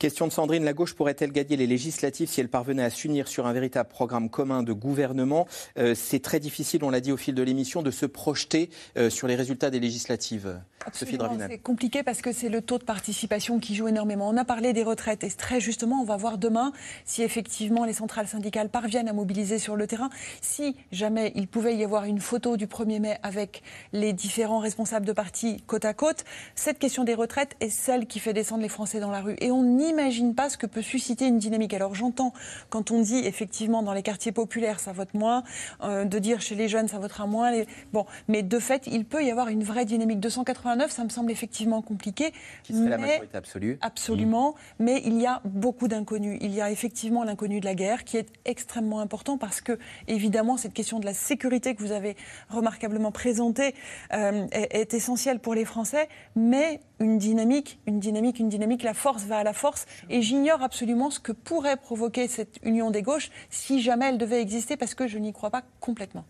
Question 0.01 0.25
de 0.25 0.31
Sandrine, 0.31 0.63
la 0.63 0.73
gauche 0.73 0.95
pourrait-elle 0.95 1.31
gagner 1.31 1.57
les 1.57 1.67
législatives 1.67 2.27
si 2.27 2.41
elle 2.41 2.49
parvenait 2.49 2.81
à 2.81 2.89
s'unir 2.89 3.27
sur 3.27 3.45
un 3.45 3.53
véritable 3.53 3.87
programme 3.87 4.31
commun 4.31 4.63
de 4.63 4.73
gouvernement? 4.73 5.47
C'est 5.93 6.23
très 6.23 6.39
difficile, 6.39 6.83
on 6.83 6.89
l'a 6.89 7.01
dit 7.01 7.11
au 7.11 7.17
fil 7.17 7.35
de 7.35 7.43
l'émission, 7.43 7.83
de 7.83 7.91
se 7.91 8.07
projeter 8.07 8.71
sur 9.09 9.27
les 9.27 9.35
résultats 9.35 9.69
des 9.69 9.79
législatives. 9.79 10.59
C'est 10.93 11.59
compliqué 11.59 12.01
parce 12.01 12.23
que 12.23 12.31
c'est 12.31 12.49
le 12.49 12.63
taux 12.63 12.79
de 12.79 12.83
participation 12.83 13.59
qui 13.59 13.75
joue 13.75 13.87
énormément. 13.89 14.27
On 14.27 14.37
a 14.37 14.43
parlé 14.43 14.73
des 14.73 14.81
retraites 14.81 15.23
et 15.23 15.29
très 15.29 15.59
justement, 15.59 16.01
on 16.01 16.03
va 16.03 16.17
voir 16.17 16.39
demain 16.39 16.71
si 17.05 17.21
effectivement 17.21 17.85
les 17.85 17.93
centrales 17.93 18.27
syndicales 18.27 18.69
parviennent 18.69 19.07
à 19.07 19.13
mobiliser 19.13 19.59
sur 19.59 19.75
le 19.75 19.85
terrain. 19.85 20.09
Si 20.41 20.75
jamais 20.91 21.31
il 21.35 21.47
pouvait 21.47 21.75
y 21.75 21.83
avoir 21.83 22.05
une 22.05 22.19
photo 22.19 22.57
du 22.57 22.65
1er 22.65 22.99
mai 22.99 23.17
avec 23.21 23.61
les 23.93 24.13
différents 24.13 24.57
responsables 24.57 25.05
de 25.05 25.13
partis 25.13 25.61
côte 25.67 25.85
à 25.85 25.93
côte, 25.93 26.25
cette 26.55 26.79
question 26.79 27.03
des 27.03 27.13
retraites 27.13 27.55
est 27.59 27.69
celle 27.69 28.07
qui 28.07 28.17
fait 28.17 28.33
descendre 28.33 28.63
les 28.63 28.69
Français 28.69 28.99
dans 28.99 29.11
la 29.11 29.21
rue. 29.21 29.35
Et 29.39 29.51
on 29.51 29.77
n'imagine 29.91 30.35
pas 30.35 30.49
ce 30.49 30.57
que 30.57 30.65
peut 30.65 30.81
susciter 30.81 31.27
une 31.27 31.37
dynamique. 31.37 31.73
Alors 31.73 31.95
j'entends 31.95 32.33
quand 32.69 32.91
on 32.91 33.01
dit 33.01 33.19
effectivement 33.25 33.83
dans 33.83 33.93
les 33.93 34.03
quartiers 34.03 34.31
populaires 34.31 34.79
ça 34.79 34.91
vote 34.91 35.13
moins, 35.13 35.43
euh, 35.83 36.05
de 36.05 36.19
dire 36.19 36.41
chez 36.41 36.55
les 36.55 36.67
jeunes 36.67 36.87
ça 36.87 36.99
votera 36.99 37.27
moins. 37.27 37.51
Bon, 37.93 38.05
mais 38.27 38.43
de 38.43 38.59
fait, 38.59 38.87
il 38.87 39.05
peut 39.05 39.23
y 39.23 39.31
avoir 39.31 39.49
une 39.49 39.63
vraie 39.63 39.85
dynamique. 39.85 40.19
289, 40.19 40.91
ça 40.91 41.03
me 41.03 41.09
semble 41.09 41.31
effectivement 41.31 41.81
compliqué. 41.81 42.33
Qui 42.63 42.73
serait 42.73 42.89
la 42.89 42.97
majorité 42.97 43.37
absolue 43.37 43.77
Absolument. 43.81 44.55
Mais 44.79 45.01
il 45.05 45.19
y 45.19 45.25
a 45.25 45.41
beaucoup 45.45 45.87
d'inconnus. 45.87 46.37
Il 46.41 46.53
y 46.53 46.61
a 46.61 46.71
effectivement 46.71 47.23
l'inconnu 47.23 47.59
de 47.59 47.65
la 47.65 47.75
guerre 47.75 48.03
qui 48.03 48.17
est 48.17 48.27
extrêmement 48.45 48.99
important 48.99 49.37
parce 49.37 49.61
que, 49.61 49.77
évidemment, 50.07 50.57
cette 50.57 50.73
question 50.73 50.99
de 50.99 51.05
la 51.05 51.13
sécurité 51.13 51.75
que 51.75 51.81
vous 51.81 51.91
avez 51.91 52.15
remarquablement 52.49 53.11
présentée 53.11 53.75
euh, 54.13 54.47
est, 54.51 54.75
est 54.75 54.93
essentielle 54.93 55.39
pour 55.39 55.53
les 55.53 55.65
Français. 55.65 56.07
Mais 56.35 56.81
une 57.01 57.17
dynamique, 57.17 57.79
une 57.87 57.99
dynamique, 57.99 58.39
une 58.39 58.49
dynamique, 58.49 58.83
la 58.83 58.93
force 58.93 59.23
va 59.23 59.39
à 59.39 59.43
la 59.43 59.53
force. 59.53 59.85
Et 60.09 60.21
j'ignore 60.21 60.61
absolument 60.61 61.09
ce 61.09 61.19
que 61.19 61.31
pourrait 61.31 61.77
provoquer 61.77 62.27
cette 62.27 62.59
union 62.63 62.91
des 62.91 63.01
gauches 63.01 63.31
si 63.49 63.81
jamais 63.81 64.09
elle 64.09 64.17
devait 64.17 64.41
exister 64.41 64.77
parce 64.77 64.93
que 64.93 65.07
je 65.07 65.17
n'y 65.17 65.33
crois 65.33 65.49
pas 65.49 65.63
complètement. 65.79 66.25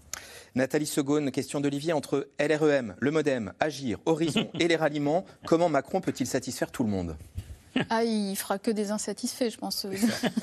Nathalie 0.55 0.86
Segaune, 0.86 1.32
question 1.32 1.59
d'Olivier. 1.59 1.93
Entre 1.93 2.30
LREM, 2.39 2.95
le 2.99 3.11
Modem, 3.11 3.53
Agir, 3.59 3.99
Horizon 4.05 4.49
et 4.59 4.67
les 4.67 4.76
ralliements, 4.76 5.26
comment 5.45 5.69
Macron 5.69 5.99
peut-il 5.99 6.28
satisfaire 6.28 6.72
tout 6.72 6.84
le 6.84 6.89
monde? 6.89 7.17
Ah, 7.89 8.03
il 8.03 8.36
fera 8.36 8.59
que 8.59 8.72
des 8.72 8.91
insatisfaits, 8.91 9.49
je 9.49 9.57
pense. 9.57 9.86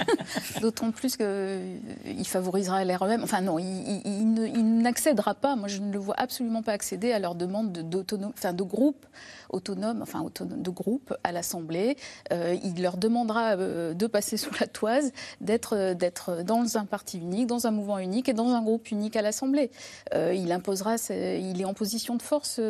D'autant 0.61 0.91
plus 0.91 1.17
qu'il 1.17 1.27
euh, 1.27 2.25
favorisera 2.25 2.85
LREM. 2.85 3.23
Enfin, 3.23 3.41
non, 3.41 3.59
il, 3.59 4.83
n'accédera 4.83 5.35
pas. 5.35 5.57
Moi, 5.57 5.69
je 5.69 5.81
ne 5.81 5.93
le 5.93 5.99
vois 5.99 6.15
absolument 6.19 6.63
pas 6.63 6.73
accéder 6.73 7.13
à 7.13 7.19
leur 7.19 7.35
demande 7.35 7.73
d'autonomie, 7.73 8.33
enfin, 8.37 8.53
de 8.53 8.63
groupe 8.63 9.07
autonome, 9.51 10.03
enfin, 10.03 10.25
de 10.41 10.71
groupe 10.71 11.15
à 11.25 11.33
l'Assemblée. 11.33 11.97
Euh, 12.33 12.57
il 12.63 12.83
leur 12.83 12.97
demandera 12.97 13.57
euh, 13.57 13.95
de 13.95 14.07
passer 14.07 14.37
sous 14.37 14.53
la 14.61 14.67
toise, 14.67 15.13
d'être, 15.41 15.95
d'être 15.95 16.43
dans 16.43 16.77
un 16.79 16.85
parti 16.85 17.19
unique, 17.19 17.47
dans 17.47 17.67
un 17.67 17.71
mouvement 17.71 17.99
unique 17.99 18.29
et 18.29 18.35
dans 18.35 18.51
un 18.51 18.63
groupe 18.63 18.91
unique 18.91 19.17
à 19.17 19.23
l'Assemblée. 19.23 19.71
il 20.15 20.53
imposera, 20.53 20.97
il 21.11 21.61
est 21.61 21.65
en 21.65 21.75
position 21.75 22.17
de 22.17 22.23
force, 22.23 22.61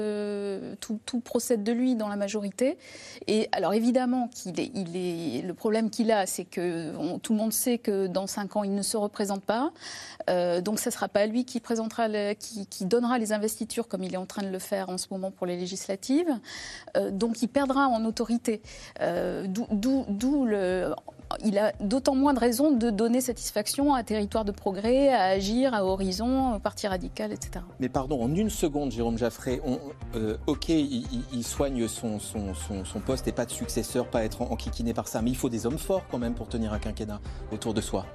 tout, 0.80 1.00
tout 1.04 1.20
procède 1.20 1.62
de 1.62 1.72
lui 1.72 1.94
dans 1.94 2.08
la 2.08 2.16
majorité. 2.16 2.78
Et 3.26 3.48
alors, 3.52 3.74
évidemment, 3.74 4.28
qu'il 4.28 4.47
le 4.56 5.52
problème 5.52 5.90
qu'il 5.90 6.10
a, 6.10 6.26
c'est 6.26 6.44
que 6.44 7.16
tout 7.18 7.32
le 7.32 7.38
monde 7.38 7.52
sait 7.52 7.78
que 7.78 8.06
dans 8.06 8.26
cinq 8.26 8.56
ans, 8.56 8.64
il 8.64 8.74
ne 8.74 8.82
se 8.82 8.96
représente 8.96 9.42
pas. 9.42 9.72
Euh, 10.28 10.60
donc, 10.60 10.78
ce 10.78 10.88
ne 10.88 10.92
sera 10.92 11.08
pas 11.08 11.26
lui 11.26 11.44
qui, 11.44 11.60
présentera 11.60 12.08
qui, 12.34 12.84
donnera 12.84 13.18
les 13.18 13.32
investitures 13.32 13.88
comme 13.88 14.02
il 14.02 14.14
est 14.14 14.18
en 14.18 14.26
train 14.26 14.42
de 14.42 14.48
le 14.48 14.58
faire 14.58 14.88
en 14.88 14.98
ce 14.98 15.06
moment 15.10 15.30
pour 15.30 15.46
les 15.46 15.56
législatives. 15.56 16.38
Euh, 16.96 17.10
donc, 17.10 17.42
il 17.42 17.48
perdra 17.48 17.88
en 17.88 18.04
autorité. 18.04 18.62
Euh, 19.00 19.46
d'où 19.48 20.44
le 20.44 20.94
il 21.44 21.58
a 21.58 21.72
d'autant 21.80 22.14
moins 22.14 22.34
de 22.34 22.38
raisons 22.38 22.72
de 22.72 22.90
donner 22.90 23.20
satisfaction 23.20 23.94
à 23.94 24.02
Territoire 24.02 24.44
de 24.44 24.52
Progrès, 24.52 25.08
à 25.08 25.24
Agir, 25.24 25.74
à 25.74 25.84
Horizon, 25.84 26.54
au 26.54 26.58
Parti 26.58 26.86
Radical, 26.86 27.32
etc. 27.32 27.64
Mais 27.80 27.88
pardon, 27.88 28.22
en 28.22 28.34
une 28.34 28.50
seconde, 28.50 28.90
Jérôme 28.90 29.18
Jaffré, 29.18 29.60
euh, 30.16 30.36
ok, 30.46 30.68
il, 30.68 31.44
soigne 31.44 31.86
son, 31.88 32.18
poste 33.04 33.28
et 33.28 33.32
pas 33.32 33.46
de 33.46 33.50
successeur, 33.50 34.06
pas 34.08 34.24
être 34.24 34.42
enquiquiné 34.42 34.94
par 34.94 35.08
ça, 35.08 35.22
mais 35.22 35.30
il 35.30 35.36
faut 35.36 35.48
des 35.48 35.66
hommes 35.66 35.78
forts 35.78 36.04
quand 36.10 36.18
même 36.18 36.34
pour 36.34 36.48
tenir 36.48 36.72
un 36.72 36.78
quinquennat 36.78 37.20
autour 37.52 37.74
de 37.74 37.80
soi. 37.80 38.06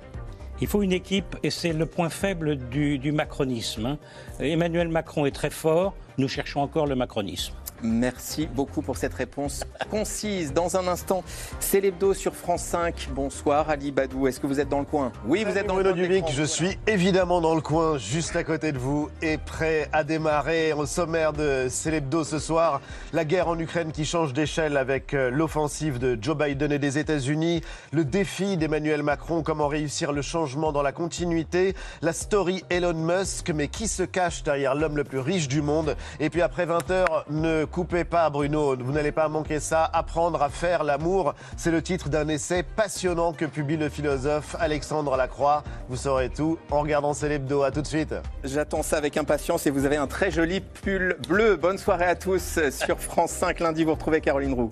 Il 0.62 0.68
faut 0.68 0.82
une 0.82 0.94
équipe, 0.94 1.36
et 1.44 1.50
c'est 1.50 1.74
le 1.74 1.86
point 1.86 2.10
faible 2.10 2.58
du, 2.58 3.12
macronisme. 3.12 3.86
Hein. 3.86 3.98
Emmanuel 4.40 4.88
Macron 4.88 5.26
est 5.26 5.32
très 5.32 5.50
fort, 5.50 5.94
nous 6.18 6.28
cherchons 6.28 6.62
encore 6.62 6.86
le 6.86 6.96
macronisme. 6.96 7.54
Merci 7.84 8.48
beaucoup 8.48 8.82
pour 8.82 8.96
cette 8.96 9.14
réponse 9.14 9.66
concise. 9.94 10.54
Dans 10.54 10.76
un 10.76 10.88
instant, 10.88 11.24
c'est 11.60 11.80
l'hebdo 11.80 12.14
sur 12.14 12.36
France 12.36 12.64
5. 12.64 13.10
Bonsoir 13.14 13.70
Ali 13.70 13.92
Badou, 13.92 14.28
est-ce 14.28 14.40
que 14.40 14.48
vous 14.48 14.60
êtes 14.60 14.70
dans 14.70 14.80
le 14.80 14.86
coin? 14.86 15.12
Oui, 15.28 15.44
vous 15.44 15.56
êtes 15.58 15.68
dans 15.68 15.76
le 15.76 15.84
coin. 15.84 16.32
Je 16.32 16.44
suis 16.44 16.80
évidemment 16.88 17.42
dans 17.42 17.54
le 17.54 17.62
coin, 17.62 17.98
juste 17.98 18.36
à 18.36 18.44
côté 18.44 18.72
de 18.72 18.80
vous, 18.80 19.10
et 19.22 19.38
prêt 19.38 19.90
à 19.94 20.04
démarrer 20.04 20.74
au 20.74 20.86
sommaire 20.86 21.34
de 21.34 21.68
Célébdo 21.70 22.24
ce 22.24 22.40
soir. 22.40 22.82
La 23.12 23.26
guerre 23.26 23.50
en 23.50 23.60
Ukraine 23.60 23.92
qui 23.92 24.06
change 24.06 24.34
d'échelle 24.34 24.78
avec 24.78 25.14
euh, 25.14 25.30
l'offensive 25.30 26.00
de 26.00 26.18
Joe 26.20 26.36
Biden 26.36 26.72
et 26.72 26.80
des 26.80 26.98
États-Unis, 26.98 27.62
le 27.92 28.06
défi 28.06 28.58
d'Emmanuel 28.58 29.04
Macron, 29.04 29.44
comment 29.44 29.68
réussir 29.68 30.12
le 30.12 30.24
changement 30.24 30.72
dans 30.72 30.82
la 30.82 30.92
continuité, 30.92 31.76
la 32.02 32.14
story 32.14 32.64
Elon 32.72 32.94
Musk, 32.94 33.52
mais 33.52 33.68
qui 33.68 33.88
se 33.88 34.04
cache 34.04 34.42
derrière 34.42 34.74
l'homme 34.74 34.98
le 34.98 35.04
plus 35.04 35.20
riche 35.20 35.48
du 35.48 35.62
monde. 35.62 35.96
Et 36.20 36.30
puis 36.30 36.42
après 36.42 36.66
20 36.66 36.90
heures, 36.90 37.26
ne 37.30 37.66
coupez 37.74 38.04
pas, 38.04 38.30
Bruno. 38.30 38.78
Vous 38.78 38.92
n'allez 38.92 39.12
pas 39.12 39.28
manquer 39.28 39.60
ça. 39.60 39.90
Apprendre 39.92 40.42
à 40.44 40.50
faire 40.50 40.84
l'amour. 40.84 41.34
C'est 41.58 41.72
le 41.72 41.82
titre 41.82 42.08
d'un 42.08 42.28
essai 42.28 42.62
passionnant 42.62 43.34
que 43.34 43.46
publie 43.46 43.78
le 43.78 43.90
philosophe 43.90 44.56
Alexandre 44.60 45.18
Lacroix. 45.18 45.64
Vous 45.90 45.98
saurez 45.98 46.30
tout 46.30 46.60
en 46.70 46.82
regardant 46.82 47.14
Célébdo. 47.14 47.64
À 47.64 47.72
tout 47.72 47.82
de 47.82 47.88
suite. 47.88 48.14
J'attends 48.44 48.84
ça 48.84 48.98
avec 48.98 49.18
impatience 49.18 49.66
et 49.66 49.72
vous 49.72 49.86
avez 49.86 49.98
un 49.98 50.08
très 50.08 50.30
joli 50.30 50.62
pull 50.62 51.18
bleu. 51.28 51.56
Bonne 51.56 51.80
soirée 51.80 52.06
à 52.06 52.16
tous 52.16 52.60
sur 52.70 53.00
France 53.00 53.32
5. 53.32 53.60
Lundi, 53.60 53.84
vous 53.84 53.94
retrouvez 53.94 54.22
Caroline 54.22 54.54
Roux. 54.54 54.72